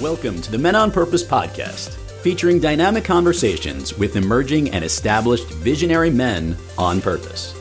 Welcome 0.00 0.40
to 0.42 0.52
the 0.52 0.58
Men 0.58 0.76
on 0.76 0.92
Purpose 0.92 1.24
podcast, 1.24 1.88
featuring 2.22 2.60
dynamic 2.60 3.02
conversations 3.02 3.98
with 3.98 4.14
emerging 4.14 4.70
and 4.70 4.84
established 4.84 5.48
visionary 5.54 6.08
men 6.08 6.56
on 6.78 7.00
purpose. 7.00 7.52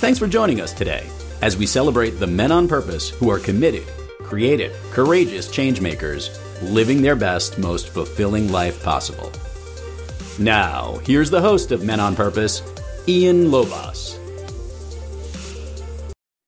Thanks 0.00 0.18
for 0.18 0.26
joining 0.26 0.60
us 0.60 0.72
today 0.72 1.08
as 1.40 1.56
we 1.56 1.64
celebrate 1.64 2.18
the 2.18 2.26
men 2.26 2.50
on 2.50 2.66
purpose 2.66 3.10
who 3.10 3.30
are 3.30 3.38
committed, 3.38 3.86
creative, 4.24 4.76
courageous 4.90 5.46
changemakers, 5.46 6.36
living 6.72 7.02
their 7.02 7.14
best, 7.14 7.56
most 7.56 7.90
fulfilling 7.90 8.50
life 8.50 8.82
possible. 8.82 9.30
Now, 10.40 10.98
here's 11.04 11.30
the 11.30 11.40
host 11.40 11.70
of 11.70 11.84
Men 11.84 12.00
on 12.00 12.16
Purpose, 12.16 12.62
Ian 13.06 13.44
Lobas. 13.46 14.17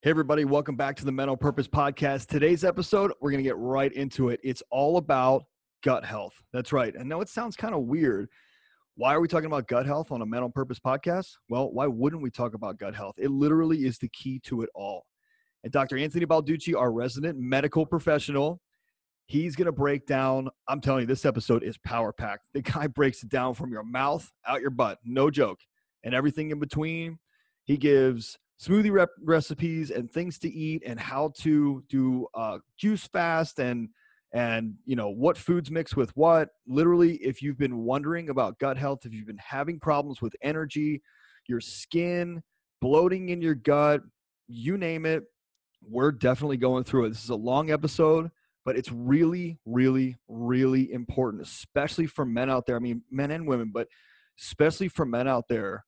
Hey, 0.02 0.08
everybody, 0.08 0.46
welcome 0.46 0.76
back 0.76 0.96
to 0.96 1.04
the 1.04 1.12
Men 1.12 1.28
on 1.28 1.36
Purpose 1.36 1.68
podcast. 1.68 2.28
Today's 2.28 2.64
episode, 2.64 3.12
we're 3.20 3.30
going 3.32 3.44
to 3.44 3.46
get 3.46 3.58
right 3.58 3.92
into 3.92 4.30
it. 4.30 4.40
It's 4.42 4.62
all 4.70 4.96
about 4.96 5.44
gut 5.82 6.06
health. 6.06 6.42
That's 6.54 6.72
right. 6.72 6.94
I 6.98 7.02
know 7.02 7.20
it 7.20 7.28
sounds 7.28 7.54
kind 7.54 7.74
of 7.74 7.82
weird. 7.82 8.30
Why 8.94 9.12
are 9.14 9.20
we 9.20 9.28
talking 9.28 9.44
about 9.44 9.68
gut 9.68 9.84
health 9.84 10.10
on 10.10 10.22
a 10.22 10.26
Men 10.26 10.42
on 10.42 10.52
Purpose 10.52 10.80
podcast? 10.80 11.32
Well, 11.50 11.70
why 11.70 11.86
wouldn't 11.86 12.22
we 12.22 12.30
talk 12.30 12.54
about 12.54 12.78
gut 12.78 12.94
health? 12.94 13.16
It 13.18 13.30
literally 13.30 13.84
is 13.84 13.98
the 13.98 14.08
key 14.08 14.38
to 14.44 14.62
it 14.62 14.70
all. 14.74 15.04
And 15.64 15.70
Dr. 15.70 15.98
Anthony 15.98 16.24
Balduzzi, 16.24 16.74
our 16.74 16.90
resident 16.90 17.38
medical 17.38 17.84
professional, 17.84 18.58
he's 19.26 19.54
going 19.54 19.66
to 19.66 19.72
break 19.72 20.06
down. 20.06 20.48
I'm 20.66 20.80
telling 20.80 21.02
you, 21.02 21.08
this 21.08 21.26
episode 21.26 21.62
is 21.62 21.76
power 21.76 22.10
packed. 22.10 22.46
The 22.54 22.62
guy 22.62 22.86
breaks 22.86 23.22
it 23.22 23.28
down 23.28 23.52
from 23.52 23.70
your 23.70 23.84
mouth 23.84 24.32
out 24.46 24.62
your 24.62 24.70
butt, 24.70 24.98
no 25.04 25.30
joke, 25.30 25.60
and 26.02 26.14
everything 26.14 26.52
in 26.52 26.58
between. 26.58 27.18
He 27.64 27.76
gives 27.76 28.38
smoothie 28.60 28.92
rep- 28.92 29.08
recipes 29.22 29.90
and 29.90 30.10
things 30.10 30.38
to 30.38 30.50
eat 30.50 30.82
and 30.84 31.00
how 31.00 31.32
to 31.38 31.82
do 31.88 32.26
uh, 32.34 32.58
juice 32.76 33.06
fast 33.06 33.58
and 33.58 33.88
and 34.32 34.74
you 34.84 34.94
know 34.94 35.10
what 35.10 35.36
foods 35.36 35.70
mix 35.70 35.96
with 35.96 36.14
what. 36.16 36.50
Literally 36.66 37.16
if 37.16 37.42
you've 37.42 37.58
been 37.58 37.78
wondering 37.78 38.28
about 38.28 38.58
gut 38.58 38.76
health 38.76 39.00
if 39.04 39.12
you've 39.12 39.26
been 39.26 39.38
having 39.38 39.80
problems 39.80 40.20
with 40.20 40.34
energy 40.42 41.02
your 41.48 41.60
skin 41.60 42.42
bloating 42.80 43.30
in 43.30 43.42
your 43.42 43.54
gut 43.54 44.02
you 44.46 44.76
name 44.76 45.06
it 45.06 45.24
we're 45.82 46.12
definitely 46.12 46.58
going 46.58 46.84
through 46.84 47.06
it. 47.06 47.08
This 47.10 47.24
is 47.24 47.30
a 47.30 47.36
long 47.36 47.70
episode 47.70 48.30
but 48.64 48.76
it's 48.76 48.92
really 48.92 49.58
really 49.64 50.16
really 50.28 50.92
important 50.92 51.42
especially 51.42 52.06
for 52.06 52.24
men 52.24 52.50
out 52.50 52.66
there. 52.66 52.76
I 52.76 52.80
mean 52.80 53.02
men 53.10 53.30
and 53.30 53.48
women 53.48 53.70
but 53.72 53.88
especially 54.38 54.88
for 54.88 55.04
men 55.04 55.26
out 55.26 55.48
there 55.48 55.84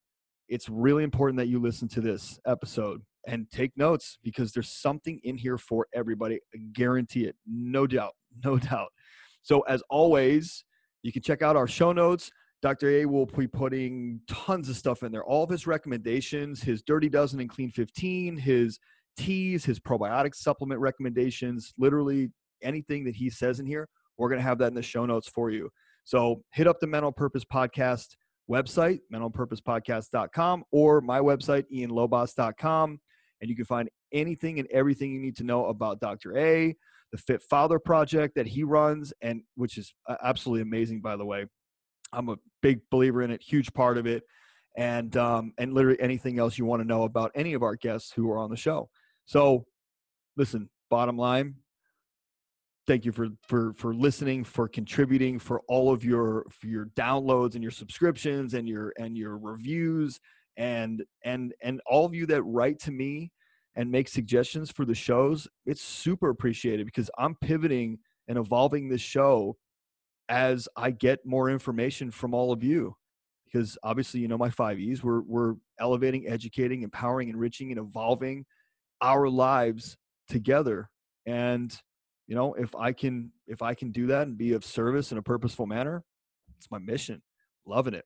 it's 0.48 0.68
really 0.68 1.04
important 1.04 1.38
that 1.38 1.48
you 1.48 1.60
listen 1.60 1.88
to 1.88 2.00
this 2.00 2.38
episode 2.46 3.02
and 3.26 3.50
take 3.50 3.72
notes 3.76 4.18
because 4.22 4.52
there's 4.52 4.70
something 4.70 5.20
in 5.22 5.36
here 5.36 5.58
for 5.58 5.86
everybody. 5.94 6.40
I 6.54 6.58
guarantee 6.72 7.24
it. 7.24 7.36
No 7.46 7.86
doubt. 7.86 8.12
No 8.42 8.56
doubt. 8.56 8.88
So, 9.42 9.60
as 9.68 9.82
always, 9.90 10.64
you 11.02 11.12
can 11.12 11.20
check 11.20 11.42
out 11.42 11.54
our 11.54 11.66
show 11.66 11.92
notes. 11.92 12.30
Dr. 12.62 12.88
A 12.88 13.04
will 13.04 13.26
be 13.26 13.46
putting 13.46 14.20
tons 14.26 14.70
of 14.70 14.76
stuff 14.76 15.02
in 15.02 15.12
there. 15.12 15.22
All 15.22 15.44
of 15.44 15.50
his 15.50 15.66
recommendations, 15.66 16.62
his 16.62 16.80
Dirty 16.80 17.10
Dozen 17.10 17.40
and 17.40 17.50
Clean 17.50 17.70
15, 17.70 18.38
his 18.38 18.78
teas, 19.18 19.66
his 19.66 19.78
probiotic 19.78 20.34
supplement 20.34 20.80
recommendations, 20.80 21.74
literally 21.76 22.30
anything 22.62 23.04
that 23.04 23.16
he 23.16 23.28
says 23.28 23.60
in 23.60 23.66
here, 23.66 23.86
we're 24.16 24.28
going 24.28 24.40
to 24.40 24.46
have 24.46 24.58
that 24.58 24.68
in 24.68 24.74
the 24.74 24.82
show 24.82 25.04
notes 25.04 25.28
for 25.28 25.50
you. 25.50 25.68
So 26.04 26.42
hit 26.52 26.66
up 26.66 26.80
the 26.80 26.86
Men 26.86 27.04
on 27.04 27.12
Purpose 27.12 27.44
podcast 27.44 28.16
website, 28.50 29.00
menonpurposepodcast.com, 29.12 30.64
or 30.70 31.00
my 31.00 31.20
website, 31.20 31.64
ianlobas.com. 31.72 33.00
And 33.40 33.50
you 33.50 33.56
can 33.56 33.64
find 33.64 33.88
anything 34.12 34.58
and 34.58 34.68
everything 34.70 35.12
you 35.12 35.20
need 35.20 35.36
to 35.36 35.44
know 35.44 35.66
about 35.66 36.00
Dr. 36.00 36.36
A, 36.36 36.76
the 37.10 37.18
Fit 37.18 37.42
Father 37.42 37.78
Project 37.78 38.34
that 38.36 38.46
he 38.46 38.62
runs, 38.62 39.12
and 39.20 39.42
which 39.56 39.78
is 39.78 39.92
absolutely 40.22 40.62
amazing, 40.62 41.00
by 41.00 41.16
the 41.16 41.24
way. 41.24 41.46
I'm 42.12 42.28
a 42.28 42.36
big 42.60 42.80
believer 42.90 43.22
in 43.22 43.30
it, 43.30 43.42
huge 43.42 43.72
part 43.72 43.98
of 43.98 44.06
it, 44.06 44.22
and 44.76 45.16
um, 45.16 45.52
and 45.58 45.72
literally 45.72 46.00
anything 46.00 46.38
else 46.38 46.58
you 46.58 46.66
want 46.66 46.82
to 46.82 46.88
know 46.88 47.04
about 47.04 47.32
any 47.34 47.54
of 47.54 47.62
our 47.62 47.74
guests 47.74 48.12
who 48.14 48.30
are 48.30 48.38
on 48.38 48.50
the 48.50 48.56
show. 48.56 48.88
So, 49.26 49.64
listen. 50.36 50.68
Bottom 50.90 51.16
line, 51.16 51.54
thank 52.86 53.04
you 53.04 53.12
for 53.12 53.28
for 53.42 53.72
for 53.74 53.94
listening 53.94 54.44
for 54.44 54.68
contributing 54.68 55.38
for 55.38 55.60
all 55.68 55.92
of 55.92 56.04
your 56.04 56.46
for 56.50 56.66
your 56.66 56.86
downloads 56.96 57.54
and 57.54 57.62
your 57.62 57.70
subscriptions 57.70 58.54
and 58.54 58.68
your 58.68 58.92
and 58.98 59.16
your 59.16 59.38
reviews 59.38 60.20
and 60.56 61.02
and 61.24 61.54
and 61.62 61.80
all 61.86 62.04
of 62.04 62.14
you 62.14 62.26
that 62.26 62.42
write 62.42 62.78
to 62.80 62.90
me 62.90 63.30
and 63.74 63.90
make 63.90 64.08
suggestions 64.08 64.70
for 64.70 64.84
the 64.84 64.94
shows. 64.94 65.48
It's 65.64 65.82
super 65.82 66.28
appreciated 66.28 66.86
because 66.86 67.10
i'm 67.18 67.36
pivoting 67.36 67.98
and 68.28 68.38
evolving 68.38 68.88
this 68.88 69.00
show 69.00 69.56
as 70.28 70.68
i 70.76 70.90
get 70.90 71.18
more 71.24 71.50
information 71.50 72.10
from 72.10 72.34
all 72.34 72.52
of 72.52 72.62
you. 72.62 72.96
Because 73.44 73.76
obviously 73.82 74.20
you 74.20 74.28
know 74.28 74.38
my 74.38 74.50
five 74.50 74.78
e's 74.78 75.04
we're 75.04 75.22
we're 75.22 75.54
elevating 75.78 76.26
educating 76.26 76.82
empowering 76.82 77.28
enriching 77.28 77.70
and 77.70 77.80
evolving 77.80 78.44
our 79.00 79.28
lives 79.28 79.96
together. 80.28 80.88
And 81.26 81.76
you 82.26 82.34
know 82.34 82.54
if 82.54 82.74
i 82.76 82.92
can 82.92 83.30
if 83.46 83.62
i 83.62 83.74
can 83.74 83.90
do 83.90 84.06
that 84.06 84.26
and 84.26 84.38
be 84.38 84.52
of 84.52 84.64
service 84.64 85.12
in 85.12 85.18
a 85.18 85.22
purposeful 85.22 85.66
manner 85.66 86.04
it's 86.62 86.70
my 86.70 86.78
mission. 86.78 87.20
Loving 87.66 87.94
it. 87.94 88.04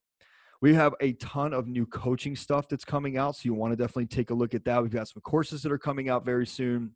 We 0.62 0.72
have 0.75 0.94
a 1.03 1.12
ton 1.15 1.53
of 1.53 1.66
new 1.66 1.84
coaching 1.84 2.34
stuff 2.34 2.69
that's 2.69 2.87
coming 2.87 3.19
out 3.19 3.37
so 3.37 3.43
you 3.44 3.53
want 3.53 3.72
to 3.72 3.77
definitely 3.77 4.06
take 4.06 4.31
a 4.31 4.34
look 4.34 4.54
at 4.54 4.65
that. 4.65 4.82
We've 4.82 4.91
got 4.91 5.09
some 5.09 5.21
courses 5.21 5.62
that 5.62 5.71
are 5.71 5.78
coming 5.78 6.09
out 6.09 6.25
very 6.25 6.47
soon. 6.47 6.93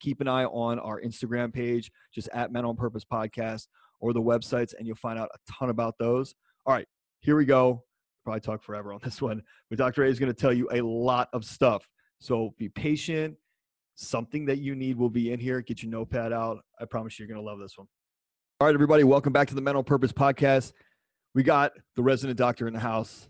Keep 0.00 0.20
an 0.20 0.26
eye 0.26 0.46
on 0.46 0.80
our 0.80 1.00
instagram 1.00 1.54
page 1.54 1.92
just 2.12 2.28
at 2.34 2.50
men 2.50 2.64
on 2.64 2.74
purpose 2.74 3.04
podcast 3.04 3.68
or 4.00 4.12
the 4.12 4.20
websites 4.20 4.74
and 4.76 4.86
you'll 4.86 4.96
find 4.96 5.18
out 5.18 5.30
a 5.32 5.52
ton 5.52 5.70
about 5.70 5.94
those. 5.98 6.34
All 6.66 6.74
right 6.74 6.88
here 7.20 7.36
we 7.36 7.44
go. 7.44 7.84
Probably 8.24 8.40
talk 8.40 8.64
forever 8.64 8.92
on 8.92 8.98
this 9.04 9.22
one 9.22 9.42
but 9.70 9.78
dr 9.78 10.02
a 10.02 10.08
is 10.08 10.18
going 10.18 10.32
to 10.32 10.38
tell 10.38 10.52
you 10.52 10.68
a 10.72 10.80
lot 10.80 11.28
of 11.32 11.44
stuff. 11.44 11.88
So 12.18 12.52
be 12.58 12.68
patient 12.68 13.36
something 13.96 14.46
that 14.46 14.58
you 14.58 14.74
need 14.74 14.96
will 14.96 15.10
be 15.10 15.32
in 15.32 15.40
here. 15.40 15.60
Get 15.60 15.82
your 15.82 15.90
notepad 15.90 16.32
out. 16.32 16.60
I 16.80 16.84
promise 16.84 17.18
you, 17.18 17.26
you're 17.26 17.34
going 17.34 17.44
to 17.44 17.50
love 17.50 17.58
this 17.58 17.76
one. 17.76 17.88
All 18.60 18.68
right, 18.68 18.74
everybody, 18.74 19.04
welcome 19.04 19.32
back 19.32 19.48
to 19.48 19.54
the 19.54 19.60
Men 19.60 19.76
on 19.76 19.84
Purpose 19.84 20.12
podcast. 20.12 20.72
We 21.34 21.42
got 21.42 21.72
the 21.96 22.02
resident 22.02 22.38
doctor 22.38 22.66
in 22.66 22.72
the 22.72 22.80
house, 22.80 23.28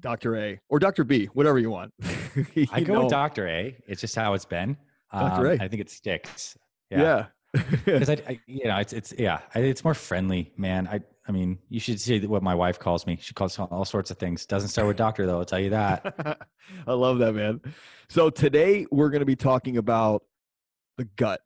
Dr. 0.00 0.36
A 0.36 0.60
or 0.68 0.78
Dr. 0.78 1.04
B, 1.04 1.26
whatever 1.26 1.58
you 1.58 1.70
want. 1.70 1.92
you 2.54 2.66
I 2.72 2.82
go 2.82 2.94
know. 2.94 3.00
with 3.02 3.10
Dr. 3.10 3.48
A. 3.48 3.76
It's 3.86 4.00
just 4.00 4.14
how 4.14 4.34
it's 4.34 4.44
been. 4.44 4.76
Dr. 5.12 5.52
Um, 5.52 5.60
A. 5.60 5.62
I 5.62 5.68
think 5.68 5.80
it 5.80 5.90
sticks. 5.90 6.56
Yeah. 6.90 7.26
Because 7.52 8.08
yeah. 8.08 8.16
I, 8.28 8.30
I, 8.32 8.40
you 8.46 8.64
know, 8.64 8.76
it's 8.78 8.92
it's 8.92 9.14
yeah, 9.18 9.40
it's 9.54 9.84
more 9.84 9.94
friendly, 9.94 10.52
man. 10.56 10.88
I 10.88 11.00
I 11.26 11.32
mean, 11.32 11.58
you 11.68 11.78
should 11.78 12.00
see 12.00 12.24
what 12.26 12.42
my 12.42 12.54
wife 12.54 12.78
calls 12.78 13.06
me. 13.06 13.16
She 13.20 13.32
calls 13.32 13.58
all 13.58 13.84
sorts 13.84 14.10
of 14.10 14.18
things. 14.18 14.44
Doesn't 14.44 14.70
start 14.70 14.88
with 14.88 14.96
doctor 14.96 15.24
though. 15.26 15.38
I'll 15.38 15.44
tell 15.44 15.60
you 15.60 15.70
that. 15.70 16.46
I 16.86 16.92
love 16.92 17.18
that, 17.18 17.34
man. 17.34 17.60
So 18.08 18.28
today 18.28 18.86
we're 18.90 19.10
going 19.10 19.20
to 19.20 19.26
be 19.26 19.36
talking 19.36 19.76
about 19.76 20.24
the 20.98 21.04
gut 21.04 21.40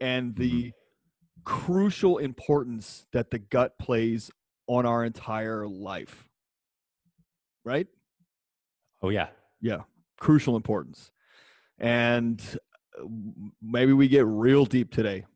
and 0.00 0.34
the 0.34 0.50
mm-hmm. 0.50 1.42
crucial 1.44 2.18
importance 2.18 3.06
that 3.12 3.30
the 3.30 3.38
gut 3.38 3.78
plays 3.78 4.30
on 4.66 4.86
our 4.86 5.04
entire 5.04 5.68
life. 5.68 6.26
Right? 7.64 7.86
Oh 9.02 9.10
yeah. 9.10 9.28
Yeah. 9.60 9.82
Crucial 10.18 10.56
importance. 10.56 11.12
And 11.78 12.42
uh, 12.98 13.04
maybe 13.62 13.92
we 13.92 14.08
get 14.08 14.26
real 14.26 14.64
deep 14.64 14.92
today. 14.92 15.26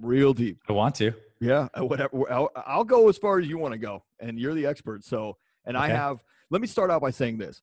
Real 0.00 0.34
deep. 0.34 0.58
I 0.68 0.72
want 0.72 0.96
to. 0.96 1.14
Yeah, 1.40 1.68
uh, 1.78 1.84
whatever. 1.84 2.30
I'll, 2.32 2.50
I'll, 2.56 2.84
go 2.84 3.08
as 3.08 3.18
far 3.18 3.38
as 3.38 3.46
you 3.46 3.58
want 3.58 3.72
to 3.72 3.78
go, 3.78 4.04
and 4.20 4.38
you're 4.38 4.54
the 4.54 4.66
expert. 4.66 5.04
So, 5.04 5.36
and 5.64 5.76
okay. 5.76 5.86
I 5.86 5.88
have. 5.88 6.22
Let 6.50 6.60
me 6.60 6.66
start 6.66 6.90
out 6.90 7.02
by 7.02 7.10
saying 7.10 7.38
this: 7.38 7.62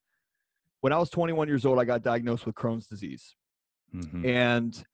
when 0.82 0.94
I 0.94 0.98
was 0.98 1.10
21 1.10 1.48
years 1.48 1.66
old, 1.66 1.80
I 1.80 1.86
got 1.86 2.04
diagnosed 2.04 2.46
with 2.46 2.56
Crohn's 2.56 2.88
disease, 2.88 3.36
mm-hmm. 3.94 4.26
and 4.26 4.86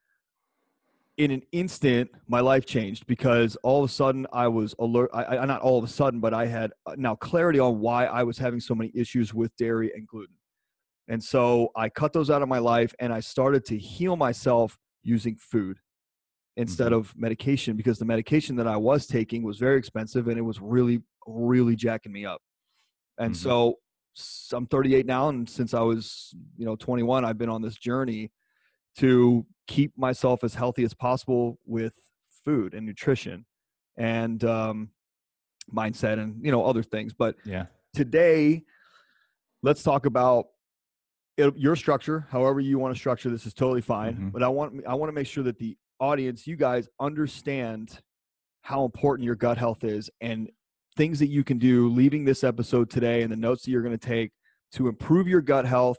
in 1.17 1.31
an 1.31 1.41
instant, 1.51 2.09
my 2.29 2.39
life 2.39 2.65
changed 2.65 3.05
because 3.05 3.57
all 3.57 3.83
of 3.83 3.89
a 3.89 3.93
sudden 3.93 4.25
I 4.31 4.47
was 4.47 4.73
alert. 4.79 5.09
I, 5.13 5.25
I 5.37 5.45
not 5.45 5.61
all 5.61 5.77
of 5.77 5.83
a 5.83 5.87
sudden, 5.87 6.21
but 6.21 6.33
I 6.33 6.45
had 6.45 6.71
uh, 6.85 6.95
now 6.97 7.15
clarity 7.15 7.59
on 7.59 7.79
why 7.81 8.05
I 8.05 8.23
was 8.23 8.37
having 8.37 8.61
so 8.61 8.73
many 8.73 8.91
issues 8.95 9.33
with 9.33 9.53
dairy 9.57 9.91
and 9.93 10.07
gluten. 10.07 10.35
And 11.09 11.21
so 11.21 11.71
I 11.75 11.89
cut 11.89 12.13
those 12.13 12.29
out 12.29 12.41
of 12.41 12.47
my 12.47 12.59
life, 12.59 12.93
and 12.99 13.11
I 13.11 13.19
started 13.19 13.65
to 13.65 13.77
heal 13.77 14.15
myself 14.15 14.77
using 15.03 15.35
food 15.35 15.79
instead 16.59 16.87
mm-hmm. 16.87 16.95
of 16.95 17.13
medication 17.15 17.77
because 17.77 17.99
the 17.99 18.05
medication 18.05 18.57
that 18.57 18.67
I 18.67 18.75
was 18.75 19.07
taking 19.07 19.43
was 19.43 19.57
very 19.57 19.77
expensive 19.77 20.27
and 20.27 20.37
it 20.37 20.41
was 20.41 20.59
really, 20.59 21.01
really 21.25 21.75
jacking 21.75 22.11
me 22.11 22.25
up. 22.25 22.41
And 23.17 23.33
mm-hmm. 23.33 23.41
so, 23.41 23.75
so 24.13 24.57
I'm 24.57 24.65
38 24.65 25.05
now, 25.05 25.29
and 25.29 25.49
since 25.49 25.73
I 25.73 25.79
was, 25.79 26.35
you 26.57 26.65
know, 26.65 26.75
21, 26.75 27.23
I've 27.23 27.37
been 27.37 27.49
on 27.49 27.61
this 27.61 27.77
journey 27.77 28.31
to 28.97 29.45
keep 29.67 29.97
myself 29.97 30.43
as 30.43 30.55
healthy 30.55 30.83
as 30.83 30.93
possible 30.93 31.57
with 31.65 31.93
food 32.43 32.73
and 32.73 32.85
nutrition 32.85 33.45
and 33.95 34.43
um, 34.43 34.89
mindset 35.73 36.19
and 36.19 36.43
you 36.43 36.51
know 36.51 36.65
other 36.65 36.83
things. 36.83 37.13
But 37.13 37.35
yeah, 37.45 37.67
today, 37.93 38.63
let's 39.63 39.83
talk 39.83 40.05
about 40.05 40.47
it, 41.37 41.55
your 41.57 41.77
structure. 41.77 42.27
However 42.29 42.59
you 42.59 42.79
want 42.79 42.93
to 42.93 42.99
structure 42.99 43.29
this 43.29 43.45
is 43.45 43.53
totally 43.53 43.81
fine. 43.81 44.13
Mm-hmm. 44.13 44.29
But 44.29 44.43
I 44.43 44.49
want 44.49 44.83
I 44.85 44.95
want 44.95 45.09
to 45.09 45.13
make 45.13 45.27
sure 45.27 45.43
that 45.43 45.59
the 45.59 45.77
audience, 45.99 46.47
you 46.47 46.55
guys 46.55 46.87
understand 46.99 47.99
how 48.61 48.85
important 48.85 49.25
your 49.25 49.35
gut 49.35 49.57
health 49.57 49.83
is 49.83 50.09
and 50.21 50.49
things 50.95 51.19
that 51.19 51.27
you 51.27 51.43
can 51.43 51.57
do 51.57 51.89
leaving 51.89 52.25
this 52.25 52.43
episode 52.43 52.89
today 52.89 53.21
and 53.21 53.31
the 53.31 53.37
notes 53.37 53.63
that 53.63 53.71
you're 53.71 53.81
going 53.81 53.97
to 53.97 54.07
take 54.07 54.31
to 54.73 54.87
improve 54.87 55.27
your 55.27 55.41
gut 55.41 55.65
health, 55.65 55.97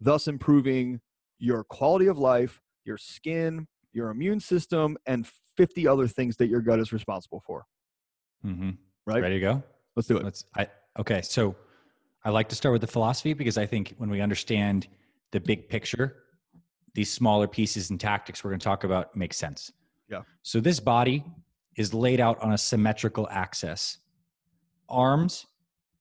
thus 0.00 0.28
improving 0.28 1.00
your 1.38 1.64
quality 1.64 2.06
of 2.06 2.18
life, 2.18 2.60
your 2.84 2.98
skin, 2.98 3.66
your 3.92 4.10
immune 4.10 4.40
system, 4.40 4.96
and 5.06 5.26
50 5.56 5.88
other 5.88 6.06
things 6.06 6.36
that 6.36 6.48
your 6.48 6.60
gut 6.60 6.78
is 6.78 6.92
responsible 6.92 7.42
for. 7.46 7.64
Mm-hmm. 8.44 8.70
Right? 9.06 9.22
Ready 9.22 9.36
to 9.36 9.40
go? 9.40 9.62
Let's 9.96 10.08
do 10.08 10.16
it. 10.16 10.24
Let's. 10.24 10.44
I 10.56 10.68
okay. 10.98 11.22
So 11.22 11.54
I 12.24 12.30
like 12.30 12.48
to 12.48 12.56
start 12.56 12.72
with 12.72 12.80
the 12.80 12.86
philosophy 12.86 13.32
because 13.34 13.58
I 13.58 13.66
think 13.66 13.94
when 13.98 14.10
we 14.10 14.20
understand 14.20 14.88
the 15.32 15.40
big 15.40 15.68
picture, 15.68 16.23
these 16.94 17.10
smaller 17.10 17.46
pieces 17.46 17.90
and 17.90 18.00
tactics 18.00 18.42
we're 18.42 18.50
going 18.50 18.60
to 18.60 18.64
talk 18.64 18.84
about 18.84 19.14
make 19.16 19.34
sense. 19.34 19.72
Yeah. 20.08 20.22
So 20.42 20.60
this 20.60 20.80
body 20.80 21.24
is 21.76 21.92
laid 21.92 22.20
out 22.20 22.40
on 22.40 22.52
a 22.52 22.58
symmetrical 22.58 23.28
axis. 23.30 23.98
Arms, 24.88 25.46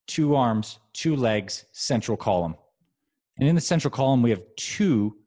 two 0.07 0.35
arms, 0.35 0.79
two 0.93 1.15
legs, 1.15 1.65
central 1.71 2.17
column. 2.17 2.55
And 3.39 3.49
in 3.49 3.55
the 3.55 3.61
central 3.61 3.91
column, 3.91 4.21
we 4.21 4.29
have 4.29 4.41
two 4.55 5.17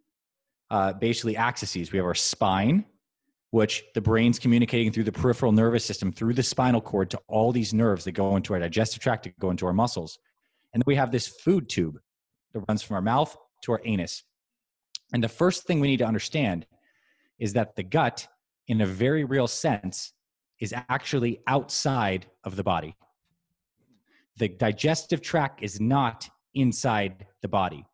uh, 0.70 0.92
basically 0.92 1.36
axes. 1.36 1.92
We 1.92 1.98
have 1.98 2.06
our 2.06 2.14
spine, 2.14 2.84
which 3.50 3.84
the 3.94 4.00
brain's 4.00 4.38
communicating 4.38 4.92
through 4.92 5.04
the 5.04 5.12
peripheral 5.12 5.52
nervous 5.52 5.84
system, 5.84 6.12
through 6.12 6.34
the 6.34 6.42
spinal 6.42 6.80
cord 6.80 7.10
to 7.10 7.20
all 7.26 7.50
these 7.50 7.74
nerves 7.74 8.04
that 8.04 8.12
go 8.12 8.36
into 8.36 8.54
our 8.54 8.60
digestive 8.60 9.02
tract, 9.02 9.24
to 9.24 9.32
go 9.40 9.50
into 9.50 9.66
our 9.66 9.72
muscles. 9.72 10.18
And 10.72 10.80
then 10.80 10.84
we 10.86 10.96
have 10.96 11.10
this 11.10 11.26
food 11.26 11.68
tube 11.68 11.98
that 12.52 12.60
runs 12.68 12.82
from 12.82 12.96
our 12.96 13.02
mouth 13.02 13.36
to 13.62 13.72
our 13.72 13.80
anus. 13.84 14.22
And 15.12 15.22
the 15.22 15.28
first 15.28 15.64
thing 15.64 15.80
we 15.80 15.88
need 15.88 15.98
to 15.98 16.06
understand 16.06 16.66
is 17.38 17.52
that 17.52 17.76
the 17.76 17.82
gut, 17.82 18.26
in 18.68 18.80
a 18.80 18.86
very 18.86 19.24
real 19.24 19.46
sense, 19.46 20.12
is 20.60 20.74
actually 20.88 21.40
outside 21.46 22.26
of 22.44 22.56
the 22.56 22.64
body. 22.64 22.96
The 24.38 24.48
digestive 24.48 25.22
tract 25.22 25.62
is 25.62 25.80
not 25.80 26.28
inside 26.54 27.26
the 27.42 27.48
body. 27.48 27.84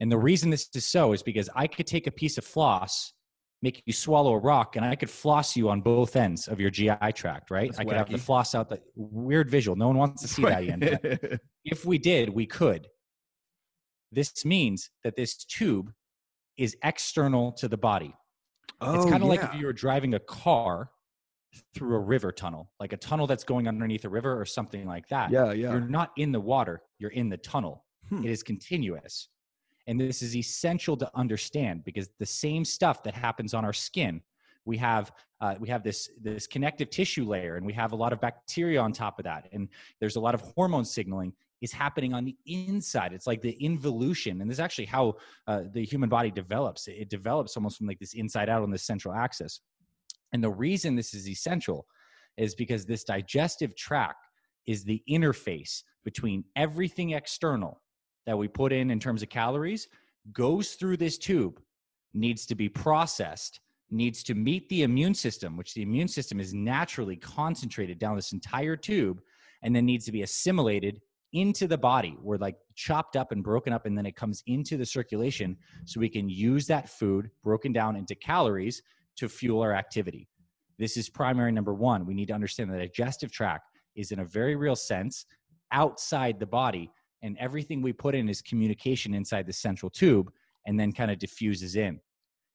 And 0.00 0.10
the 0.10 0.18
reason 0.18 0.50
this 0.50 0.68
is 0.74 0.86
so 0.86 1.12
is 1.12 1.22
because 1.22 1.48
I 1.54 1.66
could 1.66 1.86
take 1.86 2.06
a 2.06 2.10
piece 2.10 2.38
of 2.38 2.44
floss, 2.44 3.12
make 3.60 3.82
you 3.84 3.92
swallow 3.92 4.32
a 4.32 4.38
rock, 4.38 4.76
and 4.76 4.84
I 4.84 4.96
could 4.96 5.10
floss 5.10 5.54
you 5.56 5.68
on 5.68 5.82
both 5.82 6.16
ends 6.16 6.48
of 6.48 6.58
your 6.58 6.70
GI 6.70 7.12
tract, 7.14 7.50
right? 7.50 7.68
That's 7.68 7.78
I 7.78 7.84
could 7.84 7.96
have 7.96 8.10
the 8.10 8.18
floss 8.18 8.54
out 8.54 8.70
the 8.70 8.80
weird 8.94 9.50
visual. 9.50 9.76
No 9.76 9.88
one 9.88 9.98
wants 9.98 10.22
to 10.22 10.28
see 10.28 10.42
that 10.42 10.62
again. 10.62 11.38
if 11.66 11.84
we 11.84 11.98
did, 11.98 12.30
we 12.30 12.46
could. 12.46 12.88
This 14.10 14.44
means 14.44 14.90
that 15.04 15.16
this 15.16 15.44
tube 15.44 15.92
is 16.60 16.76
external 16.84 17.52
to 17.52 17.68
the 17.68 17.76
body. 17.76 18.14
it's 18.82 19.06
kind 19.06 19.22
of 19.22 19.28
like 19.28 19.42
if 19.42 19.54
you 19.54 19.64
were 19.64 19.72
driving 19.72 20.14
a 20.14 20.20
car 20.20 20.90
through 21.74 21.96
a 21.96 21.98
river 21.98 22.30
tunnel, 22.30 22.70
like 22.78 22.92
a 22.92 22.96
tunnel 22.98 23.26
that's 23.26 23.44
going 23.44 23.66
underneath 23.66 24.04
a 24.04 24.08
river 24.08 24.38
or 24.38 24.44
something 24.44 24.86
like 24.86 25.08
that. 25.08 25.30
yeah, 25.30 25.52
yeah. 25.52 25.72
You're 25.72 25.80
not 25.80 26.12
in 26.18 26.32
the 26.32 26.40
water, 26.40 26.82
you're 26.98 27.10
in 27.12 27.30
the 27.30 27.38
tunnel. 27.38 27.84
Hmm. 28.10 28.24
It 28.24 28.30
is 28.30 28.42
continuous. 28.42 29.28
And 29.86 29.98
this 29.98 30.20
is 30.22 30.36
essential 30.36 30.96
to 30.98 31.10
understand 31.14 31.82
because 31.84 32.10
the 32.18 32.26
same 32.26 32.64
stuff 32.64 33.02
that 33.04 33.14
happens 33.14 33.54
on 33.54 33.64
our 33.64 33.72
skin, 33.72 34.20
we 34.66 34.76
have 34.76 35.10
uh, 35.40 35.54
we 35.58 35.68
have 35.68 35.82
this 35.82 36.10
this 36.20 36.46
connective 36.46 36.90
tissue 36.90 37.24
layer, 37.24 37.56
and 37.56 37.64
we 37.64 37.72
have 37.72 37.92
a 37.92 37.96
lot 37.96 38.12
of 38.12 38.20
bacteria 38.20 38.80
on 38.80 38.92
top 38.92 39.18
of 39.18 39.24
that, 39.24 39.48
and 39.52 39.68
there's 39.98 40.16
a 40.16 40.20
lot 40.20 40.34
of 40.34 40.42
hormone 40.42 40.84
signaling 40.84 41.32
is 41.60 41.72
happening 41.72 42.14
on 42.14 42.24
the 42.24 42.36
inside. 42.46 43.12
It's 43.12 43.26
like 43.26 43.42
the 43.42 43.56
involution, 43.62 44.40
and 44.40 44.50
this 44.50 44.56
is 44.56 44.60
actually 44.60 44.86
how 44.86 45.16
uh, 45.46 45.62
the 45.72 45.84
human 45.84 46.08
body 46.08 46.30
develops. 46.30 46.88
It, 46.88 46.92
it 46.92 47.10
develops 47.10 47.56
almost 47.56 47.78
from 47.78 47.86
like 47.86 47.98
this 47.98 48.14
inside 48.14 48.48
out 48.48 48.62
on 48.62 48.70
this 48.70 48.84
central 48.84 49.14
axis. 49.14 49.60
And 50.32 50.42
the 50.42 50.50
reason 50.50 50.94
this 50.94 51.14
is 51.14 51.28
essential 51.28 51.86
is 52.36 52.54
because 52.54 52.86
this 52.86 53.04
digestive 53.04 53.76
tract 53.76 54.26
is 54.66 54.84
the 54.84 55.02
interface 55.08 55.82
between 56.04 56.44
everything 56.56 57.10
external 57.10 57.82
that 58.26 58.38
we 58.38 58.48
put 58.48 58.72
in 58.72 58.90
in 58.90 59.00
terms 59.00 59.22
of 59.22 59.28
calories 59.28 59.88
goes 60.32 60.72
through 60.72 60.96
this 60.96 61.18
tube 61.18 61.60
needs 62.14 62.46
to 62.46 62.54
be 62.54 62.68
processed 62.68 63.60
needs 63.90 64.22
to 64.22 64.34
meet 64.34 64.68
the 64.68 64.82
immune 64.82 65.14
system 65.14 65.56
which 65.56 65.74
the 65.74 65.82
immune 65.82 66.08
system 66.08 66.38
is 66.38 66.54
naturally 66.54 67.16
concentrated 67.16 67.98
down 67.98 68.16
this 68.16 68.32
entire 68.32 68.76
tube 68.76 69.20
and 69.62 69.74
then 69.74 69.84
needs 69.84 70.04
to 70.04 70.12
be 70.12 70.22
assimilated 70.22 71.00
into 71.32 71.66
the 71.66 71.78
body 71.78 72.16
we're 72.22 72.36
like 72.36 72.56
chopped 72.74 73.16
up 73.16 73.32
and 73.32 73.44
broken 73.44 73.72
up 73.72 73.86
and 73.86 73.96
then 73.96 74.06
it 74.06 74.16
comes 74.16 74.42
into 74.46 74.76
the 74.76 74.86
circulation 74.86 75.56
so 75.84 76.00
we 76.00 76.08
can 76.08 76.28
use 76.28 76.66
that 76.66 76.88
food 76.88 77.30
broken 77.44 77.72
down 77.72 77.96
into 77.96 78.14
calories 78.14 78.82
to 79.16 79.28
fuel 79.28 79.62
our 79.62 79.72
activity 79.72 80.28
this 80.78 80.96
is 80.96 81.08
primary 81.08 81.52
number 81.52 81.74
one 81.74 82.04
we 82.06 82.14
need 82.14 82.26
to 82.26 82.34
understand 82.34 82.72
the 82.72 82.78
digestive 82.78 83.30
tract 83.30 83.68
is 83.96 84.12
in 84.12 84.20
a 84.20 84.24
very 84.24 84.56
real 84.56 84.76
sense 84.76 85.26
outside 85.72 86.38
the 86.38 86.46
body 86.46 86.90
and 87.22 87.36
everything 87.38 87.82
we 87.82 87.92
put 87.92 88.14
in 88.14 88.28
is 88.28 88.40
communication 88.42 89.14
inside 89.14 89.46
the 89.46 89.52
central 89.52 89.90
tube 89.90 90.30
and 90.66 90.78
then 90.78 90.92
kind 90.92 91.10
of 91.10 91.18
diffuses 91.18 91.76
in. 91.76 92.00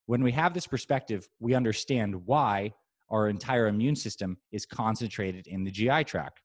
When 0.07 0.23
we 0.23 0.31
have 0.33 0.53
this 0.53 0.67
perspective, 0.67 1.27
we 1.39 1.53
understand 1.53 2.15
why 2.25 2.73
our 3.09 3.29
entire 3.29 3.67
immune 3.67 3.95
system 3.95 4.37
is 4.51 4.65
concentrated 4.65 5.47
in 5.47 5.63
the 5.63 5.71
GI 5.71 6.03
tract. 6.05 6.41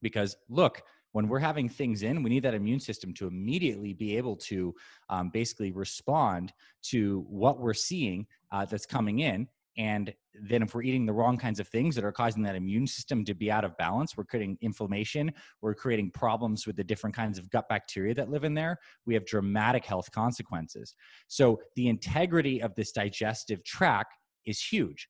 Because 0.00 0.36
look, 0.48 0.82
when 1.12 1.28
we're 1.28 1.38
having 1.38 1.68
things 1.68 2.02
in, 2.02 2.22
we 2.22 2.30
need 2.30 2.42
that 2.42 2.54
immune 2.54 2.80
system 2.80 3.14
to 3.14 3.26
immediately 3.26 3.92
be 3.92 4.16
able 4.16 4.36
to 4.36 4.74
um, 5.08 5.30
basically 5.32 5.72
respond 5.72 6.52
to 6.82 7.24
what 7.28 7.60
we're 7.60 7.74
seeing 7.74 8.26
uh, 8.52 8.64
that's 8.64 8.86
coming 8.86 9.20
in. 9.20 9.48
And 9.76 10.12
then, 10.34 10.62
if 10.62 10.74
we're 10.74 10.82
eating 10.82 11.06
the 11.06 11.12
wrong 11.12 11.36
kinds 11.36 11.60
of 11.60 11.68
things 11.68 11.94
that 11.94 12.04
are 12.04 12.12
causing 12.12 12.42
that 12.42 12.56
immune 12.56 12.86
system 12.86 13.24
to 13.24 13.34
be 13.34 13.50
out 13.50 13.64
of 13.64 13.76
balance, 13.76 14.16
we're 14.16 14.24
creating 14.24 14.58
inflammation, 14.60 15.32
we're 15.62 15.74
creating 15.74 16.10
problems 16.10 16.66
with 16.66 16.76
the 16.76 16.82
different 16.82 17.14
kinds 17.14 17.38
of 17.38 17.48
gut 17.50 17.68
bacteria 17.68 18.12
that 18.14 18.28
live 18.28 18.42
in 18.42 18.54
there. 18.54 18.76
We 19.06 19.14
have 19.14 19.24
dramatic 19.24 19.84
health 19.84 20.10
consequences. 20.10 20.94
So, 21.28 21.60
the 21.76 21.88
integrity 21.88 22.60
of 22.60 22.74
this 22.74 22.90
digestive 22.90 23.62
tract 23.62 24.14
is 24.46 24.60
huge. 24.60 25.08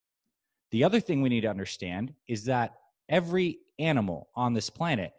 The 0.70 0.84
other 0.84 1.00
thing 1.00 1.22
we 1.22 1.30
need 1.30 1.42
to 1.42 1.48
understand 1.48 2.12
is 2.28 2.44
that 2.44 2.72
every 3.08 3.60
animal 3.78 4.28
on 4.34 4.52
this 4.52 4.68
planet 4.68 5.12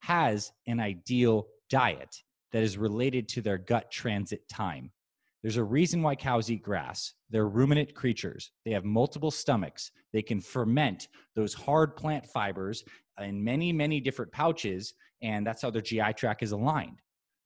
has 0.00 0.52
an 0.66 0.80
ideal 0.80 1.46
diet 1.70 2.22
that 2.52 2.62
is 2.62 2.78
related 2.78 3.28
to 3.28 3.40
their 3.42 3.58
gut 3.58 3.90
transit 3.90 4.48
time. 4.48 4.90
There's 5.42 5.58
a 5.58 5.64
reason 5.64 6.02
why 6.02 6.14
cows 6.16 6.50
eat 6.50 6.62
grass. 6.62 7.14
They're 7.30 7.48
ruminant 7.48 7.94
creatures. 7.94 8.50
They 8.64 8.72
have 8.72 8.84
multiple 8.84 9.30
stomachs. 9.30 9.90
They 10.12 10.22
can 10.22 10.40
ferment 10.40 11.08
those 11.34 11.54
hard 11.54 11.96
plant 11.96 12.26
fibers 12.26 12.84
in 13.20 13.42
many, 13.42 13.72
many 13.72 14.00
different 14.00 14.32
pouches, 14.32 14.94
and 15.22 15.46
that's 15.46 15.62
how 15.62 15.70
their 15.70 15.82
GI 15.82 16.14
tract 16.14 16.42
is 16.42 16.52
aligned. 16.52 17.00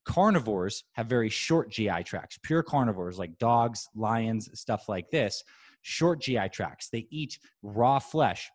Carnivores 0.06 0.84
have 0.92 1.06
very 1.06 1.28
short 1.28 1.70
GI 1.70 2.04
tracts. 2.04 2.38
Pure 2.42 2.62
carnivores 2.62 3.18
like 3.18 3.38
dogs, 3.38 3.88
lions, 3.94 4.48
stuff 4.58 4.88
like 4.88 5.10
this, 5.10 5.44
short 5.82 6.20
GI 6.20 6.48
tracts. 6.50 6.88
They 6.88 7.06
eat 7.10 7.38
raw 7.62 7.98
flesh. 7.98 8.50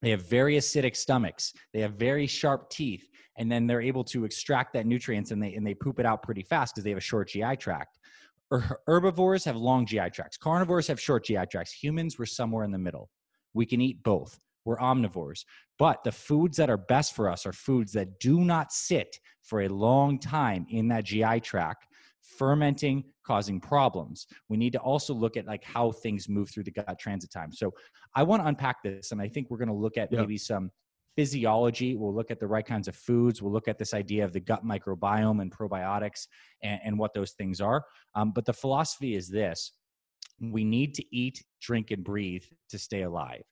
They 0.00 0.10
have 0.10 0.28
very 0.28 0.56
acidic 0.56 0.96
stomachs. 0.96 1.52
They 1.72 1.80
have 1.80 1.94
very 1.94 2.26
sharp 2.26 2.70
teeth, 2.70 3.08
and 3.38 3.50
then 3.50 3.66
they're 3.66 3.82
able 3.82 4.04
to 4.04 4.24
extract 4.24 4.72
that 4.74 4.86
nutrients 4.86 5.30
and 5.30 5.42
they 5.42 5.54
and 5.54 5.66
they 5.66 5.74
poop 5.74 5.98
it 5.98 6.06
out 6.06 6.22
pretty 6.22 6.42
fast 6.42 6.74
because 6.74 6.84
they 6.84 6.90
have 6.90 6.98
a 6.98 7.02
short 7.02 7.28
GI 7.28 7.56
tract. 7.56 7.98
Herbivores 8.86 9.44
have 9.44 9.56
long 9.56 9.86
GI 9.86 10.10
tracts. 10.10 10.36
Carnivores 10.36 10.86
have 10.86 11.00
short 11.00 11.24
GI 11.24 11.46
tracts. 11.50 11.72
Humans, 11.72 12.18
we're 12.18 12.26
somewhere 12.26 12.64
in 12.64 12.70
the 12.70 12.78
middle. 12.78 13.10
We 13.54 13.66
can 13.66 13.80
eat 13.80 14.02
both. 14.02 14.38
We're 14.64 14.78
omnivores. 14.78 15.44
But 15.78 16.04
the 16.04 16.12
foods 16.12 16.56
that 16.58 16.70
are 16.70 16.76
best 16.76 17.14
for 17.14 17.28
us 17.28 17.44
are 17.44 17.52
foods 17.52 17.92
that 17.92 18.20
do 18.20 18.44
not 18.44 18.72
sit 18.72 19.18
for 19.42 19.62
a 19.62 19.68
long 19.68 20.18
time 20.18 20.66
in 20.70 20.88
that 20.88 21.04
GI 21.04 21.40
tract, 21.40 21.86
fermenting, 22.20 23.04
causing 23.24 23.60
problems. 23.60 24.26
We 24.48 24.56
need 24.56 24.72
to 24.72 24.78
also 24.78 25.12
look 25.12 25.36
at 25.36 25.46
like 25.46 25.64
how 25.64 25.92
things 25.92 26.28
move 26.28 26.50
through 26.50 26.64
the 26.64 26.70
gut 26.70 26.98
transit 26.98 27.30
time. 27.32 27.52
So 27.52 27.72
I 28.14 28.22
want 28.22 28.42
to 28.42 28.48
unpack 28.48 28.82
this, 28.82 29.12
and 29.12 29.20
I 29.20 29.28
think 29.28 29.50
we're 29.50 29.58
going 29.58 29.68
to 29.68 29.74
look 29.74 29.96
at 29.96 30.12
maybe 30.12 30.38
some 30.38 30.70
physiology. 31.16 31.96
We'll 31.96 32.14
look 32.14 32.30
at 32.30 32.38
the 32.38 32.46
right 32.46 32.64
kinds 32.64 32.88
of 32.88 32.94
foods. 32.94 33.42
We'll 33.42 33.52
look 33.52 33.68
at 33.68 33.78
this 33.78 33.94
idea 33.94 34.24
of 34.24 34.32
the 34.32 34.40
gut 34.40 34.64
microbiome 34.64 35.40
and 35.40 35.50
probiotics 35.50 36.26
and, 36.62 36.78
and 36.84 36.98
what 36.98 37.14
those 37.14 37.32
things 37.32 37.60
are. 37.60 37.84
Um, 38.14 38.32
but 38.32 38.44
the 38.44 38.52
philosophy 38.52 39.16
is 39.16 39.28
this 39.28 39.72
we 40.40 40.64
need 40.64 40.94
to 40.94 41.04
eat, 41.16 41.42
drink, 41.60 41.90
and 41.90 42.04
breathe 42.04 42.44
to 42.68 42.78
stay 42.78 43.02
alive. 43.02 43.42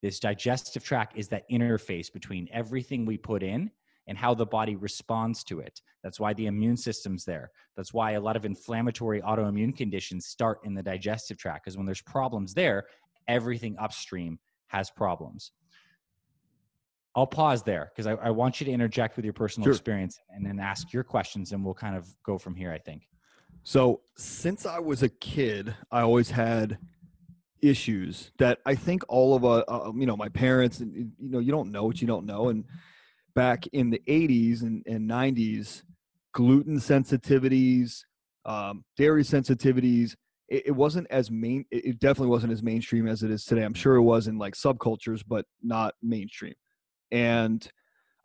This 0.00 0.20
digestive 0.20 0.84
tract 0.84 1.18
is 1.18 1.28
that 1.28 1.42
interface 1.50 2.10
between 2.12 2.48
everything 2.52 3.04
we 3.04 3.18
put 3.18 3.42
in 3.42 3.70
and 4.06 4.16
how 4.16 4.34
the 4.34 4.46
body 4.46 4.76
responds 4.76 5.44
to 5.44 5.60
it. 5.60 5.80
That's 6.02 6.18
why 6.18 6.32
the 6.32 6.46
immune 6.46 6.76
system's 6.76 7.24
there. 7.24 7.50
That's 7.76 7.92
why 7.92 8.12
a 8.12 8.20
lot 8.20 8.36
of 8.36 8.44
inflammatory 8.44 9.20
autoimmune 9.20 9.76
conditions 9.76 10.26
start 10.26 10.60
in 10.64 10.74
the 10.74 10.82
digestive 10.82 11.36
tract, 11.36 11.64
because 11.64 11.76
when 11.76 11.86
there's 11.86 12.02
problems 12.02 12.54
there, 12.54 12.84
everything 13.28 13.76
upstream 13.78 14.38
has 14.68 14.90
problems. 14.90 15.52
I'll 17.16 17.26
pause 17.26 17.62
there 17.62 17.90
because 17.94 18.06
I, 18.06 18.12
I 18.14 18.30
want 18.30 18.60
you 18.60 18.66
to 18.66 18.72
interject 18.72 19.16
with 19.16 19.24
your 19.24 19.34
personal 19.34 19.66
Sure. 19.66 19.72
experience 19.72 20.18
and 20.30 20.46
then 20.46 20.60
ask 20.60 20.92
your 20.92 21.02
questions, 21.02 21.52
and 21.52 21.64
we'll 21.64 21.74
kind 21.74 21.96
of 21.96 22.08
go 22.24 22.38
from 22.38 22.54
here, 22.54 22.72
I 22.72 22.78
think. 22.78 23.02
So 23.62 24.00
since 24.16 24.64
I 24.64 24.78
was 24.78 25.02
a 25.02 25.08
kid, 25.08 25.74
I 25.90 26.00
always 26.00 26.30
had 26.30 26.78
issues 27.62 28.30
that 28.38 28.58
I 28.64 28.74
think 28.74 29.02
all 29.08 29.34
of 29.34 29.44
us, 29.44 29.64
uh, 29.68 29.92
you 29.94 30.06
know, 30.06 30.16
my 30.16 30.28
parents, 30.28 30.80
and 30.80 30.94
you 30.94 31.30
know, 31.30 31.40
you 31.40 31.52
don't 31.52 31.70
know 31.70 31.84
what 31.84 32.00
you 32.00 32.06
don't 32.06 32.26
know. 32.26 32.48
And 32.48 32.64
back 33.34 33.66
in 33.68 33.90
the 33.90 34.00
80s 34.06 34.62
and, 34.62 34.82
and 34.86 35.08
90s, 35.08 35.82
gluten 36.32 36.78
sensitivities, 36.78 38.04
um, 38.44 38.84
dairy 38.96 39.22
sensitivities, 39.22 40.14
it, 40.48 40.68
it, 40.68 40.72
wasn't 40.72 41.06
as 41.10 41.30
main, 41.30 41.64
it 41.70 41.98
definitely 41.98 42.28
wasn't 42.28 42.52
as 42.52 42.62
mainstream 42.62 43.06
as 43.06 43.22
it 43.22 43.30
is 43.30 43.44
today. 43.44 43.62
I'm 43.62 43.74
sure 43.74 43.96
it 43.96 44.02
was 44.02 44.26
in 44.26 44.38
like 44.38 44.54
subcultures, 44.54 45.22
but 45.26 45.44
not 45.62 45.94
mainstream. 46.02 46.54
And 47.12 47.66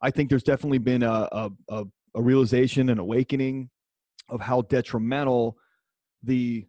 I 0.02 0.12
think 0.12 0.30
there's 0.30 0.44
definitely 0.44 0.78
been 0.80 1.04
a, 1.04 1.28
a, 1.32 1.52
a, 1.70 1.84
a 2.16 2.22
realization 2.22 2.90
and 2.90 3.00
awakening 3.00 3.70
of 4.30 4.42
how 4.42 4.62
detrimental 4.62 5.58
the 6.24 6.66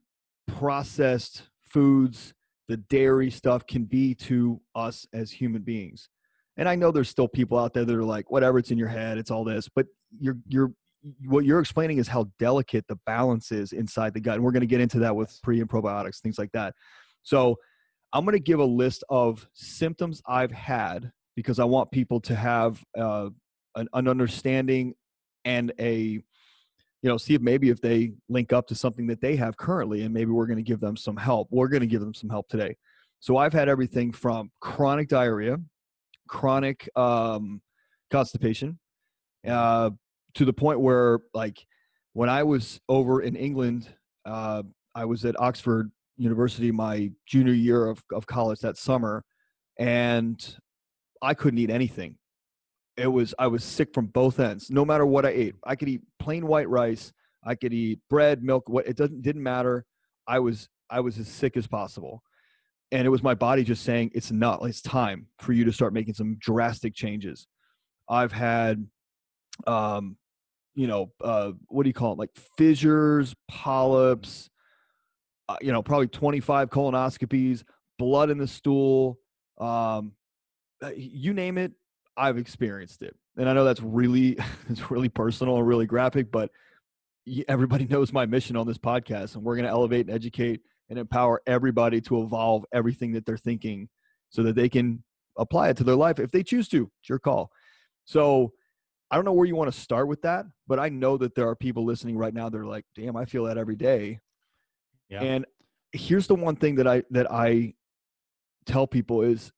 processed 0.46 1.42
foods 1.64 2.34
the 2.68 2.76
dairy 2.76 3.30
stuff 3.30 3.66
can 3.66 3.84
be 3.84 4.14
to 4.14 4.60
us 4.74 5.06
as 5.12 5.30
human 5.30 5.62
beings. 5.62 6.08
And 6.56 6.68
I 6.68 6.74
know 6.74 6.90
there's 6.90 7.08
still 7.08 7.28
people 7.28 7.58
out 7.58 7.74
there 7.74 7.84
that 7.84 7.94
are 7.94 8.04
like, 8.04 8.30
whatever, 8.30 8.58
it's 8.58 8.70
in 8.70 8.78
your 8.78 8.88
head, 8.88 9.18
it's 9.18 9.30
all 9.30 9.44
this. 9.44 9.68
But 9.68 9.86
you're 10.18 10.38
you're 10.48 10.72
what 11.26 11.44
you're 11.44 11.60
explaining 11.60 11.98
is 11.98 12.08
how 12.08 12.26
delicate 12.38 12.86
the 12.88 12.98
balance 13.06 13.52
is 13.52 13.72
inside 13.72 14.14
the 14.14 14.20
gut. 14.20 14.36
And 14.36 14.44
we're 14.44 14.52
going 14.52 14.62
to 14.62 14.66
get 14.66 14.80
into 14.80 14.98
that 15.00 15.14
with 15.14 15.38
pre 15.42 15.60
and 15.60 15.68
probiotics, 15.68 16.20
things 16.20 16.38
like 16.38 16.50
that. 16.52 16.74
So 17.22 17.56
I'm 18.12 18.24
going 18.24 18.36
to 18.36 18.42
give 18.42 18.58
a 18.58 18.64
list 18.64 19.04
of 19.08 19.46
symptoms 19.52 20.22
I've 20.26 20.50
had 20.50 21.12
because 21.36 21.60
I 21.60 21.64
want 21.64 21.92
people 21.92 22.20
to 22.22 22.34
have 22.34 22.82
uh, 22.98 23.28
an, 23.76 23.88
an 23.92 24.08
understanding 24.08 24.94
and 25.44 25.72
a 25.78 26.20
you 27.02 27.12
know, 27.12 27.18
see 27.18 27.34
if 27.34 27.40
maybe 27.40 27.70
if 27.70 27.80
they 27.80 28.14
link 28.28 28.52
up 28.52 28.66
to 28.66 28.74
something 28.74 29.06
that 29.06 29.20
they 29.20 29.36
have 29.36 29.56
currently, 29.56 30.02
and 30.02 30.12
maybe 30.12 30.32
we're 30.32 30.46
going 30.46 30.56
to 30.56 30.62
give 30.62 30.80
them 30.80 30.96
some 30.96 31.16
help. 31.16 31.46
We're 31.52 31.68
going 31.68 31.82
to 31.82 31.86
give 31.86 32.00
them 32.00 32.14
some 32.14 32.28
help 32.28 32.48
today. 32.48 32.74
So 33.20 33.36
I've 33.36 33.52
had 33.52 33.68
everything 33.68 34.10
from 34.10 34.50
chronic 34.60 35.08
diarrhea, 35.08 35.58
chronic 36.26 36.88
um, 36.96 37.60
constipation, 38.10 38.78
uh, 39.46 39.90
to 40.34 40.44
the 40.44 40.52
point 40.52 40.80
where, 40.80 41.20
like, 41.32 41.64
when 42.12 42.28
I 42.28 42.42
was 42.42 42.80
over 42.88 43.22
in 43.22 43.36
England, 43.36 43.88
uh, 44.24 44.64
I 44.94 45.04
was 45.04 45.24
at 45.24 45.38
Oxford 45.38 45.92
University 46.16 46.72
my 46.72 47.12
junior 47.26 47.52
year 47.52 47.86
of, 47.86 48.02
of 48.12 48.26
college 48.26 48.60
that 48.60 48.78
summer, 48.78 49.22
and 49.78 50.56
I 51.22 51.34
couldn't 51.34 51.58
eat 51.58 51.70
anything 51.70 52.16
it 52.96 53.06
was 53.06 53.34
I 53.38 53.46
was 53.46 53.62
sick 53.62 53.92
from 53.92 54.06
both 54.06 54.40
ends. 54.40 54.70
No 54.70 54.84
matter 54.84 55.04
what 55.04 55.26
I 55.26 55.30
ate, 55.30 55.54
I 55.64 55.76
could 55.76 55.88
eat 55.88 56.02
plain 56.18 56.46
white 56.46 56.68
rice. 56.68 57.12
I 57.44 57.54
could 57.54 57.72
eat 57.72 58.00
bread, 58.08 58.42
milk. 58.42 58.68
What 58.68 58.86
it 58.86 58.96
doesn't 58.96 59.22
didn't 59.22 59.42
matter. 59.42 59.84
I 60.26 60.38
was 60.38 60.68
I 60.90 61.00
was 61.00 61.18
as 61.18 61.28
sick 61.28 61.56
as 61.56 61.66
possible, 61.66 62.22
and 62.90 63.06
it 63.06 63.10
was 63.10 63.22
my 63.22 63.34
body 63.34 63.64
just 63.64 63.84
saying 63.84 64.12
it's 64.14 64.30
not. 64.30 64.64
It's 64.64 64.80
time 64.80 65.26
for 65.38 65.52
you 65.52 65.64
to 65.64 65.72
start 65.72 65.92
making 65.92 66.14
some 66.14 66.36
drastic 66.38 66.94
changes. 66.94 67.46
I've 68.08 68.32
had, 68.32 68.86
um, 69.66 70.16
you 70.74 70.86
know, 70.86 71.12
uh, 71.22 71.52
what 71.68 71.82
do 71.82 71.88
you 71.88 71.94
call 71.94 72.12
it? 72.12 72.18
Like 72.18 72.30
fissures, 72.56 73.34
polyps. 73.48 74.48
Uh, 75.48 75.56
you 75.60 75.70
know, 75.70 75.82
probably 75.82 76.08
twenty 76.08 76.40
five 76.40 76.70
colonoscopies, 76.70 77.62
blood 77.98 78.30
in 78.30 78.38
the 78.38 78.48
stool. 78.48 79.18
Um, 79.58 80.12
Uh, 80.82 80.90
you 80.94 81.32
name 81.32 81.58
it 81.58 81.72
I've 82.16 82.38
experienced 82.38 83.02
it. 83.02 83.14
And 83.36 83.48
I 83.48 83.52
know 83.52 83.64
that's 83.64 83.82
really 83.82 84.38
it's 84.68 84.90
really 84.90 85.08
personal 85.08 85.58
and 85.58 85.66
really 85.66 85.86
graphic, 85.86 86.30
but 86.30 86.50
everybody 87.48 87.86
knows 87.90 88.12
my 88.12 88.26
mission 88.26 88.56
on 88.56 88.66
this 88.66 88.78
podcast 88.78 89.34
and 89.34 89.44
we're 89.44 89.56
going 89.56 89.66
to 89.66 89.70
elevate 89.70 90.06
and 90.06 90.14
educate 90.14 90.60
and 90.88 90.98
empower 90.98 91.42
everybody 91.46 92.00
to 92.00 92.22
evolve 92.22 92.64
everything 92.72 93.12
that 93.12 93.26
they're 93.26 93.36
thinking 93.36 93.88
so 94.30 94.42
that 94.44 94.54
they 94.54 94.68
can 94.68 95.02
apply 95.36 95.68
it 95.68 95.76
to 95.76 95.84
their 95.84 95.96
life 95.96 96.18
if 96.18 96.30
they 96.30 96.42
choose 96.42 96.68
to. 96.68 96.90
It's 97.00 97.08
your 97.08 97.18
call. 97.18 97.50
So 98.04 98.52
I 99.10 99.16
don't 99.16 99.24
know 99.24 99.32
where 99.32 99.46
you 99.46 99.56
want 99.56 99.72
to 99.72 99.78
start 99.78 100.08
with 100.08 100.22
that, 100.22 100.46
but 100.66 100.78
I 100.78 100.88
know 100.88 101.16
that 101.16 101.34
there 101.34 101.48
are 101.48 101.56
people 101.56 101.84
listening 101.84 102.16
right 102.16 102.32
now 102.32 102.48
that 102.48 102.58
are 102.58 102.66
like, 102.66 102.84
damn, 102.94 103.16
I 103.16 103.24
feel 103.24 103.44
that 103.44 103.58
every 103.58 103.76
day. 103.76 104.20
Yeah. 105.08 105.22
And 105.22 105.44
here's 105.92 106.26
the 106.26 106.34
one 106.34 106.56
thing 106.56 106.76
that 106.76 106.86
I 106.86 107.02
that 107.10 107.30
I 107.30 107.74
tell 108.64 108.86
people 108.86 109.22
is 109.22 109.52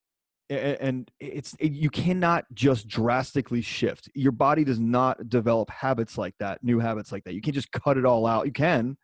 and 0.50 1.10
it's 1.20 1.54
you 1.60 1.90
cannot 1.90 2.46
just 2.54 2.88
drastically 2.88 3.60
shift. 3.60 4.08
Your 4.14 4.32
body 4.32 4.64
does 4.64 4.80
not 4.80 5.28
develop 5.28 5.70
habits 5.70 6.16
like 6.16 6.34
that 6.38 6.62
new 6.64 6.78
habits 6.78 7.12
like 7.12 7.24
that. 7.24 7.34
You 7.34 7.40
can't 7.42 7.54
just 7.54 7.70
cut 7.72 7.98
it 7.98 8.06
all 8.06 8.26
out. 8.26 8.46
You 8.46 8.52
can 8.52 8.96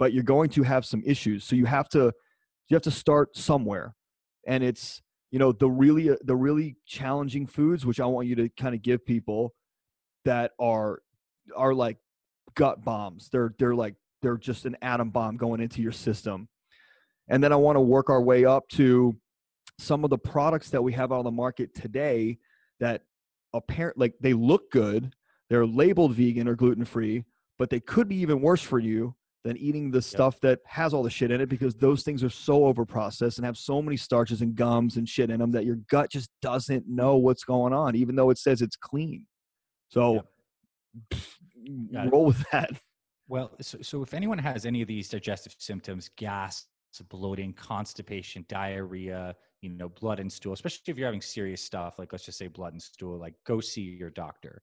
but 0.00 0.14
you're 0.14 0.24
going 0.24 0.48
to 0.48 0.62
have 0.64 0.84
some 0.84 1.02
issues. 1.06 1.44
So 1.44 1.54
you 1.54 1.66
have 1.66 1.88
to 1.90 2.12
you 2.68 2.74
have 2.74 2.82
to 2.82 2.90
start 2.90 3.36
somewhere. 3.36 3.94
And 4.46 4.64
it's 4.64 5.02
you 5.30 5.38
know 5.38 5.52
the 5.52 5.70
really 5.70 6.10
uh, 6.10 6.16
the 6.24 6.34
really 6.34 6.76
challenging 6.86 7.46
foods 7.46 7.86
which 7.86 8.00
i 8.00 8.04
want 8.04 8.26
you 8.26 8.34
to 8.34 8.48
kind 8.58 8.74
of 8.74 8.82
give 8.82 9.06
people 9.06 9.54
that 10.24 10.50
are 10.58 11.02
are 11.54 11.72
like 11.72 11.98
gut 12.56 12.82
bombs. 12.82 13.28
They're 13.30 13.54
they're 13.58 13.76
like 13.76 13.94
they're 14.22 14.38
just 14.38 14.66
an 14.66 14.76
atom 14.82 15.10
bomb 15.10 15.36
going 15.36 15.60
into 15.60 15.82
your 15.82 15.92
system. 15.92 16.48
And 17.28 17.44
then 17.44 17.52
i 17.52 17.56
want 17.56 17.76
to 17.76 17.80
work 17.80 18.10
our 18.10 18.22
way 18.22 18.44
up 18.44 18.66
to 18.70 19.14
some 19.80 20.04
of 20.04 20.10
the 20.10 20.18
products 20.18 20.70
that 20.70 20.82
we 20.82 20.92
have 20.92 21.12
on 21.12 21.24
the 21.24 21.30
market 21.30 21.74
today 21.74 22.38
that 22.78 23.02
apparent 23.54 23.98
like 23.98 24.14
they 24.20 24.32
look 24.32 24.70
good 24.70 25.14
they're 25.48 25.66
labeled 25.66 26.12
vegan 26.12 26.46
or 26.46 26.54
gluten 26.54 26.84
free 26.84 27.24
but 27.58 27.70
they 27.70 27.80
could 27.80 28.08
be 28.08 28.16
even 28.16 28.40
worse 28.40 28.62
for 28.62 28.78
you 28.78 29.14
than 29.42 29.56
eating 29.56 29.90
the 29.90 30.02
stuff 30.02 30.34
yep. 30.34 30.40
that 30.42 30.58
has 30.66 30.92
all 30.92 31.02
the 31.02 31.10
shit 31.10 31.30
in 31.30 31.40
it 31.40 31.48
because 31.48 31.74
those 31.74 32.02
things 32.02 32.22
are 32.22 32.30
so 32.30 32.66
over 32.66 32.84
processed 32.84 33.38
and 33.38 33.46
have 33.46 33.56
so 33.56 33.80
many 33.80 33.96
starches 33.96 34.42
and 34.42 34.54
gums 34.54 34.96
and 34.96 35.08
shit 35.08 35.30
in 35.30 35.40
them 35.40 35.50
that 35.50 35.64
your 35.64 35.76
gut 35.88 36.10
just 36.10 36.30
doesn't 36.42 36.84
know 36.86 37.16
what's 37.16 37.42
going 37.42 37.72
on 37.72 37.96
even 37.96 38.14
though 38.14 38.30
it 38.30 38.38
says 38.38 38.62
it's 38.62 38.76
clean 38.76 39.26
so 39.88 40.22
yep. 41.64 42.12
roll 42.12 42.26
with 42.26 42.44
that 42.52 42.70
well 43.28 43.50
so, 43.60 43.78
so 43.80 44.02
if 44.02 44.14
anyone 44.14 44.38
has 44.38 44.66
any 44.66 44.82
of 44.82 44.88
these 44.88 45.08
digestive 45.08 45.54
symptoms 45.58 46.10
gas 46.16 46.66
bloating 47.08 47.52
constipation 47.52 48.44
diarrhea 48.48 49.34
you 49.60 49.70
know, 49.70 49.88
blood 49.88 50.20
and 50.20 50.32
stool, 50.32 50.52
especially 50.52 50.82
if 50.86 50.98
you're 50.98 51.06
having 51.06 51.20
serious 51.20 51.62
stuff, 51.62 51.98
like 51.98 52.12
let's 52.12 52.24
just 52.24 52.38
say 52.38 52.46
blood 52.46 52.72
and 52.72 52.82
stool, 52.82 53.18
like 53.18 53.34
go 53.46 53.60
see 53.60 53.82
your 53.82 54.10
doctor. 54.10 54.62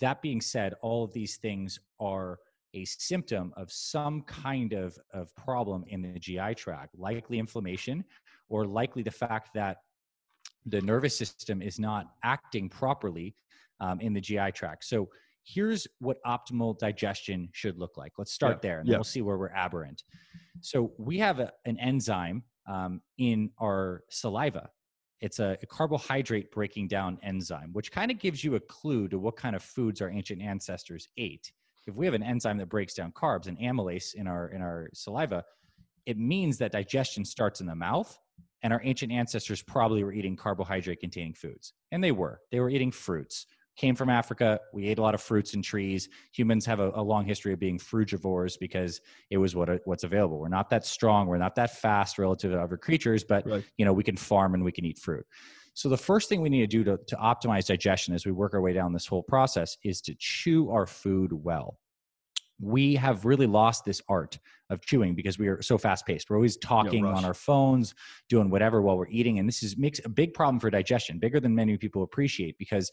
That 0.00 0.20
being 0.20 0.40
said, 0.40 0.74
all 0.82 1.04
of 1.04 1.12
these 1.12 1.36
things 1.36 1.78
are 2.00 2.38
a 2.74 2.84
symptom 2.84 3.52
of 3.56 3.70
some 3.70 4.22
kind 4.22 4.72
of, 4.72 4.98
of 5.12 5.34
problem 5.36 5.84
in 5.88 6.02
the 6.02 6.18
GI 6.18 6.54
tract, 6.54 6.94
likely 6.98 7.38
inflammation, 7.38 8.04
or 8.48 8.66
likely 8.66 9.02
the 9.02 9.10
fact 9.10 9.50
that 9.54 9.78
the 10.66 10.80
nervous 10.80 11.16
system 11.16 11.60
is 11.62 11.78
not 11.78 12.06
acting 12.24 12.68
properly 12.68 13.34
um, 13.80 14.00
in 14.00 14.12
the 14.12 14.20
GI 14.20 14.52
tract. 14.52 14.84
So 14.84 15.08
here's 15.44 15.86
what 15.98 16.18
optimal 16.24 16.78
digestion 16.78 17.48
should 17.52 17.78
look 17.78 17.96
like. 17.96 18.12
Let's 18.16 18.32
start 18.32 18.58
yeah. 18.62 18.68
there 18.68 18.80
and 18.80 18.88
yeah. 18.88 18.96
we'll 18.96 19.04
see 19.04 19.22
where 19.22 19.36
we're 19.36 19.50
aberrant. 19.50 20.02
So 20.60 20.92
we 20.98 21.18
have 21.18 21.40
a, 21.40 21.52
an 21.64 21.78
enzyme 21.78 22.44
um, 22.66 23.00
in 23.18 23.50
our 23.60 24.04
saliva. 24.10 24.70
It's 25.20 25.38
a, 25.38 25.56
a 25.62 25.66
carbohydrate 25.66 26.50
breaking 26.50 26.88
down 26.88 27.18
enzyme, 27.22 27.70
which 27.72 27.92
kind 27.92 28.10
of 28.10 28.18
gives 28.18 28.42
you 28.42 28.56
a 28.56 28.60
clue 28.60 29.08
to 29.08 29.18
what 29.18 29.36
kind 29.36 29.54
of 29.54 29.62
foods 29.62 30.02
our 30.02 30.10
ancient 30.10 30.42
ancestors 30.42 31.08
ate. 31.16 31.52
If 31.86 31.94
we 31.94 32.06
have 32.06 32.14
an 32.14 32.22
enzyme 32.22 32.58
that 32.58 32.68
breaks 32.68 32.94
down 32.94 33.12
carbs 33.12 33.46
and 33.46 33.58
amylase 33.58 34.14
in 34.14 34.26
our 34.26 34.48
in 34.48 34.62
our 34.62 34.88
saliva, 34.94 35.44
it 36.06 36.18
means 36.18 36.58
that 36.58 36.72
digestion 36.72 37.24
starts 37.24 37.60
in 37.60 37.66
the 37.66 37.74
mouth 37.74 38.18
and 38.62 38.72
our 38.72 38.80
ancient 38.84 39.12
ancestors 39.12 39.62
probably 39.62 40.04
were 40.04 40.12
eating 40.12 40.36
carbohydrate 40.36 41.00
containing 41.00 41.34
foods 41.34 41.72
and 41.90 42.02
they 42.02 42.12
were 42.12 42.40
they 42.50 42.60
were 42.60 42.70
eating 42.70 42.90
fruits 42.90 43.46
came 43.76 43.94
from 43.94 44.10
Africa. 44.10 44.60
We 44.72 44.86
ate 44.86 44.98
a 44.98 45.02
lot 45.02 45.14
of 45.14 45.22
fruits 45.22 45.54
and 45.54 45.64
trees. 45.64 46.08
Humans 46.32 46.66
have 46.66 46.80
a, 46.80 46.90
a 46.94 47.02
long 47.02 47.24
history 47.24 47.52
of 47.52 47.58
being 47.58 47.78
frugivores 47.78 48.58
because 48.58 49.00
it 49.30 49.38
was 49.38 49.54
what 49.54 49.68
uh, 49.68 49.78
what's 49.84 50.04
available. 50.04 50.38
We're 50.38 50.48
not 50.48 50.70
that 50.70 50.84
strong. 50.84 51.26
We're 51.26 51.38
not 51.38 51.54
that 51.56 51.78
fast 51.78 52.18
relative 52.18 52.52
to 52.52 52.60
other 52.60 52.76
creatures, 52.76 53.24
but 53.24 53.46
right. 53.46 53.64
you 53.78 53.84
know 53.84 53.92
we 53.92 54.04
can 54.04 54.16
farm 54.16 54.54
and 54.54 54.64
we 54.64 54.72
can 54.72 54.84
eat 54.84 54.98
fruit. 54.98 55.26
So 55.74 55.88
the 55.88 55.96
first 55.96 56.28
thing 56.28 56.42
we 56.42 56.50
need 56.50 56.60
to 56.60 56.66
do 56.66 56.84
to, 56.84 56.98
to 57.06 57.16
optimize 57.16 57.66
digestion 57.66 58.14
as 58.14 58.26
we 58.26 58.32
work 58.32 58.52
our 58.52 58.60
way 58.60 58.74
down 58.74 58.92
this 58.92 59.06
whole 59.06 59.22
process 59.22 59.78
is 59.82 60.02
to 60.02 60.14
chew 60.18 60.70
our 60.70 60.86
food 60.86 61.32
well. 61.32 61.78
We 62.60 62.94
have 62.96 63.24
really 63.24 63.46
lost 63.46 63.84
this 63.84 64.02
art 64.08 64.38
of 64.70 64.82
chewing 64.82 65.14
because 65.14 65.38
we 65.38 65.48
are 65.48 65.62
so 65.62 65.78
fast 65.78 66.06
paced. 66.06 66.28
We're 66.28 66.36
always 66.36 66.58
talking 66.58 67.04
on 67.06 67.24
our 67.24 67.34
phones, 67.34 67.94
doing 68.28 68.50
whatever 68.50 68.82
while 68.82 68.98
we're 68.98 69.08
eating, 69.08 69.38
and 69.38 69.48
this 69.48 69.62
is 69.62 69.76
makes 69.76 70.00
a 70.04 70.08
big 70.08 70.34
problem 70.34 70.60
for 70.60 70.70
digestion, 70.70 71.18
bigger 71.18 71.40
than 71.40 71.54
many 71.54 71.76
people 71.78 72.02
appreciate 72.02 72.56
because 72.58 72.90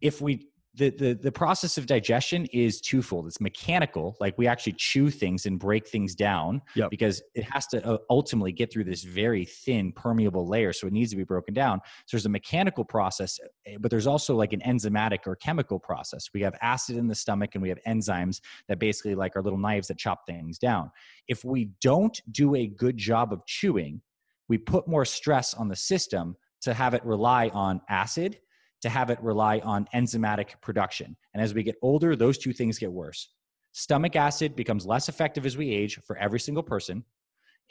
if 0.00 0.20
we 0.20 0.46
the, 0.74 0.90
the 0.90 1.14
the 1.14 1.32
process 1.32 1.76
of 1.78 1.86
digestion 1.86 2.46
is 2.52 2.80
twofold. 2.80 3.26
It's 3.26 3.40
mechanical 3.40 4.16
like 4.20 4.38
we 4.38 4.46
actually 4.46 4.74
chew 4.74 5.10
things 5.10 5.44
and 5.44 5.58
break 5.58 5.86
things 5.86 6.14
down 6.14 6.62
yep. 6.76 6.90
because 6.90 7.20
it 7.34 7.42
has 7.42 7.66
to 7.68 7.84
uh, 7.84 7.98
ultimately 8.08 8.52
get 8.52 8.72
through 8.72 8.84
this 8.84 9.02
very 9.02 9.44
thin 9.44 9.90
permeable 9.90 10.46
layer 10.46 10.72
so 10.72 10.86
it 10.86 10.92
needs 10.92 11.10
to 11.10 11.16
be 11.16 11.24
broken 11.24 11.54
down. 11.54 11.80
So 12.06 12.16
there's 12.16 12.26
a 12.26 12.30
mechanical 12.30 12.84
process 12.84 13.36
eh, 13.66 13.78
but 13.80 13.90
there's 13.90 14.06
also 14.06 14.36
like 14.36 14.52
an 14.52 14.60
enzymatic 14.60 15.26
or 15.26 15.34
chemical 15.34 15.80
process. 15.80 16.28
We 16.32 16.40
have 16.42 16.54
acid 16.62 16.96
in 16.96 17.08
the 17.08 17.16
stomach 17.16 17.50
and 17.54 17.62
we 17.62 17.68
have 17.68 17.80
enzymes 17.84 18.40
that 18.68 18.78
basically 18.78 19.16
like 19.16 19.34
are 19.34 19.42
little 19.42 19.58
knives 19.58 19.88
that 19.88 19.98
chop 19.98 20.20
things 20.24 20.56
down. 20.56 20.92
If 21.26 21.44
we 21.44 21.70
don't 21.80 22.18
do 22.30 22.54
a 22.54 22.68
good 22.68 22.96
job 22.96 23.32
of 23.32 23.44
chewing 23.44 24.02
we 24.50 24.58
put 24.58 24.88
more 24.88 25.04
stress 25.04 25.54
on 25.54 25.68
the 25.68 25.76
system 25.76 26.36
to 26.60 26.74
have 26.74 26.92
it 26.92 27.04
rely 27.04 27.48
on 27.54 27.80
acid, 27.88 28.38
to 28.82 28.88
have 28.88 29.10
it 29.10 29.22
rely 29.22 29.58
on 29.60 29.86
enzymatic 29.94 30.60
production. 30.60 31.16
And 31.34 31.42
as 31.42 31.54
we 31.54 31.62
get 31.62 31.76
older, 31.82 32.16
those 32.16 32.38
two 32.38 32.52
things 32.52 32.78
get 32.78 32.92
worse. 32.92 33.28
Stomach 33.72 34.16
acid 34.16 34.56
becomes 34.56 34.86
less 34.86 35.08
effective 35.08 35.46
as 35.46 35.56
we 35.56 35.70
age 35.70 36.00
for 36.04 36.16
every 36.16 36.40
single 36.40 36.62
person, 36.62 37.04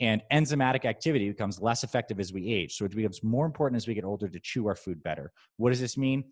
and 0.00 0.22
enzymatic 0.32 0.86
activity 0.86 1.28
becomes 1.28 1.60
less 1.60 1.84
effective 1.84 2.18
as 2.20 2.32
we 2.32 2.48
age. 2.52 2.76
So 2.76 2.84
it 2.86 2.96
becomes 2.96 3.22
more 3.22 3.44
important 3.44 3.76
as 3.76 3.86
we 3.86 3.94
get 3.94 4.04
older 4.04 4.28
to 4.28 4.40
chew 4.40 4.66
our 4.66 4.74
food 4.74 5.02
better. 5.02 5.30
What 5.58 5.70
does 5.70 5.80
this 5.80 5.98
mean? 5.98 6.24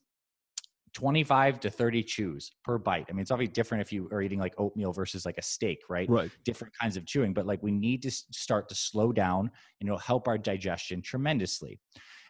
25 0.95 1.61
to 1.61 1.71
30 1.71 2.03
chews 2.03 2.51
per 2.65 2.79
bite. 2.79 3.07
I 3.11 3.13
mean, 3.13 3.21
it's 3.21 3.31
obviously 3.31 3.53
different 3.53 3.83
if 3.83 3.93
you 3.93 4.09
are 4.11 4.23
eating 4.23 4.39
like 4.39 4.55
oatmeal 4.59 4.93
versus 4.93 5.27
like 5.27 5.37
a 5.37 5.43
steak, 5.43 5.81
right? 5.91 6.09
Right. 6.09 6.31
Different 6.45 6.73
kinds 6.81 6.97
of 6.97 7.05
chewing, 7.05 7.35
but 7.35 7.47
like 7.47 7.63
we 7.63 7.71
need 7.71 8.03
to 8.03 8.11
start 8.11 8.71
to 8.71 8.75
slow 8.75 9.13
down 9.13 9.51
and 9.81 9.89
it'll 9.89 9.99
help 9.99 10.27
our 10.29 10.39
digestion 10.39 11.03
tremendously. 11.03 11.79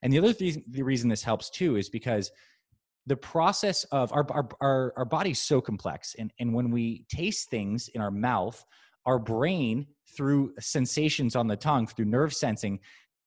And 0.03 0.13
the 0.13 0.19
other 0.19 0.33
th- 0.33 0.59
the 0.71 0.83
reason 0.83 1.09
this 1.09 1.23
helps 1.23 1.51
too 1.51 1.77
is 1.77 1.89
because 1.89 2.31
the 3.07 3.17
process 3.17 3.85
of 3.85 4.13
our, 4.13 4.27
our, 4.31 4.49
our, 4.61 4.93
our 4.97 5.05
body's 5.05 5.41
so 5.41 5.61
complex. 5.61 6.15
And, 6.19 6.33
and 6.39 6.53
when 6.53 6.71
we 6.71 7.05
taste 7.09 7.49
things 7.51 7.89
in 7.95 8.01
our 8.01 8.11
mouth, 8.11 8.63
our 9.07 9.19
brain, 9.19 9.87
through 10.17 10.53
sensations 10.61 11.35
on 11.35 11.47
the 11.47 11.57
tongue, 11.57 11.87
through 11.87 12.05
nerve 12.05 12.35
sensing, 12.35 12.79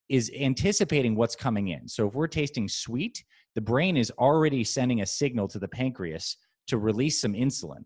is 0.09 0.31
anticipating 0.39 1.15
what's 1.15 1.35
coming 1.35 1.69
in. 1.69 1.87
So 1.87 2.07
if 2.07 2.13
we're 2.13 2.27
tasting 2.27 2.67
sweet, 2.67 3.23
the 3.55 3.61
brain 3.61 3.97
is 3.97 4.11
already 4.19 4.63
sending 4.63 5.01
a 5.01 5.05
signal 5.05 5.47
to 5.49 5.59
the 5.59 5.67
pancreas 5.67 6.37
to 6.67 6.77
release 6.77 7.19
some 7.19 7.33
insulin 7.33 7.83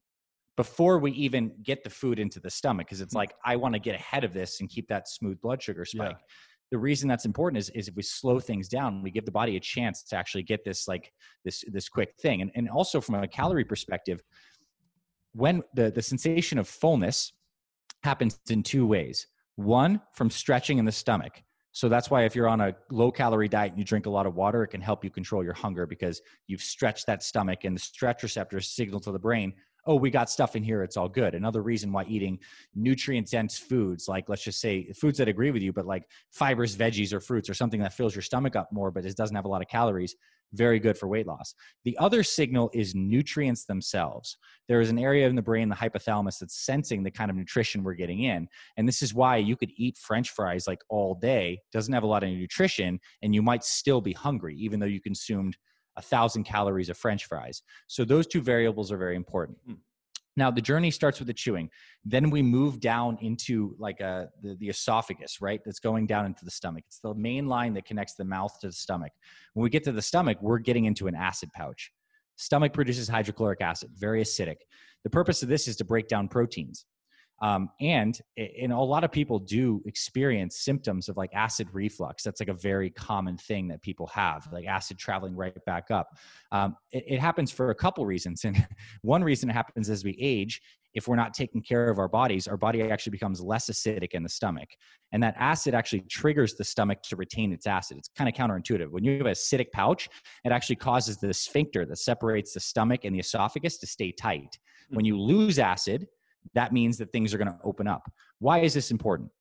before 0.58 1.00
we 1.00 1.12
even 1.12 1.52
get 1.64 1.84
the 1.84 1.90
food 1.90 2.20
into 2.20 2.40
the 2.40 2.50
stomach 2.50 2.88
because 2.88 3.02
it's 3.02 3.14
mm. 3.14 3.18
like 3.18 3.34
i 3.44 3.56
want 3.56 3.74
to 3.74 3.80
get 3.80 3.96
ahead 3.96 4.24
of 4.24 4.34
this 4.34 4.60
and 4.60 4.70
keep 4.70 4.88
that 4.88 5.08
smooth 5.08 5.40
blood 5.42 5.62
sugar 5.62 5.86
spike 5.86 6.12
yeah. 6.12 6.18
The 6.76 6.80
reason 6.80 7.08
that's 7.08 7.24
important 7.24 7.58
is, 7.58 7.70
is 7.70 7.88
if 7.88 7.96
we 7.96 8.04
slow 8.04 8.38
things 8.38 8.68
down 8.68 9.02
we 9.02 9.10
give 9.10 9.24
the 9.24 9.32
body 9.32 9.56
a 9.56 9.60
chance 9.62 10.04
to 10.04 10.18
actually 10.18 10.44
get 10.44 10.66
this 10.66 10.90
like 10.90 11.10
this 11.46 11.64
this 11.72 11.88
quick 11.88 12.14
thing. 12.20 12.42
And, 12.42 12.52
and 12.54 12.70
also 12.70 13.00
from 13.00 13.16
a 13.16 13.28
calorie 13.30 13.64
perspective 13.64 14.22
when 15.32 15.64
the 15.74 15.90
the 15.90 16.02
sensation 16.02 16.58
of 16.60 16.68
fullness 16.68 17.32
happens 18.04 18.42
in 18.50 18.62
two 18.62 18.86
ways. 18.86 19.26
One 19.56 20.02
from 20.16 20.30
stretching 20.30 20.78
in 20.78 20.84
the 20.84 20.92
stomach. 20.92 21.42
So 21.72 21.88
that's 21.88 22.10
why 22.12 22.26
if 22.26 22.36
you're 22.36 22.50
on 22.50 22.60
a 22.60 22.76
low 22.92 23.10
calorie 23.10 23.48
diet 23.48 23.72
and 23.72 23.80
you 23.80 23.86
drink 23.86 24.06
a 24.06 24.10
lot 24.10 24.26
of 24.26 24.36
water, 24.36 24.62
it 24.64 24.68
can 24.68 24.82
help 24.82 25.02
you 25.06 25.10
control 25.10 25.46
your 25.46 25.54
hunger 25.54 25.88
because 25.88 26.22
you've 26.48 26.62
stretched 26.62 27.06
that 27.08 27.24
stomach 27.24 27.64
and 27.64 27.74
the 27.74 27.80
stretch 27.80 28.22
receptors 28.22 28.68
signal 28.68 29.00
to 29.00 29.14
the 29.14 29.20
brain, 29.20 29.54
oh, 29.86 29.96
we 29.96 30.10
got 30.10 30.30
stuff 30.30 30.56
in 30.56 30.64
here, 30.64 30.84
it's 30.84 30.98
all 30.98 31.10
good. 31.10 31.36
Another 31.36 31.62
reason 31.62 31.92
why 31.92 32.04
eating 32.06 32.40
nutrient 32.74 33.30
dense 33.30 33.58
foods, 33.58 34.08
like 34.08 34.28
let's 34.30 34.44
just 34.44 34.60
say 34.60 34.92
foods 34.94 35.18
that 35.18 35.28
agree 35.28 35.52
with 35.52 35.62
you, 35.62 35.72
but 35.72 35.86
like 35.86 36.04
fibers, 36.32 36.76
veggies, 36.76 37.14
or 37.14 37.20
fruits, 37.20 37.50
or 37.50 37.54
something 37.54 37.80
that 37.82 37.94
fills 37.94 38.16
your 38.16 38.22
stomach 38.22 38.56
up 38.56 38.72
more, 38.72 38.92
but 38.92 39.06
it 39.06 39.16
doesn't 39.16 39.36
have 39.36 39.46
a 39.46 39.50
lot 39.50 39.62
of 39.62 39.68
calories, 39.68 40.16
very 40.54 40.80
good 40.80 40.98
for 40.98 41.08
weight 41.08 41.28
loss. 41.28 41.54
The 41.84 41.98
other 41.98 42.24
signal 42.24 42.72
is 42.74 42.96
nutrients 42.96 43.66
themselves. 43.66 44.38
There 44.68 44.82
is 44.82 44.90
an 44.90 45.00
area 45.00 45.28
in 45.28 45.36
the 45.36 45.42
brain, 45.42 45.70
the 45.70 45.76
hypothalamus, 45.76 46.40
that's 46.40 46.66
sensing 46.66 47.04
the 47.04 47.12
kind 47.12 47.30
of 47.30 47.38
nutrition 47.38 47.84
we're 47.84 47.94
getting 47.94 48.24
in. 48.24 48.48
And 48.78 48.88
this 48.88 49.02
is 49.02 49.14
why 49.14 49.38
you 49.38 49.56
could 49.56 49.72
eat 49.76 49.98
french 49.98 50.32
fries 50.32 50.68
like 50.68 50.82
all 50.90 51.16
day, 51.16 51.60
doesn't 51.72 51.94
have 51.94 52.04
a 52.04 52.08
lot 52.08 52.24
of 52.24 52.30
nutrition, 52.30 53.00
and 53.22 53.36
you 53.36 53.42
might 53.42 53.64
still 53.64 54.02
be 54.02 54.14
hungry, 54.14 54.56
even 54.58 54.80
though 54.80 54.86
you 54.86 55.02
consumed 55.02 55.58
a 55.98 56.02
thousand 56.02 56.44
calories 56.44 56.90
of 56.90 56.98
french 56.98 57.26
fries. 57.26 57.62
So 57.88 58.04
those 58.06 58.28
two 58.28 58.42
variables 58.42 58.92
are 58.92 58.98
very 58.98 59.16
important. 59.16 59.58
Hmm. 59.66 59.74
Now 60.38 60.52
the 60.52 60.62
journey 60.62 60.92
starts 60.92 61.20
with 61.20 61.28
the 61.28 61.34
chewing. 61.34 61.70
Then 62.04 62.30
we 62.30 62.42
move 62.42 62.80
down 62.80 63.18
into 63.22 63.76
like 63.80 64.02
a, 64.02 64.06
uh, 64.06 64.26
the, 64.42 64.56
the 64.56 64.70
esophagus, 64.70 65.40
right? 65.40 65.62
That's 65.64 65.80
going 65.80 66.08
down 66.08 66.26
into 66.26 66.44
the 66.44 66.52
stomach. 66.52 66.84
It's 66.88 67.00
the 67.00 67.14
main 67.14 67.48
line 67.48 67.74
that 67.76 67.86
connects 67.86 68.16
the 68.16 68.26
mouth 68.26 68.60
to 68.60 68.68
the 68.68 68.74
stomach. 68.74 69.14
When 69.54 69.64
we 69.64 69.70
get 69.70 69.84
to 69.86 69.94
the 69.94 70.02
stomach, 70.02 70.38
we're 70.42 70.60
getting 70.60 70.86
into 70.86 71.08
an 71.08 71.16
acid 71.16 71.52
pouch. 71.54 71.92
Stomach 72.36 72.74
produces 72.74 73.08
hydrochloric 73.08 73.62
acid, 73.62 73.92
very 73.96 74.22
acidic. 74.22 74.58
The 75.06 75.10
purpose 75.10 75.42
of 75.42 75.48
this 75.48 75.70
is 75.70 75.78
to 75.78 75.86
break 75.86 76.10
down 76.10 76.28
proteins. 76.28 76.86
Um, 77.42 77.70
and 77.82 78.18
and 78.38 78.72
a 78.72 78.80
lot 78.80 79.04
of 79.04 79.12
people 79.12 79.40
do 79.40 79.82
experience 79.86 80.58
symptoms 80.60 81.10
of 81.10 81.18
like 81.18 81.32
acid 81.34 81.68
reflux. 81.74 82.24
That's 82.24 82.40
like 82.40 82.50
a 82.50 82.54
very 82.54 82.90
common 82.90 83.38
thing 83.38 83.68
that 83.68 83.82
people 83.82 84.08
have, 84.08 84.48
like 84.54 84.66
acid 84.66 84.98
traveling 84.98 85.36
right 85.36 85.54
back 85.66 85.92
up. 85.92 86.18
Um, 86.52 86.78
it, 86.92 87.04
it 87.08 87.20
happens 87.20 87.52
for 87.52 87.72
a 87.72 87.76
couple 87.76 88.06
reasons, 88.06 88.46
and 88.46 88.66
one 89.02 89.24
reason 89.24 89.50
it 89.50 89.54
happens 89.54 89.90
as 89.90 90.04
we 90.04 90.18
age. 90.20 90.62
If 90.94 91.10
we're 91.10 91.18
not 91.18 91.34
taking 91.34 91.62
care 91.62 91.90
of 91.90 92.00
our 92.00 92.08
bodies, 92.08 92.48
our 92.48 92.56
body 92.56 92.82
actually 92.84 93.12
becomes 93.12 93.42
less 93.42 93.70
acidic 93.70 94.14
in 94.14 94.24
the 94.24 94.30
stomach, 94.30 94.70
and 95.12 95.22
that 95.22 95.36
acid 95.38 95.76
actually 95.76 96.02
triggers 96.10 96.56
the 96.56 96.64
stomach 96.64 97.02
to 97.04 97.18
retain 97.18 97.52
its 97.52 97.68
acid. 97.68 97.98
It's 97.98 98.10
kind 98.16 98.30
of 98.30 98.34
counterintuitive. 98.34 98.90
When 98.90 99.04
you 99.04 99.18
have 99.18 99.26
an 99.26 99.34
acidic 99.34 99.74
pouch, 99.74 100.08
it 100.46 100.54
actually 100.54 100.78
causes 100.78 101.18
the 101.18 101.34
sphincter 101.34 101.86
that 101.86 101.98
separates 101.98 102.54
the 102.54 102.62
stomach 102.62 103.04
and 103.04 103.14
the 103.14 103.20
esophagus 103.20 103.78
to 103.80 103.88
stay 103.88 104.14
tight. 104.14 104.58
When 104.90 105.04
you 105.04 105.20
lose 105.20 105.60
acid, 105.60 106.08
that 106.54 106.74
means 106.74 106.98
that 106.98 107.12
things 107.12 107.34
are 107.34 107.38
going 107.38 107.50
to 107.50 107.60
open 107.64 107.88
up. 107.88 108.12
Why 108.40 108.60
is 108.60 108.74
this 108.74 108.92
important? 108.92 109.32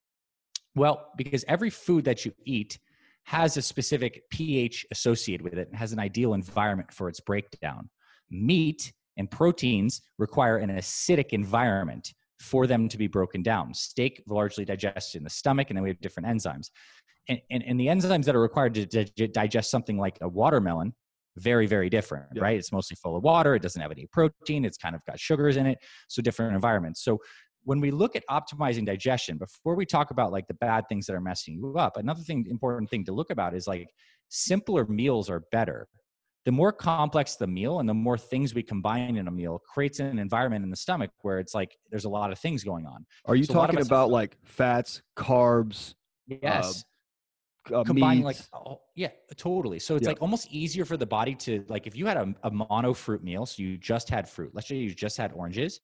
Well, 0.75 1.11
because 1.17 1.45
every 1.47 1.69
food 1.69 2.05
that 2.05 2.25
you 2.25 2.33
eat 2.45 2.79
has 3.23 3.57
a 3.57 3.61
specific 3.61 4.23
pH 4.29 4.85
associated 4.91 5.43
with 5.43 5.53
it 5.53 5.67
and 5.69 5.77
has 5.77 5.93
an 5.93 5.99
ideal 5.99 6.33
environment 6.33 6.91
for 6.91 7.09
its 7.09 7.19
breakdown. 7.19 7.89
Meat 8.29 8.93
and 9.17 9.29
proteins 9.31 10.01
require 10.17 10.57
an 10.57 10.69
acidic 10.69 11.29
environment 11.31 12.13
for 12.39 12.67
them 12.67 12.89
to 12.89 12.97
be 12.97 13.07
broken 13.07 13.41
down. 13.41 13.73
Steak 13.73 14.21
largely 14.27 14.65
digests 14.65 15.15
in 15.15 15.23
the 15.23 15.29
stomach, 15.29 15.69
and 15.69 15.77
then 15.77 15.83
we 15.83 15.89
have 15.89 15.99
different 16.01 16.27
enzymes. 16.27 16.69
And, 17.27 17.41
and, 17.49 17.63
and 17.63 17.79
the 17.79 17.87
enzymes 17.87 18.25
that 18.25 18.35
are 18.35 18.41
required 18.41 18.75
to 18.75 19.27
digest 19.27 19.71
something 19.71 19.97
like 19.97 20.17
a 20.21 20.27
watermelon 20.27 20.93
very 21.37 21.67
very 21.67 21.89
different 21.89 22.27
yeah. 22.33 22.41
right? 22.43 22.57
It's 22.57 22.71
mostly 22.71 22.95
full 23.01 23.15
of 23.15 23.23
water 23.23 23.55
it 23.55 23.61
doesn't 23.61 23.81
have 23.81 23.91
any 23.91 24.07
protein 24.11 24.65
it's 24.65 24.77
kind 24.77 24.95
of 24.95 25.01
got 25.05 25.19
sugars 25.19 25.57
in 25.57 25.65
it 25.65 25.77
so 26.07 26.21
different 26.21 26.55
environments. 26.55 27.03
So 27.03 27.19
when 27.63 27.79
we 27.79 27.89
look 27.91 28.15
at 28.15 28.23
optimizing 28.29 28.85
digestion 28.85 29.37
before 29.37 29.75
we 29.75 29.85
talk 29.85 30.11
about 30.11 30.31
like 30.31 30.47
the 30.47 30.53
bad 30.55 30.83
things 30.87 31.07
that 31.07 31.13
are 31.15 31.21
messing 31.21 31.55
you 31.55 31.75
up 31.77 31.97
another 31.97 32.21
thing 32.21 32.45
important 32.49 32.89
thing 32.89 33.03
to 33.05 33.11
look 33.11 33.31
about 33.31 33.55
is 33.55 33.67
like 33.67 33.89
simpler 34.29 34.85
meals 34.85 35.29
are 35.29 35.43
better. 35.51 35.87
The 36.45 36.51
more 36.51 36.71
complex 36.71 37.37
the 37.37 37.47
meal 37.47 37.79
and 37.79 37.89
the 37.89 37.93
more 37.93 38.19
things 38.19 38.53
we 38.53 38.61
combine 38.61 39.17
in 39.17 39.27
a 39.27 39.31
meal 39.31 39.59
creates 39.73 39.99
an 39.99 40.19
environment 40.19 40.63
in 40.63 40.69
the 40.69 40.75
stomach 40.75 41.09
where 41.21 41.39
it's 41.39 41.55
like 41.55 41.75
there's 41.89 42.05
a 42.05 42.09
lot 42.09 42.31
of 42.31 42.37
things 42.37 42.63
going 42.63 42.85
on. 42.85 43.05
Are 43.25 43.35
you 43.35 43.45
so 43.45 43.53
talking 43.53 43.81
about 43.81 44.11
like 44.11 44.37
fats 44.45 45.01
carbs 45.17 45.95
uh, 46.31 46.35
yes 46.43 46.83
uh, 47.73 47.83
combining 47.83 48.23
like 48.23 48.37
oh, 48.53 48.81
yeah 48.95 49.09
totally. 49.37 49.79
So 49.79 49.95
it's 49.95 50.03
yeah. 50.03 50.09
like 50.09 50.21
almost 50.21 50.47
easier 50.51 50.85
for 50.85 50.97
the 50.97 51.05
body 51.05 51.35
to 51.35 51.63
like 51.67 51.87
if 51.87 51.95
you 51.95 52.05
had 52.05 52.17
a, 52.17 52.33
a 52.43 52.51
mono 52.51 52.93
fruit 52.93 53.23
meal 53.23 53.45
so 53.45 53.61
you 53.61 53.77
just 53.77 54.09
had 54.09 54.27
fruit 54.29 54.51
let's 54.53 54.67
say 54.67 54.75
you 54.75 54.93
just 54.93 55.17
had 55.17 55.31
oranges 55.33 55.79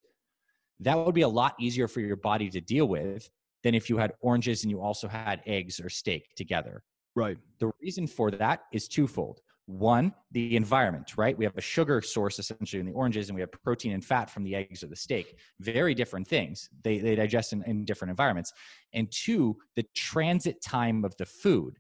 that 0.82 0.98
would 0.98 1.15
be 1.15 1.22
a 1.22 1.28
lot 1.28 1.56
easier 1.60 1.88
for 1.88 2.02
your 2.02 2.15
body 2.15 2.50
to 2.50 2.60
deal 2.60 2.88
with 2.88 3.30
than 3.63 3.76
if 3.76 3.89
you 3.89 3.98
had 3.98 4.13
oranges 4.22 4.63
and 4.63 4.72
you 4.72 4.82
also 4.82 5.08
had 5.08 5.41
eggs 5.46 5.80
or 5.80 5.89
steak 5.89 6.34
together. 6.36 6.84
Right. 7.15 7.38
The 7.60 7.72
reason 7.82 8.08
for 8.08 8.32
that 8.32 8.63
is 8.72 8.88
twofold 8.88 9.41
one, 9.65 10.13
the 10.32 10.56
environment, 10.56 11.17
right? 11.17 11.38
We 11.38 11.45
have 11.45 11.58
a 11.58 11.62
sugar 11.62 12.02
source 12.02 12.39
essentially 12.39 12.80
in 12.80 12.86
the 12.86 12.91
oranges, 12.91 13.30
and 13.30 13.36
we 13.36 13.41
have 13.41 13.52
protein 13.52 13.93
and 13.93 14.04
fat 14.04 14.30
from 14.30 14.43
the 14.43 14.56
eggs 14.56 14.84
or 14.84 14.88
the 14.88 14.95
steak. 14.95 15.38
Very 15.60 15.93
different 15.93 16.28
things. 16.28 16.69
They, 16.84 17.00
they 17.00 17.15
digest 17.15 17.54
in, 17.54 17.63
in 17.63 17.86
different 17.86 18.10
environments. 18.10 18.54
And 18.93 19.12
two, 19.12 19.58
the 19.76 19.86
transit 19.95 20.62
time 20.62 21.06
of 21.06 21.15
the 21.17 21.26
food. 21.26 21.78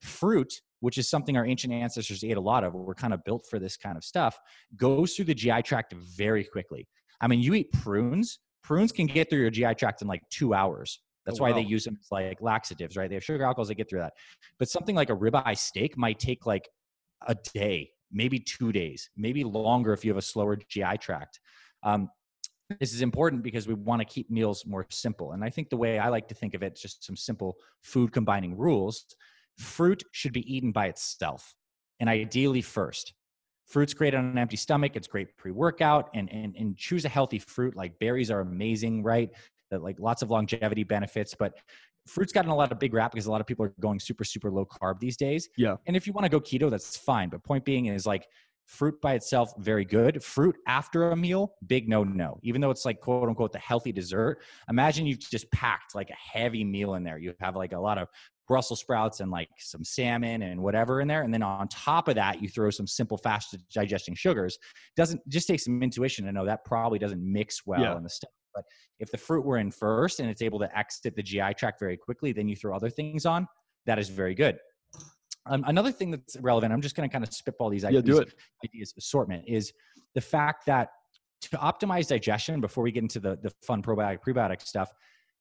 Fruit, 0.00 0.52
which 0.80 0.98
is 0.98 1.08
something 1.08 1.36
our 1.36 1.46
ancient 1.46 1.72
ancestors 1.72 2.24
ate 2.24 2.36
a 2.36 2.40
lot 2.40 2.64
of, 2.64 2.74
we're 2.74 2.94
kind 2.94 3.12
of 3.12 3.22
built 3.24 3.46
for 3.48 3.58
this 3.58 3.76
kind 3.76 3.96
of 3.96 4.04
stuff, 4.04 4.38
goes 4.76 5.14
through 5.14 5.26
the 5.26 5.34
GI 5.34 5.62
tract 5.62 5.92
very 5.94 6.44
quickly. 6.44 6.88
I 7.20 7.28
mean, 7.28 7.40
you 7.40 7.54
eat 7.54 7.72
prunes, 7.72 8.38
prunes 8.62 8.92
can 8.92 9.06
get 9.06 9.28
through 9.28 9.40
your 9.40 9.50
GI 9.50 9.74
tract 9.74 10.02
in 10.02 10.08
like 10.08 10.22
two 10.30 10.54
hours. 10.54 11.00
That's 11.26 11.38
oh, 11.38 11.42
why 11.42 11.50
wow. 11.50 11.56
they 11.56 11.62
use 11.62 11.84
them 11.84 11.98
as 12.00 12.10
like 12.10 12.40
laxatives, 12.40 12.96
right? 12.96 13.08
They 13.08 13.16
have 13.16 13.24
sugar 13.24 13.44
alcohols 13.44 13.68
that 13.68 13.74
get 13.74 13.90
through 13.90 14.00
that. 14.00 14.14
But 14.58 14.68
something 14.70 14.96
like 14.96 15.10
a 15.10 15.16
ribeye 15.16 15.56
steak 15.56 15.98
might 15.98 16.18
take 16.18 16.46
like 16.46 16.68
a 17.26 17.36
day, 17.54 17.90
maybe 18.10 18.38
two 18.38 18.72
days, 18.72 19.10
maybe 19.16 19.44
longer 19.44 19.92
if 19.92 20.04
you 20.04 20.10
have 20.10 20.18
a 20.18 20.22
slower 20.22 20.56
GI 20.56 20.98
tract. 20.98 21.40
Um, 21.82 22.10
this 22.78 22.94
is 22.94 23.02
important 23.02 23.42
because 23.42 23.66
we 23.66 23.74
want 23.74 24.00
to 24.00 24.04
keep 24.04 24.30
meals 24.30 24.64
more 24.66 24.86
simple. 24.90 25.32
And 25.32 25.42
I 25.42 25.50
think 25.50 25.70
the 25.70 25.76
way 25.76 25.98
I 25.98 26.08
like 26.08 26.28
to 26.28 26.34
think 26.34 26.54
of 26.54 26.62
it, 26.62 26.76
just 26.76 27.04
some 27.04 27.16
simple 27.16 27.56
food 27.82 28.12
combining 28.12 28.56
rules. 28.56 29.06
Fruit 29.58 30.02
should 30.12 30.32
be 30.32 30.54
eaten 30.54 30.70
by 30.70 30.86
itself 30.86 31.54
and 31.98 32.08
ideally 32.08 32.62
first. 32.62 33.12
Fruit's 33.66 33.94
great 33.94 34.14
on 34.14 34.24
an 34.24 34.38
empty 34.38 34.56
stomach. 34.56 34.92
It's 34.94 35.06
great 35.06 35.36
pre-workout 35.36 36.10
and, 36.14 36.30
and, 36.32 36.56
and 36.56 36.76
choose 36.76 37.04
a 37.04 37.08
healthy 37.08 37.38
fruit. 37.38 37.76
Like 37.76 37.98
berries 37.98 38.30
are 38.30 38.40
amazing, 38.40 39.02
right? 39.02 39.30
That 39.70 39.82
like 39.82 40.00
lots 40.00 40.22
of 40.22 40.30
longevity 40.30 40.82
benefits, 40.82 41.34
but 41.38 41.54
fruit's 42.10 42.32
gotten 42.32 42.50
a 42.50 42.54
lot 42.56 42.72
of 42.72 42.78
big 42.78 42.92
rap 42.94 43.12
because 43.12 43.26
a 43.26 43.30
lot 43.30 43.40
of 43.40 43.46
people 43.46 43.64
are 43.64 43.72
going 43.80 43.98
super 44.00 44.24
super 44.24 44.50
low 44.50 44.66
carb 44.66 44.98
these 44.98 45.16
days 45.16 45.48
yeah 45.56 45.76
and 45.86 45.96
if 45.96 46.06
you 46.06 46.12
want 46.12 46.24
to 46.24 46.28
go 46.28 46.40
keto 46.40 46.70
that's 46.70 46.96
fine 46.96 47.28
but 47.28 47.42
point 47.44 47.64
being 47.64 47.86
is 47.86 48.06
like 48.06 48.26
fruit 48.66 49.00
by 49.00 49.14
itself 49.14 49.52
very 49.58 49.84
good 49.84 50.22
fruit 50.22 50.56
after 50.68 51.10
a 51.10 51.16
meal 51.16 51.54
big 51.66 51.88
no 51.88 52.04
no 52.04 52.38
even 52.42 52.60
though 52.60 52.70
it's 52.70 52.84
like 52.84 53.00
quote 53.00 53.28
unquote 53.28 53.52
the 53.52 53.58
healthy 53.58 53.90
dessert 53.92 54.38
imagine 54.68 55.06
you've 55.06 55.18
just 55.18 55.50
packed 55.50 55.94
like 55.94 56.10
a 56.10 56.38
heavy 56.38 56.62
meal 56.64 56.94
in 56.94 57.02
there 57.02 57.18
you 57.18 57.32
have 57.40 57.56
like 57.56 57.72
a 57.72 57.78
lot 57.78 57.98
of 57.98 58.08
Brussels 58.50 58.80
sprouts 58.80 59.20
and 59.20 59.30
like 59.30 59.48
some 59.58 59.84
salmon 59.84 60.42
and 60.42 60.60
whatever 60.60 61.00
in 61.00 61.06
there. 61.06 61.22
And 61.22 61.32
then 61.32 61.40
on 61.40 61.68
top 61.68 62.08
of 62.08 62.16
that, 62.16 62.42
you 62.42 62.48
throw 62.48 62.68
some 62.70 62.84
simple, 62.84 63.16
fast 63.16 63.56
digesting 63.72 64.16
sugars. 64.16 64.58
Doesn't 64.96 65.20
just 65.28 65.46
take 65.46 65.60
some 65.60 65.80
intuition 65.84 66.24
to 66.24 66.32
know 66.32 66.44
that 66.44 66.64
probably 66.64 66.98
doesn't 66.98 67.22
mix 67.22 67.64
well 67.64 67.80
Yeah. 67.80 67.96
in 67.96 68.02
the 68.02 68.10
stomach. 68.10 68.32
But 68.60 68.64
if 68.98 69.10
the 69.10 69.16
fruit 69.18 69.44
were 69.44 69.58
in 69.58 69.70
first 69.70 70.20
and 70.20 70.28
it's 70.30 70.42
able 70.42 70.58
to 70.60 70.78
exit 70.78 71.16
the 71.16 71.22
GI 71.22 71.54
tract 71.56 71.80
very 71.80 71.96
quickly, 71.96 72.32
then 72.32 72.48
you 72.48 72.56
throw 72.56 72.74
other 72.74 72.90
things 72.90 73.26
on. 73.26 73.46
That 73.86 73.98
is 73.98 74.08
very 74.08 74.34
good. 74.34 74.58
Um, 75.46 75.64
another 75.66 75.90
thing 75.90 76.10
that's 76.10 76.36
relevant, 76.40 76.72
I'm 76.72 76.82
just 76.82 76.96
going 76.96 77.08
to 77.08 77.12
kind 77.12 77.24
of 77.24 77.32
spitball 77.32 77.70
these 77.70 77.82
Yeah, 77.82 77.88
ideas, 77.88 78.04
do 78.04 78.18
it. 78.18 78.34
ideas 78.64 78.94
assortment, 78.98 79.44
is 79.46 79.72
the 80.14 80.20
fact 80.20 80.66
that 80.66 80.90
to 81.42 81.56
optimize 81.56 82.08
digestion 82.08 82.60
before 82.60 82.84
we 82.84 82.92
get 82.92 83.02
into 83.02 83.20
the, 83.20 83.38
the 83.42 83.50
fun 83.62 83.82
probiotic 83.82 84.18
prebiotic 84.20 84.60
stuff, 84.60 84.92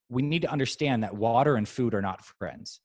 we 0.08 0.22
need 0.22 0.42
to 0.42 0.52
understand 0.52 1.04
that 1.04 1.16
water 1.16 1.56
and 1.56 1.68
food 1.68 1.94
are 1.94 2.02
not 2.02 2.24
friends. 2.24 2.80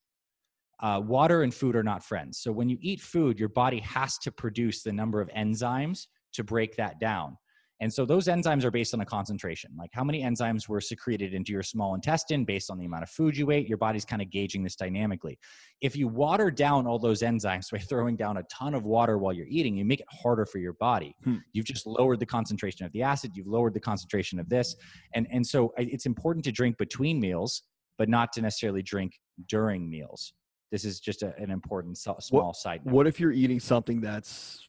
Uh, 0.81 1.01
water 1.03 1.43
and 1.43 1.55
food 1.55 1.77
are 1.77 1.85
not 1.85 2.05
friends. 2.05 2.39
So 2.39 2.51
when 2.53 2.69
you 2.69 2.77
eat 2.81 3.01
food, 3.01 3.39
your 3.39 3.49
body 3.49 3.79
has 3.79 4.19
to 4.19 4.33
produce 4.33 4.83
the 4.83 4.93
number 4.93 5.21
of 5.21 5.29
enzymes 5.29 6.07
to 6.35 6.43
break 6.43 6.77
that 6.77 6.99
down. 6.99 7.39
And 7.81 7.93
so 7.93 8.07
those 8.07 8.27
enzymes 8.27 8.65
are 8.65 8.71
based 8.71 8.95
on 8.95 9.01
a 9.01 9.05
concentration, 9.05 9.73
like 9.77 9.91
how 9.93 10.05
many 10.05 10.23
enzymes 10.23 10.69
were 10.69 10.81
secreted 10.81 11.35
into 11.35 11.53
your 11.53 11.63
small 11.63 11.95
intestine 11.95 12.45
based 12.45 12.71
on 12.71 12.79
the 12.79 12.85
amount 12.85 13.03
of 13.03 13.11
food 13.11 13.37
you 13.37 13.51
ate. 13.51 13.69
Your 13.69 13.79
body's 13.79 14.05
kind 14.05 14.23
of 14.23 14.31
gauging 14.31 14.63
this 14.63 14.77
dynamically. 14.77 15.39
If 15.81 15.97
you 15.97 16.07
water 16.07 16.51
down 16.51 16.87
all 16.87 16.99
those 16.99 17.23
enzymes 17.23 17.71
by 17.73 17.79
throwing 17.79 18.17
down 18.17 18.37
a 18.37 18.43
ton 18.45 18.75
of 18.75 18.85
water 18.85 19.19
while 19.19 19.33
you're 19.33 19.49
eating, 19.49 19.77
you 19.77 19.85
make 19.85 20.01
it 20.01 20.07
harder 20.09 20.47
for 20.47 20.59
your 20.59 20.75
body. 20.75 21.17
Hmm. 21.25 21.37
You've 21.53 21.67
just 21.67 21.87
lowered 21.87 22.21
the 22.21 22.27
concentration 22.27 22.87
of 22.87 22.93
the 22.93 23.03
acid, 23.03 23.33
you've 23.35 23.49
lowered 23.49 23.75
the 23.75 23.81
concentration 23.81 24.39
of 24.39 24.49
this. 24.49 24.77
And, 25.15 25.27
and 25.33 25.45
so 25.47 25.73
it's 25.77 26.07
important 26.07 26.45
to 26.45 26.53
drink 26.53 26.79
between 26.79 27.21
meals, 27.21 27.63
but 27.99 28.09
not 28.09 28.33
to 28.35 28.43
necessarily 28.43 28.83
drink 28.83 29.19
during 29.49 29.91
meals. 29.91 30.33
This 30.71 30.85
is 30.85 31.01
just 31.01 31.23
a, 31.23 31.35
an 31.39 31.51
important 31.51 31.99
small 31.99 32.55
side 32.55 32.85
note. 32.85 32.95
What 32.95 33.07
if 33.07 33.21
you're 33.21 33.33
eating 33.33 33.61
something 33.61 34.01
that's, 34.01 34.69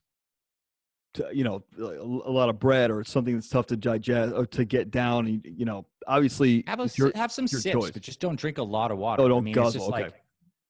you 1.34 1.44
know, 1.44 1.64
a 1.78 1.82
lot 2.32 2.50
of 2.50 2.60
bread 2.60 2.92
or 2.92 3.04
something 3.04 3.34
that's 3.36 3.50
tough 3.50 3.68
to 3.68 3.78
digest 3.78 4.34
or 4.36 4.46
to 4.48 4.66
get 4.66 4.92
down? 4.92 5.28
and, 5.28 5.46
You 5.46 5.66
know, 5.66 5.86
obviously, 6.08 6.64
have, 6.68 6.80
a, 6.80 6.90
your- 6.96 7.12
have 7.16 7.32
some 7.32 7.48
sips, 7.48 7.64
choice. 7.64 7.92
but 7.92 8.02
just 8.02 8.20
don't 8.20 8.38
drink 8.40 8.58
a 8.58 8.64
lot 8.64 8.92
of 8.92 8.98
water. 8.98 9.22
Oh, 9.24 9.28
don't 9.28 9.44
mean, 9.44 9.54
guzzle, 9.54 9.68
It's 9.68 9.76
just 9.76 9.90
okay. 9.94 10.04
like, 10.04 10.14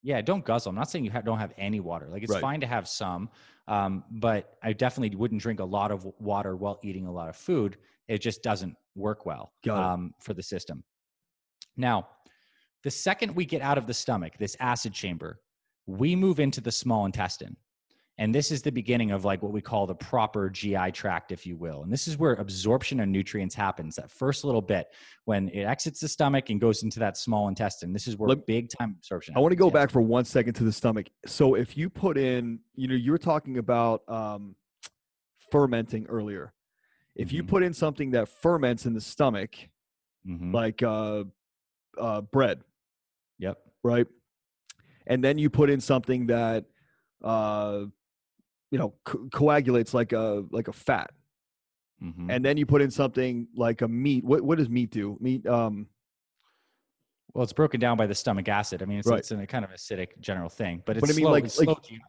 yeah, 0.04 0.22
don't 0.22 0.46
guzzle. 0.46 0.70
I'm 0.70 0.76
not 0.76 0.90
saying 0.92 1.04
you 1.06 1.12
ha- 1.12 1.22
don't 1.22 1.40
have 1.40 1.54
any 1.58 1.80
water. 1.80 2.08
Like 2.10 2.22
it's 2.24 2.32
Right. 2.32 2.42
fine 2.42 2.62
to 2.62 2.68
have 2.68 2.88
some, 2.88 3.30
um, 3.68 4.04
but 4.12 4.58
I 4.62 4.74
definitely 4.74 5.16
wouldn't 5.18 5.42
drink 5.42 5.60
a 5.60 5.66
lot 5.66 5.92
of 5.92 6.06
water 6.20 6.56
while 6.56 6.80
eating 6.84 7.08
a 7.08 7.12
lot 7.12 7.28
of 7.30 7.36
food. 7.36 7.78
It 8.08 8.20
just 8.20 8.44
doesn't 8.44 8.76
work 8.96 9.26
well 9.26 9.52
um, 9.70 10.14
for 10.22 10.34
the 10.36 10.44
system. 10.44 10.84
Now, 11.76 12.08
the 12.84 12.92
second 12.92 13.36
we 13.36 13.46
get 13.46 13.64
out 13.64 13.80
of 13.80 13.88
the 13.88 13.94
stomach, 13.96 14.34
this 14.38 14.56
acid 14.60 14.94
chamber, 14.94 15.42
we 15.88 16.16
move 16.16 16.40
into 16.40 16.62
the 16.62 16.72
small 16.72 17.06
intestine. 17.08 17.58
And 18.18 18.34
this 18.34 18.50
is 18.50 18.62
the 18.62 18.72
beginning 18.72 19.12
of 19.12 19.26
like 19.26 19.44
what 19.44 19.52
we 19.52 19.60
call 19.62 19.86
the 19.86 19.96
proper 19.96 20.50
GI 20.50 20.92
tract, 20.94 21.34
if 21.34 21.46
you 21.46 21.58
will. 21.58 21.84
And 21.84 21.92
this 21.92 22.08
is 22.08 22.18
where 22.18 22.34
absorption 22.36 23.02
of 23.02 23.10
nutrients 23.10 23.54
happens. 23.54 23.98
That 23.98 24.10
first 24.10 24.46
little 24.46 24.62
bit 24.62 24.88
when 25.26 25.50
it 25.50 25.64
exits 25.64 26.00
the 26.00 26.08
stomach 26.08 26.50
and 26.50 26.62
goes 26.62 26.84
into 26.84 26.98
that 27.00 27.18
small 27.18 27.50
intestine. 27.50 27.92
This 27.92 28.08
is 28.08 28.16
where 28.16 28.30
Let- 28.30 28.46
big 28.46 28.70
time 28.70 28.96
absorption. 28.98 29.36
I 29.36 29.40
want 29.40 29.52
to 29.52 29.58
go 29.58 29.66
Yes. 29.66 29.74
back 29.74 29.90
for 29.92 30.02
one 30.02 30.24
second 30.24 30.54
to 30.54 30.64
the 30.64 30.72
stomach. 30.72 31.08
So 31.26 31.56
if 31.56 31.76
you 31.76 31.90
put 31.90 32.18
in, 32.18 32.60
you 32.76 32.88
know, 32.88 32.96
you 32.96 33.12
were 33.12 33.18
talking 33.18 33.58
about 33.58 34.08
um, 34.10 34.56
fermenting 35.52 36.06
earlier. 36.08 36.54
If 37.16 37.32
you 37.34 37.44
Mhm. 37.44 37.48
put 37.48 37.64
in 37.64 37.74
something 37.74 38.12
that 38.12 38.30
ferments 38.30 38.86
in 38.86 38.94
the 38.94 39.02
stomach, 39.02 39.56
Mhm. 40.26 40.54
like 40.54 40.82
uh, 40.84 41.26
uh, 41.98 42.22
bread, 42.22 42.62
Yep. 43.40 43.58
right? 43.84 44.08
And 45.08 45.24
then 45.24 45.38
you 45.38 45.50
put 45.50 45.70
in 45.70 45.80
something 45.82 46.28
that, 46.28 46.66
uh, 47.22 47.86
you 48.76 48.80
know, 48.80 48.94
co- 49.06 49.30
coagulates 49.32 49.94
like 49.94 50.12
a 50.12 50.44
like 50.52 50.68
a 50.68 50.74
fat, 50.74 51.12
Mhm. 52.04 52.30
and 52.30 52.44
then 52.44 52.58
you 52.58 52.66
put 52.66 52.82
in 52.82 52.92
something 52.92 53.48
like 53.56 53.82
a 53.82 53.88
meat. 53.88 54.26
What 54.26 54.42
what 54.42 54.58
does 54.58 54.68
meat 54.68 54.92
do? 54.92 55.18
Meat. 55.22 55.48
Um, 55.48 55.88
Well, 57.34 57.44
it's 57.46 57.54
broken 57.54 57.80
down 57.80 57.96
by 57.98 58.06
the 58.08 58.16
stomach 58.16 58.48
acid. 58.50 58.82
I 58.82 58.86
mean, 58.86 59.00
it's, 59.00 59.08
Right. 59.08 59.20
it's 59.20 59.32
in 59.32 59.40
a 59.40 59.48
kind 59.48 59.64
of 59.66 59.72
acidic 59.72 60.18
general 60.20 60.50
thing, 60.50 60.84
but 60.86 60.98
it's 60.98 61.02
But 61.06 61.10
I 61.10 61.14
mean, 61.16 61.24
slow. 61.24 61.32
like- 61.32 61.44
it's 61.46 61.58
like- 61.60 61.66
slow 61.68 61.80
GI 61.82 62.02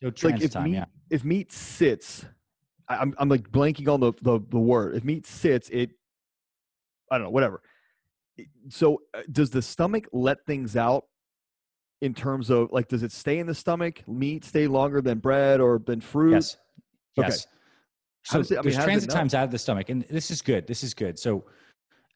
so 0.00 0.28
like 0.28 0.42
if 0.42 0.50
time. 0.52 0.64
meat 0.64 0.74
yeah. 0.74 0.84
if 1.10 1.24
meat 1.24 1.52
sits 1.52 2.24
I'm, 2.88 3.14
I'm 3.18 3.28
like 3.28 3.50
blanking 3.50 3.88
on 3.92 4.00
the, 4.00 4.12
the 4.22 4.40
the 4.48 4.58
word 4.58 4.96
if 4.96 5.04
meat 5.04 5.24
sits 5.26 5.68
it 5.70 5.90
i 7.10 7.16
don't 7.16 7.24
know 7.26 7.30
whatever 7.30 7.62
so 8.68 9.02
uh, 9.14 9.22
does 9.30 9.50
the 9.50 9.62
stomach 9.62 10.06
let 10.12 10.44
things 10.46 10.76
out 10.76 11.04
in 12.00 12.12
terms 12.14 12.50
of 12.50 12.70
like 12.72 12.88
does 12.88 13.02
it 13.02 13.12
stay 13.12 13.38
in 13.38 13.46
the 13.46 13.54
stomach 13.54 14.06
meat 14.08 14.44
stay 14.44 14.66
longer 14.66 15.00
than 15.00 15.18
bread 15.18 15.60
or 15.60 15.78
than 15.86 16.00
fruit 16.00 16.32
Yes. 16.32 16.56
Okay. 17.18 17.28
Yes. 17.28 17.46
So 18.24 18.40
it- 18.40 18.52
I 18.52 18.54
mean, 18.56 18.62
there's 18.64 18.76
transit 18.84 19.10
times 19.10 19.34
out 19.34 19.44
of 19.44 19.50
the 19.50 19.58
stomach, 19.58 19.88
and 19.90 20.02
this 20.10 20.30
is 20.30 20.40
good. 20.42 20.66
This 20.66 20.82
is 20.82 20.94
good. 20.94 21.18
So 21.18 21.44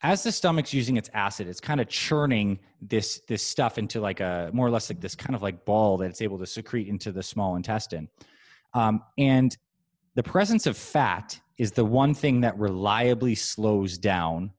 as 0.03 0.23
the 0.23 0.33
stomach's 0.33 0.73
using 0.73 0.97
its 0.97 1.11
acid, 1.13 1.49
it's 1.49 1.61
kind 1.61 1.81
of 1.81 1.89
churning 1.89 2.59
this 2.81 3.21
this 3.29 3.43
stuff 3.43 3.79
into 3.79 4.01
like 4.01 4.21
a 4.21 4.51
more 4.53 4.67
or 4.67 4.71
less 4.71 4.91
like 4.91 5.01
this 5.01 5.15
kind 5.15 5.35
of 5.35 5.43
like 5.43 5.65
ball 5.65 5.97
that 5.99 6.07
it's 6.11 6.23
able 6.23 6.39
to 6.39 6.47
secrete 6.47 6.89
into 6.89 7.13
the 7.13 7.23
small 7.23 7.57
intestine. 7.57 8.09
Um, 8.75 9.03
and 9.19 9.57
the 10.15 10.23
presence 10.23 10.67
of 10.67 10.77
fat 10.77 11.39
is 11.59 11.73
the 11.73 11.85
one 11.85 12.15
thing 12.15 12.41
that 12.41 12.57
reliably 12.59 13.35
slows 13.35 13.99
down 13.99 14.51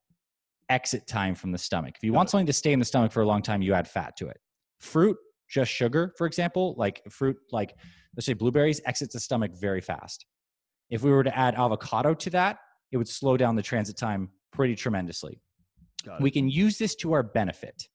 exit 0.70 1.08
time 1.08 1.34
from 1.36 1.52
the 1.52 1.58
stomach. 1.58 1.96
If 1.98 2.04
you 2.04 2.14
want 2.14 2.30
something 2.30 2.46
to 2.46 2.54
stay 2.54 2.74
in 2.74 2.80
the 2.80 2.86
stomach 2.86 3.12
for 3.12 3.22
a 3.22 3.26
long 3.26 3.42
time, 3.42 3.62
you 3.62 3.74
add 3.74 3.88
fat 3.88 4.16
to 4.18 4.28
it. 4.28 4.40
Fruit, 4.80 5.18
just 5.50 5.72
sugar, 5.72 6.14
for 6.18 6.28
example, 6.28 6.76
like 6.78 7.02
fruit, 7.10 7.38
like 7.52 7.76
let's 8.16 8.26
say 8.26 8.34
blueberries, 8.34 8.82
exits 8.86 9.14
the 9.14 9.20
stomach 9.20 9.52
very 9.60 9.82
fast. 9.82 10.26
If 10.90 11.04
we 11.04 11.12
were 11.12 11.24
to 11.24 11.38
add 11.38 11.56
avocado 11.56 12.14
to 12.14 12.30
that, 12.32 12.60
it 12.92 12.98
would 12.98 13.08
slow 13.08 13.38
down 13.38 13.56
the 13.56 13.62
transit 13.62 13.98
time 13.98 14.30
pretty 14.52 14.76
tremendously. 14.76 15.42
We 16.20 16.32
can 16.32 16.50
use 16.50 16.78
this 16.78 16.96
to 16.96 17.14
our 17.14 17.24
benefit 17.24 17.88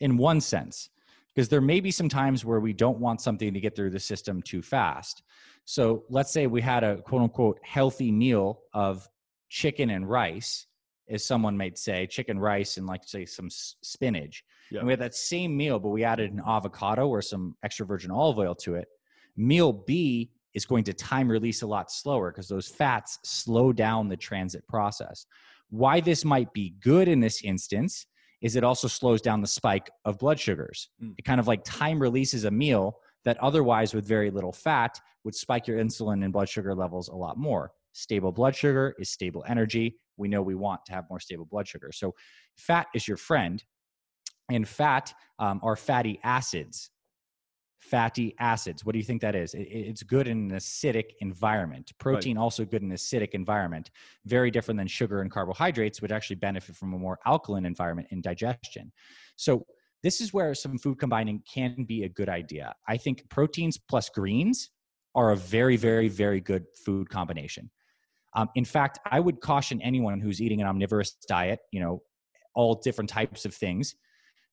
in 0.00 0.16
one 0.16 0.40
sense, 0.40 0.88
because 1.34 1.48
there 1.48 1.60
may 1.60 1.80
be 1.80 1.90
some 1.90 2.08
times 2.08 2.44
where 2.44 2.60
we 2.60 2.72
don't 2.72 2.98
want 2.98 3.20
something 3.20 3.52
to 3.52 3.60
get 3.60 3.74
through 3.74 3.90
the 3.90 4.00
system 4.00 4.42
too 4.42 4.62
fast. 4.62 5.22
So 5.64 6.04
let's 6.08 6.32
say 6.32 6.46
we 6.46 6.60
had 6.60 6.84
a 6.84 7.02
quote 7.02 7.22
unquote 7.22 7.58
healthy 7.62 8.12
meal 8.12 8.60
of 8.74 9.08
chicken 9.48 9.90
and 9.90 10.08
rice, 10.08 10.66
as 11.08 11.24
someone 11.24 11.56
might 11.56 11.78
say, 11.78 12.06
chicken, 12.06 12.38
rice, 12.38 12.76
and 12.76 12.86
like 12.86 13.02
say 13.04 13.26
some 13.26 13.48
spinach. 13.50 14.44
Yeah. 14.72 14.78
And 14.80 14.86
we 14.86 14.92
had 14.92 15.00
that 15.00 15.14
same 15.14 15.56
meal, 15.56 15.78
but 15.78 15.90
we 15.90 16.04
added 16.04 16.32
an 16.32 16.40
avocado 16.46 17.08
or 17.08 17.20
some 17.20 17.56
extra 17.62 17.84
virgin 17.84 18.10
olive 18.10 18.38
oil 18.38 18.54
to 18.56 18.74
it. 18.74 18.88
Meal 19.36 19.72
B 19.72 20.30
is 20.54 20.64
going 20.64 20.84
to 20.84 20.92
time 20.92 21.28
release 21.28 21.62
a 21.62 21.66
lot 21.66 21.90
slower 21.90 22.30
because 22.30 22.48
those 22.48 22.68
fats 22.68 23.18
slow 23.24 23.72
down 23.72 24.08
the 24.08 24.16
transit 24.16 24.66
process. 24.68 25.26
Why 25.70 26.00
this 26.00 26.24
might 26.24 26.52
be 26.52 26.74
good 26.80 27.08
in 27.08 27.20
this 27.20 27.42
instance 27.42 28.06
is 28.42 28.56
it 28.56 28.64
also 28.64 28.88
slows 28.88 29.22
down 29.22 29.40
the 29.40 29.46
spike 29.46 29.88
of 30.04 30.18
blood 30.18 30.38
sugars. 30.38 30.88
Mm. 31.02 31.14
It 31.16 31.24
kind 31.24 31.40
of 31.40 31.46
like 31.46 31.62
time 31.64 32.00
releases 32.00 32.44
a 32.44 32.50
meal 32.50 32.98
that 33.24 33.38
otherwise, 33.38 33.94
with 33.94 34.06
very 34.06 34.30
little 34.30 34.52
fat, 34.52 34.98
would 35.24 35.34
spike 35.34 35.68
your 35.68 35.78
insulin 35.78 36.24
and 36.24 36.32
blood 36.32 36.48
sugar 36.48 36.74
levels 36.74 37.08
a 37.08 37.14
lot 37.14 37.38
more. 37.38 37.70
Stable 37.92 38.32
blood 38.32 38.56
sugar 38.56 38.94
is 38.98 39.10
stable 39.10 39.44
energy. 39.46 39.96
We 40.16 40.28
know 40.28 40.42
we 40.42 40.56
want 40.56 40.84
to 40.86 40.92
have 40.92 41.04
more 41.08 41.20
stable 41.20 41.44
blood 41.44 41.68
sugar. 41.68 41.92
So, 41.92 42.14
fat 42.56 42.88
is 42.94 43.06
your 43.06 43.16
friend, 43.16 43.62
and 44.50 44.66
fat 44.66 45.12
um, 45.38 45.60
are 45.62 45.76
fatty 45.76 46.18
acids. 46.22 46.90
Fatty 47.80 48.34
acids. 48.38 48.84
What 48.84 48.92
do 48.92 48.98
you 48.98 49.04
think 49.04 49.20
that 49.22 49.34
is? 49.34 49.54
It- 49.54 49.62
it- 49.62 49.88
it's 49.88 50.02
good 50.02 50.28
in 50.28 50.50
an 50.50 50.56
acidic 50.56 51.10
environment. 51.20 51.90
Protein 51.98 52.36
also 52.38 52.64
good 52.64 52.82
in 52.82 52.90
an 52.90 52.96
acidic 52.96 53.30
environment. 53.30 53.90
Very 54.24 54.50
different 54.50 54.78
than 54.78 54.86
sugar 54.86 55.20
and 55.20 55.30
carbohydrates, 55.30 56.00
which 56.00 56.12
actually 56.12 56.36
benefit 56.36 56.76
from 56.76 56.94
a 56.94 56.98
more 56.98 57.18
alkaline 57.26 57.64
environment 57.66 58.08
in 58.10 58.20
digestion. 58.20 58.92
So 59.36 59.66
this 60.02 60.20
is 60.20 60.32
where 60.32 60.54
some 60.54 60.78
food 60.78 60.98
combining 60.98 61.42
can 61.52 61.84
be 61.84 62.04
a 62.04 62.08
good 62.08 62.28
idea. 62.28 62.74
I 62.88 62.96
think 62.96 63.28
proteins 63.28 63.78
plus 63.78 64.08
greens 64.10 64.70
are 65.14 65.32
a 65.32 65.36
very, 65.36 65.76
very, 65.76 66.08
very 66.08 66.40
good 66.40 66.64
food 66.84 67.08
combination. 67.08 67.70
Um, 68.34 68.48
in 68.54 68.64
fact, 68.64 68.98
I 69.04 69.20
would 69.20 69.40
caution 69.40 69.82
anyone 69.82 70.20
who's 70.20 70.40
eating 70.40 70.60
an 70.60 70.66
omnivorous 70.66 71.12
diet, 71.28 71.60
you 71.70 71.80
know, 71.80 72.02
all 72.54 72.76
different 72.76 73.10
types 73.10 73.44
of 73.44 73.54
things, 73.54 73.94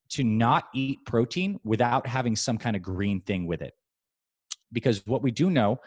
to 0.09 0.23
not 0.23 0.65
eat 0.73 0.99
protein 1.05 1.59
without 1.63 2.07
having 2.07 2.35
some 2.35 2.57
kind 2.57 2.75
of 2.75 2.81
green 2.81 3.21
thing 3.21 3.45
with 3.45 3.61
it. 3.61 3.73
Because 4.71 5.05
what 5.05 5.21
we 5.21 5.31
do 5.31 5.49
know 5.49 5.79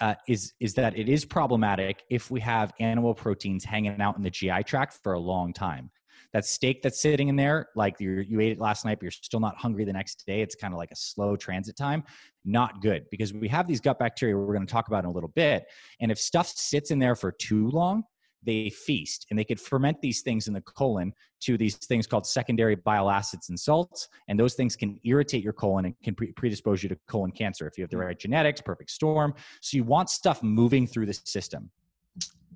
uh, 0.00 0.14
is 0.28 0.52
is 0.60 0.74
that 0.74 0.96
it 0.98 1.08
is 1.08 1.24
problematic 1.24 2.04
if 2.10 2.30
we 2.30 2.40
have 2.40 2.72
animal 2.80 3.14
proteins 3.14 3.64
hanging 3.64 4.00
out 4.00 4.16
in 4.16 4.22
the 4.22 4.30
GI 4.30 4.62
tract 4.64 4.98
for 5.02 5.14
a 5.14 5.18
long 5.18 5.52
time. 5.52 5.90
That 6.32 6.44
steak 6.44 6.82
that's 6.82 7.00
sitting 7.00 7.28
in 7.28 7.36
there, 7.36 7.68
like 7.76 7.98
you 7.98 8.20
you 8.20 8.40
ate 8.40 8.52
it 8.52 8.60
last 8.60 8.84
night, 8.84 8.98
but 8.98 9.04
you're 9.04 9.10
still 9.10 9.40
not 9.40 9.56
hungry 9.56 9.84
the 9.84 9.92
next 9.92 10.24
day. 10.26 10.42
It's 10.42 10.54
kind 10.54 10.74
of 10.74 10.78
like 10.78 10.90
a 10.90 10.96
slow 10.96 11.36
transit 11.36 11.76
time. 11.76 12.02
Not 12.44 12.82
good 12.82 13.06
because 13.10 13.32
we 13.32 13.48
have 13.48 13.66
these 13.66 13.80
gut 13.80 13.98
bacteria 13.98 14.36
we're 14.36 14.52
going 14.54 14.66
to 14.66 14.72
talk 14.72 14.88
about 14.88 15.04
in 15.04 15.10
a 15.10 15.12
little 15.12 15.32
bit. 15.34 15.66
And 16.00 16.10
if 16.10 16.18
stuff 16.18 16.48
sits 16.48 16.90
in 16.90 16.98
there 16.98 17.14
for 17.14 17.32
too 17.32 17.70
long, 17.70 18.04
they 18.46 18.70
feast 18.70 19.26
and 19.28 19.38
they 19.38 19.44
could 19.44 19.60
ferment 19.60 20.00
these 20.00 20.22
things 20.22 20.48
in 20.48 20.54
the 20.54 20.60
colon 20.62 21.12
to 21.40 21.58
these 21.58 21.76
things 21.76 22.06
called 22.06 22.26
secondary 22.26 22.76
bile 22.76 23.10
acids 23.10 23.50
and 23.50 23.58
salts 23.58 24.08
and 24.28 24.38
those 24.38 24.54
things 24.54 24.76
can 24.76 24.98
irritate 25.04 25.42
your 25.44 25.52
colon 25.52 25.86
and 25.86 25.94
can 26.02 26.14
pre- 26.14 26.32
predispose 26.32 26.82
you 26.82 26.88
to 26.88 26.96
colon 27.08 27.30
cancer 27.30 27.66
if 27.66 27.76
you 27.76 27.82
have 27.82 27.90
the 27.90 27.96
right 27.96 28.18
genetics 28.18 28.60
perfect 28.60 28.90
storm. 28.90 29.34
So 29.60 29.76
you 29.76 29.84
want 29.84 30.08
stuff 30.08 30.42
moving 30.42 30.86
through 30.86 31.06
the 31.06 31.14
system. 31.14 31.70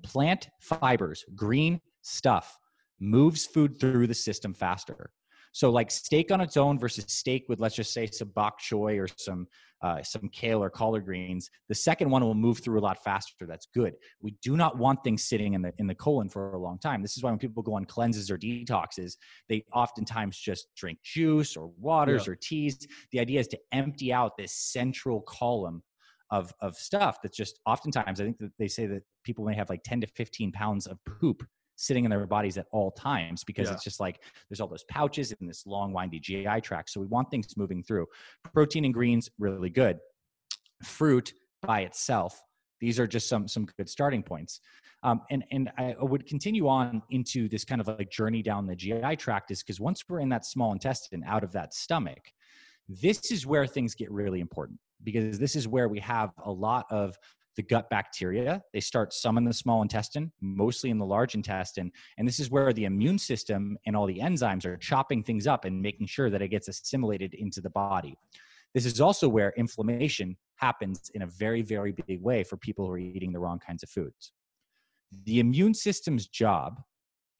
Plant 0.01 0.49
fibers 0.59 1.23
green 1.35 1.79
stuff 2.01 2.57
moves 2.99 3.45
food 3.45 3.79
through 3.79 4.07
the 4.07 4.13
system 4.13 4.53
faster 4.53 5.11
so 5.51 5.69
like 5.69 5.91
steak 5.91 6.31
on 6.31 6.41
its 6.41 6.57
own 6.57 6.79
versus 6.79 7.05
steak 7.07 7.45
with 7.49 7.59
let's 7.59 7.75
just 7.75 7.93
say 7.93 8.07
some 8.07 8.29
bok 8.29 8.59
choy 8.59 8.97
or 8.97 9.07
some 9.17 9.47
uh, 9.81 10.01
some 10.03 10.29
kale 10.29 10.63
or 10.63 10.69
collard 10.69 11.05
greens. 11.05 11.49
The 11.67 11.75
second 11.75 12.09
one 12.09 12.23
will 12.23 12.35
move 12.35 12.59
through 12.59 12.79
a 12.79 12.81
lot 12.81 13.03
faster. 13.03 13.47
That's 13.47 13.67
good. 13.73 13.95
We 14.21 14.35
do 14.43 14.55
not 14.55 14.77
want 14.77 15.03
things 15.03 15.23
sitting 15.23 15.55
in 15.55 15.61
the 15.61 15.73
in 15.79 15.87
the 15.87 15.95
colon 15.95 16.29
for 16.29 16.51
a 16.51 16.59
long 16.59 16.77
time. 16.77 17.01
This 17.01 17.17
is 17.17 17.23
why 17.23 17.31
when 17.31 17.39
people 17.39 17.63
go 17.63 17.73
on 17.73 17.85
cleanses 17.85 18.29
or 18.29 18.37
detoxes, 18.37 19.17
they 19.49 19.65
oftentimes 19.73 20.37
just 20.37 20.67
drink 20.75 20.99
juice 21.03 21.57
or 21.57 21.71
waters 21.79 22.27
yeah. 22.27 22.33
or 22.33 22.35
teas. 22.35 22.87
The 23.11 23.19
idea 23.19 23.39
is 23.39 23.47
to 23.49 23.59
empty 23.71 24.13
out 24.13 24.37
this 24.37 24.53
central 24.53 25.21
column 25.21 25.81
of 26.29 26.53
of 26.61 26.75
stuff 26.75 27.17
that's 27.21 27.35
just 27.35 27.59
oftentimes 27.65 28.21
I 28.21 28.23
think 28.23 28.37
that 28.37 28.51
they 28.57 28.67
say 28.67 28.85
that 28.85 29.03
people 29.23 29.45
may 29.45 29.55
have 29.55 29.69
like 29.69 29.83
10 29.83 30.01
to 30.01 30.07
15 30.07 30.51
pounds 30.51 30.87
of 30.87 30.97
poop 31.05 31.43
sitting 31.81 32.05
in 32.05 32.11
their 32.11 32.27
bodies 32.27 32.57
at 32.57 32.67
all 32.71 32.91
times 32.91 33.43
because 33.43 33.67
yeah. 33.67 33.73
it's 33.73 33.83
just 33.83 33.99
like 33.99 34.21
there's 34.49 34.61
all 34.61 34.67
those 34.67 34.83
pouches 34.83 35.31
in 35.31 35.47
this 35.47 35.65
long 35.65 35.91
windy 35.91 36.19
GI 36.19 36.61
tract. 36.61 36.91
So 36.91 37.01
we 37.01 37.07
want 37.07 37.31
things 37.31 37.57
moving 37.57 37.81
through. 37.81 38.05
Protein 38.53 38.85
and 38.85 38.93
greens 38.93 39.29
really 39.39 39.69
good. 39.69 39.97
Fruit 40.83 41.33
by 41.63 41.81
itself. 41.81 42.41
These 42.79 42.99
are 42.99 43.07
just 43.07 43.27
some 43.27 43.47
some 43.47 43.65
good 43.77 43.89
starting 43.89 44.21
points. 44.23 44.61
Um, 45.03 45.21
and 45.31 45.43
and 45.51 45.71
I 45.77 45.95
would 45.99 46.27
continue 46.27 46.67
on 46.67 47.01
into 47.09 47.49
this 47.49 47.65
kind 47.65 47.81
of 47.81 47.87
like 47.87 48.11
journey 48.11 48.43
down 48.43 48.67
the 48.67 48.75
GI 48.75 49.15
tract 49.17 49.49
is 49.49 49.63
because 49.63 49.79
once 49.79 50.03
we're 50.07 50.19
in 50.19 50.29
that 50.29 50.45
small 50.45 50.71
intestine, 50.73 51.23
out 51.25 51.43
of 51.43 51.51
that 51.53 51.73
stomach, 51.73 52.31
this 52.87 53.31
is 53.31 53.47
where 53.47 53.65
things 53.65 53.95
get 53.95 54.11
really 54.11 54.39
important 54.39 54.79
because 55.03 55.39
this 55.39 55.55
is 55.55 55.67
where 55.67 55.87
we 55.87 55.99
have 55.99 56.31
a 56.45 56.51
lot 56.51 56.85
of 56.91 57.17
the 57.55 57.63
gut 57.63 57.89
bacteria. 57.89 58.61
They 58.73 58.79
start 58.79 59.13
some 59.13 59.37
in 59.37 59.43
the 59.43 59.53
small 59.53 59.81
intestine, 59.81 60.31
mostly 60.41 60.89
in 60.89 60.97
the 60.97 61.05
large 61.05 61.35
intestine. 61.35 61.91
And 62.17 62.27
this 62.27 62.39
is 62.39 62.49
where 62.49 62.71
the 62.73 62.85
immune 62.85 63.17
system 63.17 63.77
and 63.85 63.95
all 63.95 64.05
the 64.05 64.19
enzymes 64.19 64.65
are 64.65 64.77
chopping 64.77 65.23
things 65.23 65.47
up 65.47 65.65
and 65.65 65.81
making 65.81 66.07
sure 66.07 66.29
that 66.29 66.41
it 66.41 66.49
gets 66.49 66.67
assimilated 66.67 67.33
into 67.33 67.61
the 67.61 67.69
body. 67.69 68.15
This 68.73 68.85
is 68.85 69.01
also 69.01 69.27
where 69.27 69.53
inflammation 69.57 70.37
happens 70.55 71.11
in 71.13 71.23
a 71.23 71.27
very, 71.27 71.61
very 71.61 71.91
big 71.91 72.21
way 72.21 72.43
for 72.43 72.55
people 72.57 72.85
who 72.85 72.93
are 72.93 72.97
eating 72.97 73.33
the 73.33 73.39
wrong 73.39 73.59
kinds 73.59 73.83
of 73.83 73.89
foods. 73.89 74.31
The 75.25 75.39
immune 75.39 75.73
system's 75.73 76.27
job 76.27 76.79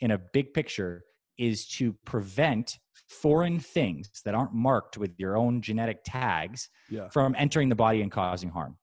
in 0.01 0.11
a 0.11 0.17
big 0.17 0.53
picture 0.53 1.03
is 1.37 1.67
to 1.67 1.93
prevent 2.05 2.77
foreign 3.07 3.59
things 3.59 4.09
that 4.25 4.35
aren't 4.35 4.53
marked 4.53 4.97
with 4.97 5.11
your 5.17 5.37
own 5.37 5.61
genetic 5.61 5.99
tags 6.03 6.69
yeah. 6.89 7.07
from 7.09 7.35
entering 7.37 7.69
the 7.69 7.75
body 7.75 8.01
and 8.01 8.11
causing 8.11 8.49
harm. 8.49 8.77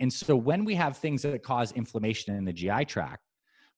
And 0.00 0.12
so 0.12 0.36
when 0.36 0.64
we 0.64 0.74
have 0.74 0.96
things 0.96 1.22
that 1.22 1.42
cause 1.42 1.72
inflammation 1.72 2.34
in 2.34 2.44
the 2.44 2.52
GI 2.52 2.84
tract, 2.86 3.22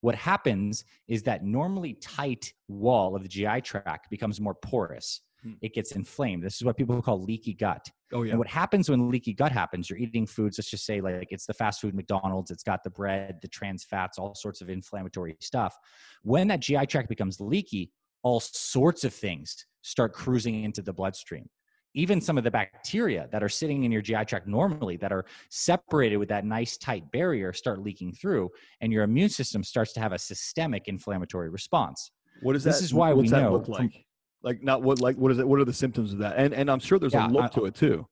what 0.00 0.14
happens 0.14 0.84
is 1.08 1.22
that 1.24 1.44
normally 1.44 1.94
tight 1.94 2.52
wall 2.68 3.14
of 3.14 3.22
the 3.22 3.28
GI 3.28 3.60
tract 3.62 4.08
becomes 4.10 4.40
more 4.40 4.54
porous. 4.54 5.20
Hmm. 5.42 5.52
It 5.62 5.74
gets 5.74 5.92
inflamed. 5.92 6.42
This 6.42 6.56
is 6.56 6.64
what 6.64 6.76
people 6.76 7.00
call 7.02 7.22
leaky 7.22 7.54
gut. 7.54 7.86
Oh, 8.12 8.22
yeah. 8.22 8.30
And 8.30 8.38
what 8.38 8.48
happens 8.48 8.90
when 8.90 9.10
leaky 9.10 9.32
gut 9.32 9.52
happens, 9.52 9.88
you're 9.88 9.98
eating 9.98 10.26
foods, 10.26 10.58
let's 10.58 10.70
just 10.70 10.84
say 10.84 11.00
like 11.00 11.28
it's 11.30 11.46
the 11.46 11.54
fast 11.54 11.80
food 11.80 11.94
McDonald's, 11.94 12.50
it's 12.50 12.62
got 12.62 12.82
the 12.82 12.90
bread, 12.90 13.38
the 13.40 13.48
trans 13.48 13.84
fats, 13.84 14.18
all 14.18 14.34
sorts 14.34 14.60
of 14.60 14.68
inflammatory 14.68 15.36
stuff. 15.40 15.76
When 16.22 16.48
that 16.48 16.60
GI 16.60 16.86
tract 16.86 17.08
becomes 17.08 17.40
leaky, 17.40 17.92
all 18.22 18.40
sorts 18.40 19.04
of 19.04 19.14
things 19.14 19.64
start 19.82 20.12
cruising 20.12 20.64
into 20.64 20.82
the 20.82 20.92
bloodstream 20.92 21.48
even 21.94 22.20
some 22.20 22.38
of 22.38 22.44
the 22.44 22.50
bacteria 22.50 23.28
that 23.32 23.42
are 23.42 23.48
sitting 23.48 23.84
in 23.84 23.92
your 23.92 24.02
GI 24.02 24.24
tract 24.24 24.46
normally 24.46 24.96
that 24.98 25.12
are 25.12 25.24
separated 25.48 26.16
with 26.16 26.28
that 26.28 26.44
nice 26.44 26.76
tight 26.76 27.10
barrier 27.10 27.52
start 27.52 27.80
leaking 27.82 28.12
through 28.12 28.50
and 28.80 28.92
your 28.92 29.02
immune 29.02 29.28
system 29.28 29.64
starts 29.64 29.92
to 29.94 30.00
have 30.00 30.12
a 30.12 30.18
systemic 30.18 30.88
inflammatory 30.88 31.48
response. 31.48 32.12
What 32.42 32.56
is 32.56 32.64
that? 32.64 32.70
This 32.70 32.82
is 32.82 32.94
why 32.94 33.12
we 33.12 33.28
know 33.28 33.52
look 33.52 33.68
like? 33.68 33.92
From, 33.92 34.02
like 34.42 34.62
not 34.62 34.82
what 34.82 35.00
like 35.00 35.16
what 35.16 35.32
is 35.32 35.38
it 35.38 35.46
what 35.46 35.60
are 35.60 35.64
the 35.64 35.72
symptoms 35.72 36.12
of 36.12 36.18
that? 36.20 36.36
And 36.36 36.54
and 36.54 36.70
I'm 36.70 36.80
sure 36.80 36.98
there's 36.98 37.12
yeah, 37.12 37.28
a 37.28 37.30
look 37.30 37.52
to 37.52 37.66
it 37.66 37.74
too. 37.74 38.06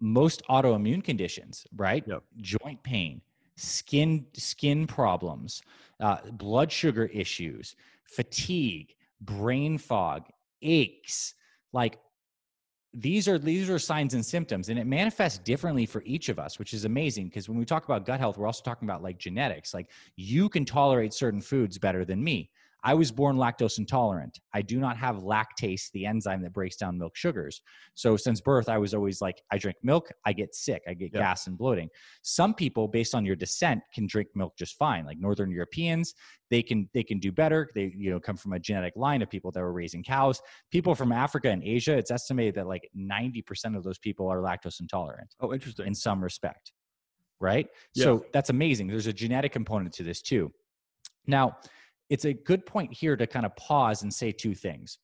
Most 0.00 0.42
autoimmune 0.48 1.04
conditions, 1.04 1.66
right? 1.76 2.04
Yep. 2.06 2.22
Joint 2.40 2.82
pain, 2.82 3.20
skin 3.56 4.26
skin 4.34 4.86
problems, 4.86 5.62
uh, 6.00 6.18
blood 6.32 6.70
sugar 6.70 7.06
issues, 7.06 7.76
fatigue, 8.04 8.94
brain 9.20 9.78
fog, 9.78 10.24
aches, 10.62 11.34
like 11.72 11.98
these 12.92 13.28
are 13.28 13.38
these 13.38 13.70
are 13.70 13.78
signs 13.78 14.14
and 14.14 14.24
symptoms 14.24 14.68
and 14.68 14.78
it 14.78 14.86
manifests 14.86 15.38
differently 15.38 15.86
for 15.86 16.02
each 16.04 16.28
of 16.28 16.40
us 16.40 16.58
which 16.58 16.74
is 16.74 16.84
amazing 16.84 17.26
because 17.26 17.48
when 17.48 17.56
we 17.56 17.64
talk 17.64 17.84
about 17.84 18.04
gut 18.04 18.18
health 18.18 18.36
we're 18.36 18.46
also 18.46 18.62
talking 18.64 18.88
about 18.88 19.02
like 19.02 19.18
genetics. 19.18 19.72
Like 19.72 19.90
you 20.16 20.48
can 20.48 20.64
tolerate 20.64 21.14
certain 21.14 21.40
foods 21.40 21.78
better 21.78 22.04
than 22.04 22.22
me 22.22 22.50
I 22.82 22.94
was 22.94 23.12
born 23.12 23.36
lactose 23.36 23.78
intolerant. 23.78 24.40
I 24.54 24.62
do 24.62 24.78
not 24.78 24.96
have 24.96 25.16
lactase, 25.16 25.90
the 25.92 26.06
enzyme 26.06 26.42
that 26.42 26.52
breaks 26.52 26.76
down 26.76 26.98
milk 26.98 27.16
sugars. 27.16 27.60
So 27.94 28.16
since 28.16 28.40
birth, 28.40 28.68
I 28.68 28.78
was 28.78 28.94
always 28.94 29.20
like, 29.20 29.40
I 29.52 29.58
drink 29.58 29.76
milk, 29.82 30.08
I 30.24 30.32
get 30.32 30.54
sick, 30.54 30.82
I 30.88 30.94
get 30.94 31.12
gas 31.12 31.46
and 31.46 31.58
bloating. 31.58 31.88
Some 32.22 32.54
people, 32.54 32.88
based 32.88 33.14
on 33.14 33.24
your 33.24 33.36
descent, 33.36 33.82
can 33.94 34.06
drink 34.06 34.28
milk 34.34 34.54
just 34.58 34.76
fine. 34.78 35.04
Like 35.04 35.18
Northern 35.18 35.50
Europeans, 35.50 36.14
they 36.50 36.62
can 36.62 36.88
they 36.94 37.02
can 37.02 37.18
do 37.18 37.30
better. 37.30 37.70
They 37.74 37.92
you 37.96 38.10
know 38.10 38.20
come 38.20 38.36
from 38.36 38.52
a 38.54 38.58
genetic 38.58 38.94
line 38.96 39.22
of 39.22 39.30
people 39.30 39.50
that 39.52 39.60
were 39.60 39.72
raising 39.72 40.02
cows. 40.02 40.40
People 40.70 40.94
from 40.94 41.12
Africa 41.12 41.48
and 41.48 41.62
Asia, 41.62 41.96
it's 41.96 42.10
estimated 42.10 42.56
that 42.56 42.66
like 42.66 42.88
90% 42.96 43.76
of 43.76 43.84
those 43.84 43.98
people 43.98 44.28
are 44.28 44.38
lactose 44.38 44.80
intolerant. 44.80 45.34
Oh, 45.40 45.52
interesting. 45.52 45.86
In 45.86 45.94
some 45.94 46.22
respect. 46.22 46.72
Right? 47.40 47.68
Yeah. 47.94 48.04
So 48.04 48.26
that's 48.32 48.50
amazing. 48.50 48.88
There's 48.88 49.06
a 49.06 49.12
genetic 49.12 49.52
component 49.52 49.94
to 49.94 50.02
this 50.02 50.20
too. 50.20 50.52
Now, 51.26 51.56
it's 52.10 52.24
a 52.26 52.34
good 52.34 52.66
point 52.66 52.92
here 52.92 53.16
to 53.16 53.26
kind 53.26 53.46
of 53.46 53.54
pause 53.56 54.02
and 54.02 54.12
say 54.12 54.32
two 54.32 54.54
things. 54.54 54.98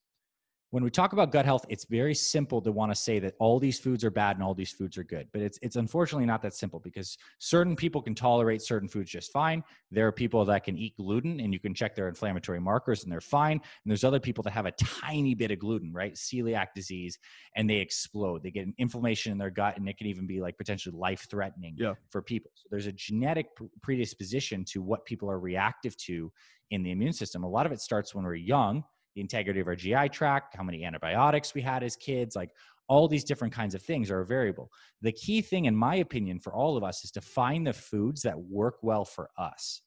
When 0.71 0.83
we 0.83 0.91
talk 0.91 1.13
about 1.13 1.31
gut 1.31 1.45
health, 1.45 1.65
it's 1.69 1.85
very 1.85 2.15
simple 2.15 2.61
to 2.61 2.73
want 2.73 2.91
to 2.91 2.97
say 2.97 3.21
that 3.21 3.35
all 3.39 3.61
these 3.61 3.79
foods 3.79 4.05
are 4.05 4.11
bad 4.11 4.37
and 4.37 4.45
all 4.45 4.53
these 4.53 4.73
foods 4.73 4.99
are 4.99 5.05
good. 5.05 5.29
But 5.33 5.43
it's 5.43 5.59
it's 5.63 5.77
unfortunately 5.77 6.27
not 6.27 6.43
that 6.43 6.55
simple 6.55 6.81
because 6.81 7.17
certain 7.39 7.77
people 7.77 8.03
can 8.03 8.17
tolerate 8.17 8.63
certain 8.63 8.89
foods 8.89 9.11
just 9.11 9.33
fine. 9.33 9.63
There 9.93 10.07
are 10.09 10.13
people 10.13 10.45
that 10.45 10.65
can 10.65 10.77
eat 10.77 10.97
gluten 10.97 11.39
and 11.39 11.53
you 11.53 11.61
can 11.61 11.73
check 11.73 11.95
their 11.95 12.09
inflammatory 12.09 12.61
markers 12.61 13.05
and 13.05 13.13
they're 13.13 13.21
fine. 13.21 13.53
And 13.53 13.63
there's 13.87 14.03
other 14.03 14.19
people 14.19 14.43
that 14.43 14.51
have 14.51 14.67
a 14.67 14.73
tiny 14.73 15.35
bit 15.35 15.53
of 15.53 15.61
gluten, 15.61 15.93
right? 15.93 16.15
Celiac 16.15 16.69
disease, 16.75 17.17
and 17.55 17.71
they 17.71 17.77
explode. 17.77 18.43
They 18.43 18.51
get 18.51 18.67
an 18.67 18.75
inflammation 18.77 19.31
in 19.31 19.39
their 19.39 19.51
gut 19.51 19.77
and 19.77 19.89
it 19.89 19.97
can 19.97 20.09
even 20.09 20.27
be 20.27 20.41
like 20.41 20.59
potentially 20.59 20.97
life 20.97 21.29
threatening 21.31 21.77
yeah. 21.79 21.95
for 22.11 22.23
people. 22.23 22.51
So 22.55 22.67
there's 22.71 22.87
a 22.87 22.93
genetic 22.93 23.47
predisposition 23.83 24.65
to 24.73 24.83
what 24.83 25.05
people 25.05 25.31
are 25.31 25.39
reactive 25.39 25.97
to 25.99 26.33
in 26.71 26.83
the 26.83 26.91
immune 26.91 27.13
system. 27.13 27.45
A 27.45 27.49
lot 27.49 27.67
of 27.67 27.73
it 27.73 27.81
starts 27.81 28.15
when 28.15 28.25
we're 28.25 28.35
young, 28.35 28.83
the 29.17 29.23
integrity 29.23 29.61
of 29.61 29.67
our 29.67 29.75
GI 29.75 30.11
tract, 30.11 30.55
how 30.55 30.63
many 30.63 30.85
antibiotics 30.85 31.55
we 31.55 31.63
had 31.63 31.83
as 31.83 31.97
kids, 31.97 32.37
like 32.37 32.51
all 32.87 33.09
these 33.09 33.25
different 33.25 33.53
kinds 33.53 33.75
of 33.75 33.83
things 33.83 34.11
are 34.11 34.21
a 34.21 34.27
variable. 34.27 34.71
The 35.01 35.11
key 35.11 35.41
thing, 35.41 35.65
in 35.65 35.75
my 35.75 35.97
opinion, 35.97 36.39
for 36.39 36.55
all 36.55 36.77
of 36.77 36.85
us 36.85 37.03
is 37.03 37.11
to 37.13 37.21
find 37.21 37.67
the 37.67 37.73
foods 37.73 38.23
that 38.23 38.39
work 38.39 38.77
well 38.83 39.05
for 39.05 39.31
us, 39.37 39.81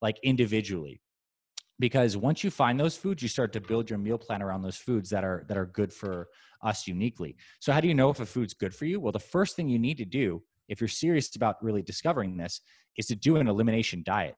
like 0.00 0.18
individually. 0.22 1.02
Because 1.80 2.16
once 2.16 2.44
you 2.44 2.50
find 2.50 2.78
those 2.78 2.96
foods, 2.96 3.22
you 3.22 3.28
start 3.28 3.52
to 3.54 3.60
build 3.60 3.90
your 3.90 3.98
meal 3.98 4.18
plan 4.18 4.40
around 4.42 4.62
those 4.62 4.76
foods 4.76 5.10
that 5.10 5.24
are 5.24 5.44
that 5.48 5.56
are 5.56 5.66
good 5.66 5.92
for 5.92 6.28
us 6.62 6.86
uniquely. 6.86 7.36
So 7.58 7.72
how 7.72 7.80
do 7.80 7.88
you 7.88 7.94
know 7.94 8.10
if 8.10 8.20
a 8.20 8.26
food's 8.26 8.54
good 8.54 8.74
for 8.74 8.84
you? 8.84 9.00
Well, 9.00 9.12
the 9.12 9.18
first 9.18 9.56
thing 9.56 9.68
you 9.68 9.78
need 9.78 9.96
to 9.96 10.04
do, 10.04 10.42
if 10.68 10.80
you're 10.80 10.88
serious 10.88 11.34
about 11.34 11.56
really 11.62 11.82
discovering 11.82 12.36
this, 12.36 12.60
is 12.98 13.06
to 13.06 13.16
do 13.16 13.36
an 13.36 13.48
elimination 13.48 14.02
diet. 14.04 14.36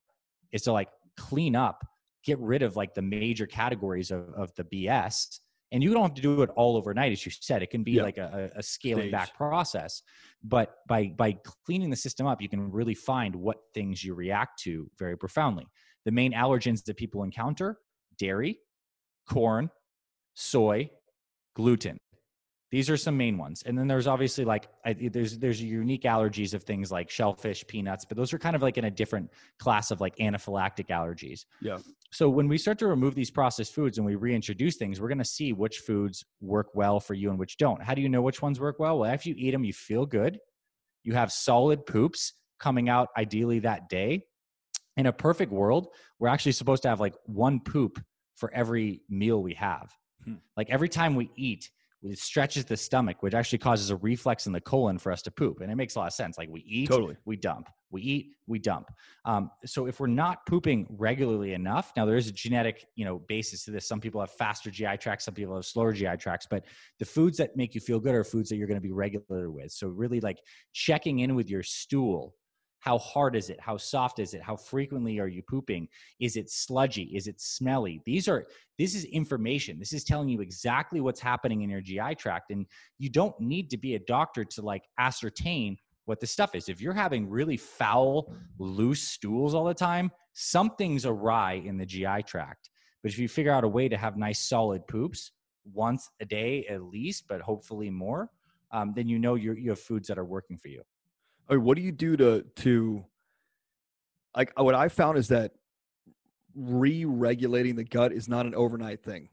Is 0.53 0.63
to 0.63 0.73
like 0.73 0.89
clean 1.17 1.57
up, 1.57 1.85
get 2.25 2.39
rid 2.39 2.63
of 2.63 2.77
like 2.77 2.95
the 2.95 3.03
major 3.03 3.47
categories 3.47 4.11
of, 4.11 4.33
of 4.35 4.55
the 4.57 4.65
BS. 4.65 5.39
And 5.73 5.83
you 5.83 5.95
don't 5.95 6.03
have 6.03 6.15
to 6.15 6.23
do 6.23 6.43
it 6.43 6.51
all 6.55 6.77
overnight, 6.77 7.13
as 7.13 7.25
you 7.25 7.33
said. 7.33 7.63
It 7.63 7.71
can 7.71 7.83
be 7.83 7.93
yeah. 7.93 8.03
like 8.03 8.19
a, 8.19 8.51
a 8.57 8.63
scaling 8.63 9.05
Stage. 9.05 9.13
back 9.13 9.35
process. 9.35 10.03
But 10.45 10.75
by 10.87 11.15
by 11.17 11.39
cleaning 11.65 11.89
the 11.89 11.97
system 11.97 12.27
up, 12.27 12.43
you 12.43 12.49
can 12.49 12.71
really 12.71 12.95
find 12.95 13.35
what 13.35 13.57
things 13.73 14.05
you 14.05 14.15
react 14.15 14.61
to 14.65 14.91
very 14.99 15.17
profoundly. 15.17 15.67
The 16.05 16.11
main 16.11 16.33
allergens 16.33 16.85
that 16.85 16.99
people 16.99 17.23
encounter: 17.23 17.79
dairy, 18.19 18.59
corn, 19.27 19.71
soy, 20.35 20.91
gluten. 21.57 21.99
These 22.73 22.89
are 22.89 22.97
some 22.97 23.19
main 23.19 23.37
ones, 23.37 23.63
and 23.67 23.79
then 23.79 23.87
there's 23.87 24.07
obviously 24.07 24.47
like 24.47 24.67
I, 24.85 24.95
there's 24.95 25.39
there's 25.39 25.63
unique 25.63 26.05
allergies 26.05 26.55
of 26.55 26.63
things 26.63 26.91
like 26.91 27.11
shellfish, 27.11 27.67
peanuts, 27.67 28.07
but 28.07 28.17
those 28.17 28.33
are 28.33 28.39
kind 28.39 28.57
of 28.57 28.63
like 28.63 28.79
in 28.79 28.87
a 28.87 28.91
different 28.91 29.31
class 29.59 29.91
of 29.91 30.01
like 30.01 30.17
anaphylactic 30.17 30.89
allergies. 30.89 31.45
Yeah. 31.61 31.77
So 32.13 32.31
when 32.31 32.49
we 32.49 32.57
start 32.57 32.79
to 32.79 32.87
remove 32.87 33.15
these 33.15 33.31
processed 33.31 33.75
foods 33.75 33.99
and 33.99 34.07
we 34.07 34.15
reintroduce 34.15 34.77
things, 34.77 35.03
we're 35.03 35.09
going 35.09 35.19
to 35.19 35.25
see 35.25 35.53
which 35.53 35.81
foods 35.81 36.25
work 36.41 36.69
well 36.75 36.99
for 36.99 37.13
you 37.13 37.29
and 37.29 37.39
which 37.39 37.59
don't. 37.59 37.83
How 37.83 37.93
do 37.95 38.01
you 38.01 38.09
know 38.09 38.23
which 38.23 38.41
ones 38.41 38.59
work 38.59 38.79
well? 38.79 38.99
Well, 39.01 39.11
after 39.11 39.29
you 39.29 39.35
eat 39.37 39.51
them, 39.51 39.65
you 39.65 39.75
feel 39.75 40.07
good. 40.07 40.39
You 41.05 41.13
have 41.13 41.31
solid 41.31 41.85
poops 41.85 42.33
coming 42.59 42.89
out 42.89 43.09
ideally 43.19 43.59
that 43.61 43.91
day. 43.91 44.25
in 44.97 45.07
a 45.07 45.13
perfect 45.13 45.53
world, 45.53 45.89
we're 46.19 46.29
actually 46.29 46.53
supposed 46.53 46.83
to 46.83 46.89
have 46.89 47.01
like 47.01 47.15
one 47.25 47.61
poop 47.61 48.03
for 48.37 48.53
every 48.53 49.03
meal 49.09 49.43
we 49.43 49.55
have. 49.55 49.93
Hmm. 50.25 50.35
Like 50.57 50.71
every 50.71 50.89
time 50.89 51.15
we 51.15 51.31
eat, 51.37 51.71
it 52.03 52.19
stretches 52.19 52.65
the 52.65 52.77
stomach, 52.77 53.23
which 53.23 53.35
actually 53.35 53.59
causes 53.59 53.91
a 53.91 53.97
reflex 53.97 54.47
in 54.47 54.53
the 54.53 54.61
colon 54.61 54.99
for 54.99 55.13
us 55.13 55.23
to 55.23 55.31
poop. 55.31 55.61
And 55.61 55.71
it 55.71 55.77
makes 55.77 55.95
a 55.95 56.01
lot 56.01 56.09
of 56.09 56.13
sense. 56.13 56.37
Like 56.37 56.49
we 56.51 56.61
eat, 56.67 56.89
totally. 56.89 57.17
we 57.25 57.37
dump. 57.37 57.69
We 57.91 58.03
eat, 58.03 58.37
we 58.47 58.59
dump. 58.59 58.91
Um, 59.25 59.51
so 59.67 59.87
if 59.87 60.01
we're 60.01 60.07
not 60.07 60.45
pooping 60.47 60.87
regularly 60.91 61.53
enough, 61.53 61.93
now 61.97 62.07
there 62.07 62.17
is 62.17 62.27
a 62.27 62.33
genetic, 62.33 62.87
you 62.97 63.05
know, 63.05 63.19
basis 63.29 63.65
to 63.67 63.71
this. 63.71 63.87
Some 63.87 64.01
people 64.01 64.21
have 64.21 64.31
faster 64.31 64.71
GI 64.71 64.97
tracts, 64.99 65.27
some 65.27 65.35
people 65.35 65.55
have 65.55 65.67
slower 65.67 65.93
GI 65.93 66.17
tracts, 66.19 66.47
but 66.49 66.65
the 66.99 67.05
foods 67.05 67.37
that 67.39 67.57
make 67.57 67.75
you 67.75 67.81
feel 67.81 68.01
good 68.01 68.15
are 68.15 68.25
foods 68.25 68.49
that 68.49 68.57
you're 68.57 68.67
going 68.67 68.81
to 68.81 68.87
be 68.87 68.93
regular 68.93 69.51
with. 69.51 69.71
So 69.73 69.89
really 69.89 70.21
like 70.21 70.41
checking 70.73 71.21
in 71.21 71.35
with 71.35 71.51
your 71.51 71.63
stool 71.63 72.35
how 72.83 72.99
hard 72.99 73.37
is 73.37 73.49
it? 73.49 73.61
How 73.61 73.77
soft 73.77 74.19
is 74.19 74.35
it? 74.35 74.43
How 74.43 74.57
frequently 74.57 75.21
are 75.21 75.29
you 75.29 75.41
pooping? 75.41 75.87
Is 76.19 76.37
it 76.37 76.51
sludgy? 76.51 77.05
Is 77.15 77.29
it 77.29 77.41
smelly? 77.41 78.03
These 78.05 78.27
are 78.27 78.45
this 78.77 78.97
is 78.97 79.05
information. 79.05 79.79
This 79.79 79.93
is 79.93 80.03
telling 80.03 80.29
you 80.29 80.41
exactly 80.41 81.01
what's 81.01 81.21
happening 81.21 81.63
in 81.63 81.71
your 81.71 81.81
gi 81.81 82.17
tract 82.19 82.51
and 82.51 82.67
you 82.99 83.09
don't 83.09 83.39
need 83.39 83.71
to 83.71 83.77
be 83.77 83.95
a 83.95 84.01
doctor 84.01 84.45
to 84.45 84.63
like 84.63 84.83
ascertain 84.99 85.77
what 86.07 86.19
the 86.19 86.27
stuff 86.27 86.57
is. 86.57 86.69
If 86.69 86.81
you're 86.81 86.93
having 86.93 87.31
really 87.31 87.57
foul 87.57 88.35
loose 88.59 89.03
stools 89.03 89.55
all 89.55 89.65
the 89.65 89.75
time 89.75 90.11
something's 90.33 91.07
awry 91.07 91.63
in 91.65 91.79
the 91.79 91.87
gi 91.87 92.25
tract. 92.27 92.69
But 93.05 93.13
if 93.13 93.19
you 93.19 93.29
figure 93.29 93.53
out 93.53 93.63
a 93.63 93.69
way 93.69 93.89
to 93.89 93.97
have 93.97 94.17
nice 94.17 94.41
solid 94.41 94.89
poops 94.89 95.31
once 95.73 96.11
a 96.21 96.25
day 96.25 96.67
at 96.69 96.83
least 96.83 97.29
but 97.29 97.41
hopefully 97.41 97.91
more 97.91 98.29
um, 98.73 98.93
then 98.97 99.07
you 99.07 99.21
know 99.21 99.37
you 99.37 99.53
you 99.53 99.71
have 99.71 99.79
foods 99.79 100.09
that 100.09 100.19
are 100.19 100.25
working 100.25 100.59
for 100.59 100.67
you 100.67 100.83
What 101.61 101.77
do 101.77 101.83
you 101.83 101.93
do 101.93 102.17
to 102.17 102.45
to 102.57 103.05
like 104.37 104.59
what 104.59 104.75
I 104.75 104.89
found 104.89 105.19
is 105.19 105.29
that 105.29 105.53
re-regulating 106.55 107.77
the 107.77 107.85
gut 107.85 108.13
is 108.13 108.29
not 108.29 108.47
an 108.47 108.55
overnight 108.55 109.03
thing. 109.03 109.29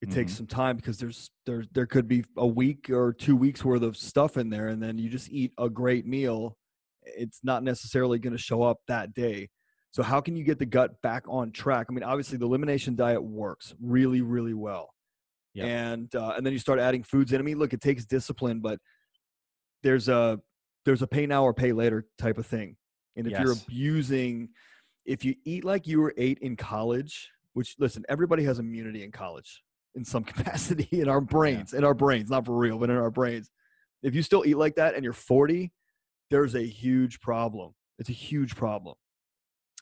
It 0.00 0.08
mm-hmm. 0.08 0.14
takes 0.14 0.36
some 0.36 0.46
time 0.46 0.76
because 0.76 0.98
there's 0.98 1.30
there 1.46 1.64
there 1.72 1.86
could 1.86 2.08
be 2.08 2.24
a 2.36 2.46
week 2.46 2.88
or 2.90 3.12
two 3.12 3.36
weeks 3.36 3.64
worth 3.64 3.82
of 3.82 3.96
stuff 3.96 4.36
in 4.36 4.48
there, 4.50 4.68
and 4.68 4.82
then 4.82 4.98
you 4.98 5.08
just 5.08 5.30
eat 5.30 5.52
a 5.58 5.68
great 5.68 6.06
meal. 6.06 6.56
It's 7.02 7.40
not 7.42 7.62
necessarily 7.62 8.18
going 8.18 8.32
to 8.32 8.42
show 8.42 8.62
up 8.62 8.78
that 8.88 9.14
day. 9.14 9.50
So 9.92 10.02
how 10.02 10.20
can 10.20 10.36
you 10.36 10.44
get 10.44 10.58
the 10.58 10.66
gut 10.66 11.02
back 11.02 11.24
on 11.28 11.50
track? 11.50 11.86
I 11.88 11.92
mean, 11.92 12.04
obviously 12.04 12.38
the 12.38 12.46
elimination 12.46 12.94
diet 12.94 13.22
works 13.22 13.74
really, 13.80 14.20
really 14.20 14.54
well. 14.54 14.94
Yep. 15.54 15.66
And 15.66 16.14
uh, 16.14 16.34
and 16.36 16.46
then 16.46 16.52
you 16.52 16.60
start 16.60 16.78
adding 16.78 17.02
foods 17.02 17.32
in. 17.32 17.40
I 17.40 17.42
mean, 17.42 17.58
look, 17.58 17.72
it 17.72 17.80
takes 17.80 18.04
discipline, 18.04 18.60
but 18.60 18.78
there's 19.82 20.08
a 20.08 20.40
there's 20.84 21.02
a 21.02 21.06
pay 21.06 21.26
now 21.26 21.44
or 21.44 21.54
pay 21.54 21.72
later 21.72 22.06
type 22.18 22.38
of 22.38 22.46
thing. 22.46 22.76
And 23.16 23.26
if 23.26 23.32
yes. 23.32 23.42
you're 23.42 23.52
abusing, 23.52 24.50
if 25.04 25.24
you 25.24 25.34
eat 25.44 25.64
like 25.64 25.86
you 25.86 26.00
were 26.00 26.14
eight 26.16 26.38
in 26.38 26.56
college, 26.56 27.30
which 27.54 27.76
listen, 27.78 28.04
everybody 28.08 28.44
has 28.44 28.58
immunity 28.58 29.02
in 29.04 29.10
college 29.10 29.62
in 29.94 30.04
some 30.04 30.24
capacity 30.24 31.00
in 31.00 31.08
our 31.08 31.20
brains, 31.20 31.72
yeah. 31.72 31.78
in 31.78 31.84
our 31.84 31.94
brains, 31.94 32.30
not 32.30 32.46
for 32.46 32.56
real, 32.56 32.78
but 32.78 32.90
in 32.90 32.96
our 32.96 33.10
brains. 33.10 33.50
If 34.02 34.14
you 34.14 34.22
still 34.22 34.44
eat 34.46 34.56
like 34.56 34.76
that 34.76 34.94
and 34.94 35.04
you're 35.04 35.12
40, 35.12 35.72
there's 36.30 36.54
a 36.54 36.62
huge 36.62 37.20
problem. 37.20 37.74
It's 37.98 38.08
a 38.08 38.14
huge 38.14 38.56
problem. 38.56 38.94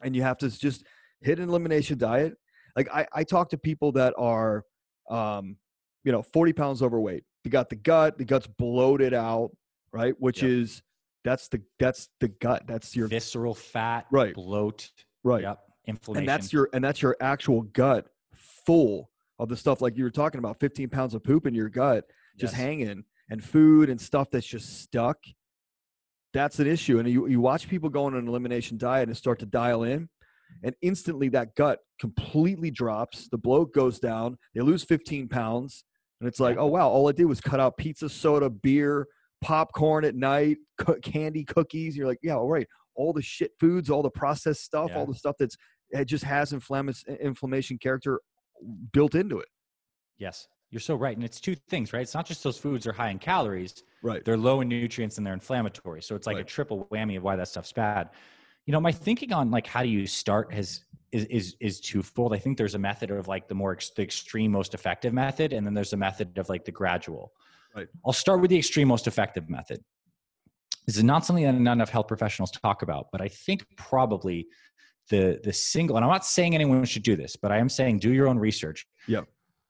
And 0.03 0.17
you 0.17 0.23
have 0.23 0.39
to 0.39 0.51
just 0.51 0.85
hit 1.21 1.39
an 1.39 1.49
elimination 1.49 1.99
diet. 1.99 2.35
Like 2.75 2.89
I, 2.93 3.07
I 3.13 3.25
talk 3.25 3.51
to 3.51 3.59
people 3.59 3.93
that 3.93 4.15
are, 4.19 4.65
um, 5.11 5.57
you 6.05 6.13
know, 6.13 6.23
40 6.23 6.53
pounds 6.53 6.83
overweight. 6.83 7.25
They 7.45 7.51
got 7.51 7.69
the 7.71 7.77
gut, 7.77 8.19
the 8.19 8.25
gut's 8.25 8.47
bloated 8.47 9.15
out, 9.15 9.51
right? 9.93 10.15
Which 10.19 10.43
is 10.43 10.83
that's 11.25 11.49
the 11.49 11.63
that's 11.79 12.09
the 12.21 12.29
gut. 12.29 12.65
That's 12.67 12.95
your 12.95 13.09
visceral 13.09 13.55
fat, 13.55 14.07
right? 14.11 14.35
Bloat, 14.35 14.91
right? 15.25 15.43
Yep. 15.43 15.59
Inflammation. 15.87 16.21
And 16.21 16.29
that's 16.29 16.53
your 16.53 16.69
and 16.73 16.85
that's 16.85 17.03
your 17.03 17.17
actual 17.21 17.63
gut 17.63 18.07
full 18.35 19.11
of 19.39 19.49
the 19.49 19.57
stuff 19.57 19.81
like 19.81 19.97
you 19.97 20.05
were 20.05 20.11
talking 20.11 20.39
about. 20.39 20.61
Fifteen 20.61 20.89
pounds 20.89 21.15
of 21.15 21.25
poop 21.25 21.47
in 21.47 21.55
your 21.55 21.69
gut 21.69 22.05
just 22.39 22.55
yes. 22.55 22.61
hanging, 22.61 23.05
and 23.31 23.43
food 23.43 23.91
and 23.91 24.01
stuff 24.01 24.31
that's 24.31 24.47
just 24.47 24.81
stuck. 24.81 25.19
That's 26.33 26.61
an 26.61 26.67
issue. 26.67 26.99
And 26.99 27.09
you 27.09 27.27
you 27.27 27.41
watch 27.41 27.69
people 27.69 27.89
go 27.89 28.05
on 28.05 28.15
an 28.15 28.29
elimination 28.29 28.79
diet 28.79 29.09
and 29.09 29.17
start 29.17 29.41
to 29.41 29.47
dial 29.47 29.83
in, 29.83 30.09
and 30.63 30.75
instantly 30.83 31.29
that 31.31 31.57
gut 31.57 31.81
completely 32.01 32.71
drops. 32.71 33.29
The 33.29 33.39
bloat 33.39 33.73
goes 33.73 33.99
down. 33.99 34.39
They 34.55 34.61
lose 34.61 34.85
fifteen 34.85 35.29
pounds, 35.29 35.85
and 36.21 36.29
it's 36.29 36.39
like, 36.39 36.57
oh 36.59 36.67
wow, 36.67 36.89
all 36.89 37.09
I 37.09 37.13
did 37.13 37.25
was 37.25 37.41
cut 37.41 37.61
out 37.61 37.77
pizza, 37.77 38.09
soda, 38.09 38.51
beer 38.51 39.09
popcorn 39.41 40.05
at 40.05 40.15
night, 40.15 40.59
co- 40.79 40.99
candy, 41.03 41.45
cookies. 41.45 41.97
You're 41.97 42.07
like, 42.07 42.21
yeah, 42.23 42.37
all 42.37 42.49
right. 42.49 42.67
All 42.95 43.13
the 43.13 43.23
shit 43.23 43.53
foods, 43.61 43.91
all 43.91 44.03
the 44.03 44.11
processed 44.11 44.65
stuff, 44.65 44.91
yeah. 44.91 44.99
all 44.99 45.07
the 45.07 45.15
stuff 45.15 45.37
that's 45.39 45.57
it 45.91 46.05
just 46.07 46.25
has 46.25 46.53
inflammation 46.53 47.17
inflammation 47.17 47.79
character 47.79 48.21
built 48.93 49.15
into 49.15 49.39
it. 49.39 49.49
Yes, 50.19 50.49
you're 50.71 50.81
so 50.81 50.95
right. 50.97 51.17
And 51.17 51.25
it's 51.25 51.41
two 51.41 51.55
things, 51.55 51.93
right? 51.93 52.03
It's 52.03 52.15
not 52.15 52.27
just 52.27 52.43
those 52.43 52.59
foods 52.59 52.87
are 52.87 52.93
high 52.93 53.11
in 53.11 53.19
calories. 53.19 53.85
Right. 54.03 54.25
They're 54.25 54.37
low 54.37 54.61
in 54.61 54.69
nutrients 54.69 55.17
and 55.17 55.27
they're 55.27 55.35
inflammatory. 55.35 56.03
So 56.03 56.15
it's 56.15 56.27
like 56.27 56.37
right. 56.37 56.45
a 56.45 56.49
triple 56.49 56.87
whammy 56.93 57.17
of 57.17 57.23
why 57.23 57.37
that 57.37 57.49
stuff's 57.49 57.73
bad. 57.73 58.11
You 58.67 58.73
know, 58.73 58.81
my 58.81 58.93
thinking 58.93 59.33
on 59.33 59.51
like 59.51 59.67
how 59.67 59.83
do 59.83 59.89
you 59.89 60.07
start 60.07 60.53
has 60.53 60.83
is 61.13 61.25
is 61.27 61.57
is 61.61 61.81
twofold. 61.81 62.35
I 62.35 62.39
think 62.39 62.59
there's 62.59 62.75
a 62.75 62.79
method 62.79 63.11
of 63.11 63.29
like 63.29 63.49
the 63.49 63.55
more 63.55 63.73
ex- 63.73 63.91
the 63.91 64.03
extreme, 64.03 64.53
most 64.53 64.75
effective 64.75 65.15
method, 65.15 65.53
and 65.55 65.67
then 65.67 65.73
there's 65.73 65.95
a 65.95 65.97
method 65.97 66.37
of 66.37 66.49
like 66.49 66.65
the 66.65 66.73
gradual. 66.73 67.33
Right. 67.79 67.89
I'll 68.05 68.13
start 68.13 68.41
with 68.41 68.51
the 68.51 68.59
extreme 68.59 68.89
most 68.89 69.07
effective 69.07 69.49
method. 69.49 69.81
This 70.85 70.97
is 70.97 71.05
not 71.05 71.25
something 71.25 71.45
that 71.45 71.55
not 71.55 71.75
enough 71.75 71.91
health 71.91 72.09
professionals 72.09 72.51
talk 72.51 72.83
about, 72.83 73.07
but 73.13 73.21
I 73.21 73.29
think 73.29 73.65
probably 73.77 74.49
the 75.11 75.39
the 75.45 75.53
single 75.53 75.97
and 75.97 76.05
I'm 76.05 76.11
not 76.11 76.27
saying 76.27 76.57
anyone 76.57 76.85
should 76.85 77.05
do 77.05 77.15
this, 77.15 77.37
but 77.37 77.53
I 77.53 77.59
am 77.59 77.69
saying 77.69 78.01
do 78.01 78.13
your 78.13 78.27
own 78.27 78.37
research. 78.39 78.85
Yeah. 79.07 79.21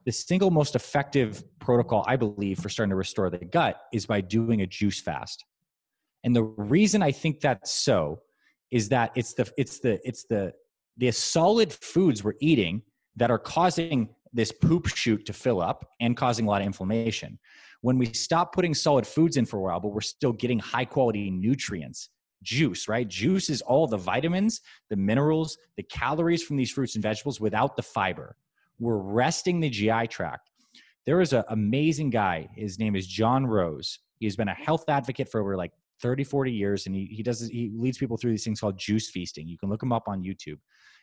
The 0.07 0.13
single 0.13 0.51
most 0.51 0.75
effective 0.75 1.45
protocol 1.59 2.03
I 2.09 2.17
believe 2.17 2.61
for 2.61 2.71
starting 2.71 2.91
to 2.91 2.97
restore 2.97 3.29
the 3.29 3.45
gut 3.45 3.79
is 3.93 4.07
by 4.07 4.23
doing 4.23 4.63
a 4.63 4.67
juice 4.67 5.01
fast. 5.03 5.45
And 6.25 6.35
the 6.35 6.45
reason 6.45 7.03
I 7.03 7.13
think 7.13 7.41
that's 7.41 7.71
so 7.73 8.21
is 8.71 8.89
that 8.89 9.13
it's 9.17 9.35
the 9.35 9.53
it's 9.59 9.81
the 9.81 10.01
it's 10.03 10.25
the 10.25 10.55
the 10.97 11.11
solid 11.11 11.75
foods 11.75 12.25
we're 12.25 12.41
eating 12.41 12.81
that 13.17 13.31
are 13.31 13.39
causing 13.39 14.09
this 14.33 14.51
poop 14.51 14.87
chute 14.89 15.27
to 15.27 15.35
fill 15.35 15.61
up 15.61 15.85
and 16.01 16.17
causing 16.17 16.47
a 16.47 16.49
lot 16.49 16.63
of 16.63 16.67
inflammation 16.67 17.39
when 17.81 17.99
we 17.99 18.07
stop 18.13 18.53
putting 18.53 18.75
solid 18.75 19.07
foods 19.07 19.37
in 19.37 19.47
for 19.47 19.59
a 19.59 19.63
while, 19.63 19.81
but 19.81 19.89
we're 19.89 20.01
still 20.01 20.33
getting 20.33 20.59
high 20.59 20.85
quality 20.85 21.31
nutrients, 21.31 22.11
juice, 22.43 22.89
right? 22.89 23.07
Juice 23.09 23.51
is 23.51 23.63
all 23.63 23.87
the 23.87 23.97
vitamins, 23.97 24.61
the 24.91 24.97
minerals, 24.97 25.57
the 25.77 25.83
calories 25.85 26.43
from 26.43 26.57
these 26.57 26.71
fruits 26.71 26.95
and 26.95 27.03
vegetables 27.03 27.41
without 27.41 27.77
the 27.77 27.83
fiber. 27.83 28.37
We're 28.79 28.99
resting 28.99 29.61
the 29.61 29.71
GI 29.71 30.09
tract. 30.09 30.51
There 31.07 31.21
is 31.21 31.33
an 31.33 31.45
amazing 31.49 32.11
guy. 32.11 32.49
His 32.55 32.79
name 32.79 32.95
is 32.95 33.07
John 33.07 33.47
Rose. 33.47 33.99
He's 34.19 34.37
been 34.37 34.49
a 34.49 34.55
health 34.55 34.89
advocate 34.89 35.31
for 35.31 35.41
over 35.41 35.57
like 35.57 35.73
30, 36.01 36.25
40 36.25 36.53
years, 36.53 36.87
and 36.87 36.95
he, 36.95 37.07
he 37.07 37.23
does 37.23 37.49
he 37.49 37.71
leads 37.75 37.99
people 37.99 38.17
through 38.17 38.31
these 38.31 38.45
things 38.45 38.61
called 38.61 38.79
juice 38.79 39.11
feasting. 39.11 39.49
You 39.49 39.59
can 39.59 39.69
look 39.69 39.83
him 39.83 39.93
up 39.93 40.05
on 40.07 40.23
YouTube 40.23 40.59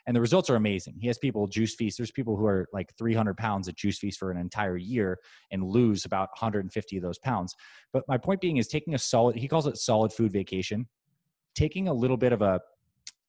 and 0.08 0.16
the 0.16 0.22
results 0.22 0.50
are 0.50 0.56
amazing. 0.56 0.96
He 1.00 1.08
has 1.08 1.18
people 1.18 1.48
juice 1.48 1.76
feast. 1.76 1.98
There's 1.98 2.12
people 2.12 2.36
who 2.36 2.46
are 2.46 2.68
like 2.72 2.94
300 2.98 3.36
pounds 3.38 3.68
at 3.68 3.76
juice 3.76 3.98
feast 3.98 4.20
for 4.20 4.32
an 4.32 4.38
entire 4.38 4.78
year 4.78 5.20
and 5.52 5.64
lose 5.64 6.06
about 6.06 6.30
150 6.34 6.98
of 6.98 7.04
those 7.04 7.18
pounds. 7.20 7.56
But 7.92 8.04
my 8.08 8.18
point 8.18 8.42
being 8.42 8.58
is 8.58 8.68
taking 8.68 8.94
a 8.94 9.00
solid. 9.00 9.36
He 9.36 9.48
calls 9.48 9.66
it 9.68 9.78
solid 9.78 10.14
food 10.14 10.32
vacation. 10.32 10.88
Taking 11.56 11.88
a 11.88 11.94
little 11.94 12.18
bit 12.18 12.34
of 12.34 12.42
a 12.42 12.60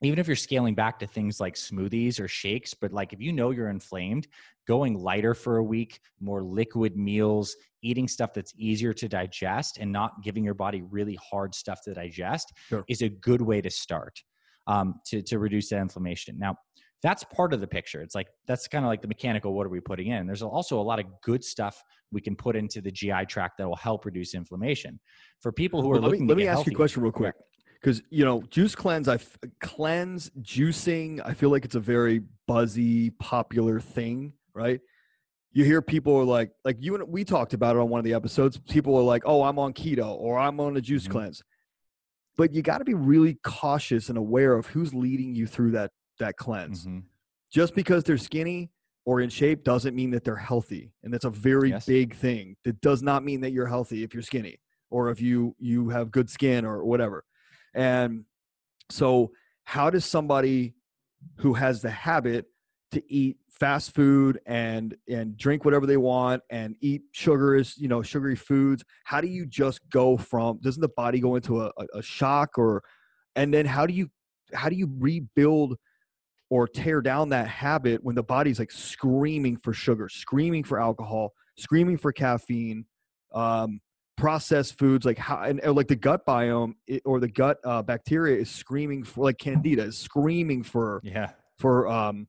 even 0.03 0.19
if 0.19 0.27
you're 0.27 0.37
scaling 0.37 0.75
back 0.75 0.99
to 0.99 1.07
things 1.07 1.41
like 1.41 1.55
smoothies 1.55 2.21
or 2.21 2.29
shakes, 2.29 2.75
but 2.75 2.93
like 2.93 3.13
if 3.13 3.21
you 3.21 3.33
know 3.33 3.51
you're 3.51 3.71
inflamed, 3.71 4.27
going 4.67 4.99
lighter 4.99 5.35
for 5.35 5.57
a 5.57 5.63
week, 5.63 6.01
more 6.21 6.43
liquid 6.43 6.97
meals, 6.97 7.57
eating 7.83 8.07
stuff 8.07 8.35
that's 8.35 8.53
easier 8.59 8.93
to 8.93 9.09
digest, 9.09 9.79
and 9.79 9.91
not 9.91 10.23
giving 10.23 10.45
your 10.45 10.55
body 10.55 10.83
really 10.83 11.19
hard 11.31 11.55
stuff 11.55 11.81
to 11.85 11.95
digest 11.95 12.53
sure. 12.69 12.85
is 12.89 13.03
a 13.03 13.09
good 13.09 13.41
way 13.41 13.61
to 13.61 13.71
start 13.71 14.21
um, 14.67 14.97
to, 15.07 15.23
to 15.23 15.39
reduce 15.39 15.71
that 15.71 15.81
inflammation. 15.81 16.39
Now, 16.39 16.57
that's 17.03 17.25
part 17.25 17.53
of 17.53 17.61
the 17.61 17.67
picture. 17.67 18.03
It's 18.03 18.15
like 18.15 18.27
that's 18.47 18.67
kind 18.67 18.85
of 18.85 18.89
like 18.89 19.03
the 19.03 19.09
mechanical 19.09 19.55
what 19.55 19.67
are 19.67 19.71
we 19.71 19.81
putting 19.81 20.09
in? 20.09 20.27
There's 20.27 20.43
also 20.43 20.81
a 20.81 20.83
lot 20.83 20.99
of 20.99 21.07
good 21.23 21.45
stuff 21.45 21.83
we 22.11 22.21
can 22.21 22.35
put 22.35 22.57
into 22.57 22.81
the 22.81 22.91
GI 22.91 23.27
tract 23.29 23.59
that 23.59 23.69
will 23.69 23.77
help 23.77 24.05
reduce 24.05 24.35
inflammation. 24.35 24.99
For 25.41 25.53
people 25.53 25.83
who 25.83 25.91
are 25.93 26.01
well, 26.01 26.11
looking 26.11 26.27
me, 26.27 26.29
let 26.29 26.37
me 26.37 26.47
ask 26.49 26.57
healthy, 26.57 26.71
you 26.71 26.75
a 26.75 26.79
question 26.79 27.03
real 27.03 27.13
quick. 27.13 27.35
Because 27.81 28.03
you 28.11 28.25
know, 28.25 28.43
juice 28.51 28.75
cleanse, 28.75 29.09
I 29.09 29.19
cleanse 29.61 30.31
juicing. 30.41 31.21
I 31.25 31.35
feel 31.35 31.51
like 31.51 31.65
it's 31.65 31.75
a 31.75 31.81
very 31.81 32.23
buzzy, 32.47 33.11
popular 33.11 33.81
thing, 33.81 34.33
right? 34.55 34.81
You 35.53 35.65
hear 35.65 35.81
people 35.81 36.17
are 36.17 36.25
like, 36.25 36.51
like 36.65 36.77
you 36.81 36.95
and 36.95 37.09
we 37.09 37.25
talked 37.25 37.55
about 37.55 37.77
it 37.77 37.79
on 37.79 37.89
one 37.89 37.99
of 37.99 38.05
the 38.05 38.15
episodes. 38.15 38.59
People 38.59 38.97
are 38.97 39.03
like, 39.03 39.23
"Oh, 39.25 39.43
I'm 39.43 39.59
on 39.59 39.73
keto," 39.73 40.15
or 40.19 40.39
"I'm 40.39 40.61
on 40.61 40.77
a 40.77 40.81
juice 40.81 41.05
mm-hmm. 41.05 41.13
cleanse." 41.13 41.43
but 42.37 42.53
you 42.53 42.63
got 42.63 42.79
to 42.79 42.85
be 42.85 42.95
really 42.95 43.39
cautious 43.43 44.09
and 44.09 44.19
aware 44.19 44.55
of 44.55 44.67
who's 44.67 44.95
leading 44.95 45.35
you 45.35 45.47
through 45.47 45.73
that 45.73 45.91
that 46.19 46.37
cleanse. 46.37 46.87
Mm-hmm. 46.87 47.01
Just 47.51 47.75
because 47.75 48.05
they're 48.05 48.19
skinny 48.19 48.71
or 49.05 49.21
in 49.21 49.31
shape 49.31 49.65
doesn't 49.65 49.95
mean 49.95 50.11
that 50.11 50.25
they're 50.25 50.37
healthy, 50.37 50.93
and 51.03 51.13
that's 51.13 51.25
a 51.25 51.31
very 51.31 51.71
yes. 51.71 51.87
big 51.87 52.15
thing. 52.15 52.57
That 52.65 52.81
does 52.81 53.03
not 53.03 53.25
mean 53.25 53.41
that 53.41 53.53
you're 53.53 53.67
healthy 53.67 54.03
if 54.03 54.15
you're 54.15 54.23
skinny 54.23 54.61
or 54.91 55.11
if 55.11 55.21
you 55.21 55.55
you 55.59 55.89
have 55.89 56.11
good 56.11 56.31
skin 56.31 56.65
or 56.65 56.85
whatever. 56.85 57.25
And 57.77 58.25
so, 58.91 59.31
how 59.65 59.91
does 59.91 60.05
somebody 60.05 60.75
who 61.37 61.55
has 61.55 61.83
the 61.83 61.91
habit 61.91 62.47
to 62.93 63.03
eat 63.13 63.37
fast 63.51 63.95
food 63.95 64.39
and 64.47 64.97
and 65.09 65.37
drink 65.37 65.65
whatever 65.65 65.87
they 65.87 65.97
want 65.97 66.43
and 66.51 66.77
eat 66.81 67.03
sugars 67.13 67.75
you 67.79 67.89
know 67.89 68.03
sugary 68.03 68.37
foods 68.37 68.85
how 69.05 69.21
do 69.21 69.29
you 69.29 69.47
just 69.47 69.81
go 69.91 70.17
from 70.17 70.59
doesn't 70.63 70.83
the 70.83 70.89
body 70.91 71.21
go 71.21 71.37
into 71.37 71.63
a, 71.63 71.73
a, 71.95 72.03
shock 72.03 72.59
or 72.59 72.83
and 73.35 73.53
then 73.53 73.65
how 73.65 73.87
do 73.87 73.95
you 73.95 74.09
how 74.53 74.69
do 74.69 74.77
you 74.77 74.89
rebuild 74.99 75.77
or 76.51 76.69
tear 76.69 77.01
down 77.01 77.31
that 77.31 77.49
habit 77.49 78.05
when 78.05 78.15
the 78.15 78.23
body's 78.23 78.59
like 78.59 78.71
screaming 78.71 79.57
for 79.57 79.73
sugar 79.73 80.09
screaming 80.09 80.63
for 80.63 80.79
alcohol 80.79 81.33
screaming 81.57 81.97
for 81.97 82.13
caffeine 82.13 82.85
um, 83.35 83.81
processed 84.17 84.79
foods 84.79 85.05
like 85.05 85.19
how 85.19 85.43
and 85.43 85.61
like 85.75 85.89
the 85.89 85.97
gut 85.97 86.25
biome 86.27 86.75
it, 86.87 87.03
or 87.05 87.21
the 87.21 87.29
gut 87.29 87.59
uh, 87.65 87.83
bacteria 87.83 88.37
is 88.37 88.51
screaming 88.51 89.05
for 89.05 89.25
like 89.25 89.39
candida 89.39 89.83
is 89.83 89.99
screaming 89.99 90.63
for 90.63 91.01
yeah 91.05 91.31
for 91.59 91.87
um 91.89 92.27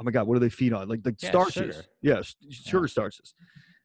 oh 0.00 0.04
my 0.04 0.10
god 0.10 0.26
what 0.26 0.34
do 0.34 0.40
they 0.40 0.48
feed 0.48 0.72
on 0.72 0.88
like 0.88 1.00
like 1.04 1.14
Yeah, 1.20 1.28
starches 1.28 1.76
sugar. 1.76 1.84
yeah 2.02 2.20
sh- 2.22 2.34
sugar 2.50 2.88
starches 2.88 3.34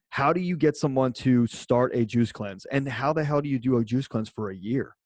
how 0.08 0.32
do 0.32 0.40
you 0.40 0.56
get 0.56 0.76
someone 0.76 1.12
to 1.12 1.46
start 1.46 1.92
a 1.94 2.04
juice 2.04 2.32
cleanse 2.32 2.64
and 2.66 2.88
how 2.88 3.12
the 3.12 3.22
hell 3.22 3.40
do 3.40 3.48
you 3.48 3.58
do 3.60 3.76
a 3.78 3.84
juice 3.84 4.08
cleanse 4.08 4.28
for 4.28 4.50
a 4.50 4.56
year 4.56 4.96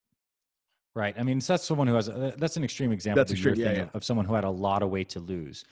Right. 0.95 1.15
I 1.17 1.23
mean, 1.23 1.41
so 1.41 1.53
that's 1.53 1.63
someone 1.65 1.87
who 1.87 1.95
has, 1.95 2.09
uh, 2.09 2.33
that's 2.39 2.57
an 2.57 2.65
extreme 2.65 2.91
example 2.91 3.21
That's 3.21 3.31
that 3.31 3.35
extreme, 3.37 3.55
yeah, 3.55 3.65
thinking 3.67 3.83
of, 3.85 3.91
of 3.97 4.05
someone 4.05 4.27
who 4.27 4.35
had 4.35 4.43
a 4.43 4.51
lot 4.51 4.83
of 4.83 4.91
weight 4.91 5.09
to 5.11 5.21
lose. 5.21 5.65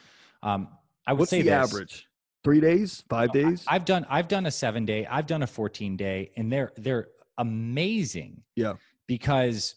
Um, 0.45 0.69
I 1.05 1.15
would 1.15 1.21
what's 1.21 1.31
say 1.31 1.43
the 1.43 1.47
this. 1.51 1.73
average 1.73 2.07
three 2.47 2.61
days 2.61 3.03
five 3.09 3.29
No, 3.35 3.43
days 3.43 3.65
I've 3.67 3.85
done 3.85 4.07
I've 4.09 4.29
done 4.29 4.47
a 4.47 4.51
seven 4.51 4.85
day, 4.87 5.05
I've 5.07 5.27
done 5.27 5.43
a 5.43 5.47
14 5.47 5.97
day, 5.97 6.31
and 6.37 6.51
they're 6.53 6.73
they're 6.77 7.09
amazing. 7.39 8.43
Yeah. 8.55 8.75
Because 9.09 9.75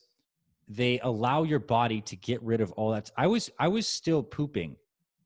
they 0.67 0.99
allow 0.99 1.41
your 1.43 1.59
body 1.59 1.99
to 2.01 2.15
get 2.15 2.41
rid 2.43 2.61
of 2.61 2.71
all 2.73 2.91
that. 2.91 3.09
I 3.17 3.25
was 3.27 3.49
I 3.59 3.67
was 3.67 3.87
still 3.87 4.21
pooping 4.21 4.75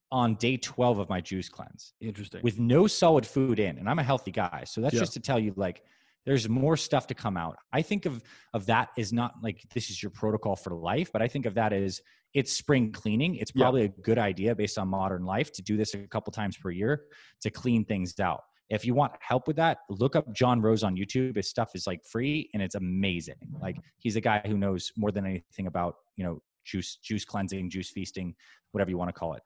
on 0.10 0.36
day 0.36 0.56
12 0.58 1.00
of 1.00 1.10
my 1.10 1.20
juice 1.20 1.50
cleanse 1.50 1.94
interesting 2.00 2.41
with 2.44 2.60
no 2.60 2.88
solid 2.88 3.26
food 3.26 3.60
in. 3.60 3.78
And 3.80 3.89
I'm 3.89 4.00
a 4.00 4.04
healthy 4.04 4.32
guy. 4.32 4.64
So 4.66 4.80
that's 4.82 4.94
Yeah. 4.94 5.02
just 5.02 5.14
to 5.14 5.20
tell 5.20 5.39
you 5.39 5.54
like 5.58 5.84
there's 6.26 6.48
more 6.48 6.78
stuff 6.78 7.08
to 7.08 7.14
come 7.14 7.38
out. 7.38 7.58
I 7.72 7.82
think 7.82 8.06
of 8.06 8.24
of 8.54 8.66
that 8.68 8.90
as 8.98 9.12
not 9.12 9.34
like 9.42 9.62
this 9.74 9.90
is 9.90 10.02
your 10.02 10.10
protocol 10.12 10.56
for 10.56 10.74
life, 10.74 11.12
but 11.12 11.22
I 11.22 11.28
think 11.28 11.46
of 11.46 11.54
that 11.56 11.74
as 11.74 12.02
it's 12.34 12.52
spring 12.54 12.92
cleaning. 12.92 13.36
It's 13.36 13.52
Yeah. 13.54 13.64
probably 13.64 13.84
a 13.84 13.90
good 13.90 14.18
idea 14.18 14.56
based 14.56 14.78
on 14.78 14.88
modern 14.88 15.24
life 15.26 15.52
to 15.54 15.62
do 15.62 15.78
this 15.78 15.94
a 15.94 16.08
couple 16.08 16.32
times 16.32 16.58
per 16.58 16.72
year 16.72 17.06
to 17.42 17.50
clean 17.50 17.86
things 17.86 18.20
out. 18.20 18.42
If 18.70 18.86
you 18.86 18.96
want 18.96 19.14
help 19.20 19.48
with 19.48 19.58
that, 19.58 19.80
look 19.90 20.16
up 20.16 20.34
John 20.34 20.62
Rose 20.62 20.84
on 20.84 20.96
YouTube. 20.96 21.36
His 21.36 21.50
stuff 21.50 21.76
is 21.76 21.86
like 21.86 22.04
free 22.06 22.50
and 22.54 22.64
it's 22.64 22.76
amazing. 22.76 23.36
Like 23.62 23.78
he's 24.00 24.16
a 24.16 24.22
guy 24.22 24.42
who 24.46 24.58
knows 24.58 24.92
more 24.98 25.12
than 25.12 25.26
anything 25.26 25.68
about, 25.68 25.96
you 26.16 26.24
know, 26.24 26.42
juice 26.66 26.96
juice 26.96 27.26
cleansing, 27.26 27.70
juice 27.70 27.90
feasting, 27.90 28.34
whatever 28.72 28.90
you 28.90 28.98
want 28.98 29.10
to 29.10 29.14
call 29.14 29.34
it. 29.34 29.44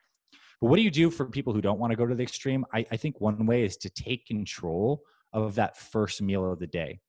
But 0.62 0.68
what 0.70 0.78
do 0.78 0.82
you 0.84 0.92
do 0.92 1.10
for 1.10 1.26
people 1.26 1.54
who 1.54 1.62
don't 1.62 1.80
want 1.80 1.92
to 1.92 1.98
go 1.98 2.06
to 2.06 2.16
the 2.16 2.24
extreme? 2.24 2.64
I, 2.74 2.86
I 2.92 2.98
think 2.98 3.20
one 3.20 3.46
way 3.46 3.64
is 3.64 3.76
to 3.78 3.90
take 3.90 4.26
control 4.28 5.02
of 5.46 5.56
that 5.56 5.78
first 5.78 6.22
meal 6.22 6.52
of 6.52 6.60
the 6.60 6.68
day. 6.68 7.00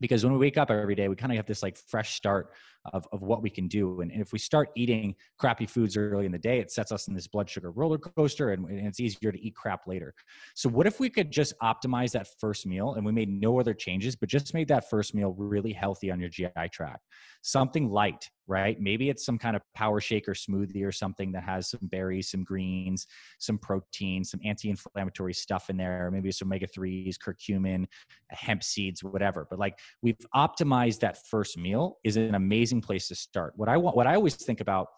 Because 0.00 0.24
when 0.24 0.32
we 0.32 0.38
wake 0.38 0.56
up 0.56 0.70
every 0.70 0.94
day, 0.94 1.08
we 1.08 1.16
kind 1.16 1.32
of 1.32 1.36
have 1.36 1.46
this 1.46 1.62
like 1.62 1.76
fresh 1.76 2.14
start 2.14 2.52
of, 2.92 3.06
of 3.12 3.22
what 3.22 3.42
we 3.42 3.50
can 3.50 3.68
do. 3.68 4.00
And, 4.00 4.10
and 4.10 4.20
if 4.20 4.32
we 4.32 4.38
start 4.38 4.70
eating 4.76 5.14
crappy 5.38 5.66
foods 5.66 5.96
early 5.96 6.26
in 6.26 6.32
the 6.32 6.38
day, 6.38 6.58
it 6.58 6.70
sets 6.70 6.92
us 6.92 7.08
in 7.08 7.14
this 7.14 7.26
blood 7.26 7.48
sugar 7.48 7.70
roller 7.70 7.98
coaster 7.98 8.50
and, 8.50 8.66
and 8.68 8.86
it's 8.86 9.00
easier 9.00 9.32
to 9.32 9.40
eat 9.40 9.54
crap 9.54 9.86
later. 9.86 10.14
So, 10.54 10.68
what 10.68 10.86
if 10.86 11.00
we 11.00 11.10
could 11.10 11.30
just 11.30 11.54
optimize 11.62 12.12
that 12.12 12.28
first 12.40 12.66
meal 12.66 12.94
and 12.94 13.04
we 13.04 13.12
made 13.12 13.28
no 13.28 13.58
other 13.60 13.74
changes, 13.74 14.16
but 14.16 14.28
just 14.28 14.54
made 14.54 14.68
that 14.68 14.88
first 14.90 15.14
meal 15.14 15.34
really 15.36 15.72
healthy 15.72 16.10
on 16.10 16.20
your 16.20 16.30
GI 16.30 16.50
tract? 16.72 17.04
Something 17.42 17.88
light, 17.88 18.28
right? 18.46 18.80
Maybe 18.80 19.10
it's 19.10 19.24
some 19.24 19.38
kind 19.38 19.54
of 19.54 19.62
power 19.74 20.00
shake 20.00 20.28
or 20.28 20.34
smoothie 20.34 20.84
or 20.84 20.92
something 20.92 21.32
that 21.32 21.44
has 21.44 21.70
some 21.70 21.80
berries, 21.82 22.30
some 22.30 22.42
greens, 22.42 23.06
some 23.38 23.58
protein, 23.58 24.24
some 24.24 24.40
anti 24.44 24.70
inflammatory 24.70 25.34
stuff 25.34 25.70
in 25.70 25.76
there, 25.76 26.10
maybe 26.10 26.32
some 26.32 26.48
omega 26.48 26.66
3s, 26.66 27.16
curcumin, 27.18 27.86
hemp 28.30 28.62
seeds, 28.62 29.04
whatever. 29.04 29.46
But 29.48 29.58
like 29.58 29.78
we've 30.02 30.16
optimized 30.34 31.00
that 31.00 31.26
first 31.26 31.58
meal 31.58 31.98
is 32.04 32.16
an 32.16 32.34
amazing 32.34 32.67
place 32.80 33.08
to 33.08 33.14
start. 33.14 33.52
What 33.56 33.68
I 33.68 33.76
want, 33.76 33.96
what 33.96 34.06
I 34.06 34.14
always 34.14 34.36
think 34.36 34.60
about 34.60 34.88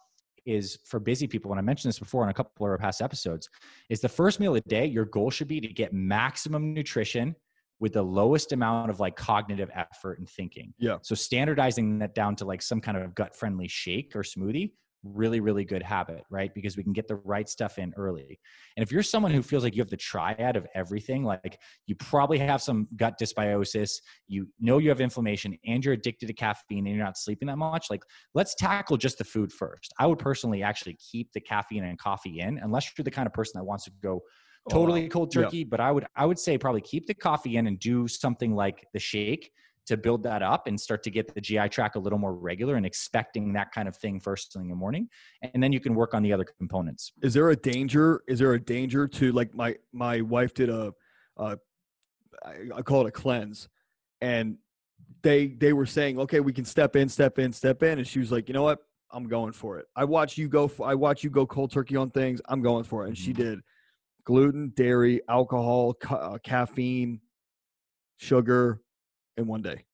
is 0.45 0.79
for 0.85 0.99
busy 0.99 1.27
people, 1.27 1.51
and 1.51 1.59
I 1.59 1.61
mentioned 1.61 1.89
this 1.89 1.99
before 1.99 2.23
in 2.23 2.29
a 2.29 2.33
couple 2.33 2.65
of 2.65 2.71
our 2.71 2.77
past 2.77 3.01
episodes, 3.01 3.49
is 3.89 4.01
the 4.01 4.09
first 4.09 4.39
meal 4.39 4.55
of 4.55 4.63
the 4.63 4.69
day, 4.69 4.85
your 4.85 5.05
goal 5.05 5.29
should 5.29 5.47
be 5.47 5.61
to 5.61 5.67
get 5.67 5.93
maximum 5.93 6.73
nutrition 6.73 7.35
with 7.79 7.93
the 7.93 8.01
lowest 8.01 8.51
amount 8.51 8.89
of 8.89 8.99
like 8.99 9.15
cognitive 9.15 9.69
effort 9.73 10.19
and 10.19 10.29
thinking. 10.29 10.73
Yeah. 10.77 10.97
So 11.01 11.15
standardizing 11.15 11.99
that 11.99 12.13
down 12.13 12.35
to 12.37 12.45
like 12.45 12.61
some 12.61 12.79
kind 12.79 12.97
of 12.97 13.15
gut 13.15 13.35
friendly 13.35 13.67
shake 13.67 14.15
or 14.15 14.21
smoothie, 14.21 14.71
really, 15.03 15.39
really 15.39 15.65
good 15.65 15.81
habit, 15.83 16.23
right? 16.29 16.53
Because 16.53 16.77
we 16.77 16.83
can 16.83 16.93
get 16.93 17.07
the 17.07 17.15
right 17.17 17.47
stuff 17.49 17.79
in 17.79 17.93
early. 17.97 18.39
And 18.77 18.83
if 18.83 18.91
you're 18.91 19.03
someone 19.03 19.31
who 19.31 19.41
feels 19.41 19.63
like 19.63 19.75
you 19.75 19.81
have 19.81 19.89
the 19.89 19.97
triad 19.97 20.55
of 20.55 20.67
everything, 20.75 21.23
like 21.23 21.59
you 21.87 21.95
probably 21.95 22.37
have 22.39 22.61
some 22.61 22.87
gut 22.95 23.15
dysbiosis, 23.19 23.91
you 24.27 24.47
know 24.59 24.77
you 24.77 24.89
have 24.89 25.01
inflammation, 25.01 25.57
and 25.65 25.83
you're 25.83 25.93
addicted 25.93 26.27
to 26.27 26.33
caffeine 26.33 26.85
and 26.87 26.95
you're 26.95 27.05
not 27.05 27.17
sleeping 27.17 27.47
that 27.47 27.57
much, 27.57 27.87
like 27.89 28.03
let's 28.33 28.55
tackle 28.55 28.97
just 28.97 29.17
the 29.17 29.23
food 29.23 29.51
first. 29.51 29.93
I 29.99 30.07
would 30.07 30.19
personally 30.19 30.63
actually 30.63 30.97
keep 31.11 31.31
the 31.33 31.41
caffeine 31.41 31.83
and 31.83 31.97
coffee 31.97 32.39
in, 32.39 32.57
unless 32.59 32.91
you're 32.97 33.03
the 33.03 33.11
kind 33.11 33.27
of 33.27 33.33
person 33.33 33.59
that 33.59 33.65
wants 33.65 33.85
to 33.85 33.91
go 34.01 34.21
Oh, 34.67 34.69
totally 34.73 35.09
cold 35.09 35.31
Yeah. 35.33 35.49
turkey. 35.49 35.63
But 35.63 35.79
I 35.79 35.91
would 35.91 36.05
I 36.15 36.25
would 36.25 36.37
say 36.39 36.57
probably 36.57 36.81
keep 36.81 37.07
the 37.07 37.13
coffee 37.13 37.57
in 37.57 37.67
and 37.67 37.79
do 37.79 38.07
something 38.07 38.53
like 38.55 38.85
the 38.93 38.99
shake 38.99 39.51
to 39.87 39.97
build 39.97 40.23
that 40.23 40.41
up 40.41 40.67
and 40.67 40.79
start 40.79 41.03
to 41.03 41.09
get 41.11 41.33
the 41.33 41.41
GI 41.41 41.69
tract 41.69 41.95
a 41.95 41.99
little 41.99 42.19
more 42.19 42.33
regular 42.35 42.75
and 42.75 42.85
expecting 42.85 43.51
that 43.53 43.71
kind 43.71 43.87
of 43.87 43.95
thing 43.97 44.19
first 44.19 44.53
thing 44.53 44.63
in 44.63 44.69
the 44.69 44.75
morning. 44.75 45.07
And 45.41 45.61
then 45.61 45.71
you 45.71 45.79
can 45.79 45.95
work 45.95 46.13
on 46.13 46.21
the 46.23 46.31
other 46.31 46.45
components. 46.45 47.11
is 47.21 47.33
there 47.33 47.49
a 47.49 47.55
danger 47.55 48.21
is 48.27 48.39
there 48.39 48.53
a 48.53 48.59
danger 48.59 49.07
to 49.07 49.31
like 49.31 49.53
my 49.55 49.75
my 49.91 50.21
wife 50.21 50.53
did 50.53 50.69
a 50.69 50.93
uh 51.37 51.55
I, 52.75 52.81
call 52.81 53.01
it 53.01 53.07
a 53.07 53.11
cleanse. 53.11 53.69
And 54.21 54.57
they 55.23 55.47
they 55.47 55.73
were 55.73 55.85
saying 55.85 56.19
okay 56.19 56.39
we 56.39 56.53
can 56.53 56.65
step 56.65 56.95
in 56.95 57.09
step 57.09 57.39
in 57.39 57.51
step 57.51 57.81
in. 57.83 57.97
And 57.97 58.07
she 58.07 58.19
was 58.19 58.31
like 58.31 58.47
you 58.47 58.53
know 58.53 58.63
what? 58.63 58.79
I'm 59.11 59.27
going 59.27 59.51
for 59.51 59.77
it. 59.77 59.87
I 59.95 60.05
watch 60.05 60.37
you 60.37 60.47
go 60.47 60.67
for, 60.69 60.87
i 60.87 60.95
watch 60.95 61.21
you 61.23 61.29
go 61.29 61.45
cold 61.45 61.71
turkey 61.71 61.97
on 61.97 62.09
things. 62.11 62.39
I'm 62.47 62.61
going 62.61 62.85
for 62.85 63.03
it. 63.03 63.09
And 63.09 63.17
she 63.17 63.31
Mhm. 63.33 63.37
did. 63.37 63.59
Gluten 64.23 64.69
dairy 64.75 65.19
alcohol 65.27 65.93
ca- 65.95 66.15
uh, 66.15 66.37
caffeine 66.37 67.19
sugar 68.17 68.81
in 69.37 69.47
one 69.47 69.61
day 69.61 69.85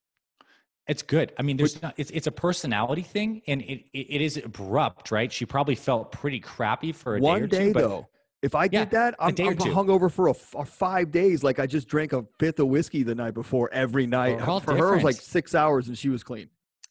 It's 0.88 1.04
good. 1.04 1.34
I 1.38 1.42
mean, 1.42 1.58
there's 1.58 1.82
not, 1.82 1.94
it's 1.98 2.12
it's 2.12 2.28
a 2.28 2.32
personality 2.32 3.02
thing, 3.02 3.42
and 3.48 3.62
it, 3.62 3.86
it 3.94 4.08
it 4.16 4.22
is 4.22 4.38
abrupt, 4.38 5.12
right? 5.12 5.32
She 5.32 5.46
probably 5.46 5.76
felt 5.76 6.12
pretty 6.14 6.40
crappy 6.40 6.94
for 6.94 7.18
a 7.18 7.22
day 7.22 7.24
one 7.24 7.42
or 7.42 7.48
day 7.48 7.68
two, 7.68 7.72
but 7.72 7.90
though 7.90 8.08
if 8.42 8.56
I 8.56 8.68
Yeah, 8.70 8.86
did 8.86 8.92
that, 8.92 9.16
I'm, 9.20 9.34
day 9.36 9.44
I'm 9.44 9.58
hungover 9.58 10.10
for 10.12 10.28
a, 10.30 10.36
a 10.56 10.64
five 10.66 11.12
days. 11.12 11.44
Like 11.44 11.60
I 11.60 11.68
just 11.68 11.88
drank 11.90 12.14
a 12.14 12.26
fifth 12.40 12.60
of 12.60 12.68
whiskey 12.68 13.04
the 13.04 13.16
night 13.16 13.34
before 13.34 13.70
every 13.74 14.08
night. 14.08 14.40
For 14.62 14.76
her, 14.76 14.92
it 14.92 14.96
was 14.96 15.04
like 15.04 15.22
six 15.22 15.54
hours, 15.56 15.88
and 15.90 15.98
she 15.98 16.10
was 16.10 16.24
clean. 16.24 16.50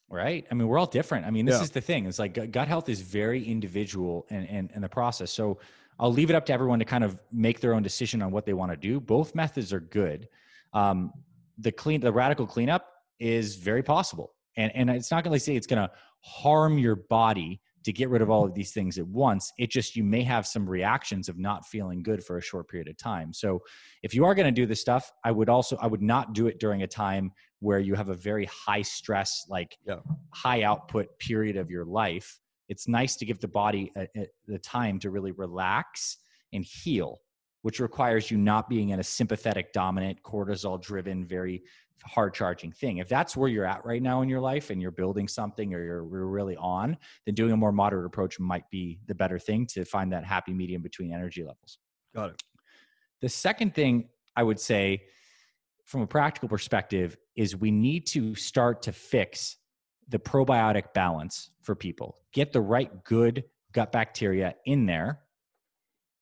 right? 0.08 0.46
I 0.50 0.54
mean, 0.54 0.68
we're 0.68 0.78
all 0.78 0.86
different. 0.86 1.26
I 1.26 1.30
mean, 1.30 1.46
this 1.46 1.60
Yeah. 1.60 1.62
is 1.62 1.70
the 1.70 1.80
thing. 1.80 2.06
It's 2.06 2.18
like 2.18 2.34
gut- 2.34 2.50
gut 2.52 2.68
health 2.68 2.88
is 2.88 3.00
very 3.00 3.44
individual 3.44 4.26
and 4.30 4.48
and 4.48 4.70
and 4.74 4.82
the 4.84 4.88
process. 4.88 5.30
So 5.32 5.58
I'll 5.98 6.12
leave 6.12 6.30
it 6.30 6.36
up 6.36 6.44
to 6.46 6.52
everyone 6.52 6.78
to 6.78 6.84
kind 6.84 7.04
of 7.04 7.18
make 7.32 7.60
their 7.60 7.74
own 7.74 7.82
decision 7.82 8.22
on 8.22 8.30
what 8.30 8.44
they 8.44 8.52
want 8.52 8.70
to 8.72 8.76
do. 8.76 9.00
Both 9.00 9.34
methods 9.34 9.72
are 9.72 9.80
good. 9.80 10.28
Um, 10.72 11.12
the 11.58 11.72
clean, 11.72 12.00
the 12.00 12.12
radical 12.12 12.46
cleanup 12.46 12.86
is 13.18 13.56
very 13.56 13.82
possible, 13.82 14.34
and 14.56 14.70
and 14.74 14.90
it's 14.90 15.10
not 15.10 15.24
going 15.24 15.34
to 15.34 15.40
say 15.40 15.56
it's 15.56 15.66
going 15.66 15.82
to 15.86 15.90
harm 16.20 16.78
your 16.78 16.96
body 16.96 17.60
to 17.84 17.92
get 17.92 18.08
rid 18.08 18.20
of 18.20 18.28
all 18.30 18.44
of 18.44 18.52
these 18.52 18.72
things 18.72 18.98
at 18.98 19.06
once. 19.06 19.52
It 19.58 19.70
just 19.70 19.94
you 19.94 20.02
may 20.02 20.22
have 20.24 20.44
some 20.46 20.68
reactions 20.68 21.28
of 21.28 21.38
not 21.38 21.64
feeling 21.66 22.02
good 22.02 22.24
for 22.24 22.36
a 22.36 22.42
short 22.42 22.68
period 22.68 22.88
of 22.88 22.96
time. 22.96 23.32
So 23.32 23.62
if 24.02 24.12
you 24.12 24.24
are 24.24 24.34
going 24.34 24.46
to 24.46 24.60
do 24.60 24.66
this 24.66 24.80
stuff, 24.80 25.12
I 25.24 25.30
would 25.30 25.48
also 25.48 25.76
I 25.80 25.86
would 25.86 26.02
not 26.02 26.32
do 26.32 26.48
it 26.48 26.58
during 26.58 26.82
a 26.82 26.86
time 26.88 27.30
where 27.60 27.78
you 27.78 27.94
have 27.94 28.08
a 28.08 28.14
very 28.14 28.46
high 28.46 28.82
stress 28.82 29.46
like 29.48 29.78
Yeah. 29.86 30.00
high 30.34 30.62
output 30.62 31.06
period 31.18 31.56
of 31.56 31.70
your 31.70 31.84
life 31.84 32.40
it's 32.68 32.88
nice 32.88 33.14
to 33.16 33.24
give 33.24 33.38
the 33.40 33.48
body 33.48 33.92
a, 33.96 34.08
a- 34.16 34.28
the 34.48 34.58
time 34.58 34.98
to 34.98 35.10
really 35.10 35.30
relax 35.32 36.18
and 36.52 36.64
heal 36.64 37.20
which 37.62 37.80
requires 37.80 38.30
you 38.30 38.38
not 38.38 38.68
being 38.68 38.90
in 38.90 39.00
a 39.00 39.04
sympathetic 39.04 39.72
dominant 39.72 40.22
cortisol 40.22 40.80
driven 40.80 41.24
very 41.24 41.62
hard 42.04 42.34
charging 42.34 42.70
thing 42.70 42.98
if 42.98 43.08
that's 43.08 43.36
where 43.36 43.48
you're 43.48 43.64
at 43.64 43.84
right 43.84 44.02
now 44.02 44.22
in 44.22 44.28
your 44.28 44.40
life 44.40 44.70
and 44.70 44.80
you're 44.80 44.90
building 44.90 45.26
something 45.26 45.74
or 45.74 45.82
you're, 45.82 46.04
really 46.04 46.56
on 46.56 46.96
then 47.24 47.34
doing 47.34 47.52
a 47.52 47.56
more 47.56 47.72
moderate 47.72 48.06
approach 48.06 48.38
might 48.38 48.68
be 48.70 48.98
the 49.06 49.14
better 49.14 49.38
thing 49.38 49.66
to 49.66 49.84
find 49.84 50.12
that 50.12 50.24
happy 50.24 50.52
medium 50.52 50.82
between 50.82 51.12
energy 51.12 51.42
levels 51.42 51.78
Got 52.14 52.30
it. 52.30 52.42
the 53.20 53.28
second 53.28 53.74
thing 53.74 54.08
I 54.36 54.42
would 54.42 54.60
say 54.60 55.02
from 55.86 56.02
a 56.02 56.06
practical 56.06 56.48
perspective 56.48 57.16
is 57.36 57.56
we 57.56 57.70
need 57.70 58.06
to 58.08 58.34
start 58.34 58.82
to 58.82 58.92
fix 58.92 59.56
the 60.08 60.18
probiotic 60.18 60.92
balance 60.94 61.50
for 61.62 61.74
people. 61.74 62.18
Get 62.32 62.52
the 62.52 62.60
right 62.60 63.04
good 63.04 63.44
gut 63.72 63.92
bacteria 63.92 64.54
in 64.66 64.86
there 64.86 65.20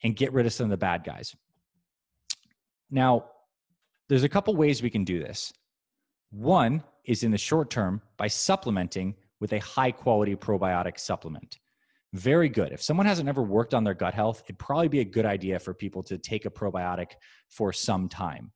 and 0.04 0.14
get 0.14 0.32
rid 0.32 0.46
of 0.46 0.52
some 0.52 0.64
of 0.64 0.70
the 0.70 0.76
bad 0.76 1.02
guys. 1.02 1.34
Now, 2.90 3.24
there's 4.08 4.22
a 4.22 4.28
couple 4.28 4.54
ways 4.54 4.82
we 4.82 4.90
can 4.90 5.02
do 5.02 5.18
this. 5.18 5.52
One 6.30 6.84
is 7.04 7.22
in 7.24 7.30
the 7.30 7.38
short 7.38 7.70
term 7.70 8.00
by 8.16 8.28
supplementing 8.28 9.14
with 9.40 9.52
a 9.54 9.58
high 9.58 9.90
quality 9.90 10.36
probiotic 10.36 11.00
supplement. 11.00 11.58
very 12.14 12.48
good. 12.48 12.72
If 12.72 12.80
someone 12.80 13.06
hasn't 13.06 13.28
ever 13.28 13.42
worked 13.42 13.74
on 13.74 13.82
their 13.82 13.94
gut 13.94 14.14
health, 14.14 14.42
it'd 14.46 14.58
probably 14.58 14.88
be 14.88 15.00
a 15.00 15.04
good 15.04 15.26
idea 15.26 15.58
for 15.58 15.74
people 15.74 16.02
to 16.04 16.16
take 16.16 16.46
a 16.46 16.50
probiotic 16.50 17.12
for 17.48 17.72
some 17.72 18.08
time. 18.08 18.52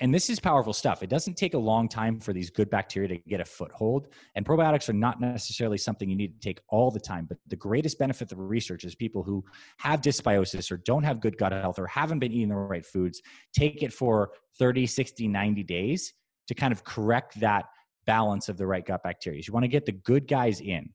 And 0.00 0.14
this 0.14 0.30
is 0.30 0.38
powerful 0.38 0.72
stuff. 0.72 1.02
It 1.02 1.10
doesn't 1.10 1.36
take 1.36 1.54
a 1.54 1.58
long 1.58 1.88
time 1.88 2.20
for 2.20 2.32
these 2.32 2.50
good 2.50 2.70
bacteria 2.70 3.08
to 3.08 3.16
get 3.28 3.40
a 3.40 3.44
foothold. 3.44 4.08
And 4.36 4.46
probiotics 4.46 4.88
are 4.88 4.92
not 4.92 5.20
necessarily 5.20 5.76
something 5.76 6.08
you 6.08 6.14
need 6.14 6.40
to 6.40 6.46
take 6.46 6.60
all 6.68 6.90
the 6.90 7.00
time. 7.00 7.26
But 7.28 7.38
the 7.48 7.56
greatest 7.56 7.98
benefit 7.98 8.30
of 8.30 8.38
research 8.38 8.84
is 8.84 8.94
people 8.94 9.24
who 9.24 9.44
have 9.78 10.00
dysbiosis 10.00 10.70
or 10.70 10.76
don't 10.78 11.02
have 11.02 11.20
good 11.20 11.36
gut 11.36 11.52
health 11.52 11.78
or 11.78 11.86
haven't 11.88 12.20
been 12.20 12.32
eating 12.32 12.48
the 12.48 12.56
right 12.56 12.86
foods 12.86 13.20
take 13.52 13.82
it 13.82 13.92
for 13.92 14.30
30, 14.58 14.86
60, 14.86 15.26
90 15.26 15.62
days 15.64 16.14
to 16.46 16.54
kind 16.54 16.72
of 16.72 16.84
correct 16.84 17.38
that 17.40 17.64
balance 18.06 18.48
of 18.48 18.56
the 18.56 18.66
right 18.66 18.86
gut 18.86 19.02
bacteria. 19.02 19.42
You 19.44 19.52
want 19.52 19.64
to 19.64 19.68
get 19.68 19.84
the 19.84 19.92
good 19.92 20.28
guys 20.28 20.60
in. 20.60 20.90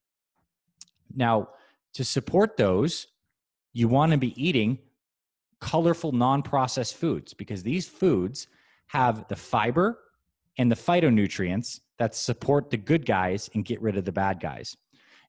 Now, 1.13 1.49
to 1.93 2.03
support 2.03 2.57
those, 2.57 3.07
you 3.73 3.87
want 3.87 4.11
to 4.13 4.17
be 4.17 4.33
eating 4.41 4.79
colorful, 5.59 6.11
non 6.11 6.41
processed 6.41 6.95
foods 6.95 7.33
because 7.33 7.63
these 7.63 7.87
foods 7.87 8.47
have 8.87 9.27
the 9.27 9.35
fiber 9.35 9.99
and 10.57 10.71
the 10.71 10.75
phytonutrients 10.75 11.79
that 11.99 12.15
support 12.15 12.69
the 12.69 12.77
good 12.77 13.05
guys 13.05 13.49
and 13.53 13.65
get 13.65 13.81
rid 13.81 13.97
of 13.97 14.05
the 14.05 14.11
bad 14.11 14.39
guys. 14.39 14.75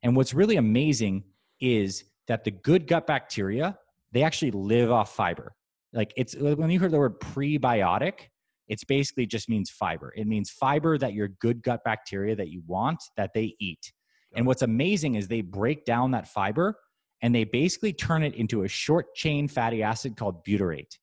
And 0.03 0.15
what's 0.17 0.35
really 0.35 0.57
amazing 0.57 1.25
is 1.61 2.05
that 2.27 2.45
the 2.45 2.51
good 2.51 2.87
gut 2.87 3.07
bacteria, 3.07 3.79
they 4.13 4.23
actually 4.23 4.51
live 4.51 4.91
off 4.91 5.15
fiber. 5.15 5.53
Like 5.93 6.13
it's 6.17 6.35
when 6.37 6.71
you 6.71 6.81
hear 6.81 6.89
the 6.89 6.99
word 6.99 7.21
prebiotic, 7.21 8.29
it's 8.69 8.85
basically 8.85 9.27
just 9.27 9.49
means 9.49 9.71
fiber. 9.71 10.13
It 10.17 10.27
means 10.27 10.51
fiber 10.51 10.99
that 10.99 11.13
your 11.13 11.29
good 11.29 11.63
gut 11.63 11.85
bacteria 11.85 12.35
that 12.37 12.49
you 12.49 12.63
want 12.67 13.03
that 13.17 13.33
they 13.35 13.55
eat. 13.61 13.93
And 14.37 14.47
what's 14.47 14.63
amazing 14.63 15.15
is 15.15 15.29
they 15.29 15.43
break 15.43 15.85
down 15.85 16.11
that 16.11 16.27
fiber 16.27 16.77
and 17.23 17.35
they 17.35 17.45
basically 17.45 17.93
turn 17.93 18.23
it 18.23 18.35
into 18.35 18.65
a 18.65 18.69
short 18.69 19.15
chain 19.15 19.49
fatty 19.49 19.83
acid 19.83 20.17
called 20.17 20.45
butyrate. 20.45 20.99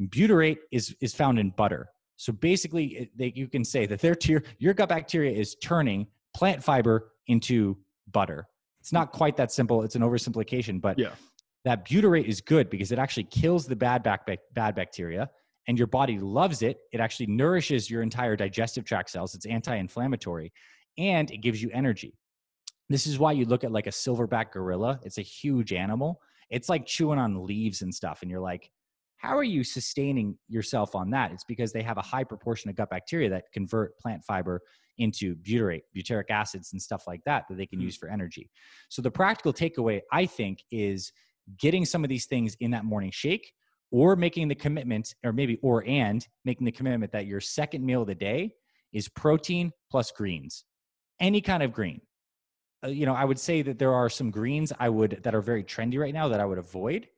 Butyrate 0.00 0.58
is, 0.70 0.94
is 1.00 1.14
found 1.14 1.38
in 1.38 1.50
butter. 1.50 1.88
So 2.16 2.32
basically, 2.32 3.10
they, 3.16 3.32
you 3.34 3.48
can 3.48 3.64
say 3.64 3.86
that 3.86 4.00
their 4.00 4.14
tier, 4.14 4.42
your 4.58 4.74
gut 4.74 4.88
bacteria 4.88 5.32
is 5.32 5.56
turning 5.56 6.06
plant 6.34 6.62
fiber 6.62 7.12
into 7.26 7.76
butter. 8.12 8.46
It's 8.80 8.92
not 8.92 9.12
quite 9.12 9.36
that 9.36 9.50
simple. 9.50 9.82
It's 9.82 9.96
an 9.96 10.02
oversimplification, 10.02 10.80
but 10.80 10.98
Yeah. 10.98 11.14
that 11.64 11.88
butyrate 11.88 12.24
is 12.26 12.40
good 12.40 12.70
because 12.70 12.92
it 12.92 12.98
actually 12.98 13.24
kills 13.24 13.66
the 13.66 13.76
bad, 13.76 14.02
back, 14.02 14.28
bad 14.52 14.74
bacteria 14.74 15.30
and 15.66 15.78
your 15.78 15.86
body 15.86 16.18
loves 16.18 16.62
it. 16.62 16.78
It 16.92 17.00
actually 17.00 17.26
nourishes 17.26 17.88
your 17.90 18.02
entire 18.02 18.36
digestive 18.36 18.84
tract 18.84 19.10
cells. 19.10 19.34
It's 19.34 19.46
anti 19.46 19.74
inflammatory 19.76 20.52
and 20.98 21.30
it 21.30 21.38
gives 21.38 21.62
you 21.62 21.70
energy. 21.72 22.18
This 22.90 23.06
is 23.06 23.18
why 23.18 23.32
you 23.32 23.46
look 23.46 23.64
at 23.64 23.72
like 23.72 23.86
a 23.86 23.90
silverback 23.90 24.52
gorilla. 24.52 25.00
It's 25.04 25.18
a 25.18 25.22
huge 25.22 25.72
animal. 25.72 26.20
It's 26.50 26.68
like 26.68 26.84
chewing 26.84 27.18
on 27.18 27.44
leaves 27.46 27.80
and 27.80 27.92
stuff. 27.94 28.20
And 28.22 28.30
you're 28.30 28.40
like, 28.40 28.70
how 29.24 29.36
are 29.38 29.42
you 29.44 29.64
sustaining 29.64 30.36
yourself 30.48 30.94
on 30.94 31.08
that? 31.10 31.32
It's 31.32 31.44
because 31.44 31.72
they 31.72 31.82
have 31.82 31.96
a 31.96 32.02
high 32.02 32.24
proportion 32.24 32.68
of 32.68 32.76
gut 32.76 32.90
bacteria 32.90 33.30
that 33.30 33.44
convert 33.52 33.98
plant 33.98 34.22
fiber 34.22 34.60
into 34.98 35.34
butyrate, 35.36 35.82
butyric 35.96 36.30
acids, 36.30 36.72
and 36.72 36.80
stuff 36.80 37.04
like 37.06 37.22
that 37.24 37.44
that 37.48 37.56
they 37.56 37.66
can 37.66 37.80
Hmm. 37.80 37.86
use 37.86 37.96
for 37.96 38.08
energy. 38.10 38.50
So 38.90 39.00
the 39.00 39.10
practical 39.10 39.52
takeaway, 39.52 40.02
I 40.12 40.26
think, 40.26 40.58
is 40.70 41.10
getting 41.58 41.86
some 41.86 42.04
of 42.04 42.10
these 42.10 42.26
things 42.26 42.54
in 42.60 42.70
that 42.72 42.84
morning 42.84 43.10
shake 43.10 43.52
or 43.90 44.14
making 44.14 44.48
the 44.48 44.54
commitment, 44.54 45.14
or 45.24 45.32
maybe 45.32 45.58
or 45.62 45.84
and 45.86 46.26
making 46.44 46.66
the 46.66 46.72
commitment 46.72 47.10
that 47.12 47.26
your 47.26 47.40
second 47.40 47.84
meal 47.84 48.02
of 48.02 48.08
the 48.08 48.14
day 48.14 48.54
is 48.92 49.08
protein 49.08 49.72
plus 49.90 50.10
greens, 50.10 50.64
any 51.18 51.40
kind 51.40 51.62
of 51.62 51.72
green. 51.72 52.00
Uh, 52.84 52.88
you 52.88 53.06
know, 53.06 53.14
I 53.14 53.24
would 53.24 53.38
say 53.38 53.62
that 53.62 53.78
there 53.78 53.94
are 53.94 54.10
some 54.10 54.30
greens 54.30 54.70
I 54.78 54.90
would 54.90 55.22
that 55.22 55.34
are 55.34 55.40
very 55.40 55.64
trendy 55.64 55.98
right 55.98 56.12
now 56.12 56.28
that 56.28 56.40
I 56.40 56.44
would 56.44 56.58
avoid. 56.58 57.08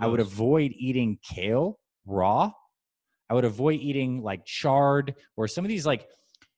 I 0.00 0.06
would 0.06 0.20
avoid 0.20 0.72
eating 0.76 1.18
kale 1.22 1.78
raw. 2.06 2.52
I 3.30 3.34
would 3.34 3.44
avoid 3.44 3.80
eating 3.80 4.22
like 4.22 4.44
chard 4.44 5.14
or 5.36 5.46
some 5.48 5.64
of 5.64 5.68
these 5.68 5.84
like 5.86 6.08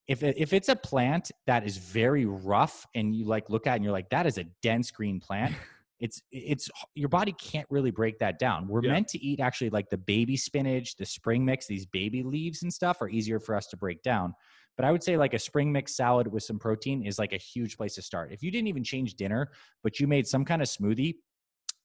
if 0.06 0.22
it, 0.22 0.36
if 0.38 0.52
it's 0.52 0.68
a 0.68 0.76
plant 0.76 1.30
that 1.46 1.64
is 1.64 1.76
very 1.76 2.24
rough 2.24 2.86
and 2.94 3.14
you 3.14 3.24
like 3.24 3.50
look 3.50 3.66
at 3.66 3.72
it 3.72 3.76
and 3.76 3.84
you're 3.84 3.92
like 3.92 4.10
that 4.10 4.26
is 4.26 4.38
a 4.38 4.44
dense 4.62 4.90
green 4.90 5.20
plant. 5.20 5.54
It's 6.02 6.22
it's 6.32 6.70
your 6.94 7.10
body 7.10 7.32
can't 7.32 7.66
really 7.68 7.90
break 7.90 8.18
that 8.20 8.38
down. 8.38 8.66
We're 8.66 8.80
Yeah. 8.82 8.92
meant 8.92 9.08
to 9.08 9.18
eat 9.18 9.38
actually 9.38 9.68
like 9.68 9.90
the 9.90 9.98
baby 9.98 10.34
spinach, 10.34 10.96
the 10.96 11.04
spring 11.04 11.44
mix, 11.44 11.66
these 11.66 11.84
baby 11.84 12.22
leaves 12.22 12.62
and 12.62 12.72
stuff 12.72 13.02
are 13.02 13.10
easier 13.10 13.38
for 13.38 13.54
us 13.54 13.66
to 13.66 13.76
break 13.76 14.02
down. 14.02 14.32
But 14.78 14.86
I 14.86 14.92
would 14.92 15.02
say 15.02 15.18
like 15.18 15.34
a 15.34 15.38
spring 15.38 15.70
mix 15.70 15.94
salad 15.94 16.26
with 16.26 16.42
some 16.42 16.58
protein 16.58 17.02
is 17.02 17.18
like 17.18 17.34
a 17.34 17.36
huge 17.36 17.76
place 17.76 17.96
to 17.96 18.02
start. 18.02 18.32
If 18.32 18.42
you 18.42 18.50
didn't 18.50 18.68
even 18.68 18.82
change 18.82 19.14
dinner, 19.16 19.50
but 19.82 20.00
you 20.00 20.06
made 20.06 20.26
some 20.26 20.42
kind 20.42 20.62
of 20.62 20.68
smoothie, 20.68 21.16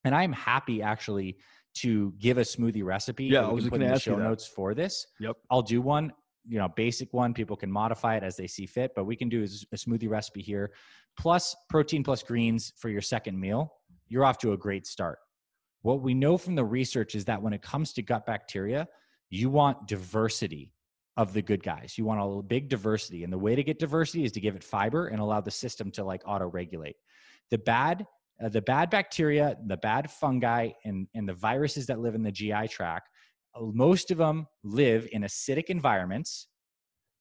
and 0.06 0.16
I'm 0.16 0.32
happy 0.32 0.82
actually 0.82 1.38
to 1.76 2.14
give 2.20 2.38
a 2.38 2.42
smoothie 2.42 2.84
recipe. 2.84 3.26
Yeah, 3.26 3.48
I 3.48 3.52
was 3.52 3.66
put 3.66 3.80
gonna 3.80 3.92
ask 3.92 4.04
show 4.04 4.16
notes 4.16 4.48
for 4.48 4.74
this. 4.74 5.06
Yep. 5.20 5.36
I'll 5.50 5.62
do 5.62 5.82
one, 5.82 6.14
you 6.48 6.58
know, 6.58 6.70
basic 6.70 7.12
one. 7.14 7.34
People 7.34 7.58
can 7.58 7.70
modify 7.70 8.16
it 8.16 8.24
as 8.24 8.38
they 8.38 8.48
see 8.48 8.66
fit, 8.66 8.92
but 8.96 9.04
we 9.04 9.16
can 9.16 9.28
do 9.28 9.44
a 9.44 9.76
smoothie 9.76 10.10
recipe 10.10 10.42
here, 10.42 10.72
plus 11.18 11.56
protein 11.70 12.04
plus 12.04 12.24
greens 12.24 12.72
for 12.78 12.90
your 12.90 13.02
second 13.02 13.38
meal. 13.38 13.74
You're 14.08 14.24
off 14.24 14.38
to 14.40 14.54
a 14.54 14.58
great 14.58 14.88
start. 14.88 15.20
What 15.82 16.02
we 16.02 16.14
know 16.14 16.38
from 16.38 16.56
the 16.56 16.64
research 16.64 17.14
is 17.16 17.26
that 17.26 17.42
when 17.42 17.54
it 17.54 17.62
comes 17.62 17.94
to 17.94 18.02
gut 18.02 18.26
bacteria, 18.26 18.88
you 19.30 19.50
want 19.50 19.88
diversity 19.88 20.72
of 21.18 21.34
the 21.34 21.42
good 21.42 21.64
guys. 21.64 21.98
You 21.98 22.06
want 22.06 22.22
a 22.22 22.44
big 22.44 22.70
diversity. 22.70 23.24
And 23.24 23.32
the 23.32 23.38
way 23.38 23.56
to 23.56 23.64
get 23.64 23.80
diversity 23.80 24.24
is 24.24 24.32
to 24.34 24.42
give 24.42 24.56
it 24.56 24.64
fiber 24.64 25.08
and 25.08 25.20
allow 25.20 25.42
the 25.42 25.52
system 25.52 25.92
to 25.92 26.04
like 26.04 26.22
auto 26.26 26.48
regulate. 26.48 26.96
The 27.52 27.58
bad 27.58 28.06
uh, 28.44 28.50
the 28.50 28.62
bad 28.62 28.90
bacteria, 28.90 29.58
the 29.68 29.78
bad 29.78 30.10
fungi, 30.12 30.70
and, 30.84 31.08
and 31.14 31.28
the 31.28 31.34
viruses 31.34 31.86
that 31.88 32.00
live 32.00 32.16
in 32.16 32.24
the 32.24 32.32
GI 32.32 32.68
tract, 32.68 33.10
uh, 33.56 33.62
most 33.74 34.12
of 34.12 34.18
them 34.18 34.48
live 34.64 35.08
in 35.12 35.22
acidic 35.24 35.66
environments. 35.66 36.48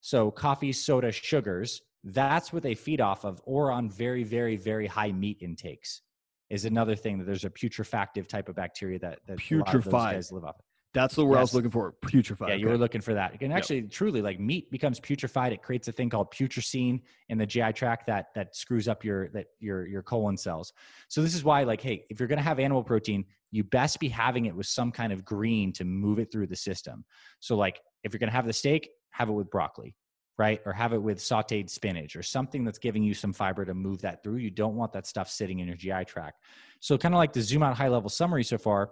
So, 0.01 0.29
coffee, 0.29 0.71
soda, 0.71 1.11
sugars, 1.11 1.81
that's 2.03 2.53
what 2.53 2.63
they 2.63 2.75
feed 2.75 3.01
off 3.01 3.25
of, 3.25 3.41
or 3.45 3.71
on 3.71 3.89
very, 3.89 4.23
very, 4.23 4.55
very 4.57 4.85
high 4.85 5.11
meat 5.11 5.37
intakes, 5.41 6.01
is 6.49 6.65
another 6.65 6.95
thing 6.95 7.17
that 7.17 7.25
there's 7.25 7.45
a 7.45 7.49
putrefactive 7.49 8.27
type 8.27 8.49
of 8.49 8.55
bacteria 8.55 8.99
that, 8.99 9.19
that 9.25 9.39
a 9.51 9.55
lot 9.55 9.73
of 9.73 9.83
those 9.83 9.91
guys 9.91 10.31
live 10.31 10.45
off. 10.45 10.57
That's 10.95 11.13
the 11.13 11.25
word 11.25 11.37
I 11.37 11.41
was 11.41 11.53
looking 11.53 11.69
for. 11.69 11.93
Putrefied. 12.05 12.47
Yeah, 12.47 12.55
you 12.55 12.67
okay. 12.67 12.71
were 12.71 12.77
looking 12.77 13.01
for 13.01 13.13
that. 13.13 13.41
And 13.41 13.51
actually, 13.51 13.81
truly, 13.83 14.21
like 14.21 14.39
meat 14.39 14.71
becomes 14.71 14.97
putrefied. 14.97 15.51
It 15.51 15.61
creates 15.61 15.89
a 15.89 15.91
thing 15.91 16.09
called 16.09 16.31
putrescine 16.31 17.01
in 17.27 17.37
the 17.37 17.45
GI 17.45 17.73
tract 17.73 18.07
that 18.07 18.27
that 18.33 18.55
screws 18.55 18.87
up 18.87 19.03
your 19.03 19.27
that 19.29 19.47
your 19.59 19.85
your 19.85 20.01
colon 20.01 20.37
cells. 20.37 20.71
So 21.09 21.21
this 21.21 21.35
is 21.35 21.43
why, 21.43 21.63
like, 21.63 21.81
hey, 21.81 22.05
if 22.09 22.19
you're 22.19 22.29
going 22.29 22.37
to 22.37 22.43
have 22.43 22.59
animal 22.59 22.81
protein, 22.81 23.25
you 23.51 23.65
best 23.65 23.99
be 23.99 24.07
having 24.07 24.45
it 24.45 24.55
with 24.55 24.67
some 24.67 24.89
kind 24.89 25.11
of 25.11 25.25
green 25.25 25.73
to 25.73 25.83
move 25.83 26.17
it 26.17 26.31
through 26.31 26.47
the 26.47 26.55
system. 26.55 27.03
So, 27.41 27.57
like, 27.57 27.81
if 28.03 28.13
you're 28.13 28.19
going 28.19 28.29
to 28.29 28.35
have 28.35 28.45
the 28.45 28.53
steak, 28.53 28.89
have 29.11 29.27
it 29.27 29.33
with 29.33 29.51
broccoli, 29.51 29.97
right? 30.37 30.61
Or 30.65 30.71
have 30.71 30.93
it 30.93 31.01
with 31.01 31.19
sautéed 31.19 31.69
spinach 31.69 32.15
or 32.15 32.23
something 32.23 32.63
that's 32.63 32.79
giving 32.79 33.03
you 33.03 33.13
some 33.13 33.33
fiber 33.33 33.65
to 33.65 33.73
move 33.73 34.01
that 34.03 34.23
through. 34.23 34.37
You 34.37 34.49
don't 34.49 34.75
want 34.75 34.93
that 34.93 35.07
stuff 35.07 35.29
sitting 35.29 35.59
in 35.59 35.67
your 35.67 35.75
GI 35.75 36.05
tract. 36.05 36.39
So, 36.79 36.97
kind 36.97 37.13
of 37.13 37.17
like 37.17 37.33
the 37.33 37.41
zoom 37.41 37.63
out 37.63 37.75
high 37.75 37.89
level 37.89 38.09
summary 38.09 38.45
so 38.45 38.57
far 38.57 38.91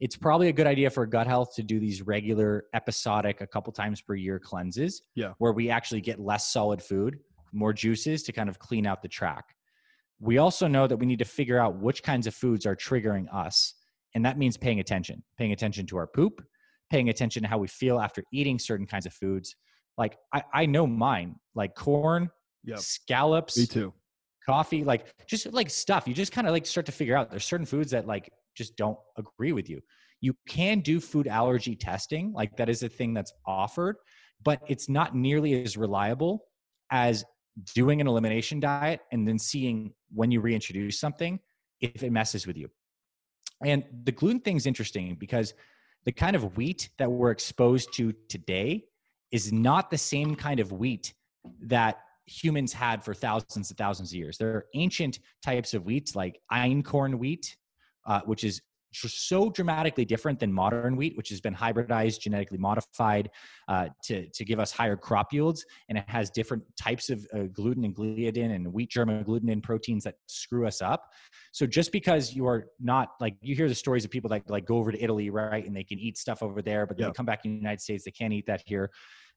it's 0.00 0.16
probably 0.16 0.48
a 0.48 0.52
good 0.52 0.66
idea 0.66 0.90
for 0.90 1.06
gut 1.06 1.26
health 1.26 1.54
to 1.54 1.62
do 1.62 1.78
these 1.78 2.02
regular 2.02 2.64
episodic 2.74 3.40
a 3.40 3.46
couple 3.46 3.72
times 3.72 4.00
per 4.00 4.14
year 4.14 4.38
cleanses 4.38 5.02
Yeah. 5.14 5.32
where 5.38 5.52
we 5.52 5.70
actually 5.70 6.00
get 6.00 6.18
less 6.20 6.52
solid 6.52 6.82
food 6.82 7.18
more 7.52 7.72
juices 7.72 8.22
to 8.24 8.32
kind 8.32 8.48
of 8.48 8.58
clean 8.58 8.86
out 8.86 9.02
the 9.02 9.08
track 9.08 9.54
we 10.20 10.38
also 10.38 10.66
know 10.66 10.86
that 10.86 10.96
we 10.96 11.06
need 11.06 11.18
to 11.18 11.24
figure 11.24 11.58
out 11.58 11.76
which 11.76 12.02
kinds 12.02 12.26
of 12.26 12.34
foods 12.34 12.66
are 12.66 12.76
triggering 12.76 13.26
us 13.34 13.74
and 14.14 14.24
that 14.24 14.38
means 14.38 14.56
paying 14.56 14.80
attention 14.80 15.22
paying 15.38 15.52
attention 15.52 15.86
to 15.86 15.96
our 15.96 16.06
poop 16.06 16.44
paying 16.90 17.08
attention 17.08 17.42
to 17.42 17.48
how 17.48 17.58
we 17.58 17.68
feel 17.68 17.98
after 18.00 18.22
eating 18.32 18.58
certain 18.58 18.86
kinds 18.86 19.06
of 19.06 19.12
foods 19.12 19.54
like 19.96 20.16
i, 20.32 20.42
I 20.52 20.66
know 20.66 20.86
mine 20.86 21.36
like 21.54 21.74
corn 21.74 22.30
Yep. 22.66 22.78
scallops 22.78 23.58
Me 23.58 23.66
too. 23.66 23.92
coffee, 24.46 24.84
like 24.84 25.12
just 25.26 25.52
like 25.52 25.68
stuff. 25.68 26.08
You 26.08 26.14
just 26.14 26.32
kind 26.32 26.46
of 26.46 26.52
like 26.54 26.64
start 26.64 26.86
to 26.86 26.92
figure 26.92 27.14
out 27.14 27.30
there's 27.30 27.44
certain 27.44 27.66
foods 27.66 27.90
that 27.90 28.06
like 28.06 28.30
just 28.54 28.76
don't 28.76 28.98
agree 29.16 29.52
with 29.52 29.68
you. 29.68 29.80
You 30.20 30.34
can 30.48 30.80
do 30.80 31.00
food 31.00 31.26
allergy 31.26 31.76
testing, 31.76 32.32
like 32.32 32.56
that 32.56 32.68
is 32.68 32.82
a 32.82 32.88
thing 32.88 33.14
that's 33.14 33.32
offered, 33.46 33.96
but 34.42 34.60
it's 34.68 34.88
not 34.88 35.14
nearly 35.14 35.62
as 35.62 35.76
reliable 35.76 36.44
as 36.90 37.24
doing 37.74 38.00
an 38.00 38.06
elimination 38.06 38.60
diet 38.60 39.00
and 39.12 39.26
then 39.26 39.38
seeing 39.38 39.92
when 40.12 40.30
you 40.30 40.40
reintroduce 40.40 40.98
something 40.98 41.38
if 41.80 42.02
it 42.02 42.10
messes 42.10 42.46
with 42.46 42.56
you. 42.56 42.68
And 43.64 43.84
the 44.04 44.12
gluten 44.12 44.40
thing 44.40 44.56
is 44.56 44.66
interesting 44.66 45.16
because 45.18 45.54
the 46.04 46.12
kind 46.12 46.36
of 46.36 46.56
wheat 46.56 46.90
that 46.98 47.10
we're 47.10 47.30
exposed 47.30 47.94
to 47.94 48.12
today 48.28 48.84
is 49.30 49.52
not 49.52 49.90
the 49.90 49.98
same 49.98 50.34
kind 50.34 50.60
of 50.60 50.72
wheat 50.72 51.14
that 51.62 51.98
humans 52.26 52.72
had 52.72 53.04
for 53.04 53.14
thousands 53.14 53.70
and 53.70 53.78
thousands 53.78 54.10
of 54.10 54.16
years. 54.16 54.38
There 54.38 54.50
are 54.50 54.66
ancient 54.74 55.18
types 55.42 55.74
of 55.74 55.84
wheat 55.84 56.14
like 56.14 56.40
einkorn 56.52 57.18
wheat, 57.18 57.56
uh, 58.06 58.20
which 58.24 58.44
is 58.44 58.60
so 58.94 59.50
dramatically 59.50 60.04
different 60.04 60.38
than 60.38 60.52
modern 60.52 60.96
wheat, 60.96 61.16
which 61.16 61.28
has 61.28 61.40
been 61.40 61.54
hybridized, 61.54 62.20
genetically 62.20 62.58
modified 62.58 63.30
uh, 63.68 63.88
to, 64.04 64.28
to 64.28 64.44
give 64.44 64.60
us 64.60 64.70
higher 64.70 64.96
crop 64.96 65.32
yields. 65.32 65.64
And 65.88 65.98
it 65.98 66.04
has 66.08 66.30
different 66.30 66.62
types 66.76 67.10
of 67.10 67.26
uh, 67.34 67.44
gluten 67.52 67.84
and 67.84 67.94
gliadin 67.94 68.54
and 68.54 68.72
wheat 68.72 68.90
germ 68.90 69.08
and 69.08 69.24
agglutinin 69.24 69.62
proteins 69.62 70.04
that 70.04 70.14
screw 70.26 70.66
us 70.66 70.80
up. 70.80 71.10
So 71.52 71.66
just 71.66 71.92
because 71.92 72.34
you 72.34 72.46
are 72.46 72.66
not 72.80 73.10
like, 73.20 73.36
you 73.40 73.54
hear 73.54 73.68
the 73.68 73.74
stories 73.74 74.04
of 74.04 74.10
people 74.10 74.30
that 74.30 74.48
like 74.48 74.64
go 74.64 74.76
over 74.76 74.92
to 74.92 75.02
Italy, 75.02 75.30
right? 75.30 75.66
And 75.66 75.74
they 75.74 75.84
can 75.84 75.98
eat 75.98 76.16
stuff 76.16 76.42
over 76.42 76.62
there, 76.62 76.86
but 76.86 76.98
yeah. 76.98 77.06
they 77.06 77.12
come 77.12 77.26
back 77.26 77.44
in 77.44 77.52
the 77.52 77.56
United 77.56 77.80
States, 77.80 78.04
they 78.04 78.10
can't 78.10 78.32
eat 78.32 78.46
that 78.46 78.62
here. 78.64 78.90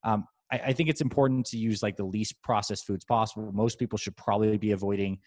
Um, 0.03 0.25
I, 0.51 0.59
I, 0.59 0.73
think 0.73 0.89
it's 0.89 1.01
important 1.01 1.45
to 1.47 1.57
use 1.57 1.81
like 1.81 1.97
the 1.97 2.05
least 2.05 2.41
processed 2.43 2.85
foods 2.85 3.03
possible. 3.03 3.51
Most 3.51 3.79
people 3.79 3.97
should 3.97 4.15
probably 4.15 4.57
be 4.57 4.71
avoiding 4.71 5.17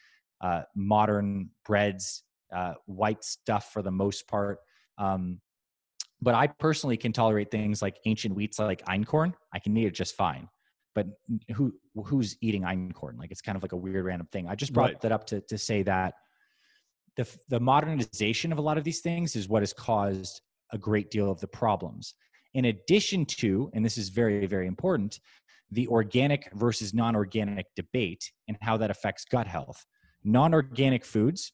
uh, 0.40 0.62
modern 0.76 1.50
breads, 1.66 2.22
uh, 2.54 2.74
white 2.86 3.24
stuff 3.24 3.72
for 3.72 3.82
the 3.82 3.90
most 3.90 4.26
part. 4.28 4.58
Um, 4.98 5.40
but 6.22 6.34
I 6.34 6.46
personally 6.46 6.96
can 6.96 7.12
tolerate 7.12 7.50
things 7.50 7.80
like 7.80 7.98
ancient 8.04 8.34
wheats 8.34 8.58
like 8.58 8.84
einkorn. 8.86 9.32
I 9.54 9.58
can 9.58 9.76
eat 9.76 9.86
it 9.86 9.94
just 9.94 10.14
fine. 10.14 10.48
But 10.94 11.06
who 11.54 11.72
who's 12.04 12.36
eating 12.40 12.62
einkorn? 12.62 13.18
Like 13.18 13.30
it's 13.30 13.40
kind 13.40 13.56
of 13.56 13.62
like 13.62 13.72
a 13.72 13.76
weird 13.76 14.04
random 14.04 14.28
thing. 14.32 14.48
I 14.48 14.54
just 14.54 14.72
brought 14.72 14.90
right. 14.90 15.00
that 15.00 15.12
up 15.12 15.26
to 15.28 15.40
to 15.42 15.56
say 15.56 15.82
that 15.84 16.14
the 17.16 17.26
the 17.48 17.60
modernization 17.60 18.52
of 18.52 18.58
a 18.58 18.62
lot 18.62 18.76
of 18.76 18.84
these 18.84 19.00
things 19.00 19.36
is 19.36 19.48
what 19.48 19.62
has 19.62 19.72
caused 19.72 20.40
a 20.72 20.78
great 20.78 21.10
deal 21.10 21.30
of 21.30 21.40
the 21.40 21.46
problems. 21.46 22.14
In 22.54 22.66
addition 22.66 23.24
to, 23.26 23.70
and 23.72 23.84
this 23.84 23.96
is 23.96 24.08
very 24.08 24.46
very 24.46 24.66
important, 24.66 25.20
the 25.70 25.86
organic 25.88 26.50
versus 26.54 26.92
non-organic 26.92 27.66
debate 27.76 28.30
and 28.48 28.56
how 28.60 28.76
that 28.76 28.90
affects 28.90 29.24
gut 29.24 29.46
health. 29.46 29.84
Non-organic 30.24 31.04
foods 31.04 31.52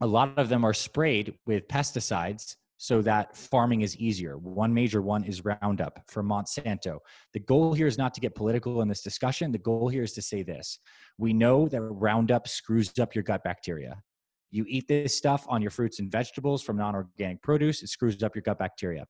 a 0.00 0.06
lot 0.06 0.38
of 0.38 0.48
them 0.48 0.64
are 0.64 0.74
sprayed 0.74 1.34
with 1.46 1.68
pesticides 1.68 2.56
so 2.78 3.00
that 3.02 3.36
farming 3.36 3.80
is 3.80 3.96
easier. 3.96 4.36
One 4.36 4.72
major 4.72 5.00
one 5.00 5.24
is 5.24 5.44
Roundup 5.44 5.98
for 6.08 6.22
Monsanto. 6.22 6.98
The 7.32 7.40
goal 7.40 7.72
here 7.72 7.86
is 7.86 7.96
not 7.96 8.12
to 8.14 8.20
get 8.20 8.34
political 8.34 8.82
in 8.82 8.88
this 8.88 9.02
discussion. 9.02 9.50
The 9.50 9.58
goal 9.58 9.88
here 9.88 10.02
is 10.02 10.12
to 10.12 10.22
say 10.22 10.42
this 10.42 10.78
We 11.18 11.32
know 11.32 11.68
that 11.68 11.80
Roundup 11.80 12.48
screws 12.48 12.92
up 12.98 13.14
your 13.14 13.24
gut 13.24 13.42
bacteria. 13.44 14.02
You 14.50 14.64
eat 14.68 14.88
this 14.88 15.16
stuff 15.16 15.44
on 15.48 15.62
your 15.62 15.70
fruits 15.70 15.98
and 15.98 16.10
vegetables 16.10 16.62
from 16.62 16.76
non 16.76 16.94
organic 16.94 17.42
produce, 17.42 17.82
it 17.82 17.88
screws 17.88 18.22
up 18.22 18.34
your 18.34 18.42
gut 18.42 18.58
bacteria. 18.58 19.06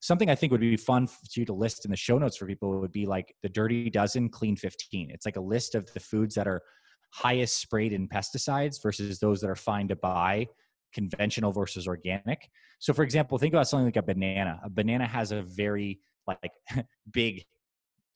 Something 0.00 0.30
I 0.30 0.36
think 0.36 0.52
would 0.52 0.60
be 0.60 0.76
fun 0.76 1.08
for 1.08 1.18
you 1.34 1.44
to 1.46 1.52
list 1.52 1.84
in 1.84 1.90
the 1.90 1.96
show 1.96 2.18
notes 2.18 2.36
for 2.36 2.46
people 2.46 2.80
would 2.80 2.92
be 2.92 3.04
like 3.04 3.34
the 3.42 3.48
Dirty 3.48 3.90
Dozen 3.90 4.28
Clean 4.28 4.54
15. 4.54 5.10
It's 5.10 5.26
like 5.26 5.36
a 5.36 5.40
list 5.40 5.74
of 5.74 5.92
the 5.92 5.98
foods 5.98 6.36
that 6.36 6.46
are 6.46 6.62
highest 7.10 7.60
sprayed 7.60 7.92
in 7.92 8.08
pesticides 8.08 8.82
versus 8.82 9.18
those 9.18 9.40
that 9.40 9.50
are 9.50 9.56
fine 9.56 9.88
to 9.88 9.96
buy 9.96 10.46
conventional 10.92 11.52
versus 11.52 11.86
organic. 11.86 12.48
So 12.78 12.92
for 12.92 13.02
example 13.02 13.38
think 13.38 13.54
about 13.54 13.68
something 13.68 13.86
like 13.86 13.96
a 13.96 14.02
banana. 14.02 14.60
A 14.64 14.70
banana 14.70 15.06
has 15.06 15.32
a 15.32 15.42
very 15.42 16.00
like 16.26 16.52
big 17.12 17.44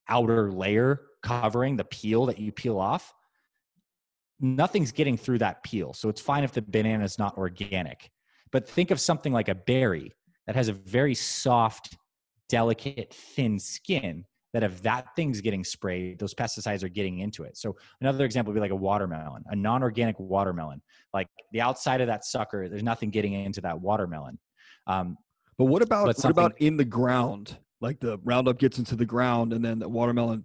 outer 0.08 0.50
layer 0.50 1.00
covering 1.22 1.76
the 1.76 1.84
peel 1.84 2.26
that 2.26 2.38
you 2.38 2.52
peel 2.52 2.78
off. 2.78 3.12
Nothing's 4.40 4.92
getting 4.92 5.16
through 5.16 5.38
that 5.38 5.62
peel 5.62 5.92
so 5.92 6.08
it's 6.08 6.20
fine 6.20 6.44
if 6.44 6.52
the 6.52 6.62
banana 6.62 7.04
is 7.04 7.18
not 7.18 7.36
organic. 7.36 8.10
But 8.50 8.68
think 8.68 8.90
of 8.90 9.00
something 9.00 9.32
like 9.32 9.48
a 9.48 9.54
berry 9.54 10.12
that 10.46 10.56
has 10.56 10.68
a 10.68 10.72
very 10.72 11.14
soft 11.14 11.96
delicate 12.48 13.14
thin 13.14 13.58
skin 13.58 14.24
that 14.52 14.62
if 14.62 14.82
that 14.82 15.14
thing's 15.16 15.40
getting 15.40 15.64
sprayed, 15.64 16.18
those 16.18 16.34
pesticides 16.34 16.82
are 16.82 16.88
getting 16.88 17.20
into 17.20 17.44
it. 17.44 17.56
So 17.56 17.76
another 18.00 18.24
example 18.24 18.52
would 18.52 18.56
be 18.56 18.60
like 18.60 18.70
a 18.70 18.76
watermelon, 18.76 19.44
a 19.46 19.56
non-organic 19.56 20.18
watermelon. 20.18 20.82
Like 21.14 21.28
the 21.52 21.60
outside 21.60 22.00
of 22.00 22.06
that 22.08 22.24
sucker, 22.24 22.68
there's 22.68 22.82
nothing 22.82 23.10
getting 23.10 23.32
into 23.32 23.60
that 23.62 23.80
watermelon. 23.80 24.38
Um, 24.86 25.16
but 25.58 25.66
what 25.66 25.82
about 25.82 26.06
but 26.06 26.16
what 26.18 26.30
about 26.30 26.60
in 26.60 26.76
the 26.76 26.84
ground? 26.84 27.58
Like 27.80 27.98
the 28.00 28.18
Roundup 28.24 28.58
gets 28.58 28.78
into 28.78 28.94
the 28.94 29.04
ground, 29.04 29.52
and 29.52 29.64
then 29.64 29.78
the 29.78 29.88
watermelon 29.88 30.44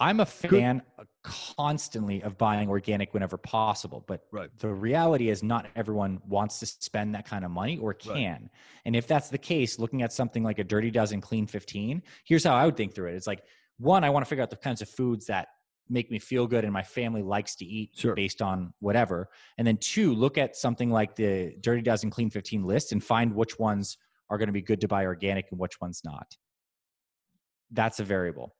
I'm 0.00 0.20
a 0.20 0.26
fan 0.26 0.82
constantly 1.22 2.22
of 2.22 2.38
buying 2.38 2.68
organic 2.68 3.12
whenever 3.12 3.36
possible, 3.36 4.04
but 4.06 4.26
right. 4.32 4.50
the 4.58 4.68
reality 4.68 5.28
is 5.28 5.42
not 5.42 5.66
everyone 5.76 6.20
wants 6.26 6.58
to 6.60 6.66
spend 6.66 7.14
that 7.14 7.26
kind 7.26 7.44
of 7.44 7.50
money 7.50 7.78
or 7.78 7.92
can. 7.92 8.32
Right. 8.42 8.50
And 8.86 8.96
if 8.96 9.06
that's 9.06 9.28
the 9.28 9.38
case, 9.38 9.78
looking 9.78 10.02
at 10.02 10.12
something 10.12 10.42
like 10.42 10.58
a 10.58 10.64
Dirty 10.64 10.90
Dozen 10.90 11.20
Clean 11.20 11.46
15, 11.46 12.02
here's 12.24 12.44
how 12.44 12.54
I 12.54 12.64
would 12.64 12.76
think 12.76 12.94
through 12.94 13.08
it. 13.08 13.14
It's 13.16 13.26
like 13.26 13.42
one, 13.78 14.04
I 14.04 14.10
want 14.10 14.24
to 14.24 14.28
figure 14.28 14.42
out 14.42 14.50
the 14.50 14.56
kinds 14.56 14.80
of 14.82 14.88
foods 14.88 15.26
that 15.26 15.48
make 15.90 16.10
me 16.10 16.18
feel 16.18 16.46
good 16.46 16.64
and 16.64 16.72
my 16.72 16.82
family 16.82 17.22
likes 17.22 17.56
to 17.56 17.64
eat 17.64 17.90
sure. 17.94 18.14
based 18.14 18.40
on 18.40 18.72
whatever. 18.78 19.28
And 19.58 19.66
then 19.66 19.76
two, 19.78 20.14
look 20.14 20.38
at 20.38 20.56
something 20.56 20.90
like 20.90 21.16
the 21.16 21.54
Dirty 21.60 21.82
Dozen 21.82 22.10
Clean 22.10 22.30
15 22.30 22.64
list 22.64 22.92
and 22.92 23.02
find 23.02 23.34
which 23.34 23.58
ones 23.58 23.98
are 24.30 24.38
going 24.38 24.46
to 24.46 24.52
be 24.52 24.62
good 24.62 24.80
to 24.80 24.88
buy 24.88 25.04
organic 25.04 25.46
and 25.50 25.58
which 25.58 25.80
ones 25.80 26.00
not. 26.04 26.36
That's 27.72 28.00
a 28.00 28.04
variable. 28.04 28.54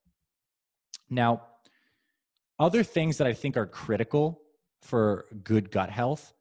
Now, 1.09 1.43
other 2.61 2.85
things 2.85 3.17
that 3.19 3.27
I 3.27 3.33
think 3.33 3.57
are 3.57 3.67
critical 3.67 4.43
for 4.83 5.25
good 5.43 5.71
gut 5.71 5.91
health 5.91 6.35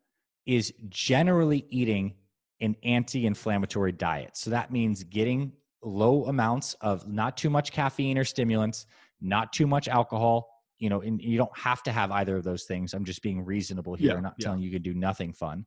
is 0.46 0.74
generally 0.90 1.66
eating 1.70 2.14
an 2.62 2.76
anti 2.84 3.26
inflammatory 3.26 3.94
diet. 3.94 4.36
So 4.36 4.50
that 4.50 4.72
means 4.72 5.04
getting 5.04 5.54
low 5.82 6.26
amounts 6.26 6.76
of 6.82 7.08
not 7.08 7.38
too 7.38 7.50
much 7.50 7.72
caffeine 7.72 8.18
or 8.18 8.26
stimulants, 8.26 8.86
not 9.22 9.54
too 9.54 9.66
much 9.66 9.88
alcohol. 9.88 10.50
You 10.78 10.90
know, 10.90 11.02
and 11.02 11.22
you 11.22 11.38
don't 11.38 11.58
have 11.58 11.84
to 11.84 11.92
have 11.92 12.12
either 12.12 12.38
of 12.38 12.44
those 12.44 12.64
things. 12.64 12.94
I'm 12.94 13.04
just 13.04 13.22
being 13.22 13.44
reasonable 13.44 13.96
here. 13.96 14.12
Yeah, 14.12 14.16
I'm 14.16 14.24
not 14.24 14.36
yeah. 14.38 14.46
telling 14.46 14.62
you 14.62 14.70
you 14.70 14.74
can 14.74 14.82
do 14.82 14.94
nothing 14.94 15.34
fun. 15.34 15.66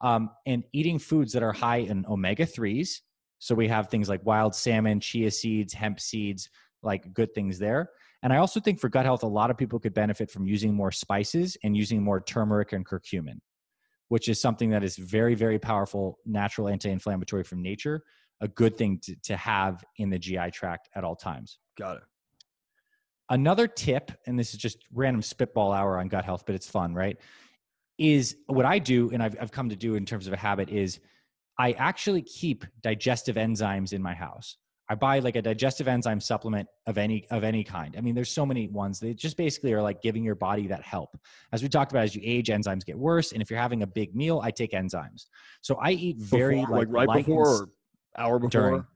Um, 0.00 0.30
and 0.46 0.64
eating 0.72 0.98
foods 0.98 1.32
that 1.32 1.42
are 1.42 1.52
high 1.52 1.78
in 1.78 2.06
omega 2.06 2.46
3s. 2.46 3.00
So 3.38 3.54
we 3.54 3.68
have 3.68 3.88
things 3.88 4.08
like 4.08 4.24
wild 4.24 4.54
salmon, 4.54 5.00
chia 5.00 5.30
seeds, 5.30 5.74
hemp 5.74 6.00
seeds, 6.00 6.48
like 6.82 7.12
good 7.12 7.34
things 7.34 7.58
there. 7.58 7.90
And 8.22 8.32
I 8.32 8.38
also 8.38 8.60
think 8.60 8.80
for 8.80 8.88
gut 8.88 9.04
health, 9.04 9.22
a 9.22 9.28
lot 9.28 9.50
of 9.50 9.56
people 9.56 9.78
could 9.78 9.94
benefit 9.94 10.30
from 10.30 10.46
using 10.46 10.74
more 10.74 10.90
spices 10.90 11.56
and 11.62 11.76
using 11.76 12.02
more 12.02 12.20
turmeric 12.20 12.72
and 12.72 12.84
curcumin, 12.84 13.38
which 14.08 14.28
is 14.28 14.40
something 14.40 14.70
that 14.70 14.82
is 14.82 14.96
very, 14.96 15.34
very 15.34 15.58
powerful, 15.58 16.18
natural 16.24 16.68
anti 16.68 16.90
inflammatory 16.90 17.44
from 17.44 17.62
nature, 17.62 18.02
a 18.40 18.48
good 18.48 18.76
thing 18.76 18.98
to, 19.02 19.14
to 19.24 19.36
have 19.36 19.84
in 19.98 20.10
the 20.10 20.18
GI 20.18 20.50
tract 20.52 20.88
at 20.94 21.04
all 21.04 21.16
times. 21.16 21.58
Got 21.78 21.98
it. 21.98 22.02
Another 23.28 23.66
tip, 23.66 24.12
and 24.26 24.38
this 24.38 24.54
is 24.54 24.58
just 24.58 24.78
random 24.92 25.20
spitball 25.20 25.72
hour 25.72 25.98
on 25.98 26.08
gut 26.08 26.24
health, 26.24 26.44
but 26.46 26.54
it's 26.54 26.68
fun, 26.68 26.94
right? 26.94 27.16
Is 27.98 28.36
what 28.46 28.64
I 28.64 28.78
do, 28.78 29.10
and 29.10 29.22
I've, 29.22 29.36
I've 29.40 29.50
come 29.50 29.68
to 29.68 29.76
do 29.76 29.96
in 29.96 30.06
terms 30.06 30.26
of 30.26 30.32
a 30.32 30.36
habit, 30.36 30.68
is 30.68 31.00
I 31.58 31.72
actually 31.72 32.22
keep 32.22 32.64
digestive 32.82 33.36
enzymes 33.36 33.92
in 33.92 34.02
my 34.02 34.14
house. 34.14 34.58
I 34.88 34.94
buy 34.94 35.18
like 35.18 35.36
a 35.36 35.42
digestive 35.42 35.88
enzyme 35.88 36.20
supplement 36.20 36.68
of 36.86 36.96
any 36.96 37.26
of 37.30 37.42
any 37.42 37.64
kind. 37.64 37.94
I 37.98 38.00
mean, 38.00 38.14
there's 38.14 38.30
so 38.30 38.46
many 38.46 38.68
ones. 38.68 39.00
They 39.00 39.14
just 39.14 39.36
basically 39.36 39.72
are 39.72 39.82
like 39.82 40.00
giving 40.00 40.22
your 40.22 40.36
body 40.36 40.68
that 40.68 40.82
help. 40.82 41.18
As 41.52 41.62
we 41.62 41.68
talked 41.68 41.92
about, 41.92 42.04
as 42.04 42.14
you 42.14 42.22
age, 42.24 42.48
enzymes 42.48 42.84
get 42.84 42.96
worse. 42.96 43.32
And 43.32 43.42
if 43.42 43.50
you're 43.50 43.58
having 43.58 43.82
a 43.82 43.86
big 43.86 44.14
meal, 44.14 44.40
I 44.42 44.50
take 44.50 44.72
enzymes. 44.72 45.26
So 45.60 45.76
I 45.76 45.92
eat 45.92 46.18
very 46.18 46.60
before, 46.60 46.78
like, 46.78 46.88
like 46.88 47.08
right 47.08 47.16
before 47.18 47.48
or 47.48 47.68
hour 48.16 48.38
before 48.38 48.48
during 48.50 48.86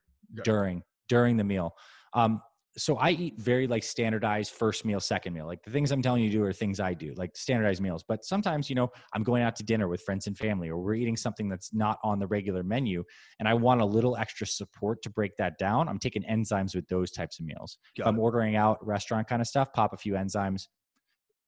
during 0.45 0.83
during 1.09 1.37
the 1.37 1.45
meal. 1.45 1.75
Um, 2.15 2.41
so 2.81 2.97
I 2.97 3.11
eat 3.11 3.39
very 3.39 3.67
like 3.67 3.83
standardized 3.83 4.53
first 4.53 4.85
meal, 4.85 5.01
second 5.01 5.35
meal. 5.35 5.47
Like 5.47 5.63
the 5.63 5.71
things 5.71 5.93
I'm 5.93 6.01
telling 6.01 6.23
you 6.23 6.31
to 6.31 6.37
do 6.37 6.45
are 6.45 6.53
things 6.53 6.81
I 6.81 6.95
do, 6.95 7.13
like 7.17 7.37
standardized 7.37 7.83
meals. 7.83 8.03
But 8.07 8.25
sometimes, 8.25 8.71
you 8.71 8.77
know, 8.77 8.89
I'm 9.13 9.23
going 9.23 9.43
out 9.43 9.55
to 9.57 9.63
dinner 9.63 9.87
with 9.87 10.01
friends 10.03 10.27
and 10.27 10.37
family, 10.37 10.71
or 10.71 10.79
we're 10.79 10.95
eating 10.95 11.17
something 11.17 11.49
that's 11.49 11.75
not 11.75 11.99
on 12.03 12.19
the 12.19 12.27
regular 12.27 12.63
menu, 12.63 13.05
and 13.39 13.49
I 13.49 13.55
want 13.55 13.83
a 13.83 13.85
little 13.85 14.17
extra 14.17 14.47
support 14.47 15.03
to 15.03 15.11
break 15.11 15.37
that 15.37 15.59
down. 15.59 15.89
I'm 15.89 15.99
taking 15.99 16.23
enzymes 16.23 16.75
with 16.75 16.89
those 16.89 17.11
types 17.11 17.39
of 17.39 17.45
meals. 17.45 17.79
Got 17.97 18.05
if 18.05 18.09
I'm 18.09 18.19
ordering 18.19 18.57
out 18.57 18.85
restaurant 18.85 19.29
kind 19.29 19.43
of 19.43 19.49
stuff, 19.49 19.73
pop 19.73 19.93
a 19.93 19.97
few 19.97 20.15
enzymes. 20.15 20.69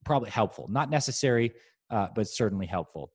Probably 0.04 0.30
helpful, 0.30 0.66
not 0.68 0.90
necessary, 0.90 1.52
uh, 1.90 2.08
but 2.14 2.28
certainly 2.28 2.66
helpful. 2.66 3.12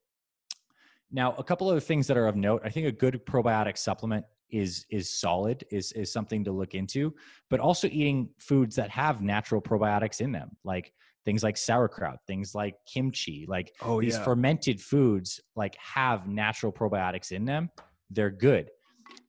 Now, 1.10 1.34
a 1.38 1.44
couple 1.44 1.70
of 1.70 1.82
things 1.82 2.06
that 2.06 2.16
are 2.16 2.26
of 2.26 2.36
note. 2.36 2.62
I 2.64 2.70
think 2.70 2.86
a 2.86 2.92
good 2.92 3.24
probiotic 3.26 3.78
supplement 3.78 4.24
is 4.50 4.86
is 4.90 5.10
solid 5.10 5.64
is 5.70 5.92
is 5.92 6.12
something 6.12 6.42
to 6.44 6.52
look 6.52 6.74
into 6.74 7.14
but 7.50 7.60
also 7.60 7.86
eating 7.88 8.28
foods 8.38 8.74
that 8.76 8.90
have 8.90 9.20
natural 9.20 9.60
probiotics 9.60 10.20
in 10.20 10.32
them 10.32 10.50
like 10.64 10.92
things 11.24 11.42
like 11.42 11.56
sauerkraut 11.56 12.18
things 12.26 12.54
like 12.54 12.74
kimchi 12.86 13.44
like 13.48 13.74
oh, 13.82 14.00
these 14.00 14.16
yeah. 14.16 14.24
fermented 14.24 14.80
foods 14.80 15.40
like 15.54 15.76
have 15.76 16.26
natural 16.26 16.72
probiotics 16.72 17.32
in 17.32 17.44
them 17.44 17.68
they're 18.10 18.30
good 18.30 18.70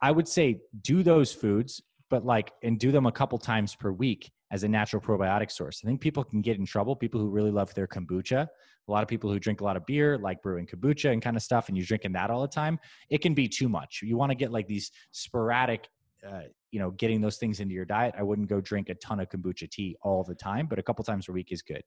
i 0.02 0.10
would 0.10 0.28
say 0.28 0.60
do 0.82 1.04
those 1.04 1.34
foods 1.34 1.82
but 2.10 2.26
like 2.26 2.54
and 2.64 2.80
do 2.80 2.92
them 2.92 3.06
a 3.06 3.12
couple 3.12 3.38
times 3.38 3.76
per 3.76 3.92
week 3.92 4.32
as 4.52 4.64
a 4.64 4.68
natural 4.68 5.02
probiotic 5.02 5.52
source. 5.52 5.82
I 5.84 5.88
think 5.88 6.02
people 6.02 6.24
can 6.24 6.42
get 6.42 6.58
in 6.58 6.66
trouble 6.66 6.96
people 6.96 7.20
who 7.20 7.30
really 7.30 7.52
love 7.52 7.74
their 7.76 7.88
kombucha. 7.88 8.48
A 8.88 8.92
lot 8.92 9.04
of 9.04 9.08
people 9.08 9.32
who 9.32 9.40
drink 9.40 9.62
a 9.62 9.64
lot 9.64 9.78
of 9.78 9.86
beer 9.86 10.18
like 10.18 10.42
brewing 10.42 10.66
kombucha 10.66 11.12
and 11.12 11.22
kind 11.22 11.38
of 11.38 11.44
stuff 11.44 11.68
and 11.68 11.78
you're 11.78 11.86
drinking 11.86 12.14
that 12.14 12.32
all 12.32 12.42
the 12.42 12.48
time 12.48 12.80
it 13.10 13.22
can 13.22 13.34
be 13.34 13.48
too 13.48 13.70
much. 13.70 14.02
You 14.04 14.18
want 14.18 14.32
to 14.32 14.36
get 14.36 14.52
like 14.52 14.68
these 14.68 14.92
sporadic 15.12 15.88
uh, 16.28 16.42
you 16.72 16.80
know 16.80 16.92
getting 16.92 17.22
those 17.22 17.38
things 17.38 17.60
into 17.60 17.74
your 17.74 17.86
diet. 17.86 18.16
I 18.18 18.24
wouldn't 18.24 18.50
go 18.50 18.60
drink 18.62 18.90
a 18.90 18.96
ton 18.96 19.20
of 19.20 19.30
kombucha 19.30 19.70
tea 19.70 19.96
all 20.02 20.24
the 20.24 20.36
time 20.36 20.68
but 20.68 20.80
a 20.80 20.84
couple 20.84 21.04
times 21.06 21.30
a 21.30 21.32
week 21.32 21.52
is 21.52 21.62
good. 21.62 21.84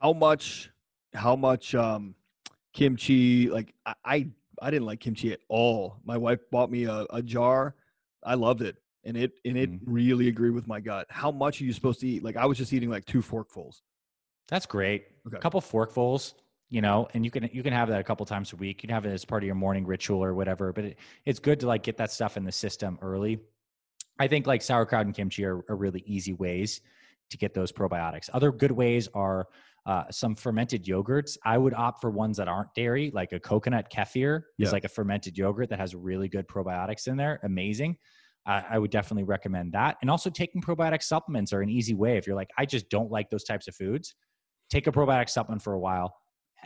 How 0.00 0.12
much 0.12 0.70
how 1.14 1.36
much 1.36 1.74
um 1.74 2.14
kimchi 2.74 3.48
like 3.48 3.72
i 4.04 4.28
I 4.60 4.70
didn't 4.70 4.86
like 4.86 5.00
kimchi 5.00 5.32
at 5.32 5.40
all. 5.48 6.00
My 6.04 6.16
wife 6.16 6.40
bought 6.50 6.70
me 6.70 6.84
a, 6.84 7.06
a 7.10 7.22
jar. 7.22 7.74
I 8.24 8.34
loved 8.34 8.62
it, 8.62 8.76
and 9.08 9.16
it 9.16 9.32
and 9.44 9.56
it 9.56 9.70
Mhm. 9.72 9.80
really 9.86 10.28
agreed 10.28 10.50
with 10.50 10.66
my 10.68 10.80
gut. 10.80 11.06
How 11.08 11.30
much 11.32 11.60
are 11.60 11.64
you 11.64 11.72
supposed 11.72 12.00
to 12.00 12.06
eat? 12.08 12.22
Like 12.22 12.36
I 12.36 12.46
was 12.46 12.58
just 12.58 12.72
eating 12.72 12.90
like 12.90 13.04
two 13.06 13.20
forkfuls. 13.22 13.80
That's 14.48 14.66
great. 14.66 15.06
Okay. 15.26 15.36
A 15.36 15.40
couple 15.40 15.60
forkfuls, 15.60 16.34
you 16.68 16.80
know, 16.80 17.08
and 17.14 17.24
you 17.24 17.30
can 17.30 17.48
you 17.52 17.62
can 17.62 17.72
have 17.72 17.88
that 17.88 18.00
a 18.00 18.04
couple 18.04 18.24
times 18.26 18.52
a 18.52 18.56
week. 18.56 18.82
You 18.82 18.88
can 18.88 18.94
have 18.94 19.06
it 19.06 19.10
as 19.12 19.24
part 19.24 19.42
of 19.42 19.46
your 19.46 19.54
morning 19.56 19.86
ritual 19.86 20.22
or 20.22 20.34
whatever. 20.34 20.72
But 20.72 20.84
it, 20.84 20.98
it's 21.24 21.38
good 21.38 21.58
to 21.60 21.66
like 21.66 21.82
get 21.82 21.96
that 21.96 22.10
stuff 22.12 22.36
in 22.36 22.44
the 22.44 22.52
system 22.52 22.98
early. 23.02 23.40
I 24.18 24.28
think 24.28 24.46
like 24.46 24.62
sauerkraut 24.62 25.06
and 25.06 25.14
kimchi 25.14 25.44
are, 25.44 25.64
are 25.68 25.76
really 25.76 26.02
easy 26.06 26.32
ways 26.34 26.80
to 27.30 27.36
get 27.38 27.54
those 27.54 27.72
probiotics. 27.72 28.28
Other 28.32 28.50
good 28.52 28.72
ways 28.72 29.08
are 29.14 29.46
uh, 29.86 30.04
some 30.10 30.34
fermented 30.34 30.84
yogurts. 30.84 31.38
I 31.44 31.56
would 31.56 31.72
opt 31.72 32.00
for 32.02 32.10
ones 32.10 32.36
that 32.38 32.48
aren't 32.48 32.74
dairy, 32.74 33.10
like 33.14 33.32
a 33.32 33.40
coconut 33.40 33.90
kefir 33.90 34.42
Yeah. 34.58 34.66
is 34.66 34.72
like 34.72 34.84
a 34.84 34.88
fermented 34.88 35.38
yogurt 35.38 35.70
that 35.70 35.78
has 35.78 35.94
really 35.94 36.28
good 36.28 36.46
probiotics 36.48 37.06
in 37.08 37.16
there. 37.16 37.38
Amazing. 37.42 37.96
I 38.48 38.64
I 38.70 38.78
would 38.78 38.90
definitely 38.90 39.24
recommend 39.24 39.72
that. 39.72 39.96
And 40.00 40.10
also 40.10 40.30
taking 40.30 40.60
probiotic 40.60 41.02
supplements 41.02 41.52
are 41.52 41.60
an 41.60 41.68
easy 41.68 41.94
way. 41.94 42.16
If 42.16 42.26
you're 42.26 42.36
like, 42.36 42.50
I 42.58 42.66
just 42.66 42.88
don't 42.88 43.10
like 43.10 43.30
those 43.30 43.44
types 43.44 43.68
of 43.68 43.76
foods, 43.76 44.14
take 44.70 44.86
a 44.86 44.92
probiotic 44.92 45.28
supplement 45.28 45.62
for 45.62 45.74
a 45.74 45.78
while 45.78 46.14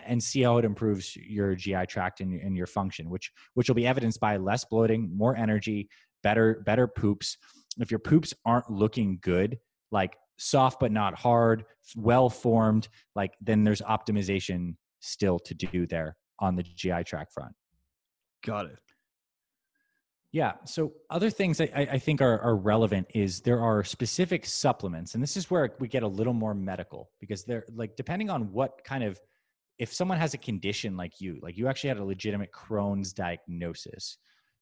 and 0.06 0.22
see 0.22 0.42
how 0.42 0.56
it 0.58 0.64
improves 0.64 1.14
your 1.16 1.54
GI 1.54 1.86
tract 1.86 2.20
and, 2.20 2.40
and 2.40 2.56
your 2.56 2.66
function, 2.66 3.10
which 3.10 3.30
which 3.54 3.68
will 3.68 3.74
be 3.74 3.86
evidenced 3.86 4.20
by 4.20 4.36
less 4.36 4.64
bloating, 4.64 5.10
more 5.14 5.36
energy, 5.36 5.88
better 6.22 6.62
better 6.64 6.86
poops. 6.86 7.36
If 7.78 7.90
your 7.90 8.00
poops 8.00 8.32
aren't 8.46 8.70
looking 8.70 9.18
good, 9.22 9.58
like 9.90 10.16
soft 10.38 10.80
but 10.80 10.92
not 10.92 11.14
hard, 11.14 11.64
well 11.96 12.30
formed, 12.30 12.88
like 13.14 13.34
then 13.40 13.64
there's 13.64 13.82
optimization 13.82 14.76
still 15.00 15.38
to 15.40 15.54
do 15.54 15.86
there 15.86 16.16
on 16.38 16.56
the 16.56 16.62
GI 16.62 17.04
tract 17.04 17.32
front. 17.32 17.52
Got 18.44 18.66
it. 18.66 18.78
Yeah. 20.32 20.52
So 20.64 20.92
other 21.10 21.28
things 21.28 21.60
I, 21.60 21.68
I 21.74 21.98
think 21.98 22.22
are, 22.22 22.40
are 22.40 22.56
relevant 22.56 23.06
is 23.14 23.40
there 23.40 23.60
are 23.60 23.84
specific 23.84 24.46
supplements, 24.46 25.14
and 25.14 25.22
this 25.22 25.36
is 25.36 25.50
where 25.50 25.74
we 25.78 25.88
get 25.88 26.02
a 26.02 26.08
little 26.08 26.32
more 26.32 26.54
medical 26.54 27.10
because 27.20 27.44
they're 27.44 27.64
like 27.74 27.96
depending 27.96 28.30
on 28.30 28.50
what 28.50 28.82
kind 28.82 29.04
of 29.04 29.20
if 29.78 29.92
someone 29.92 30.18
has 30.18 30.32
a 30.32 30.38
condition 30.38 30.96
like 30.96 31.20
you, 31.20 31.38
like 31.42 31.58
you 31.58 31.68
actually 31.68 31.88
had 31.88 31.98
a 31.98 32.04
legitimate 32.04 32.50
Crohn's 32.50 33.12
diagnosis, 33.12 34.16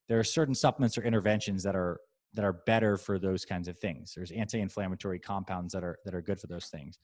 there 0.09 0.19
are 0.19 0.25
certain 0.25 0.55
supplements 0.55 0.99
or 0.99 1.03
interventions 1.03 1.63
that 1.63 1.77
are 1.77 2.01
that 2.35 2.45
are 2.45 2.53
better 2.67 2.97
for 2.97 3.19
those 3.19 3.45
kinds 3.45 3.69
of 3.69 3.79
things. 3.79 4.13
There's 4.15 4.31
anti-inflammatory 4.33 5.21
compounds 5.21 5.73
that 5.73 5.85
are 5.85 5.99
that 6.05 6.17
are 6.17 6.23
good 6.23 6.41
for 6.41 6.49
those 6.49 6.67
things. 6.67 6.99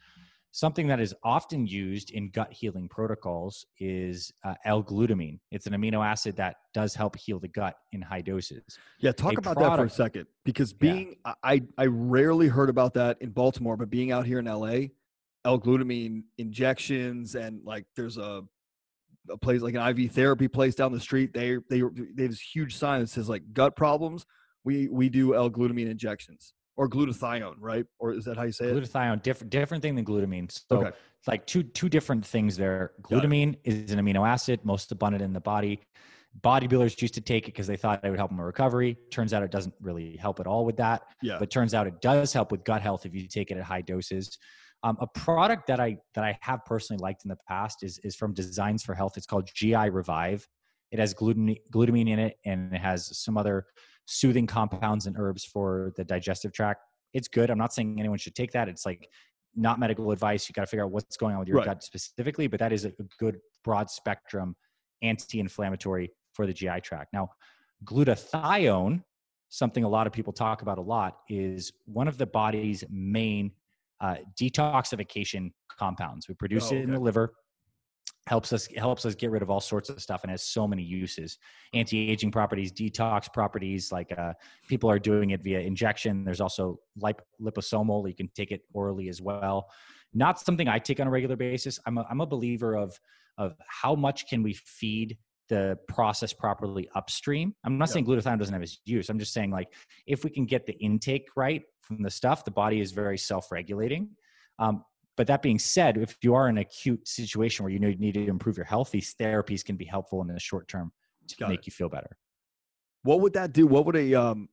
Something 0.56 0.86
that 0.86 1.00
is 1.00 1.14
often 1.22 1.66
used 1.66 2.12
in 2.12 2.30
gut 2.30 2.50
healing 2.50 2.88
protocols 2.88 3.66
is 3.78 4.32
uh, 4.42 4.54
L-glutamine. 4.64 5.38
It's 5.50 5.66
an 5.66 5.74
amino 5.74 6.02
acid 6.02 6.34
that 6.36 6.56
does 6.72 6.94
help 6.94 7.14
heal 7.14 7.38
the 7.38 7.48
gut 7.48 7.76
in 7.92 8.00
high 8.00 8.22
doses. 8.22 8.62
Yeah, 9.00 9.12
talk 9.12 9.34
a 9.34 9.36
about 9.36 9.58
that 9.58 9.76
for 9.76 9.84
a 9.84 9.90
second 9.90 10.26
because 10.46 10.72
being 10.72 11.16
I- 11.26 11.34
I 11.42 11.62
I 11.76 11.86
rarely 11.88 12.48
heard 12.48 12.70
about 12.70 12.94
that 12.94 13.18
in 13.20 13.32
Baltimore, 13.32 13.76
but 13.76 13.90
being 13.90 14.12
out 14.12 14.24
here 14.24 14.38
in 14.38 14.46
LA, 14.46 14.92
L-glutamine 15.44 16.22
injections 16.38 17.34
and 17.34 17.62
like 17.62 17.84
there's 17.94 18.16
a 18.16 18.42
a 19.28 19.36
place 19.36 19.60
like 19.60 19.74
an 19.74 19.86
IV 19.86 20.12
therapy 20.12 20.48
place 20.48 20.74
down 20.74 20.90
the 20.90 21.00
street. 21.00 21.34
They 21.34 21.58
they 21.68 21.82
they 22.14 22.22
have 22.22 22.30
this 22.30 22.40
huge 22.40 22.76
sign 22.76 23.02
that 23.02 23.10
says 23.10 23.28
like 23.28 23.42
gut 23.52 23.76
problems. 23.76 24.24
We 24.64 24.88
we 24.88 25.10
do 25.10 25.34
L-glutamine 25.34 25.90
injections 25.90 26.54
or 26.76 26.88
glutathione, 26.88 27.56
right? 27.58 27.86
Or 27.98 28.12
is 28.12 28.24
that 28.26 28.36
how 28.36 28.44
you 28.44 28.52
say 28.52 28.66
it? 28.66 28.74
Glutathione, 28.74 29.22
different 29.22 29.50
different 29.50 29.82
thing 29.82 29.94
than 29.94 30.04
glutamine. 30.04 30.50
So 30.50 30.78
Okay. 30.78 30.88
it's 31.18 31.28
like 31.28 31.46
two 31.46 31.62
two 31.62 31.88
different 31.88 32.24
things 32.24 32.56
there. 32.56 32.92
Glutamine 33.02 33.56
is 33.64 33.92
an 33.92 33.98
amino 33.98 34.26
acid, 34.26 34.60
most 34.64 34.92
abundant 34.92 35.22
in 35.22 35.32
the 35.32 35.40
body. 35.40 35.80
Bodybuilders 36.42 37.00
used 37.00 37.14
to 37.14 37.20
take 37.22 37.44
it 37.44 37.52
because 37.52 37.66
they 37.66 37.76
thought 37.76 38.04
it 38.04 38.10
would 38.10 38.18
help 38.18 38.30
them 38.30 38.36
with 38.38 38.46
recovery. 38.46 38.98
Turns 39.10 39.32
out 39.32 39.42
it 39.42 39.50
doesn't 39.50 39.74
really 39.80 40.16
help 40.16 40.38
at 40.38 40.46
all 40.46 40.66
with 40.66 40.76
that. 40.76 41.02
Yeah. 41.22 41.38
But 41.38 41.50
turns 41.50 41.72
out 41.72 41.86
it 41.86 42.00
does 42.02 42.32
help 42.32 42.52
with 42.52 42.62
gut 42.64 42.82
health 42.82 43.06
if 43.06 43.14
you 43.14 43.26
take 43.26 43.50
it 43.50 43.56
at 43.56 43.64
high 43.64 43.80
doses. 43.80 44.36
Um, 44.82 44.98
a 45.00 45.06
product 45.06 45.66
that 45.68 45.80
I 45.80 45.96
that 46.14 46.24
I 46.24 46.38
have 46.42 46.62
personally 46.66 47.00
liked 47.00 47.24
in 47.24 47.30
the 47.30 47.38
past 47.48 47.82
is 47.82 47.98
is 48.04 48.14
from 48.16 48.34
Designs 48.34 48.82
for 48.82 48.94
Health. 48.94 49.16
It's 49.16 49.26
called 49.26 49.48
GI 49.54 49.88
Revive. 49.88 50.46
It 50.92 50.98
has 50.98 51.14
glutamine 51.14 51.56
glutamine 51.74 52.08
in 52.10 52.18
it, 52.18 52.36
and 52.44 52.72
it 52.74 52.80
has 52.82 53.16
some 53.18 53.38
other 53.38 53.64
soothing 54.06 54.46
compounds 54.46 55.06
and 55.06 55.16
herbs 55.18 55.44
for 55.44 55.92
the 55.96 56.04
digestive 56.04 56.52
tract. 56.52 56.82
It's 57.12 57.28
good. 57.28 57.50
I'm 57.50 57.58
not 57.58 57.72
saying 57.74 57.98
anyone 57.98 58.18
should 58.18 58.34
take 58.34 58.52
that. 58.52 58.68
It's 58.68 58.86
like 58.86 59.08
not 59.54 59.78
medical 59.78 60.10
advice. 60.10 60.48
You 60.48 60.52
got 60.52 60.62
to 60.62 60.66
figure 60.66 60.84
out 60.84 60.90
what's 60.90 61.16
going 61.16 61.34
on 61.34 61.40
with 61.40 61.48
your 61.48 61.58
Right. 61.58 61.66
gut 61.66 61.82
specifically, 61.82 62.46
but 62.46 62.60
that 62.60 62.72
is 62.72 62.84
a 62.84 62.92
good 63.18 63.38
broad 63.64 63.90
spectrum 63.90 64.54
anti-inflammatory 65.02 66.10
for 66.32 66.46
the 66.46 66.52
GI 66.52 66.80
tract. 66.82 67.12
Now, 67.12 67.30
glutathione, 67.84 69.02
something 69.48 69.84
a 69.84 69.88
lot 69.88 70.06
of 70.06 70.12
people 70.12 70.32
talk 70.32 70.62
about 70.62 70.78
a 70.78 70.82
lot, 70.82 71.18
is 71.28 71.72
one 71.86 72.08
of 72.08 72.18
the 72.18 72.26
body's 72.26 72.84
main 72.90 73.52
uh, 74.00 74.16
detoxification 74.40 75.52
compounds. 75.68 76.28
We 76.28 76.34
produce 76.34 76.70
Oh, 76.70 76.76
it 76.76 76.82
in 76.82 76.90
the 76.92 77.00
liver. 77.00 77.34
Helps 78.26 78.52
us 78.52 78.66
helps 78.76 79.06
us 79.06 79.14
get 79.14 79.30
rid 79.30 79.40
of 79.42 79.50
all 79.50 79.60
sorts 79.60 79.88
of 79.88 80.02
stuff 80.02 80.22
and 80.24 80.30
has 80.32 80.42
so 80.42 80.66
many 80.66 80.82
uses, 80.82 81.38
anti-aging 81.74 82.32
properties, 82.32 82.72
detox 82.72 83.32
properties. 83.32 83.92
Like 83.92 84.10
uh, 84.18 84.32
people 84.68 84.90
are 84.90 84.98
doing 84.98 85.30
it 85.30 85.42
via 85.44 85.60
injection. 85.60 86.24
There's 86.24 86.40
also 86.40 86.80
lip- 86.96 87.22
liposomal. 87.40 88.08
You 88.08 88.14
can 88.16 88.28
take 88.34 88.50
it 88.50 88.62
orally 88.72 89.08
as 89.08 89.22
well. 89.22 89.68
Not 90.12 90.40
something 90.40 90.66
I 90.66 90.80
take 90.80 90.98
on 90.98 91.06
a 91.06 91.10
regular 91.10 91.36
basis. 91.36 91.78
I'm 91.86 91.98
a, 91.98 92.06
I'm 92.10 92.20
a 92.20 92.26
believer 92.26 92.74
of 92.74 92.98
of 93.38 93.54
how 93.68 93.94
much 93.94 94.26
can 94.28 94.42
we 94.42 94.54
feed 94.54 95.16
the 95.48 95.78
process 95.86 96.32
properly 96.32 96.88
upstream. 96.96 97.54
I'm 97.62 97.78
not 97.78 97.88
Yeah. 97.90 97.92
saying 97.92 98.06
glutathione 98.06 98.38
doesn't 98.40 98.52
have 98.52 98.62
its 98.62 98.80
use. 98.84 99.08
I'm 99.08 99.20
just 99.20 99.32
saying 99.32 99.52
like 99.52 99.72
if 100.08 100.24
we 100.24 100.30
can 100.30 100.46
get 100.46 100.66
the 100.66 100.72
intake 100.78 101.28
right 101.36 101.62
from 101.82 102.02
the 102.02 102.10
stuff, 102.10 102.44
the 102.44 102.50
body 102.50 102.80
is 102.80 102.90
very 102.90 103.18
self-regulating. 103.18 104.08
Um, 104.58 104.82
but 105.16 105.26
that 105.28 105.42
being 105.42 105.58
said, 105.58 105.96
if 105.96 106.16
you 106.22 106.34
are 106.34 106.48
in 106.48 106.58
an 106.58 106.62
acute 106.62 107.06
situation 107.08 107.64
where 107.64 107.72
you 107.72 107.78
know 107.78 107.88
you 107.88 107.96
need 107.96 108.14
to 108.14 108.26
improve 108.26 108.56
your 108.56 108.66
health, 108.66 108.90
these 108.90 109.14
therapies 109.14 109.64
can 109.64 109.76
be 109.76 109.84
helpful 109.84 110.20
in 110.20 110.28
the 110.28 110.38
short 110.38 110.68
term 110.68 110.92
to 111.28 111.36
Got 111.36 111.48
make 111.48 111.60
it. 111.60 111.66
you 111.66 111.72
feel 111.72 111.88
better. 111.88 112.16
What 113.02 113.20
would 113.20 113.32
that 113.32 113.52
do? 113.52 113.66
What 113.66 113.86
would 113.86 113.96
a 113.96 114.14
um? 114.14 114.48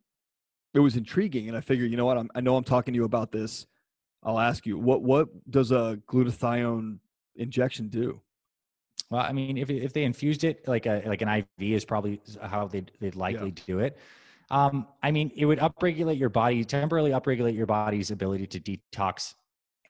It 0.74 0.80
was 0.80 0.96
intriguing, 0.96 1.50
and 1.50 1.56
I 1.56 1.62
figured, 1.62 1.92
you 1.92 1.98
know 1.98 2.06
what? 2.06 2.18
I'm, 2.18 2.30
I 2.34 2.42
know 2.42 2.56
I'm 2.56 2.64
talking 2.64 2.94
to 2.94 2.98
you 2.98 3.04
about 3.04 3.32
this. 3.32 3.68
I'll 4.24 4.40
ask 4.40 4.66
you 4.66 4.78
what 4.78 5.02
what 5.02 5.28
does 5.52 5.72
a 5.72 6.00
glutathione 6.08 7.00
injection 7.36 7.90
do? 7.90 8.22
Well, 9.10 9.22
I 9.22 9.34
mean, 9.34 9.58
if 9.58 9.70
if 9.70 9.94
they 9.94 10.04
infused 10.04 10.44
it 10.44 10.68
like 10.68 10.86
a 10.86 11.04
like 11.06 11.22
an 11.22 11.30
IV 11.30 11.46
is 11.60 11.86
probably 11.86 12.22
how 12.42 12.68
they'd 12.68 12.92
they'd 13.00 13.16
likely 13.16 13.52
do 13.52 13.80
it. 13.80 13.98
Um, 14.50 14.88
I 15.02 15.12
mean, 15.12 15.32
it 15.36 15.46
would 15.46 15.60
upregulate 15.60 16.20
your 16.20 16.30
body, 16.30 16.64
temporarily 16.64 17.12
upregulate 17.12 17.56
your 17.56 17.66
body's 17.66 18.12
ability 18.12 18.46
to 18.48 18.60
detox 18.60 19.34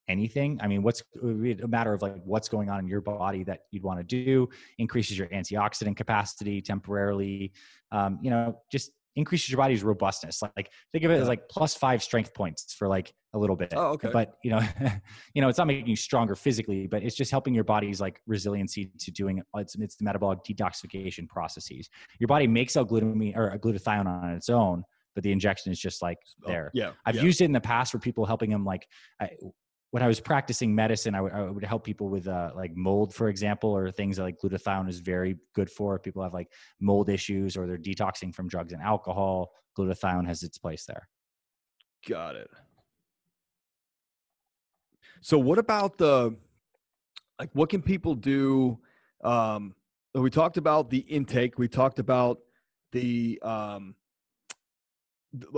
anything. 0.08 0.60
I 0.62 0.68
mean, 0.68 0.84
what's 0.84 1.01
it 1.22 1.62
a 1.62 1.68
matter 1.68 1.93
of 1.93 2.01
like 2.01 2.16
what's 2.26 2.49
going 2.49 2.70
on 2.70 2.80
in 2.80 2.88
your 2.88 3.01
body 3.01 3.43
that 3.43 3.62
you'd 3.72 3.84
want 3.84 3.99
to 3.99 4.04
do, 4.04 4.49
increases 4.78 5.18
your 5.18 5.28
antioxidant 5.28 5.95
capacity 5.95 6.62
temporarily, 6.62 7.54
um, 7.91 8.20
you 8.22 8.30
know, 8.30 8.60
just 8.72 8.91
increases 9.16 9.49
your 9.49 9.58
body's 9.58 9.84
robustness. 9.84 10.41
Like, 10.41 10.51
like 10.58 10.70
think 10.91 11.04
of 11.04 11.12
it 11.12 11.16
as 11.22 11.28
like 11.28 11.47
plus 11.49 11.76
five 11.76 12.01
strength 12.01 12.34
points 12.34 12.74
for 12.74 12.88
like 12.88 13.14
a 13.34 13.38
little 13.39 13.56
bit. 13.56 13.74
Oh, 13.76 13.91
okay. 13.91 14.10
But 14.12 14.36
you 14.43 14.51
know, 14.51 14.62
you 15.34 15.41
know, 15.41 15.49
it's 15.49 15.58
not 15.58 15.68
making 15.68 15.88
you 15.88 15.95
stronger 15.95 16.36
physically, 16.36 16.88
but 16.88 17.04
it's 17.04 17.16
just 17.16 17.32
helping 17.32 17.54
your 17.54 17.64
body's 17.64 18.01
like 18.01 18.22
resiliency 18.28 18.91
to 18.99 19.12
doing 19.12 19.41
it's 19.56 19.76
it's 19.76 19.95
the 19.95 20.04
metabolic 20.04 20.39
detoxification 20.43 21.28
processes. 21.28 21.89
Your 22.20 22.28
body 22.28 22.47
makes 22.47 22.76
L-glutamine 22.76 23.36
or 23.38 23.58
glutathione 23.60 24.08
on 24.08 24.32
its 24.32 24.49
own, 24.49 24.84
but 25.16 25.24
the 25.24 25.32
injection 25.32 25.72
is 25.72 25.80
just 25.80 26.01
like 26.01 26.18
Oh, 26.45 26.49
there. 26.49 26.72
yeah, 26.74 26.91
I've 27.06 27.16
yeah. 27.16 27.24
used 27.24 27.41
it 27.41 27.45
in 27.45 27.51
the 27.51 27.62
past 27.62 27.91
for 27.91 27.99
people 27.99 28.26
helping 28.26 28.49
them 28.49 28.66
like 28.66 28.88
I, 29.22 29.30
when 29.94 30.02
I 30.02 30.08
was 30.08 30.20
practicing 30.20 30.74
medicine, 30.74 31.14
I 31.14 31.22
would, 31.22 31.64
help 31.64 31.84
people 31.84 32.10
with 32.10 32.28
uh, 32.28 32.50
like 32.56 32.76
mold, 32.76 33.14
for 33.14 33.30
example, 33.30 33.70
or 33.70 33.91
things 33.91 34.18
that 34.18 34.24
like 34.24 34.39
glutathione 34.44 34.89
is 34.89 35.00
very 35.00 35.38
good 35.54 35.70
for. 35.70 36.00
People 36.00 36.24
have 36.24 36.34
like 36.34 36.48
mold 36.80 37.10
issues 37.10 37.56
or 37.56 37.68
they're 37.68 37.78
detoxing 37.78 38.34
from 38.34 38.48
drugs 38.48 38.74
and 38.74 38.82
alcohol, 38.82 39.52
glutathione 39.78 40.26
has 40.26 40.41
its 40.41 40.58
place 40.58 40.86
there. 40.86 41.08
Got 42.10 42.36
it. 42.38 42.50
So 45.22 45.38
what 45.38 45.60
about 45.60 46.00
the 46.00 46.38
like 47.38 47.52
what 47.54 47.70
can 47.70 47.84
people 47.84 48.16
do 48.16 48.80
um 49.24 49.76
we 50.16 50.32
talked 50.32 50.58
about 50.58 50.89
the 50.89 51.00
intake, 51.02 51.60
we 51.60 51.68
talked 51.68 52.00
about 52.00 52.39
the 52.94 53.39
um 53.44 53.94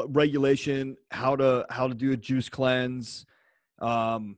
regulation, 0.07 0.97
how 1.09 1.37
to 1.37 1.65
how 1.69 1.87
to 1.87 1.93
do 1.93 2.11
a 2.11 2.17
juice 2.17 2.49
cleanse. 2.49 3.25
Um 3.79 4.37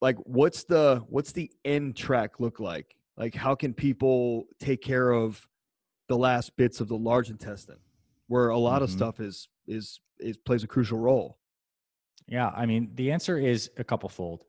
like 0.00 0.16
what's 0.24 0.64
the 0.64 1.02
what's 1.08 1.32
the 1.32 1.50
end 1.64 1.96
track 1.96 2.40
look 2.40 2.60
like? 2.60 2.96
Like 3.16 3.34
how 3.34 3.54
can 3.54 3.72
people 3.74 4.46
take 4.58 4.82
care 4.82 5.10
of 5.12 5.48
the 6.08 6.16
last 6.18 6.56
bits 6.56 6.80
of 6.80 6.88
the 6.88 6.96
large 6.98 7.30
intestine 7.30 7.78
where 8.26 8.48
a 8.48 8.58
lot 8.58 8.82
of 8.82 8.90
Mhm. 8.90 8.92
stuff 8.92 9.20
is 9.20 9.48
is 9.66 10.00
is 10.18 10.36
plays 10.36 10.62
a 10.62 10.66
crucial 10.66 10.98
role. 10.98 11.38
Yeah, 12.26 12.48
I 12.54 12.66
mean, 12.66 12.90
the 12.94 13.12
answer 13.12 13.38
is 13.38 13.70
a 13.76 13.84
couple 13.84 14.08
fold. 14.08 14.44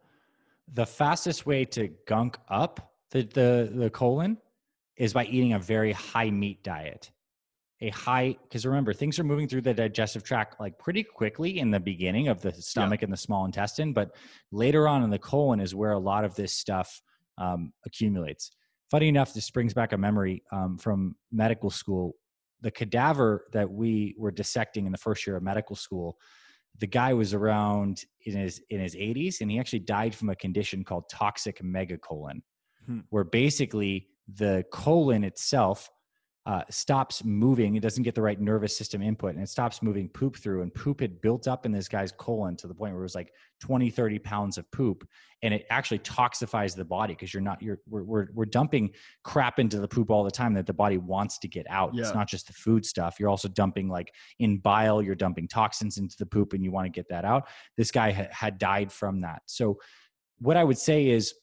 The 0.74 0.86
fastest 0.86 1.46
way 1.46 1.66
to 1.66 1.90
gunk 2.08 2.38
up 2.48 2.94
the, 3.12 3.24
the, 3.24 3.72
the 3.74 3.90
colon 3.90 4.38
is 4.96 5.14
by 5.14 5.26
eating 5.26 5.54
a 5.54 5.60
very 5.60 5.92
high 5.92 6.30
meat 6.32 6.64
diet. 6.64 7.12
A 7.82 7.90
high, 7.90 8.38
because 8.44 8.66
remember, 8.66 8.94
things 8.94 9.20
are 9.20 9.24
moving 9.24 9.48
through 9.48 9.62
the 9.62 9.74
digestive 9.74 10.24
tract 10.24 10.60
like 10.62 10.80
pretty 10.80 11.04
quickly 11.04 11.60
in 11.60 11.72
the 11.72 11.80
beginning 11.80 12.30
of 12.30 12.42
the 12.42 12.54
stomach 12.54 13.02
yeah. 13.02 13.06
and 13.06 13.14
the 13.14 13.18
small 13.18 13.46
intestine, 13.46 13.92
but 13.92 14.16
later 14.52 14.88
on 14.88 15.04
in 15.04 15.10
the 15.10 15.20
colon 15.20 15.60
is 15.60 15.76
where 15.76 15.92
a 15.92 16.00
lot 16.00 16.24
of 16.24 16.36
this 16.36 16.54
stuff 16.54 17.02
um, 17.38 17.74
accumulates. 17.86 18.52
Funny 18.90 19.10
enough, 19.10 19.34
this 19.34 19.50
brings 19.50 19.74
back 19.74 19.94
a 19.94 19.98
memory 19.98 20.44
um, 20.54 20.78
from 20.78 21.16
medical 21.32 21.70
school. 21.70 22.14
The 22.62 22.72
cadaver 22.72 23.46
that 23.52 23.70
we 23.70 24.16
were 24.18 24.32
dissecting 24.32 24.86
in 24.86 24.92
the 24.92 24.98
first 24.98 25.28
year 25.28 25.36
of 25.36 25.44
medical 25.44 25.76
school, 25.76 26.18
the 26.80 26.88
guy 26.88 27.14
was 27.14 27.34
around 27.34 28.04
in 28.26 28.38
his 28.38 28.62
in 28.70 28.80
his 28.80 28.96
80s, 28.96 29.42
and 29.42 29.50
he 29.50 29.60
actually 29.60 29.80
died 29.80 30.14
from 30.14 30.30
a 30.30 30.36
condition 30.36 30.84
called 30.84 31.06
toxic 31.10 31.62
megacolon, 31.62 32.42
hmm. 32.86 33.00
where 33.10 33.24
basically 33.24 34.08
the 34.34 34.64
colon 34.72 35.24
itself 35.24 35.90
uh, 36.46 36.62
stops 36.70 37.24
moving. 37.24 37.76
It 37.76 37.82
doesn't 37.82 38.04
get 38.04 38.14
the 38.14 38.22
right 38.22 38.40
nervous 38.40 38.78
system 38.78 39.02
input 39.02 39.34
and 39.34 39.42
it 39.42 39.50
stops 39.50 39.82
moving 39.82 40.08
poop 40.10 40.38
through. 40.38 40.62
And 40.62 40.72
poop 40.72 41.00
had 41.00 41.20
built 41.20 41.48
up 41.48 41.66
in 41.66 41.72
this 41.72 41.88
guy's 41.88 42.12
colon 42.12 42.56
to 42.58 42.68
the 42.68 42.74
point 42.74 42.94
where 42.94 43.02
it 43.02 43.06
was 43.06 43.16
like 43.16 43.32
20, 43.62 43.90
30 43.90 44.20
pounds 44.20 44.60
of 44.60 44.70
poop. 44.72 45.08
And 45.42 45.56
it 45.56 45.66
actually 45.72 46.00
toxifies 46.00 46.76
the 46.76 46.86
body 46.86 47.14
because 47.14 47.34
you're 47.34 47.42
not, 47.42 47.62
you're, 47.64 47.80
we're, 47.90 48.04
we're, 48.04 48.28
we're, 48.34 48.46
dumping 48.46 48.92
crap 49.24 49.58
into 49.58 49.80
the 49.80 49.88
poop 49.88 50.12
all 50.12 50.24
the 50.24 50.32
time 50.32 50.54
that 50.54 50.68
the 50.68 50.74
body 50.74 50.98
wants 50.98 51.40
to 51.40 51.48
get 51.48 51.66
out. 51.68 51.94
Yeah. 51.96 52.04
It's 52.04 52.14
not 52.14 52.28
just 52.28 52.48
the 52.48 52.54
food 52.54 52.86
stuff. 52.86 53.16
You're 53.20 53.30
also 53.30 53.48
dumping 53.48 53.90
like 53.90 54.14
in 54.38 54.60
bile, 54.60 55.02
you're 55.02 55.16
dumping 55.16 55.48
toxins 55.48 55.98
into 55.98 56.16
the 56.18 56.26
poop 56.28 56.54
and 56.54 56.64
you 56.64 56.72
want 56.72 56.86
to 56.86 56.92
get 56.92 57.10
that 57.10 57.26
out. 57.26 57.48
This 57.76 57.90
guy 57.90 58.12
ha- 58.12 58.28
had 58.32 58.60
died 58.60 58.92
from 58.92 59.22
that. 59.22 59.42
So, 59.48 59.80
what 60.40 60.58
I 60.58 60.64
would 60.64 60.78
say 60.78 61.08
is, 61.08 61.34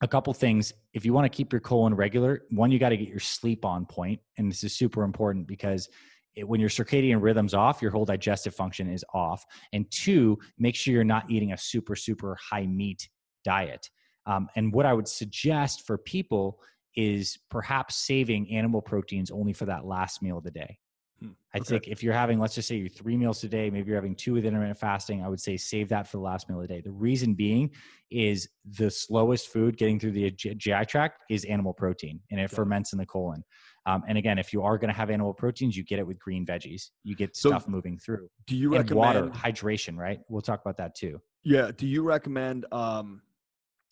a 0.00 0.08
couple 0.08 0.32
things. 0.32 0.72
If 0.94 1.04
you 1.04 1.12
want 1.12 1.30
to 1.30 1.36
keep 1.36 1.52
your 1.52 1.60
colon 1.60 1.94
regular 1.94 2.42
one 2.50 2.70
you 2.70 2.78
got 2.78 2.90
to 2.90 2.96
get 2.96 3.08
your 3.08 3.20
sleep 3.20 3.64
on 3.64 3.86
point 3.86 4.20
and 4.38 4.50
this 4.50 4.64
is 4.64 4.74
super 4.74 5.02
important 5.02 5.46
because 5.46 5.88
it, 6.36 6.46
when 6.46 6.60
your 6.60 6.70
circadian 6.70 7.20
rhythms 7.20 7.54
off 7.54 7.82
your 7.82 7.90
whole 7.90 8.04
digestive 8.04 8.54
function 8.54 8.88
is 8.88 9.04
off. 9.12 9.44
And 9.72 9.90
two 9.90 10.38
make 10.58 10.74
sure 10.74 10.94
you're 10.94 11.04
not 11.04 11.30
eating 11.30 11.52
a 11.52 11.58
super 11.58 11.96
super 11.96 12.36
high 12.40 12.66
meat 12.66 13.08
diet. 13.44 13.88
Um, 14.26 14.48
and 14.56 14.72
what 14.72 14.86
i 14.86 14.92
would 14.92 15.08
suggest 15.08 15.86
for 15.86 15.96
people 15.98 16.60
is 16.96 17.38
perhaps 17.50 17.96
saving 17.96 18.50
animal 18.50 18.82
proteins 18.82 19.30
only 19.30 19.52
for 19.52 19.64
that 19.66 19.84
last 19.84 20.22
meal 20.22 20.38
of 20.38 20.44
the 20.44 20.50
day. 20.50 20.78
I 21.22 21.58
okay. 21.58 21.64
think 21.64 21.88
if 21.88 22.02
you're 22.02 22.14
having, 22.14 22.38
let's 22.38 22.54
just 22.54 22.68
say 22.68 22.76
you're 22.76 22.88
three 22.88 23.16
meals 23.16 23.42
a 23.44 23.48
day, 23.48 23.70
maybe 23.70 23.88
you're 23.88 23.96
having 23.96 24.14
two 24.14 24.34
with 24.34 24.44
intermittent 24.44 24.78
fasting, 24.78 25.22
I 25.22 25.28
would 25.28 25.40
say 25.40 25.56
save 25.56 25.88
that 25.88 26.06
for 26.06 26.18
the 26.18 26.22
last 26.22 26.48
meal 26.48 26.60
of 26.60 26.68
the 26.68 26.74
day. 26.74 26.80
The 26.80 26.92
reason 26.92 27.34
being 27.34 27.70
is 28.10 28.48
the 28.64 28.90
slowest 28.90 29.48
food 29.48 29.76
getting 29.76 29.98
through 29.98 30.12
the 30.12 30.30
GI 30.30 30.84
tract 30.86 31.22
is 31.28 31.44
animal 31.44 31.74
protein 31.74 32.20
and 32.30 32.40
it 32.40 32.44
okay. 32.44 32.56
ferments 32.56 32.92
in 32.92 32.98
the 32.98 33.06
colon. 33.06 33.44
Um, 33.86 34.02
and 34.08 34.16
again, 34.16 34.38
if 34.38 34.52
you 34.52 34.62
are 34.62 34.78
going 34.78 34.90
to 34.92 34.96
have 34.96 35.10
animal 35.10 35.34
proteins, 35.34 35.76
you 35.76 35.84
get 35.84 35.98
it 35.98 36.06
with 36.06 36.18
green 36.18 36.46
veggies. 36.46 36.90
You 37.02 37.16
get 37.16 37.36
so 37.36 37.50
stuff 37.50 37.66
moving 37.66 37.98
through. 37.98 38.28
Do 38.46 38.56
you 38.56 38.74
and 38.74 38.90
recommend 38.90 38.96
water, 38.96 39.28
hydration, 39.30 39.96
right? 39.96 40.20
We'll 40.28 40.42
talk 40.42 40.60
about 40.60 40.76
that 40.76 40.94
too. 40.94 41.20
Yeah. 41.42 41.70
Do 41.76 41.86
you 41.86 42.02
recommend, 42.02 42.66
um, 42.72 43.22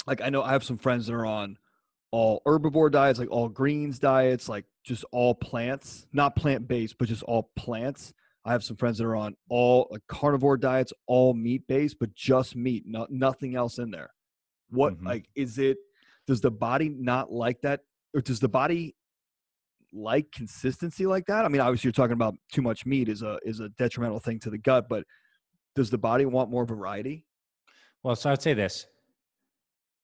like 0.07 0.23
I 0.23 0.31
know 0.31 0.43
I 0.43 0.53
have 0.53 0.65
some 0.65 0.79
friends 0.79 1.07
that 1.07 1.15
are 1.15 1.27
on 1.27 1.59
all 2.11 2.43
herbivore 2.47 2.91
diets, 2.91 3.19
like 3.19 3.31
all 3.31 3.49
greens 3.49 3.99
diets, 3.99 4.49
like 4.49 4.65
just 4.85 5.05
all 5.13 5.35
plants, 5.35 6.07
not 6.13 6.37
plant 6.37 6.67
based, 6.67 6.97
but 6.99 7.09
just 7.09 7.23
all 7.25 7.51
plants. 7.57 8.13
I 8.45 8.53
have 8.53 8.65
some 8.65 8.77
friends 8.77 8.99
that 8.99 9.05
are 9.05 9.17
on 9.17 9.37
all 9.51 9.89
like 9.91 10.03
carnivore 10.09 10.57
diets, 10.57 10.93
all 11.07 11.35
meat 11.35 11.67
based, 11.67 11.99
but 12.01 12.15
just 12.15 12.57
meat, 12.57 12.85
not 12.87 13.11
nothing 13.11 13.57
else 13.57 13.79
in 13.79 13.91
there. 13.91 14.11
What 14.71 14.95
mm-hmm. 14.95 15.07
like 15.07 15.29
is 15.35 15.59
it? 15.59 15.79
Does 16.27 16.41
the 16.41 16.51
body 16.51 16.89
not 16.89 17.33
like 17.33 17.61
that, 17.63 17.81
or 18.15 18.21
does 18.21 18.41
the 18.41 18.49
body 18.49 18.95
like 19.93 20.31
consistency 20.33 21.07
like 21.07 21.27
that? 21.27 21.45
I 21.45 21.49
mean, 21.49 21.61
obviously, 21.61 21.89
you're 21.89 21.93
talking 21.93 22.13
about 22.13 22.35
too 22.53 22.63
much 22.63 22.87
meat 22.87 23.09
is 23.09 23.23
a 23.23 23.39
is 23.43 23.61
a 23.61 23.69
detrimental 23.71 24.21
thing 24.21 24.39
to 24.41 24.51
the 24.51 24.59
gut, 24.59 24.89
but 24.89 25.05
does 25.75 25.91
the 25.91 25.99
body 25.99 26.27
want 26.27 26.51
more 26.51 26.65
variety? 26.65 27.25
Well, 28.03 28.17
so 28.17 28.31
I'd 28.31 28.43
say 28.43 28.55
this: 28.55 28.87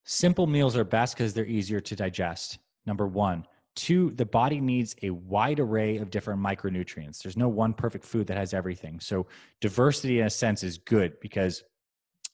Simple 0.04 0.46
meals 0.46 0.76
are 0.76 0.84
best 0.84 1.16
because 1.16 1.34
they're 1.34 1.46
easier 1.46 1.80
to 1.80 1.96
digest. 1.96 2.58
Number 2.86 3.06
one. 3.06 3.46
Two, 3.74 4.12
the 4.12 4.24
body 4.24 4.60
needs 4.60 4.94
a 5.02 5.10
wide 5.10 5.58
array 5.58 5.96
of 5.96 6.08
different 6.08 6.40
micronutrients. 6.40 7.20
There's 7.20 7.36
no 7.36 7.48
one 7.48 7.74
perfect 7.74 8.04
food 8.04 8.28
that 8.28 8.36
has 8.36 8.54
everything. 8.54 9.00
So, 9.00 9.26
diversity 9.60 10.20
in 10.20 10.26
a 10.26 10.30
sense 10.30 10.62
is 10.62 10.78
good 10.78 11.18
because 11.18 11.64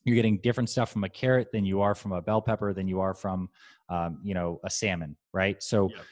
you're 0.04 0.16
getting 0.16 0.38
different 0.38 0.68
stuff 0.68 0.90
from 0.90 1.04
a 1.04 1.08
carrot 1.08 1.52
than 1.52 1.64
you 1.64 1.80
are 1.80 1.94
from 1.94 2.12
a 2.12 2.22
bell 2.22 2.40
pepper 2.40 2.72
than 2.72 2.88
you 2.88 3.00
are 3.00 3.14
from 3.14 3.48
um, 3.88 4.18
you 4.22 4.34
know 4.34 4.60
a 4.64 4.70
salmon 4.70 5.16
right 5.32 5.62
so 5.62 5.88
yep. 5.90 6.04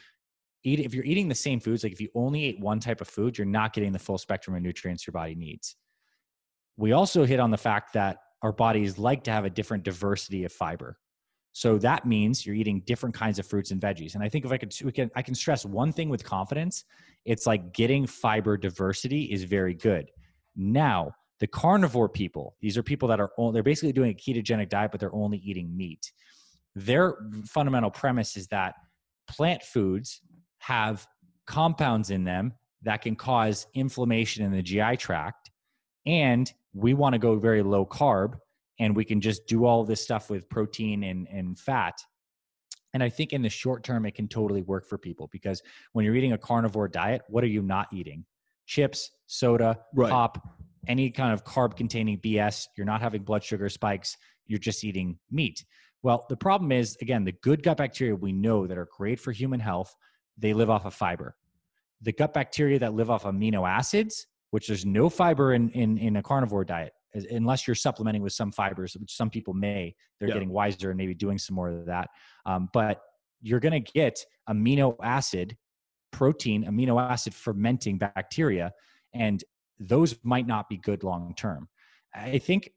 eat 0.63 0.79
if 0.79 0.93
you're 0.93 1.05
eating 1.05 1.27
the 1.27 1.35
same 1.35 1.59
foods 1.59 1.83
like 1.83 1.93
if 1.93 2.01
you 2.01 2.09
only 2.15 2.45
ate 2.45 2.59
one 2.59 2.79
type 2.79 3.01
of 3.01 3.07
food 3.07 3.37
you're 3.37 3.47
not 3.47 3.73
getting 3.73 3.91
the 3.91 3.99
full 3.99 4.17
spectrum 4.17 4.55
of 4.55 4.61
nutrients 4.61 5.07
your 5.07 5.11
body 5.13 5.35
needs 5.35 5.75
we 6.77 6.91
also 6.91 7.25
hit 7.25 7.39
on 7.39 7.51
the 7.51 7.57
fact 7.57 7.93
that 7.93 8.17
our 8.41 8.51
bodies 8.51 8.97
like 8.97 9.23
to 9.23 9.31
have 9.31 9.45
a 9.45 9.49
different 9.49 9.83
diversity 9.83 10.43
of 10.43 10.51
fiber 10.51 10.97
so 11.51 11.77
that 11.79 12.05
means 12.05 12.45
you're 12.45 12.55
eating 12.55 12.81
different 12.85 13.15
kinds 13.15 13.39
of 13.39 13.45
fruits 13.45 13.71
and 13.71 13.81
veggies. 13.81 14.15
And 14.15 14.23
I 14.23 14.29
think 14.29 14.45
if 14.45 14.51
I 14.51 14.57
could, 14.57 14.73
we 14.83 14.91
can, 14.91 15.09
I 15.15 15.21
can 15.21 15.35
stress 15.35 15.65
one 15.65 15.91
thing 15.91 16.09
with 16.09 16.23
confidence. 16.23 16.85
It's 17.25 17.45
like 17.45 17.73
getting 17.73 18.05
fiber 18.05 18.57
diversity 18.57 19.23
is 19.23 19.43
very 19.43 19.73
good. 19.73 20.11
Now, 20.55 21.11
the 21.39 21.47
carnivore 21.47 22.09
people, 22.09 22.55
these 22.61 22.77
are 22.77 22.83
people 22.83 23.07
that 23.07 23.19
are, 23.19 23.31
they're 23.51 23.63
basically 23.63 23.93
doing 23.93 24.11
a 24.11 24.13
ketogenic 24.13 24.69
diet, 24.69 24.91
but 24.91 24.99
they're 24.99 25.15
only 25.15 25.37
eating 25.37 25.75
meat. 25.75 26.11
Their 26.75 27.15
fundamental 27.45 27.91
premise 27.91 28.37
is 28.37 28.47
that 28.47 28.75
plant 29.27 29.63
foods 29.63 30.21
have 30.59 31.07
compounds 31.45 32.11
in 32.11 32.23
them 32.23 32.53
that 32.83 33.01
can 33.01 33.15
cause 33.15 33.67
inflammation 33.73 34.45
in 34.45 34.51
the 34.51 34.61
GI 34.61 34.97
tract. 34.97 35.49
And 36.05 36.51
we 36.73 36.93
want 36.93 37.13
to 37.13 37.19
go 37.19 37.37
very 37.37 37.63
low 37.63 37.85
carb 37.85 38.35
and 38.79 38.95
we 38.95 39.05
can 39.05 39.21
just 39.21 39.45
do 39.45 39.65
all 39.65 39.83
this 39.83 40.01
stuff 40.01 40.29
with 40.29 40.49
protein 40.49 41.03
and, 41.03 41.27
and 41.27 41.59
fat. 41.59 41.99
And 42.93 43.03
i 43.03 43.09
think 43.09 43.33
in 43.33 43.41
the 43.41 43.49
short 43.49 43.83
term 43.83 44.05
it 44.05 44.15
can 44.15 44.27
totally 44.27 44.63
work 44.63 44.87
for 44.87 44.97
people 44.97 45.29
because 45.31 45.61
when 45.93 46.05
you're 46.05 46.15
eating 46.15 46.33
a 46.33 46.37
carnivore 46.37 46.87
diet 46.87 47.21
what 47.27 47.43
are 47.43 47.47
you 47.47 47.61
not 47.61 47.87
eating? 47.93 48.25
Chips 48.65 49.11
soda 49.27 49.79
right. 49.93 50.09
pop 50.09 50.47
any 50.87 51.11
kind 51.11 51.33
of 51.33 51.43
carb 51.43 51.75
containing 51.75 52.17
bs 52.19 52.67
you're 52.77 52.85
not 52.85 53.01
having 53.01 53.21
blood 53.21 53.43
sugar 53.43 53.69
spikes. 53.69 54.17
You're 54.47 54.59
just 54.59 54.83
eating 54.83 55.19
meat. 55.29 55.63
Well 56.01 56.25
the 56.29 56.37
problem 56.37 56.71
is 56.71 56.97
again 57.01 57.23
the 57.23 57.35
good 57.43 57.61
gut 57.61 57.77
bacteria 57.77 58.15
we 58.15 58.31
know 58.31 58.65
that 58.65 58.77
are 58.77 58.87
great 58.97 59.19
for 59.19 59.31
human 59.31 59.59
health 59.59 59.95
they 60.37 60.53
live 60.53 60.69
off 60.69 60.85
of 60.85 60.93
fiber. 60.95 61.35
The 62.01 62.13
gut 62.13 62.33
bacteria 62.33 62.79
that 62.79 62.93
live 62.93 63.11
off 63.11 63.23
amino 63.23 63.69
acids 63.69 64.25
which 64.51 64.67
there's 64.67 64.83
no 64.83 65.09
fiber 65.09 65.53
in, 65.53 65.69
in, 65.69 65.97
in 65.99 66.15
a 66.15 66.23
carnivore 66.23 66.65
diet 66.65 66.93
unless 67.13 67.67
you're 67.67 67.75
supplementing 67.75 68.21
with 68.21 68.33
some 68.33 68.51
fibers, 68.51 68.95
which 68.99 69.15
some 69.15 69.29
people 69.29 69.53
may, 69.53 69.95
they're 70.19 70.29
yeah. 70.29 70.35
getting 70.35 70.49
wiser 70.49 70.89
and 70.89 70.97
maybe 70.97 71.13
doing 71.13 71.37
some 71.37 71.55
more 71.55 71.69
of 71.69 71.85
that. 71.85 72.09
Um, 72.45 72.69
but 72.73 73.01
you're 73.41 73.59
going 73.59 73.83
to 73.83 73.91
get 73.91 74.23
amino 74.49 74.95
acid, 75.01 75.57
protein, 76.11 76.65
amino 76.65 77.01
acid 77.01 77.33
fermenting 77.33 77.97
bacteria, 77.97 78.71
and 79.13 79.43
those 79.79 80.15
might 80.23 80.45
not 80.45 80.69
be 80.69 80.77
good 80.77 81.03
long 81.03 81.33
term. 81.35 81.67
I 82.13 82.37
think 82.37 82.71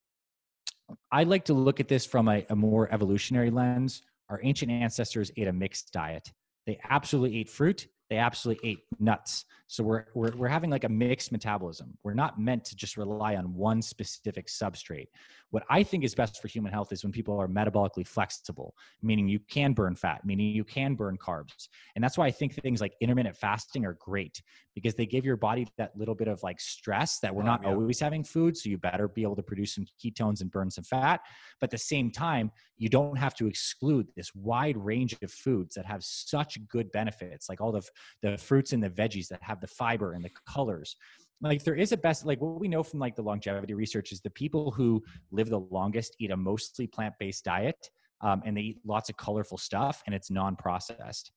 I 1.11 1.25
like 1.25 1.47
to 1.47 1.55
look 1.55 1.81
at 1.81 1.89
this 1.89 2.07
from 2.07 2.29
a, 2.29 2.45
a 2.51 2.57
more 2.57 2.93
evolutionary 2.93 3.51
lens. 3.51 4.03
Our 4.29 4.41
ancient 4.43 4.71
ancestors 4.71 5.31
ate 5.37 5.49
a 5.49 5.53
mixed 5.53 5.93
diet. 5.93 6.31
They 6.67 6.79
absolutely 6.89 7.41
ate 7.41 7.51
fruit 7.51 7.87
they 8.13 8.19
absolutely 8.19 8.73
ate 8.73 8.81
nuts. 9.01 9.47
So 9.73 9.83
we're, 9.83 10.05
we're, 10.13 10.37
we're 10.37 10.49
having 10.49 10.69
like 10.69 10.85
a 10.85 10.89
mixed 10.91 11.33
metabolism. 11.33 11.97
We're 12.03 12.13
not 12.13 12.39
meant 12.39 12.63
to 12.67 12.77
just 12.77 12.99
rely 12.99 13.37
on 13.37 13.55
one 13.55 13.81
specific 13.81 14.49
substrate. 14.49 15.07
What 15.49 15.63
I 15.71 15.83
think 15.83 16.05
is 16.05 16.15
best 16.15 16.43
for 16.43 16.49
human 16.49 16.71
health 16.71 16.93
is 16.93 17.03
when 17.03 17.11
people 17.11 17.39
are 17.41 17.49
metabolically 17.49 18.07
flexible, 18.07 18.75
meaning 19.01 19.29
you 19.29 19.39
can 19.39 19.73
burn 19.73 19.95
fat, 19.95 20.27
meaning 20.27 20.55
you 20.55 20.65
can 20.65 20.95
burn 20.95 21.17
carbs. 21.17 21.69
And 21.95 22.05
that's 22.05 22.19
why 22.19 22.27
I 22.27 22.31
think 22.31 22.53
things 22.53 22.83
like 22.83 22.93
intermittent 23.01 23.35
fasting 23.35 23.87
are 23.87 23.97
great 23.99 24.43
because 24.75 24.95
they 24.95 25.07
give 25.07 25.25
your 25.25 25.37
body 25.37 25.67
that 25.79 25.97
little 25.97 26.15
bit 26.15 26.29
of 26.29 26.43
like 26.43 26.61
stress 26.61 27.19
that 27.21 27.35
we're 27.35 27.43
oh, 27.43 27.47
not 27.47 27.63
yeah. 27.63 27.71
always 27.71 28.01
having 28.01 28.25
food. 28.25 28.57
So 28.57 28.69
you 28.69 28.77
better 28.77 29.09
be 29.09 29.23
able 29.23 29.37
to 29.37 29.43
produce 29.43 29.75
some 29.75 29.87
ketones 30.03 30.43
and 30.43 30.51
burn 30.51 30.71
some 30.71 30.85
fat. 30.85 31.21
But 31.61 31.69
at 31.69 31.71
the 31.71 31.79
same 31.79 32.11
time, 32.11 32.51
you 32.79 32.89
don't 32.89 33.17
have 33.17 33.35
to 33.37 33.47
exclude 33.47 34.09
this 34.17 34.35
wide 34.35 34.77
range 34.77 35.17
of 35.23 35.31
foods 35.31 35.75
that 35.77 35.87
have 35.87 36.03
such 36.03 36.59
good 36.69 36.91
benefits, 36.93 37.49
like 37.49 37.61
all 37.61 37.73
the, 37.73 37.83
the 38.23 38.37
fruits 38.37 38.73
and 38.73 38.83
the 38.83 38.91
veggies 38.91 39.29
that 39.29 39.43
have 39.43 39.61
the 39.63 39.67
fiber 39.67 40.13
and 40.13 40.23
the 40.23 40.31
colors. 40.47 40.97
Like 41.41 41.65
there 41.65 41.75
is 41.75 41.93
a 41.93 41.97
best 41.97 42.27
like 42.27 42.41
what 42.41 42.61
we 42.61 42.69
know 42.69 42.83
from 42.83 43.01
like 43.01 43.17
the 43.17 43.23
longevity 43.23 43.75
research 43.75 44.13
is 44.13 44.21
the 44.21 44.31
people 44.31 44.71
who 44.71 45.03
live 45.31 45.49
the 45.49 45.61
longest 45.61 46.15
eat 46.21 46.31
a 46.31 46.37
mostly 46.37 46.87
plant-based 46.87 47.45
diet 47.45 47.91
um, 48.21 48.43
and 48.45 48.57
they 48.57 48.61
eat 48.61 48.79
lots 48.85 49.09
of 49.09 49.17
colorful 49.17 49.59
stuff 49.59 50.03
and 50.07 50.15
it's 50.15 50.31
non-processed. 50.31 51.33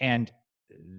And 0.00 0.30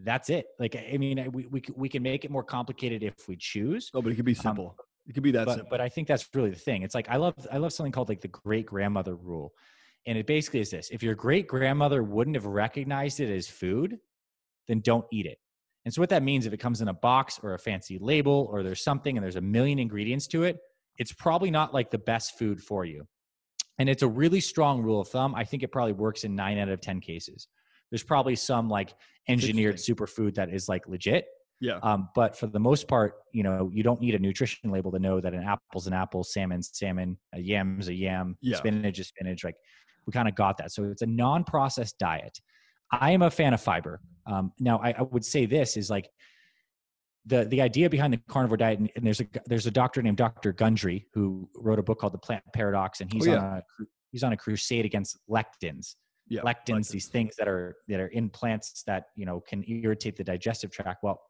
that's 0.04 0.30
it. 0.30 0.48
Like 0.60 0.76
i 0.76 0.98
mean 0.98 1.30
we, 1.32 1.46
we, 1.48 1.62
we 1.76 1.90
can 1.90 2.02
make 2.02 2.26
it 2.26 2.32
more 2.32 2.44
complicated 2.44 3.04
if 3.04 3.28
we 3.28 3.36
choose 3.38 3.90
oh 3.94 4.02
but 4.02 4.12
it 4.12 4.16
could 4.16 4.26
be 4.26 4.32
um, 4.32 4.44
simple. 4.44 4.76
Um, 4.80 4.86
it 5.08 5.14
could 5.14 5.24
be 5.24 5.32
that 5.32 5.46
but, 5.46 5.54
simple. 5.54 5.70
but 5.72 5.82
i 5.82 5.90
think 5.90 6.08
that's 6.08 6.28
really 6.34 6.52
the 6.52 6.56
thing. 6.60 6.84
It's 6.84 6.96
like 6.96 7.10
i 7.10 7.18
love 7.18 7.36
i 7.52 7.58
love 7.58 7.74
something 7.74 7.92
called 7.92 8.10
like 8.10 8.22
the 8.22 8.28
great 8.28 8.66
grandmother 8.66 9.16
rule. 9.16 9.54
And 10.08 10.18
it 10.18 10.26
basically 10.26 10.62
is 10.62 10.72
this. 10.72 10.90
If 10.90 11.04
your 11.04 11.14
great 11.14 11.48
grandmother 11.48 12.02
wouldn't 12.02 12.36
have 12.36 12.48
recognized 12.48 13.20
it 13.20 13.32
as 13.32 13.48
food 13.48 14.00
then 14.68 14.80
don't 14.80 15.06
eat 15.12 15.26
it. 15.26 15.38
And 15.86 15.94
so 15.94 16.02
what 16.02 16.10
that 16.10 16.24
means 16.24 16.46
if 16.46 16.54
it 16.54 16.58
comes 16.58 16.82
in 16.82 16.88
a 16.90 16.94
box 16.94 17.40
or 17.42 17.54
a 17.54 17.60
fancy 17.60 17.98
label 18.00 18.48
or 18.52 18.62
there's 18.64 18.84
something 18.84 19.18
and 19.18 19.24
there's 19.24 19.36
a 19.36 19.42
million 19.42 19.80
ingredients 19.80 20.28
to 20.28 20.44
it, 20.44 20.58
it's 20.98 21.12
probably 21.14 21.50
not 21.50 21.74
like 21.74 21.90
the 21.90 21.98
best 21.98 22.38
food 22.38 22.62
for 22.62 22.86
you. 22.86 23.08
And 23.80 23.90
it's 23.90 24.04
a 24.04 24.08
really 24.08 24.42
strong 24.42 24.84
rule 24.84 25.02
of 25.02 25.08
thumb. 25.08 25.34
I 25.34 25.44
think 25.44 25.64
it 25.64 25.72
probably 25.72 25.94
works 25.94 26.24
in 26.24 26.36
9 26.36 26.60
out 26.60 26.70
of 26.70 26.82
10 26.82 27.00
cases. 27.00 27.48
There's 27.90 28.04
probably 28.04 28.36
some 28.36 28.70
like 28.70 28.94
engineered 29.28 29.78
superfood 29.78 30.36
that 30.36 30.54
is 30.54 30.70
like 30.70 30.88
legit. 30.88 31.26
Yeah. 31.60 31.80
Um, 31.84 32.10
but 32.16 32.38
for 32.38 32.48
the 32.48 32.60
most 32.60 32.88
part, 32.88 33.16
you 33.34 33.44
know, 33.44 33.70
you 33.74 33.84
don't 33.84 34.02
need 34.02 34.16
a 34.16 34.20
nutrition 34.20 34.72
label 34.72 34.92
to 34.92 35.00
know 35.00 35.20
that 35.20 35.34
an 35.34 35.44
apple's 35.44 35.88
an 35.88 35.94
apple, 35.94 36.24
salmon's 36.24 36.70
salmon, 36.74 37.18
a 37.34 37.40
yam's 37.40 37.88
a 37.88 37.94
yam, 37.94 38.38
Yeah. 38.42 38.58
spinach 38.58 39.00
is 39.00 39.08
spinach. 39.08 39.44
Like 39.44 39.56
we 40.06 40.12
kind 40.14 40.28
of 40.28 40.36
got 40.36 40.58
that. 40.58 40.72
So 40.72 40.86
it's 40.86 41.02
a 41.04 41.08
non-processed 41.08 41.98
diet. 42.00 42.40
I 42.92 43.12
am 43.12 43.22
a 43.22 43.32
fan 43.32 43.54
of 43.54 43.62
fiber. 43.62 44.02
Um, 44.26 44.52
now, 44.60 44.80
I, 44.80 44.92
I 44.92 45.02
would 45.02 45.26
say 45.26 45.46
this 45.46 45.78
is 45.78 45.90
like 45.90 46.10
the 47.26 47.46
the 47.46 47.62
idea 47.62 47.90
behind 47.90 48.14
the 48.14 48.18
carnivore 48.28 48.58
diet, 48.58 48.80
and, 48.80 48.92
and 48.96 49.06
there's 49.06 49.22
a 49.22 49.28
there's 49.46 49.68
a 49.68 49.72
doctor 49.72 50.02
named 50.02 50.18
Dr. 50.18 50.54
Gundry 50.54 51.08
who 51.14 51.50
wrote 51.56 51.80
a 51.80 51.84
book 51.84 52.00
called 52.00 52.14
The 52.14 52.18
Plant 52.20 52.44
Paradox, 52.54 53.02
and 53.02 53.12
he's 53.12 53.28
Oh, 53.28 53.32
yeah. 53.32 53.38
on 53.40 53.58
a 53.58 53.64
he's 54.12 54.24
on 54.24 54.34
a 54.34 54.38
crusade 54.38 54.86
against 54.86 55.18
lectins. 55.30 55.96
Yeah. 56.28 56.42
lectins, 56.44 56.90
these 56.90 57.08
things 57.08 57.36
that 57.38 57.48
are 57.48 57.76
that 57.90 58.00
are 58.00 58.08
in 58.08 58.30
plants 58.30 58.84
that 58.88 59.06
you 59.16 59.26
know 59.26 59.42
can 59.42 59.64
irritate 59.68 60.16
the 60.16 60.24
digestive 60.24 60.72
tract. 60.72 61.04
Well, 61.04 61.22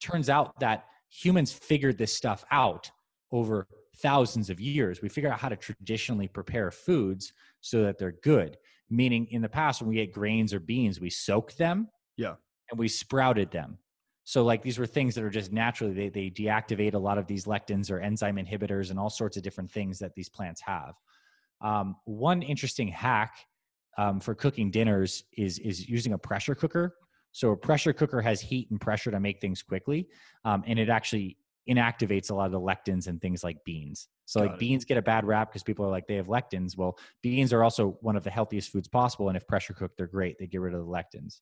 turns 0.00 0.28
out 0.30 0.58
that 0.60 0.86
humans 1.10 1.52
figured 1.52 1.98
this 1.98 2.14
stuff 2.14 2.44
out 2.50 2.90
over 3.32 3.66
thousands 3.98 4.48
of 4.50 4.60
years. 4.60 5.02
We 5.02 5.08
figure 5.08 5.30
out 5.30 5.38
how 5.38 5.48
to 5.50 5.56
traditionally 5.56 6.28
prepare 6.28 6.70
foods 6.70 7.32
so 7.60 7.82
that 7.82 7.98
they're 7.98 8.16
good. 8.22 8.56
Meaning, 8.92 9.26
in 9.30 9.40
the 9.40 9.48
past, 9.48 9.80
when 9.80 9.88
we 9.88 9.98
ate 10.00 10.12
grains 10.12 10.52
or 10.52 10.60
beans, 10.60 11.00
we 11.00 11.08
soaked 11.08 11.56
them, 11.56 11.88
Yeah. 12.18 12.34
and 12.70 12.78
we 12.78 12.88
sprouted 12.88 13.50
them. 13.50 13.78
So, 14.24 14.44
like 14.44 14.62
these 14.62 14.78
were 14.78 14.86
things 14.86 15.14
that 15.14 15.24
are 15.24 15.30
just 15.30 15.50
naturally 15.50 15.94
they 15.94 16.08
they 16.10 16.30
deactivate 16.30 16.92
a 16.94 16.98
lot 16.98 17.16
of 17.16 17.26
these 17.26 17.46
lectins 17.46 17.90
or 17.90 18.00
enzyme 18.00 18.36
inhibitors 18.36 18.90
and 18.90 18.98
all 18.98 19.08
sorts 19.10 19.36
of 19.38 19.42
different 19.42 19.70
things 19.70 19.98
that 19.98 20.14
these 20.14 20.28
plants 20.28 20.60
have. 20.60 20.94
Um, 21.62 21.96
one 22.04 22.42
interesting 22.42 22.88
hack 22.88 23.34
um, 23.96 24.20
for 24.20 24.34
cooking 24.34 24.70
dinners 24.70 25.24
is 25.38 25.58
is 25.58 25.88
using 25.88 26.12
a 26.12 26.18
pressure 26.18 26.54
cooker. 26.54 26.96
So 27.32 27.52
a 27.52 27.56
pressure 27.56 27.94
cooker 27.94 28.20
has 28.20 28.42
heat 28.42 28.70
and 28.70 28.78
pressure 28.78 29.10
to 29.10 29.18
make 29.18 29.40
things 29.40 29.62
quickly, 29.62 30.06
um, 30.44 30.62
and 30.66 30.78
it 30.78 30.90
actually 30.90 31.38
inactivates 31.68 32.30
a 32.30 32.34
lot 32.34 32.46
of 32.46 32.52
the 32.52 32.60
lectins 32.60 33.06
and 33.06 33.20
things 33.20 33.44
like 33.44 33.56
beans. 33.64 34.08
So 34.24 34.40
Got 34.40 34.46
like 34.46 34.54
it. 34.54 34.60
beans 34.60 34.84
get 34.84 34.96
a 34.98 35.02
bad 35.02 35.24
rap 35.24 35.50
because 35.50 35.62
people 35.62 35.84
are 35.84 35.90
like 35.90 36.06
they 36.06 36.16
have 36.16 36.26
lectins. 36.26 36.76
Well, 36.76 36.98
beans 37.22 37.52
are 37.52 37.62
also 37.62 37.98
one 38.00 38.16
of 38.16 38.24
the 38.24 38.30
healthiest 38.30 38.70
foods 38.70 38.88
possible, 38.88 39.28
and 39.28 39.36
if 39.36 39.46
pressure 39.46 39.74
cooked, 39.74 39.96
they're 39.96 40.06
great. 40.06 40.36
They 40.38 40.46
get 40.46 40.60
rid 40.60 40.74
of 40.74 40.80
the 40.80 40.86
lectins. 40.90 41.40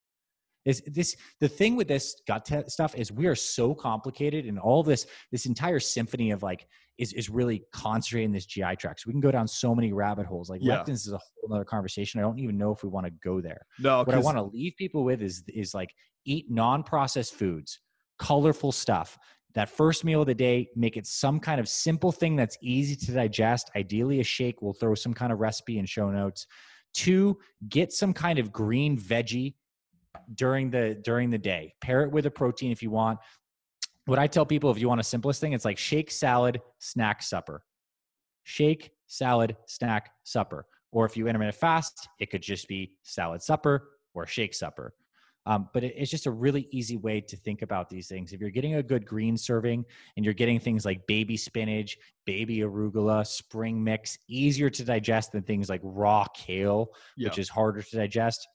Is 0.66 0.82
this 0.86 1.16
the 1.40 1.48
thing 1.48 1.74
with 1.74 1.88
this 1.88 2.20
gut 2.26 2.44
te- 2.44 2.68
stuff? 2.68 2.94
Is 2.94 3.10
we 3.10 3.26
are 3.26 3.34
so 3.34 3.74
complicated, 3.74 4.44
and 4.44 4.58
all 4.58 4.82
this 4.82 5.06
this 5.32 5.46
entire 5.46 5.80
symphony 5.80 6.32
of 6.32 6.42
like 6.42 6.66
is 6.98 7.14
is 7.14 7.30
really 7.30 7.62
concentrating 7.72 8.26
in 8.26 8.32
this 8.32 8.44
GI 8.44 8.76
tract. 8.76 9.00
So 9.00 9.04
we 9.06 9.14
can 9.14 9.22
go 9.22 9.30
down 9.30 9.48
so 9.48 9.74
many 9.74 9.92
rabbit 9.94 10.26
holes. 10.26 10.50
Like 10.50 10.60
Yeah. 10.62 10.82
lectins 10.82 11.06
is 11.06 11.12
a 11.12 11.18
whole 11.18 11.54
other 11.54 11.64
conversation. 11.64 12.20
I 12.20 12.24
don't 12.24 12.38
even 12.38 12.58
know 12.58 12.72
if 12.72 12.82
we 12.82 12.90
want 12.90 13.06
to 13.06 13.12
go 13.24 13.40
there 13.40 13.62
No, 13.78 14.00
what 14.04 14.14
I 14.14 14.18
want 14.18 14.36
to 14.36 14.42
leave 14.42 14.74
people 14.76 15.02
with 15.02 15.22
is 15.22 15.42
is 15.48 15.72
like 15.72 15.94
eat 16.26 16.50
non-processed 16.50 17.34
foods, 17.34 17.80
colorful 18.18 18.70
stuff. 18.72 19.16
That 19.54 19.68
first 19.68 20.04
meal 20.04 20.20
of 20.20 20.26
the 20.26 20.34
day, 20.34 20.68
make 20.76 20.96
it 20.96 21.06
some 21.06 21.40
kind 21.40 21.60
of 21.60 21.68
simple 21.68 22.12
thing 22.12 22.36
that's 22.36 22.56
easy 22.62 22.94
to 23.06 23.12
digest. 23.12 23.70
Ideally, 23.74 24.20
a 24.20 24.24
shake. 24.24 24.62
We'll 24.62 24.72
throw 24.72 24.94
some 24.94 25.12
kind 25.12 25.32
of 25.32 25.40
recipe 25.40 25.78
in 25.78 25.86
show 25.86 26.10
notes. 26.10 26.46
Two, 26.94 27.38
get 27.68 27.92
some 27.92 28.12
kind 28.12 28.38
of 28.38 28.52
green 28.52 28.98
veggie 28.98 29.54
during 30.34 30.70
the 30.70 31.00
during 31.04 31.30
the 31.30 31.38
day. 31.38 31.74
Pair 31.80 32.02
it 32.02 32.12
with 32.12 32.26
a 32.26 32.30
protein 32.30 32.72
if 32.72 32.82
you 32.82 32.90
want. 32.90 33.18
What 34.06 34.18
I 34.18 34.26
tell 34.26 34.46
people, 34.46 34.70
if 34.70 34.78
you 34.78 34.88
want 34.88 35.00
a 35.00 35.04
simplest 35.04 35.40
thing, 35.40 35.52
it's 35.52 35.64
like 35.64 35.78
shake, 35.78 36.10
salad, 36.10 36.60
snack, 36.78 37.22
supper. 37.22 37.62
Shake, 38.44 38.90
salad, 39.06 39.56
snack, 39.66 40.10
supper. 40.24 40.66
Or 40.92 41.04
if 41.06 41.16
you 41.16 41.28
intermittent 41.28 41.56
fast, 41.56 42.08
it 42.18 42.30
could 42.30 42.42
just 42.42 42.66
be 42.66 42.92
salad 43.02 43.42
supper 43.42 43.90
or 44.14 44.26
shake 44.26 44.54
supper. 44.54 44.94
Um, 45.46 45.68
but 45.72 45.84
it, 45.84 45.94
it's 45.96 46.10
just 46.10 46.26
a 46.26 46.30
really 46.30 46.68
easy 46.70 46.96
way 46.96 47.20
to 47.22 47.36
think 47.36 47.62
about 47.62 47.88
these 47.88 48.08
things. 48.08 48.32
If 48.32 48.40
you're 48.40 48.50
getting 48.50 48.74
a 48.74 48.82
good 48.82 49.06
green 49.06 49.36
serving 49.36 49.84
and 50.16 50.24
you're 50.24 50.34
getting 50.34 50.60
things 50.60 50.84
like 50.84 51.06
baby 51.06 51.36
spinach, 51.36 51.96
baby 52.26 52.58
arugula, 52.58 53.26
spring 53.26 53.82
mix, 53.82 54.18
easier 54.28 54.70
to 54.70 54.84
digest 54.84 55.32
than 55.32 55.42
things 55.42 55.68
like 55.68 55.80
raw 55.82 56.26
kale, 56.34 56.90
yeah. 57.16 57.28
which 57.28 57.38
is 57.38 57.48
harder 57.48 57.82
to 57.82 57.96
digest, 57.96 58.46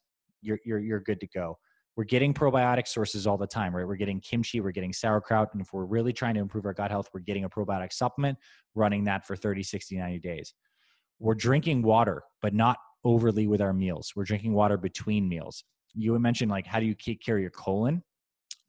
you're, 0.41 0.59
you're, 0.63 0.79
you're 0.79 0.99
good 0.99 1.19
to 1.19 1.27
go. 1.27 1.57
We're 1.95 2.03
getting 2.03 2.33
probiotic 2.33 2.87
sources 2.87 3.25
all 3.25 3.37
the 3.37 3.47
time, 3.47 3.73
right? 3.73 3.87
We're 3.87 3.95
getting 3.95 4.19
kimchi, 4.19 4.59
we're 4.59 4.71
getting 4.71 4.91
sauerkraut. 4.91 5.49
And 5.53 5.61
if 5.61 5.71
we're 5.71 5.85
really 5.85 6.11
trying 6.11 6.33
to 6.35 6.41
improve 6.41 6.65
our 6.65 6.73
gut 6.73 6.91
health, 6.91 7.09
we're 7.13 7.21
getting 7.21 7.45
a 7.45 7.49
probiotic 7.49 7.93
supplement, 7.93 8.37
running 8.75 9.05
that 9.05 9.25
for 9.25 9.35
30, 9.35 9.63
60, 9.63 9.97
90 9.97 10.19
days. 10.19 10.53
We're 11.19 11.35
drinking 11.35 11.83
water, 11.83 12.23
but 12.41 12.53
not 12.53 12.77
overly 13.05 13.47
with 13.47 13.61
our 13.61 13.71
meals. 13.71 14.11
We're 14.13 14.25
drinking 14.25 14.53
water 14.53 14.77
between 14.77 15.29
meals. 15.29 15.63
You 15.95 16.17
mentioned 16.19 16.51
like, 16.51 16.65
how 16.65 16.79
do 16.79 16.85
you 16.85 16.95
take 16.95 17.21
care 17.21 17.37
of 17.37 17.41
your 17.41 17.51
colon? 17.51 18.03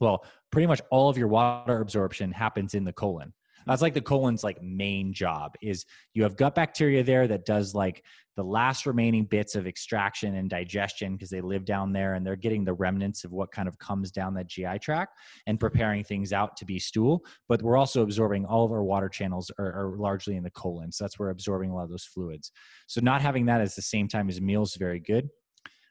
Well, 0.01 0.24
pretty 0.53 0.66
much 0.66 0.81
all 0.91 1.09
of 1.09 1.16
your 1.16 1.29
water 1.29 1.81
absorption 1.81 2.33
happens 2.33 2.74
in 2.74 2.85
the 2.85 2.93
colon. 2.93 3.33
That's 3.66 3.83
like 3.83 3.95
the 3.95 4.01
colon's 4.01 4.45
like 4.45 4.62
main 4.62 5.12
job 5.12 5.55
is 5.61 5.85
you 6.14 6.22
have 6.22 6.37
gut 6.37 6.55
bacteria 6.55 7.03
there 7.03 7.27
that 7.27 7.45
does 7.45 7.74
like 7.74 8.05
the 8.37 8.45
last 8.45 8.87
remaining 8.87 9.24
bits 9.24 9.57
of 9.57 9.66
extraction 9.66 10.37
and 10.37 10.49
digestion 10.49 11.14
because 11.14 11.31
they 11.31 11.41
live 11.41 11.64
down 11.64 11.93
there 11.93 12.14
and 12.14 12.24
they're 12.24 12.37
getting 12.37 12.64
the 12.64 12.74
remnants 12.74 13.24
of 13.24 13.33
what 13.33 13.51
kind 13.51 13.66
of 13.66 13.77
comes 13.79 14.12
down 14.12 14.35
that 14.35 14.47
GI 14.47 14.79
tract 14.81 15.18
and 15.47 15.59
preparing 15.59 16.05
things 16.05 16.33
out 16.33 16.57
to 16.59 16.64
be 16.64 16.79
stool. 16.79 17.24
But 17.49 17.62
we're 17.62 17.77
also 17.77 18.03
absorbing 18.03 18.45
all 18.45 18.64
of 18.64 18.72
our 18.72 18.85
water 18.85 19.09
channels 19.09 19.51
are, 19.59 19.72
are 19.72 19.97
largely 19.99 20.37
in 20.37 20.45
the 20.45 20.51
colon. 20.51 20.93
So 20.93 21.05
that's 21.05 21.18
where 21.18 21.27
we're 21.27 21.33
absorbing 21.33 21.70
a 21.70 21.74
lot 21.74 21.85
of 21.85 21.91
those 21.91 22.05
fluids. 22.05 22.53
So 22.87 23.01
not 23.01 23.20
having 23.20 23.47
that 23.47 23.61
at 23.61 23.74
the 23.74 23.83
same 23.83 24.07
time 24.07 24.29
as 24.29 24.41
meals 24.41 24.72
is 24.72 24.77
very 24.77 25.01
good. 25.01 25.29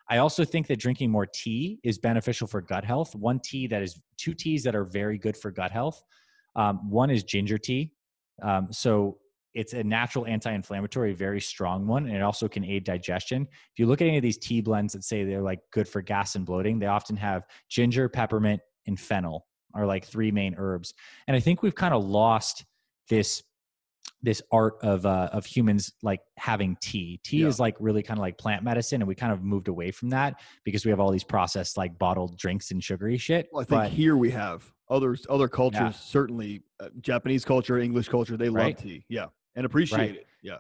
I 0.10 0.18
also 0.18 0.46
think 0.46 0.68
that 0.68 0.80
drinking 0.80 1.10
more 1.10 1.26
tea 1.26 1.80
is 1.84 1.98
beneficial 1.98 2.48
for 2.48 2.62
gut 2.62 2.86
health. 2.86 3.16
One 3.16 3.40
tea 3.40 3.68
that 3.68 3.82
is 3.82 4.00
two 4.18 4.34
teas 4.34 4.64
that 4.64 4.76
are 4.76 4.86
very 4.86 5.18
good 5.18 5.36
for 5.36 5.52
gut 5.52 5.72
health. 5.72 6.02
Um, 6.56 6.90
one 6.90 7.10
is 7.10 7.24
ginger 7.24 7.58
tea. 7.58 7.92
Um, 8.44 8.68
so 8.72 9.18
it's 9.54 9.74
a 9.74 9.84
natural 9.84 10.28
anti-inflammatory, 10.28 11.14
very 11.14 11.40
strong 11.40 11.88
one, 11.88 12.08
and 12.08 12.16
it 12.16 12.22
also 12.22 12.48
can 12.48 12.64
aid 12.66 12.84
digestion. 12.84 13.44
If 13.44 13.80
you 13.80 13.88
look 13.88 14.02
at 14.02 14.08
any 14.08 14.18
of 14.18 14.24
these 14.24 14.38
tea 14.38 14.62
blends 14.62 14.94
that 14.94 15.04
say 15.04 15.24
they're 15.24 15.42
like 15.42 15.60
good 15.72 15.88
for 15.88 16.02
gas 16.02 16.36
and 16.36 16.46
bloating, 16.46 16.78
they 16.78 16.88
often 16.88 17.16
have 17.16 17.44
ginger, 17.70 18.10
peppermint, 18.10 18.62
and 18.86 19.00
fennel 19.00 19.48
are 19.74 19.86
like 19.86 20.06
three 20.06 20.32
main 20.32 20.56
herbs. 20.58 20.94
And 21.28 21.36
I 21.36 21.40
think 21.40 21.64
we've 21.64 21.76
kind 21.76 21.94
of 21.94 22.04
lost 22.04 22.66
this 23.10 23.44
this 24.26 24.42
art 24.52 24.76
of 24.82 25.06
uh, 25.06 25.30
of 25.32 25.46
humans 25.46 25.94
like 26.02 26.20
having 26.38 26.78
tea. 26.82 27.20
Tea 27.24 27.38
Yeah. 27.42 27.48
is 27.48 27.60
like 27.60 27.76
really 27.80 28.04
kind 28.04 28.18
of 28.20 28.22
like 28.22 28.38
plant 28.38 28.64
medicine, 28.64 29.02
and 29.02 29.08
we 29.08 29.16
kind 29.16 29.32
of 29.32 29.42
moved 29.44 29.68
away 29.70 29.92
from 29.92 30.10
that 30.10 30.42
because 30.66 30.84
we 30.84 30.90
have 30.92 31.00
all 31.00 31.12
these 31.12 31.24
processed 31.24 31.78
like 31.78 31.98
bottled 31.98 32.38
drinks 32.38 32.72
and 32.72 32.84
sugary 32.84 33.18
shit. 33.18 33.48
Well, 33.52 33.62
I 33.62 33.66
think 33.66 33.82
But- 33.84 33.92
here 33.92 34.18
we 34.18 34.32
have 34.32 34.70
others, 34.90 35.26
other 35.30 35.48
cultures, 35.48 35.80
Yeah. 35.80 35.92
certainly 35.92 36.64
uh, 36.80 36.90
Japanese 37.02 37.46
culture, 37.46 37.80
English 37.80 38.10
culture, 38.10 38.36
they 38.38 38.50
Right. 38.50 38.76
love 38.76 38.84
tea. 38.84 39.06
Yeah. 39.10 39.28
And 39.56 39.66
appreciate 39.66 39.98
Right. 39.98 40.16
it. 40.16 40.28
Yeah. 40.42 40.58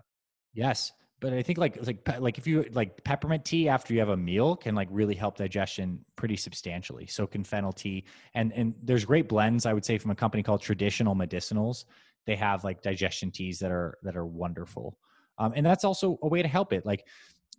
Yes, 0.53 0.93
but 1.20 1.34
I 1.34 1.41
think 1.43 1.57
like 1.57 1.86
like 1.86 2.03
pe- 2.05 2.20
like 2.20 2.38
if 2.38 2.47
you 2.47 2.66
like 2.72 3.03
peppermint 3.03 3.43
tea 3.45 3.68
after 3.68 3.93
you 3.93 3.99
have 3.99 4.09
a 4.09 4.18
meal 4.18 4.55
can 4.55 4.76
like 4.76 4.88
really 4.91 5.16
help 5.16 5.38
digestion 5.38 6.05
pretty 6.16 6.36
substantially. 6.38 7.07
So 7.07 7.26
can 7.28 7.43
fennel 7.43 7.74
tea, 7.74 8.05
and 8.36 8.53
and 8.53 8.74
there's 8.84 9.05
great 9.05 9.28
blends 9.28 9.66
I 9.66 9.74
would 9.74 9.84
say 9.86 9.97
from 9.97 10.11
a 10.11 10.16
company 10.16 10.43
called 10.43 10.61
Traditional 10.61 11.16
Medicinals. 11.16 11.86
They 12.26 12.36
have 12.36 12.64
like 12.64 12.82
digestion 12.82 13.32
teas 13.32 13.60
that 13.60 13.72
are 13.72 13.98
that 14.04 14.16
are 14.16 14.26
wonderful, 14.26 14.98
um, 15.38 15.54
and 15.56 15.66
that's 15.66 15.84
also 15.84 16.18
a 16.22 16.28
way 16.28 16.42
to 16.42 16.48
help 16.48 16.74
it. 16.74 16.86
Like 16.86 17.06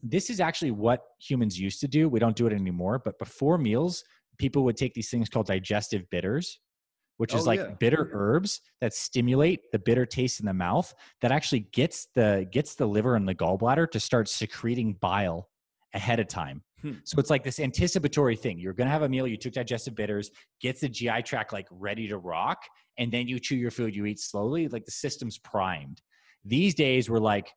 this 0.03 0.31
is 0.31 0.41
actually 0.41 0.73
what 0.73 1.03
humans 1.19 1.59
used 1.59 1.81
to 1.81 1.89
do. 1.89 2.09
We 2.09 2.21
don't 2.21 2.37
do 2.37 2.47
it 2.47 2.53
anymore, 2.53 3.01
but 3.05 3.19
before 3.19 3.59
meals, 3.59 4.05
people 4.39 4.65
would 4.65 4.77
take 4.77 4.95
these 4.95 5.11
things 5.11 5.29
called 5.29 5.47
digestive 5.47 6.09
bitters. 6.11 6.61
Which 7.19 7.33
is 7.33 7.47
Oh, 7.47 7.51
like 7.51 7.61
yeah. 7.61 7.71
bitter 7.81 8.11
herbs 8.13 8.61
that 8.83 8.93
stimulate 8.93 9.73
the 9.73 9.79
bitter 9.79 10.05
taste 10.05 10.39
in 10.39 10.45
the 10.45 10.53
mouth 10.53 10.93
that 11.23 11.33
actually 11.33 11.61
gets 11.73 12.09
the 12.15 12.47
gets 12.53 12.75
the 12.75 12.85
liver 12.85 13.17
and 13.17 13.27
the 13.27 13.35
gallbladder 13.35 13.91
to 13.93 13.99
start 13.99 14.29
secreting 14.29 14.93
bile 15.01 15.49
ahead 15.95 16.21
of 16.21 16.29
time. 16.29 16.63
Hmm. 16.87 16.99
So 17.05 17.19
it's 17.19 17.31
like 17.31 17.43
this 17.43 17.59
anticipatory 17.59 18.37
thing. 18.37 18.59
You're 18.59 18.73
going 18.73 18.87
to 18.87 18.93
have 18.93 19.03
a 19.03 19.09
meal, 19.09 19.27
you 19.27 19.37
took 19.37 19.53
digestive 19.53 19.95
bitters, 19.95 20.31
gets 20.61 20.81
the 20.81 20.89
GI 20.89 21.23
tract 21.23 21.53
like 21.53 21.67
ready 21.71 22.07
to 22.09 22.19
rock, 22.19 22.63
and 22.99 23.11
then 23.11 23.27
you 23.27 23.39
chew 23.39 23.57
your 23.57 23.71
food, 23.71 23.95
you 23.95 24.07
eat 24.07 24.21
slowly, 24.21 24.69
like 24.69 24.85
the 24.85 24.91
system's 24.91 25.39
primed. 25.39 26.03
These 26.45 26.75
days 26.75 27.11
we're 27.11 27.19
like 27.19 27.53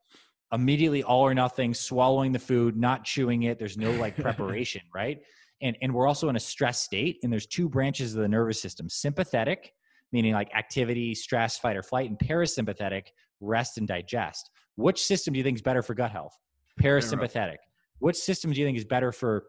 immediately 0.51 1.03
all 1.03 1.21
or 1.21 1.33
nothing, 1.33 1.73
swallowing 1.73 2.31
the 2.31 2.39
food, 2.39 2.75
not 2.75 3.03
chewing 3.03 3.43
it. 3.43 3.59
There's 3.59 3.77
no 3.77 3.91
like 3.91 4.15
preparation, 4.15 4.81
right? 4.93 5.19
And 5.61 5.77
and 5.81 5.93
we're 5.93 6.07
also 6.07 6.29
in 6.29 6.35
a 6.35 6.39
stress 6.39 6.81
state 6.81 7.19
and 7.21 7.31
there's 7.31 7.45
two 7.45 7.69
branches 7.69 8.15
of 8.15 8.21
the 8.21 8.27
nervous 8.27 8.61
system, 8.61 8.89
sympathetic 8.89 9.73
meaning 10.11 10.33
like 10.33 10.53
activity, 10.55 11.13
stress, 11.13 11.57
fight 11.57 11.77
or 11.77 11.83
flight, 11.83 12.09
and 12.09 12.17
parasympathetic, 12.17 13.07
rest 13.41 13.77
and 13.77 13.87
digest. 13.87 14.49
Which 14.75 15.03
system 15.03 15.33
do 15.33 15.37
you 15.37 15.43
think 15.43 15.57
is 15.57 15.61
better 15.61 15.81
for 15.81 15.93
gut 15.93 16.11
health? 16.11 16.37
Parasympathetic. 16.81 17.57
Which 17.99 18.17
system 18.17 18.51
do 18.51 18.59
you 18.59 18.65
think 18.65 18.77
is 18.77 18.85
better 18.85 19.11
for 19.11 19.45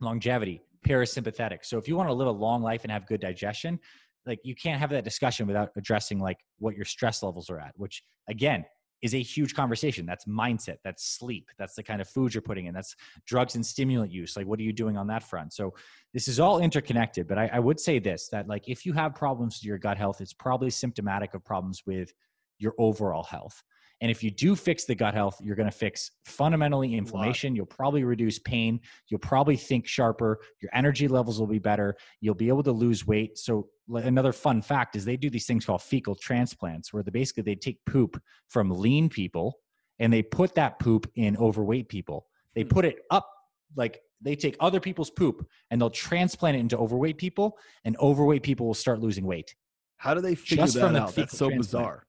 longevity? 0.00 0.62
parasympathetic. 0.86 1.64
So 1.64 1.78
if 1.78 1.88
you 1.88 1.96
want 1.96 2.08
to 2.08 2.14
live 2.14 2.28
a 2.28 2.32
long 2.32 2.62
life 2.62 2.82
and 2.84 2.92
have 2.92 3.06
good 3.06 3.20
digestion, 3.20 3.78
like 4.26 4.40
you 4.44 4.54
can't 4.54 4.80
have 4.80 4.90
that 4.90 5.04
discussion 5.04 5.46
without 5.46 5.70
addressing 5.76 6.18
like 6.18 6.38
what 6.58 6.76
your 6.76 6.84
stress 6.84 7.22
levels 7.22 7.50
are 7.50 7.58
at, 7.58 7.72
which 7.76 8.02
again 8.28 8.64
is 9.00 9.14
a 9.14 9.22
huge 9.22 9.54
conversation. 9.54 10.04
That's 10.04 10.24
mindset, 10.24 10.78
that's 10.82 11.16
sleep, 11.16 11.50
that's 11.56 11.74
the 11.74 11.82
kind 11.82 12.00
of 12.00 12.08
food 12.08 12.34
you're 12.34 12.42
putting 12.42 12.66
in, 12.66 12.74
that's 12.74 12.96
drugs 13.26 13.54
and 13.54 13.64
stimulant 13.64 14.10
use. 14.10 14.36
Like, 14.36 14.46
what 14.46 14.58
are 14.58 14.64
you 14.64 14.72
doing 14.72 14.96
on 14.96 15.06
that 15.06 15.22
front? 15.22 15.52
So, 15.52 15.72
this 16.12 16.26
is 16.26 16.40
all 16.40 16.58
interconnected. 16.58 17.28
But 17.28 17.38
I, 17.38 17.50
I 17.52 17.58
would 17.60 17.78
say 17.78 18.00
this 18.00 18.28
that, 18.32 18.48
like, 18.48 18.68
if 18.68 18.84
you 18.84 18.92
have 18.94 19.14
problems 19.14 19.58
with 19.58 19.64
your 19.64 19.78
gut 19.78 19.98
health, 19.98 20.20
it's 20.20 20.32
probably 20.32 20.70
symptomatic 20.70 21.34
of 21.34 21.44
problems 21.44 21.84
with 21.86 22.12
your 22.58 22.74
overall 22.76 23.22
health. 23.22 23.62
And 24.00 24.10
if 24.10 24.22
you 24.22 24.30
do 24.30 24.54
fix 24.54 24.84
the 24.84 24.94
gut 24.94 25.14
health, 25.14 25.38
you're 25.42 25.56
going 25.56 25.70
to 25.70 25.76
fix 25.76 26.12
fundamentally 26.24 26.94
inflammation. 26.94 27.56
You'll 27.56 27.66
probably 27.66 28.04
reduce 28.04 28.38
pain. 28.38 28.80
You'll 29.08 29.20
probably 29.20 29.56
think 29.56 29.86
sharper. 29.86 30.38
Your 30.60 30.70
energy 30.72 31.08
levels 31.08 31.40
will 31.40 31.48
be 31.48 31.58
better. 31.58 31.96
You'll 32.20 32.34
be 32.34 32.48
able 32.48 32.62
to 32.62 32.72
lose 32.72 33.06
weight. 33.06 33.38
So 33.38 33.68
another 33.88 34.32
fun 34.32 34.62
fact 34.62 34.94
is 34.94 35.04
they 35.04 35.16
do 35.16 35.30
these 35.30 35.46
things 35.46 35.64
called 35.64 35.82
fecal 35.82 36.14
transplants, 36.14 36.92
where 36.92 37.02
they 37.02 37.10
basically 37.10 37.42
they 37.42 37.56
take 37.56 37.84
poop 37.86 38.20
from 38.48 38.70
lean 38.70 39.08
people 39.08 39.58
and 39.98 40.12
they 40.12 40.22
put 40.22 40.54
that 40.54 40.78
poop 40.78 41.10
in 41.16 41.36
overweight 41.36 41.88
people. 41.88 42.26
They 42.54 42.62
hmm. 42.62 42.68
put 42.68 42.84
it 42.84 43.00
up 43.10 43.28
like 43.74 44.00
they 44.20 44.36
take 44.36 44.56
other 44.60 44.80
people's 44.80 45.10
poop 45.10 45.46
and 45.70 45.80
they'll 45.80 45.90
transplant 45.90 46.56
it 46.56 46.60
into 46.60 46.78
overweight 46.78 47.18
people, 47.18 47.58
and 47.84 47.96
overweight 47.98 48.42
people 48.42 48.66
will 48.66 48.74
start 48.74 49.00
losing 49.00 49.24
weight. 49.24 49.54
How 49.96 50.14
do 50.14 50.20
they 50.20 50.36
figure 50.36 50.64
Just 50.64 50.74
that 50.76 50.94
out? 50.94 51.14
That's 51.16 51.36
so 51.36 51.48
transplant. 51.48 51.58
bizarre 51.58 52.07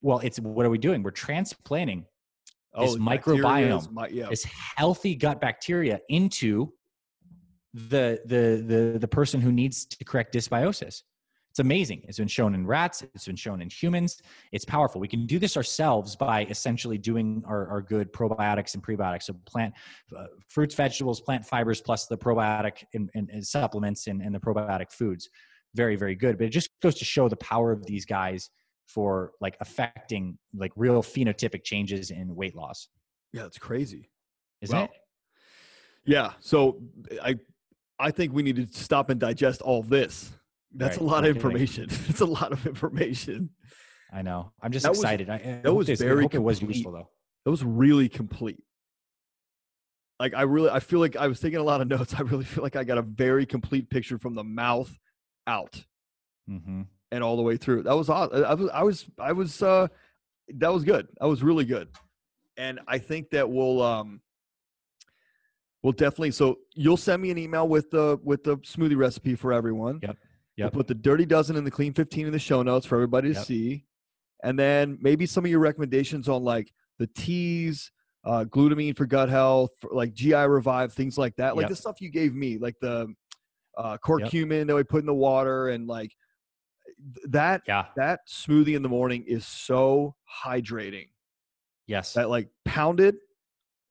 well 0.00 0.18
it's 0.20 0.38
what 0.40 0.64
are 0.66 0.70
we 0.70 0.78
doing? 0.78 1.02
We're 1.02 1.10
transplanting 1.10 2.04
oh, 2.74 2.86
this 2.86 2.96
microbiome 2.96 3.90
my, 3.92 4.08
yeah. 4.08 4.28
this 4.28 4.44
healthy 4.44 5.14
gut 5.14 5.40
bacteria 5.40 6.00
into 6.08 6.72
the 7.74 8.20
the 8.24 8.64
the 8.66 8.98
the 8.98 9.08
person 9.08 9.40
who 9.40 9.52
needs 9.52 9.86
to 9.86 10.04
correct 10.04 10.34
dysbiosis. 10.34 11.02
It's 11.50 11.60
amazing. 11.60 12.02
It's 12.06 12.18
been 12.18 12.28
shown 12.28 12.54
in 12.54 12.66
rats. 12.66 13.02
It's 13.02 13.26
been 13.26 13.34
shown 13.34 13.60
in 13.60 13.68
humans. 13.68 14.22
It's 14.52 14.64
powerful. 14.64 15.00
We 15.00 15.08
can 15.08 15.26
do 15.26 15.38
this 15.38 15.56
ourselves 15.56 16.14
by 16.14 16.44
essentially 16.44 16.98
doing 16.98 17.42
our, 17.46 17.66
our 17.68 17.82
good 17.82 18.12
probiotics 18.12 18.74
and 18.74 18.82
prebiotics. 18.82 19.24
So 19.24 19.34
plant 19.44 19.74
uh, 20.16 20.26
fruits 20.46 20.74
vegetables 20.74 21.20
plant 21.20 21.44
fibers 21.44 21.80
plus 21.80 22.06
the 22.06 22.16
probiotic 22.16 22.84
and, 22.94 23.10
and, 23.14 23.28
and 23.32 23.44
supplements 23.44 24.06
and, 24.06 24.22
and 24.22 24.34
the 24.34 24.38
probiotic 24.38 24.92
foods. 24.92 25.28
Very 25.74 25.96
very 25.96 26.14
good. 26.14 26.38
But 26.38 26.46
it 26.46 26.50
just 26.50 26.70
goes 26.80 26.94
to 26.96 27.04
show 27.04 27.28
the 27.28 27.36
power 27.36 27.72
of 27.72 27.84
these 27.86 28.04
guys 28.04 28.50
for 28.88 29.32
like 29.40 29.56
affecting 29.60 30.38
like 30.56 30.72
real 30.74 31.02
phenotypic 31.02 31.62
changes 31.62 32.10
in 32.10 32.34
weight 32.34 32.56
loss. 32.56 32.88
Yeah, 33.32 33.44
it's 33.44 33.58
crazy. 33.58 34.10
Isn't 34.62 34.76
it? 34.76 34.90
Yeah. 36.04 36.32
So 36.40 36.80
I 37.22 37.36
I 37.98 38.10
think 38.10 38.32
we 38.32 38.42
need 38.42 38.56
to 38.56 38.66
stop 38.78 39.10
and 39.10 39.20
digest 39.20 39.60
all 39.60 39.82
this. 39.82 40.32
That's 40.74 40.96
right. 40.96 41.02
a 41.02 41.04
lot 41.04 41.24
of 41.24 41.36
information. 41.36 41.84
it's 42.08 42.20
a 42.20 42.26
lot 42.26 42.52
of 42.52 42.66
information. 42.66 43.50
I 44.12 44.22
know. 44.22 44.52
I'm 44.62 44.72
just 44.72 44.84
that 44.84 44.92
excited. 44.92 45.28
Was, 45.28 45.40
I, 45.44 45.60
that 45.62 45.74
was 45.74 45.86
this, 45.86 46.00
very. 46.00 46.26
it 46.30 46.42
was 46.42 46.62
useful 46.62 46.92
though. 46.92 47.10
That 47.44 47.50
was 47.50 47.62
really 47.62 48.08
complete. 48.08 48.62
Like 50.18 50.34
I 50.34 50.42
really, 50.42 50.70
I 50.70 50.80
feel 50.80 50.98
like 50.98 51.14
I 51.14 51.28
was 51.28 51.40
taking 51.40 51.58
a 51.58 51.62
lot 51.62 51.82
of 51.82 51.88
notes. 51.88 52.14
I 52.18 52.22
really 52.22 52.44
feel 52.44 52.62
like 52.62 52.74
I 52.74 52.84
got 52.84 52.96
a 52.96 53.02
very 53.02 53.44
complete 53.44 53.90
picture 53.90 54.18
from 54.18 54.34
the 54.34 54.44
mouth 54.44 54.98
out. 55.46 55.84
Mm-hmm 56.48 56.82
and 57.12 57.22
all 57.22 57.36
the 57.36 57.42
way 57.42 57.56
through. 57.56 57.82
That 57.84 57.96
was 57.96 58.08
awesome. 58.08 58.44
I 58.44 58.54
was 58.54 58.70
I 58.70 58.82
was 58.82 59.06
I 59.18 59.32
was 59.32 59.62
uh 59.62 59.88
that 60.56 60.72
was 60.72 60.84
good. 60.84 61.08
That 61.20 61.26
was 61.26 61.42
really 61.42 61.64
good. 61.64 61.88
And 62.56 62.80
I 62.88 62.98
think 62.98 63.30
that 63.30 63.48
we'll 63.48 63.82
um 63.82 64.20
we'll 65.82 65.92
definitely 65.92 66.32
so 66.32 66.58
you'll 66.74 66.96
send 66.96 67.22
me 67.22 67.30
an 67.30 67.38
email 67.38 67.68
with 67.68 67.90
the 67.90 68.18
with 68.22 68.44
the 68.44 68.56
smoothie 68.58 68.96
recipe 68.96 69.34
for 69.34 69.52
everyone. 69.52 70.00
Yep. 70.02 70.16
Yep. 70.56 70.72
We'll 70.72 70.80
put 70.80 70.88
the 70.88 70.94
dirty 70.94 71.24
dozen 71.24 71.56
and 71.56 71.66
the 71.66 71.70
clean 71.70 71.92
15 71.92 72.26
in 72.26 72.32
the 72.32 72.38
show 72.38 72.62
notes 72.62 72.84
for 72.84 72.96
everybody 72.96 73.28
to 73.28 73.34
yep. 73.34 73.46
see. 73.46 73.84
And 74.42 74.58
then 74.58 74.98
maybe 75.00 75.24
some 75.24 75.44
of 75.44 75.50
your 75.50 75.60
recommendations 75.60 76.28
on 76.28 76.42
like 76.42 76.72
the 76.98 77.06
teas, 77.06 77.92
uh, 78.24 78.44
glutamine 78.44 78.96
for 78.96 79.06
gut 79.06 79.28
health, 79.28 79.70
for 79.80 79.90
like 79.92 80.12
GI 80.14 80.34
revive, 80.34 80.92
things 80.92 81.16
like 81.16 81.36
that. 81.36 81.56
Like 81.56 81.64
yep. 81.64 81.70
the 81.70 81.76
stuff 81.76 82.00
you 82.00 82.10
gave 82.10 82.34
me, 82.34 82.58
like 82.58 82.74
the 82.80 83.14
uh, 83.76 83.96
curcumin 84.04 84.66
that 84.66 84.74
we 84.74 84.82
put 84.82 85.00
in 85.00 85.06
the 85.06 85.14
water 85.14 85.68
and 85.68 85.86
like 85.86 86.12
that 87.24 87.62
yeah. 87.66 87.86
that 87.96 88.20
smoothie 88.28 88.76
in 88.76 88.82
the 88.82 88.88
morning 88.88 89.24
is 89.26 89.46
so 89.46 90.14
hydrating. 90.44 91.08
Yes. 91.86 92.12
That 92.12 92.28
like 92.28 92.48
pounded 92.64 93.16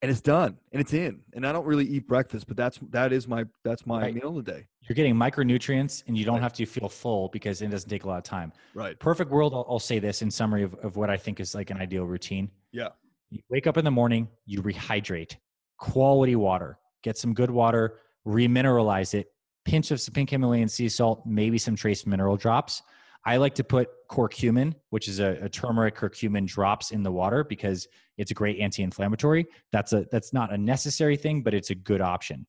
and 0.02 0.12
it's 0.12 0.22
done 0.22 0.58
and 0.72 0.80
it's 0.80 0.94
in. 0.94 1.22
And 1.34 1.46
I 1.46 1.52
don't 1.52 1.66
really 1.66 1.86
eat 1.86 2.08
breakfast, 2.08 2.48
but 2.48 2.56
that's 2.56 2.80
that 2.92 3.12
is 3.12 3.28
my 3.28 3.46
that's 3.64 3.86
my 3.86 4.04
right. 4.04 4.16
meal 4.16 4.38
of 4.38 4.46
the 4.46 4.52
day. 4.52 4.68
You're 4.88 4.96
getting 4.96 5.16
micronutrients 5.16 6.04
and 6.08 6.18
you 6.18 6.24
don't 6.24 6.36
right. 6.36 6.44
have 6.44 6.54
to 6.54 6.66
feel 6.66 6.88
full 6.88 7.30
because 7.30 7.62
it 7.62 7.70
doesn't 7.70 7.90
take 7.90 8.04
a 8.04 8.08
lot 8.08 8.18
of 8.18 8.24
time. 8.24 8.54
Right. 8.74 8.98
Perfect 9.00 9.32
world, 9.32 9.54
I'll, 9.54 9.66
I'll 9.70 9.80
say 9.80 10.00
this 10.00 10.22
in 10.22 10.32
summary 10.32 10.64
of, 10.64 10.76
of 10.76 10.96
what 10.96 11.10
I 11.10 11.18
think 11.18 11.40
is 11.40 11.56
like 11.56 11.72
an 11.72 11.78
ideal 11.78 12.06
routine. 12.06 12.50
Yeah. 12.72 12.90
You 13.30 13.40
wake 13.50 13.68
up 13.68 13.78
in 13.78 13.84
the 13.84 13.92
morning, 13.92 14.30
you 14.46 14.62
rehydrate, 14.62 15.36
quality 15.78 16.38
water, 16.38 16.78
get 17.04 17.18
some 17.18 17.34
good 17.34 17.52
water, 17.52 18.00
remineralize 18.26 19.14
it, 19.14 19.28
pinch 19.68 19.92
of 19.92 20.00
some 20.00 20.14
pink 20.14 20.30
Himalayan 20.30 20.70
sea 20.70 20.90
salt, 20.90 21.24
maybe 21.26 21.58
some 21.58 21.76
trace 21.76 22.06
mineral 22.06 22.38
drops. 22.38 22.82
I 23.26 23.36
like 23.36 23.54
to 23.56 23.64
put 23.64 23.90
curcumin, 24.10 24.74
which 24.90 25.10
is 25.10 25.20
a, 25.20 25.38
a, 25.42 25.50
turmeric 25.50 25.98
curcumin 25.98 26.48
drops 26.48 26.92
in 26.92 27.04
the 27.04 27.12
water 27.12 27.44
because 27.44 27.86
it's 28.18 28.32
a 28.32 28.34
great 28.34 28.60
anti-inflammatory. 28.60 29.46
That's 29.74 29.92
a 29.92 30.06
that's 30.10 30.32
not 30.32 30.54
a 30.54 30.58
necessary 30.58 31.18
thing, 31.18 31.44
but 31.44 31.54
it's 31.54 31.70
a 31.70 31.76
good 31.76 32.00
option. 32.00 32.48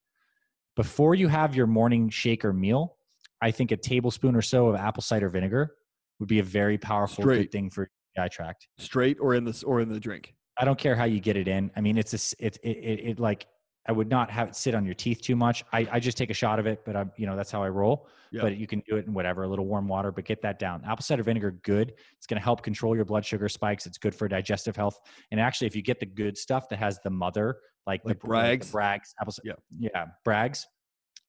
Before 0.77 1.15
you 1.15 1.27
have 1.27 1.53
your 1.53 1.67
morning 1.67 2.09
shake 2.09 2.45
or 2.45 2.53
meal, 2.53 2.95
I 3.41 3.51
think 3.51 3.71
a 3.71 3.77
tablespoon 3.77 4.35
or 4.35 4.41
so 4.41 4.67
of 4.67 4.75
apple 4.75 5.03
cider 5.03 5.27
vinegar 5.27 5.75
would 6.19 6.29
be 6.29 6.39
a 6.39 6.43
very 6.43 6.77
powerful 6.77 7.23
Straight. 7.23 7.37
good 7.37 7.51
thing 7.51 7.69
for 7.69 7.89
GI 8.15 8.29
tract. 8.29 8.69
Straight 8.77 9.17
or 9.19 9.33
in 9.33 9.43
this 9.43 9.63
or 9.63 9.81
in 9.81 9.89
the 9.89 9.99
drink. 9.99 10.33
I 10.57 10.63
don't 10.63 10.79
care 10.79 10.95
how 10.95 11.05
you 11.05 11.19
get 11.19 11.35
it 11.35 11.49
in. 11.49 11.71
I 11.75 11.81
mean, 11.81 11.97
it's 11.97 12.13
a 12.13 12.45
it 12.45 12.57
it, 12.63 12.77
it, 12.77 12.99
it 13.09 13.19
like 13.19 13.47
I 13.89 13.91
would 13.91 14.07
not 14.07 14.29
have 14.29 14.49
it 14.49 14.55
sit 14.55 14.75
on 14.75 14.85
your 14.85 14.93
teeth 14.93 15.19
too 15.19 15.35
much. 15.35 15.65
I, 15.73 15.87
I 15.91 15.99
just 15.99 16.15
take 16.15 16.29
a 16.29 16.33
shot 16.33 16.59
of 16.59 16.67
it, 16.67 16.85
but 16.85 16.95
I'm, 16.95 17.11
you 17.17 17.25
know, 17.25 17.35
that's 17.35 17.51
how 17.51 17.63
I 17.63 17.69
roll. 17.69 18.07
But 18.43 18.57
you 18.57 18.67
can 18.67 18.83
do 18.87 18.97
it 18.97 19.07
in 19.07 19.13
whatever, 19.15 19.41
a 19.41 19.47
little 19.47 19.65
warm 19.65 19.87
water, 19.87 20.11
but 20.11 20.23
get 20.25 20.43
that 20.43 20.59
down. 20.59 20.83
Apple 20.85 21.01
cider 21.01 21.23
vinegar, 21.23 21.59
good. 21.63 21.93
It's 22.15 22.27
going 22.27 22.39
to 22.39 22.43
help 22.43 22.61
control 22.61 22.95
your 22.95 23.03
blood 23.03 23.25
sugar 23.25 23.49
spikes. 23.49 23.87
It's 23.87 23.97
good 23.97 24.13
for 24.13 24.27
digestive 24.27 24.75
health. 24.75 24.99
And 25.31 25.41
actually, 25.41 25.65
if 25.65 25.75
you 25.75 25.81
get 25.81 25.99
the 25.99 26.05
good 26.05 26.37
stuff 26.37 26.69
that 26.69 26.77
has 26.77 26.99
the 27.03 27.09
mother, 27.09 27.57
like, 27.87 28.05
like 28.05 28.21
the 28.21 28.27
Bragg's, 28.27 28.67
the 28.67 28.73
Bragg's, 28.73 29.15
apple, 29.19 29.33
yeah, 29.43 29.53
yeah, 29.79 30.05
Bragg's, 30.23 30.67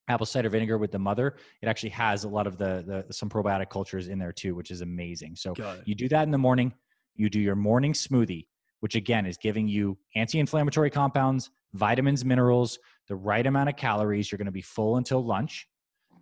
apple 0.08 0.26
cider 0.26 0.50
vinegar 0.50 0.76
with 0.76 0.92
the 0.92 0.98
mother, 0.98 1.36
it 1.62 1.68
actually 1.68 1.88
has 1.88 2.24
a 2.24 2.28
lot 2.28 2.46
of 2.46 2.58
the, 2.58 3.04
the 3.06 3.14
some 3.14 3.30
probiotic 3.30 3.70
cultures 3.70 4.08
in 4.08 4.18
there 4.18 4.32
too, 4.32 4.54
which 4.54 4.70
is 4.70 4.82
amazing. 4.82 5.34
So 5.36 5.54
you 5.86 5.94
do 5.94 6.08
that 6.10 6.24
in 6.24 6.30
the 6.30 6.38
morning. 6.38 6.74
You 7.14 7.30
do 7.30 7.40
your 7.40 7.56
morning 7.56 7.94
smoothie, 7.94 8.46
which 8.80 8.94
again 8.94 9.26
is 9.26 9.36
giving 9.36 9.68
you 9.68 9.96
anti-inflammatory 10.16 10.90
compounds, 10.90 11.50
vitamins, 11.74 12.24
minerals, 12.24 12.78
the 13.08 13.16
right 13.16 13.46
amount 13.46 13.68
of 13.68 13.76
calories. 13.76 14.30
You're 14.30 14.38
going 14.38 14.46
to 14.46 14.52
be 14.52 14.62
full 14.62 14.96
until 14.96 15.24
lunch. 15.24 15.66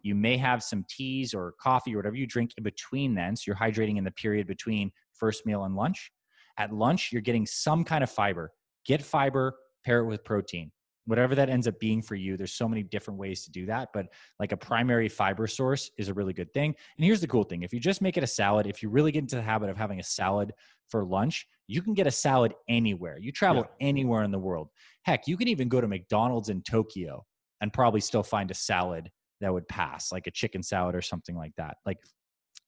You 0.02 0.14
may 0.14 0.36
have 0.36 0.62
some 0.62 0.84
teas 0.88 1.34
or 1.34 1.54
coffee 1.60 1.94
or 1.94 1.98
whatever 1.98 2.16
you 2.16 2.26
drink 2.26 2.52
in 2.56 2.64
between 2.64 3.14
then. 3.14 3.36
So 3.36 3.44
you're 3.46 3.56
hydrating 3.56 3.98
in 3.98 4.04
the 4.04 4.10
period 4.12 4.46
between 4.46 4.90
first 5.12 5.46
meal 5.46 5.64
and 5.64 5.74
lunch. 5.74 6.10
At 6.56 6.72
lunch, 6.72 7.10
you're 7.12 7.22
getting 7.22 7.46
some 7.46 7.84
kind 7.84 8.02
of 8.02 8.10
fiber. 8.10 8.52
Get 8.84 9.02
fiber, 9.02 9.56
pair 9.84 10.00
it 10.00 10.06
with 10.06 10.24
protein. 10.24 10.70
Whatever 11.06 11.34
that 11.36 11.48
ends 11.48 11.66
up 11.66 11.78
being 11.80 12.02
for 12.02 12.14
you, 12.14 12.36
there's 12.36 12.52
so 12.52 12.68
many 12.68 12.82
different 12.82 13.18
ways 13.18 13.42
to 13.44 13.50
do 13.50 13.64
that. 13.66 13.88
But 13.94 14.06
like 14.38 14.52
a 14.52 14.56
primary 14.56 15.08
fiber 15.08 15.46
source 15.46 15.90
is 15.96 16.08
a 16.08 16.14
really 16.14 16.34
good 16.34 16.52
thing. 16.52 16.74
And 16.96 17.04
here's 17.04 17.20
the 17.20 17.26
cool 17.26 17.44
thing 17.44 17.62
if 17.62 17.72
you 17.72 17.80
just 17.80 18.02
make 18.02 18.16
it 18.16 18.22
a 18.22 18.26
salad, 18.26 18.66
if 18.66 18.82
you 18.82 18.90
really 18.90 19.12
get 19.12 19.20
into 19.20 19.36
the 19.36 19.42
habit 19.42 19.70
of 19.70 19.76
having 19.76 20.00
a 20.00 20.04
salad 20.04 20.52
for 20.88 21.04
lunch, 21.04 21.46
you 21.68 21.82
can 21.82 21.94
get 21.94 22.06
a 22.06 22.10
salad 22.10 22.54
anywhere. 22.68 23.18
You 23.18 23.30
travel 23.30 23.66
yeah. 23.78 23.88
anywhere 23.88 24.22
in 24.24 24.30
the 24.32 24.38
world. 24.38 24.70
Heck, 25.04 25.28
you 25.28 25.36
can 25.36 25.48
even 25.48 25.68
go 25.68 25.80
to 25.80 25.86
McDonald's 25.86 26.48
in 26.48 26.62
Tokyo 26.62 27.24
and 27.60 27.72
probably 27.72 28.00
still 28.00 28.22
find 28.22 28.50
a 28.50 28.54
salad 28.54 29.10
that 29.40 29.52
would 29.52 29.68
pass, 29.68 30.10
like 30.10 30.26
a 30.26 30.30
chicken 30.30 30.62
salad 30.62 30.94
or 30.94 31.02
something 31.02 31.36
like 31.36 31.52
that. 31.58 31.76
Like, 31.84 31.98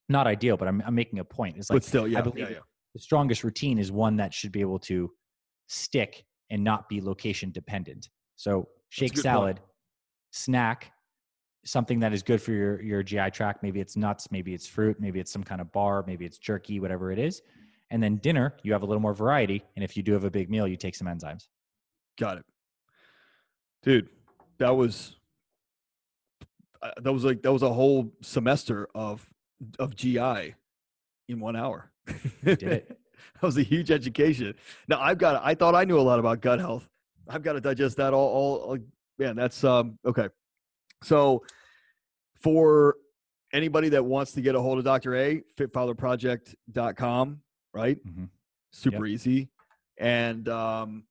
not 0.08 0.26
ideal, 0.26 0.56
but 0.56 0.68
I'm, 0.68 0.82
I'm 0.86 0.94
making 0.94 1.18
a 1.18 1.24
point. 1.24 1.56
It's 1.56 1.70
like, 1.70 1.76
but 1.76 1.84
still, 1.84 2.06
yeah, 2.06 2.18
I 2.18 2.22
believe 2.22 2.38
yeah, 2.38 2.50
yeah. 2.50 2.58
the 2.94 3.00
strongest 3.00 3.42
routine 3.42 3.78
is 3.78 3.90
one 3.90 4.16
that 4.16 4.34
should 4.34 4.52
be 4.52 4.60
able 4.60 4.78
to 4.80 5.10
stick 5.68 6.24
and 6.50 6.62
not 6.62 6.88
be 6.88 7.00
location 7.00 7.50
dependent. 7.52 8.08
So, 8.36 8.68
shake 8.90 9.16
salad, 9.16 9.56
point. 9.56 9.68
snack, 10.32 10.92
something 11.64 12.00
that 12.00 12.12
is 12.12 12.22
good 12.22 12.42
for 12.42 12.52
your, 12.52 12.82
your 12.82 13.02
GI 13.02 13.30
tract. 13.30 13.62
Maybe 13.62 13.80
it's 13.80 13.96
nuts, 13.96 14.30
maybe 14.30 14.52
it's 14.52 14.66
fruit, 14.66 14.98
maybe 15.00 15.20
it's 15.20 15.32
some 15.32 15.44
kind 15.44 15.60
of 15.60 15.72
bar, 15.72 16.04
maybe 16.06 16.26
it's 16.26 16.38
jerky, 16.38 16.80
whatever 16.80 17.12
it 17.12 17.18
is. 17.18 17.40
And 17.90 18.02
then 18.02 18.16
dinner, 18.16 18.54
you 18.62 18.72
have 18.72 18.82
a 18.82 18.86
little 18.86 19.00
more 19.00 19.14
variety. 19.14 19.64
And 19.74 19.84
if 19.84 19.96
you 19.96 20.02
do 20.02 20.12
have 20.12 20.24
a 20.24 20.30
big 20.30 20.48
meal, 20.48 20.68
you 20.68 20.76
take 20.76 20.94
some 20.94 21.06
enzymes. 21.08 21.46
Got 22.18 22.38
it. 22.38 22.44
Dude, 23.82 24.08
that 24.58 24.76
was 24.76 25.16
uh, 26.82 26.90
that 27.02 27.12
was 27.12 27.24
like 27.24 27.42
that 27.42 27.52
was 27.52 27.62
a 27.62 27.72
whole 27.72 28.12
semester 28.22 28.88
of 28.94 29.26
of 29.78 29.94
GI 29.96 30.54
in 31.28 31.40
1 31.40 31.56
hour. 31.56 31.90
did 32.44 32.62
it. 32.62 32.88
that 33.34 33.42
was 33.42 33.58
a 33.58 33.62
huge 33.62 33.90
education. 33.90 34.54
Now 34.88 35.00
I've 35.00 35.18
got 35.18 35.40
I 35.44 35.54
thought 35.54 35.74
I 35.74 35.84
knew 35.84 35.98
a 35.98 36.02
lot 36.02 36.18
about 36.18 36.40
gut 36.40 36.60
health. 36.60 36.88
I've 37.28 37.42
got 37.42 37.54
to 37.54 37.60
digest 37.60 37.96
that 37.96 38.12
all 38.12 38.28
all, 38.28 38.56
all 38.56 38.78
man, 39.18 39.36
that's 39.36 39.64
um 39.64 39.98
okay. 40.06 40.28
So, 41.02 41.42
for 42.36 42.96
anybody 43.52 43.88
that 43.90 44.04
wants 44.04 44.32
to 44.32 44.42
get 44.42 44.54
a 44.54 44.60
hold 44.60 44.78
of 44.78 44.84
Dr. 44.84 45.16
A, 45.16 45.42
fitfatherproject.com, 45.58 47.40
right? 47.72 47.98
Mhm. 48.06 48.28
Super 48.72 49.06
easy. 49.06 49.48
And 49.98 50.48
um, 50.48 51.04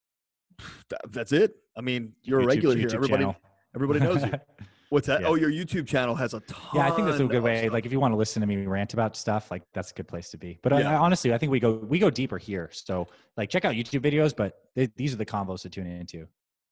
that, 0.90 1.00
that's 1.10 1.32
it. 1.32 1.56
I 1.76 1.80
mean, 1.80 2.12
you're 2.22 2.40
a 2.40 2.42
YouTube- 2.44 2.46
regular 2.48 2.76
here. 2.76 2.88
Everybody, 2.92 3.22
channel. 3.24 3.36
everybody 3.74 4.00
knows 4.00 4.22
you. 4.24 4.32
What's 4.88 5.08
that? 5.08 5.22
Yeah. 5.22 5.26
Oh, 5.26 5.34
your 5.34 5.50
YouTube 5.50 5.86
channel 5.88 6.14
has 6.14 6.32
a 6.32 6.38
ton. 6.40 6.60
yeah, 6.74 6.86
I 6.86 6.90
think 6.92 7.08
that's 7.08 7.18
a 7.18 7.24
good 7.24 7.42
way. 7.42 7.62
stuff. 7.62 7.72
Like, 7.72 7.86
if 7.86 7.92
you 7.92 7.98
want 7.98 8.12
to 8.12 8.16
listen 8.16 8.40
to 8.40 8.46
me 8.46 8.64
rant 8.66 8.94
about 8.94 9.16
stuff, 9.16 9.50
like 9.50 9.64
that's 9.74 9.90
a 9.90 9.94
good 9.94 10.06
place 10.06 10.30
to 10.30 10.38
be. 10.38 10.60
But 10.62 10.72
Yeah. 10.72 10.92
I, 10.92 10.94
honestly, 10.96 11.34
I 11.34 11.38
think 11.38 11.50
we 11.50 11.58
go 11.58 11.72
we 11.72 11.98
go 11.98 12.08
deeper 12.08 12.38
here. 12.38 12.70
So, 12.72 13.08
like, 13.36 13.50
check 13.50 13.64
out 13.64 13.74
YouTube 13.74 14.00
videos, 14.00 14.34
but 14.34 14.54
they, 14.76 14.86
these 14.96 15.12
are 15.12 15.16
the 15.16 15.26
combos 15.26 15.62
to 15.62 15.70
tune 15.70 15.88
into. 15.88 16.28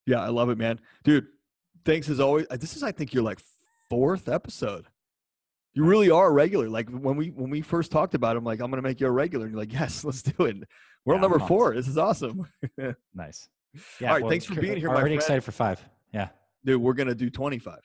Yeah, 0.07 0.21
I 0.21 0.29
love 0.29 0.49
it, 0.51 0.59
man. 0.59 0.79
Dude, 1.03 1.27
thanks 1.85 2.09
as 2.09 2.21
always. 2.21 2.47
This 2.51 2.77
is, 2.77 2.85
I 2.85 2.93
think, 2.93 3.13
your 3.13 3.25
like 3.25 3.41
fourth 3.91 4.29
episode. 4.29 4.87
You 5.75 5.85
really 5.85 6.11
are 6.11 6.29
a 6.29 6.33
regular. 6.33 6.69
Like 6.69 6.89
when 6.89 7.17
we 7.17 7.29
when 7.31 7.51
we 7.51 7.61
first 7.61 7.91
talked 7.91 8.15
about 8.15 8.37
it, 8.37 8.39
I'm 8.39 8.45
like, 8.45 8.61
I'm 8.61 8.71
gonna 8.71 8.83
make 8.83 9.01
you 9.01 9.07
a 9.09 9.11
regular. 9.11 9.47
And 9.47 9.53
you're 9.55 9.61
like, 9.61 9.73
yes, 9.73 10.05
let's 10.05 10.23
do 10.23 10.45
it. 10.45 10.57
World 11.05 11.19
Yeah, 11.19 11.21
number 11.23 11.41
I'm 11.41 11.49
four. 11.49 11.75
This 11.75 11.89
is 11.89 11.99
awesome. 11.99 12.47
Nice. 13.15 13.49
All 14.03 14.07
right, 14.09 14.29
thanks 14.29 14.45
for 14.45 14.55
being 14.55 14.77
here, 14.77 14.89
my 14.89 14.95
friend. 14.95 14.99
Already 15.03 15.15
excited 15.17 15.43
for 15.43 15.51
five. 15.53 15.81
Yeah. 16.13 16.29
Dude, 16.65 16.81
we're 16.81 16.93
gonna 16.95 17.15
do 17.15 17.29
25. 17.29 17.79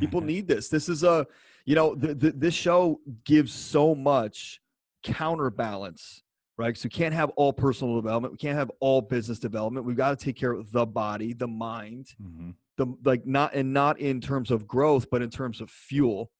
People 0.00 0.20
need 0.32 0.48
this. 0.48 0.70
This 0.70 0.88
is 0.88 1.02
a, 1.04 1.26
you 1.66 1.74
know, 1.74 1.94
this 1.94 2.54
show 2.54 2.98
gives 3.24 3.52
so 3.52 3.94
much 3.94 4.60
counterbalance, 5.02 6.22
right? 6.56 6.76
So 6.78 6.86
we 6.86 6.90
can't 6.90 7.12
have 7.14 7.28
all 7.36 7.52
personal 7.52 7.96
development. 7.96 8.32
We 8.32 8.38
can't 8.38 8.56
have 8.56 8.70
all 8.80 9.02
business 9.02 9.38
development. 9.38 9.84
We've 9.84 9.96
got 9.96 10.18
to 10.18 10.24
take 10.24 10.36
care 10.36 10.52
of 10.52 10.72
the 10.72 10.86
body, 10.86 11.34
the 11.34 11.48
mind, 11.48 12.14
Mhm. 12.22 12.54
the 12.78 12.86
like 13.04 13.26
not 13.26 13.54
and 13.54 13.72
not 13.74 14.00
in 14.00 14.20
terms 14.22 14.50
of 14.50 14.66
growth, 14.66 15.10
but 15.10 15.20
in 15.20 15.28
terms 15.30 15.60
of 15.60 15.70
fuel. 15.70 16.30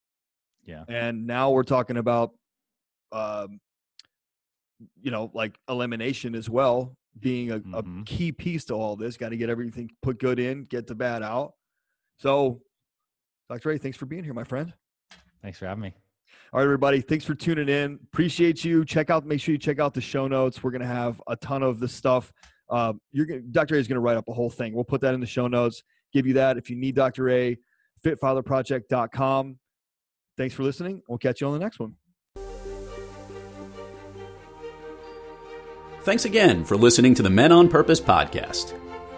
Yeah. 0.66 0.84
And 0.88 1.26
now 1.26 1.50
we're 1.52 1.62
talking 1.62 1.96
about, 1.96 2.32
um, 3.12 3.60
you 5.00 5.10
know, 5.10 5.30
like 5.32 5.58
elimination 5.68 6.34
as 6.34 6.50
well, 6.50 6.96
being 7.18 7.50
a, 7.52 7.60
Mhm. 7.60 8.00
a 8.02 8.04
key 8.04 8.32
piece 8.32 8.64
to 8.66 8.74
all 8.74 8.96
this. 8.96 9.16
Got 9.16 9.30
to 9.30 9.36
get 9.36 9.48
everything 9.48 9.90
put 10.02 10.18
good 10.18 10.38
in, 10.38 10.64
get 10.64 10.86
the 10.86 10.94
bad 10.94 11.22
out. 11.22 11.54
So, 12.18 12.62
Dr. 13.48 13.70
A, 13.70 13.78
thanks 13.78 13.96
for 13.96 14.06
being 14.06 14.24
here, 14.24 14.34
my 14.34 14.44
friend. 14.44 14.74
Thanks 15.40 15.58
for 15.58 15.66
having 15.66 15.82
me. 15.82 15.94
All 16.52 16.58
right, 16.58 16.64
everybody. 16.64 17.00
Thanks 17.00 17.24
for 17.24 17.34
tuning 17.34 17.68
in. 17.68 17.98
Appreciate 18.04 18.64
you. 18.64 18.84
Check 18.84 19.08
out. 19.10 19.24
Make 19.26 19.40
sure 19.40 19.52
you 19.52 19.58
check 19.58 19.78
out 19.78 19.94
the 19.94 20.00
show 20.00 20.26
notes. 20.26 20.62
We're 20.62 20.72
gonna 20.72 20.86
have 20.86 21.22
a 21.26 21.36
ton 21.36 21.62
of 21.62 21.78
the 21.80 21.88
stuff. 21.88 22.32
Uh, 22.68 22.94
you're 23.12 23.26
gonna, 23.26 23.40
Dr. 23.42 23.76
A 23.76 23.78
is 23.78 23.86
gonna 23.88 24.00
write 24.00 24.16
up 24.16 24.28
a 24.28 24.32
whole 24.32 24.50
thing. 24.50 24.74
We'll 24.74 24.84
put 24.84 25.00
that 25.02 25.14
in 25.14 25.20
the 25.20 25.26
show 25.26 25.46
notes. 25.46 25.82
Give 26.12 26.26
you 26.26 26.34
that 26.34 26.56
if 26.58 26.68
you 26.70 26.76
need 26.76 26.94
Dr. 26.96 27.28
A. 27.30 27.56
Fitfatherproject.com. 28.04 29.58
Thanks 30.36 30.54
for 30.54 30.62
listening. 30.62 31.02
We'll 31.08 31.18
catch 31.18 31.40
you 31.40 31.46
on 31.46 31.54
the 31.54 31.58
next 31.58 31.78
one. 31.78 31.94
Thanks 36.02 36.24
again 36.24 36.64
for 36.64 36.76
listening 36.76 37.14
to 37.14 37.22
the 37.22 37.30
Men 37.30 37.50
on 37.50 37.68
Purpose 37.68 38.00
podcast, 38.00 38.70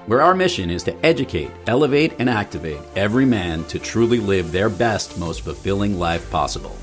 where 0.07 0.23
our 0.23 0.35
mission 0.35 0.71
is 0.71 0.83
to 0.85 0.97
educate, 1.05 1.51
elevate, 1.67 2.15
and 2.19 2.31
activate 2.31 2.81
every 2.97 3.27
man 3.27 3.65
to 3.65 3.79
truly 3.79 4.21
live 4.21 4.53
their 4.53 4.71
best, 4.71 5.19
most 5.19 5.43
fulfilling 5.43 5.99
life 5.99 6.31
possible. 6.31 6.75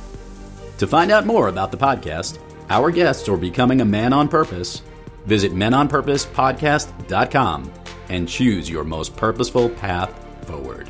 To 0.77 0.85
find 0.85 1.11
out 1.11 1.25
more 1.25 1.47
about 1.47 1.71
the 1.71 1.77
podcast, 1.77 2.37
our 2.69 2.91
guests, 2.91 3.27
or 3.27 3.37
becoming 3.37 3.81
a 3.81 3.85
man 3.85 4.13
on 4.13 4.27
purpose, 4.27 4.83
visit 5.25 5.53
menonpurposepodcast.com 5.53 7.73
and 8.09 8.29
choose 8.29 8.69
your 8.69 8.83
most 8.83 9.17
purposeful 9.17 9.69
path 9.69 10.45
forward. 10.45 10.87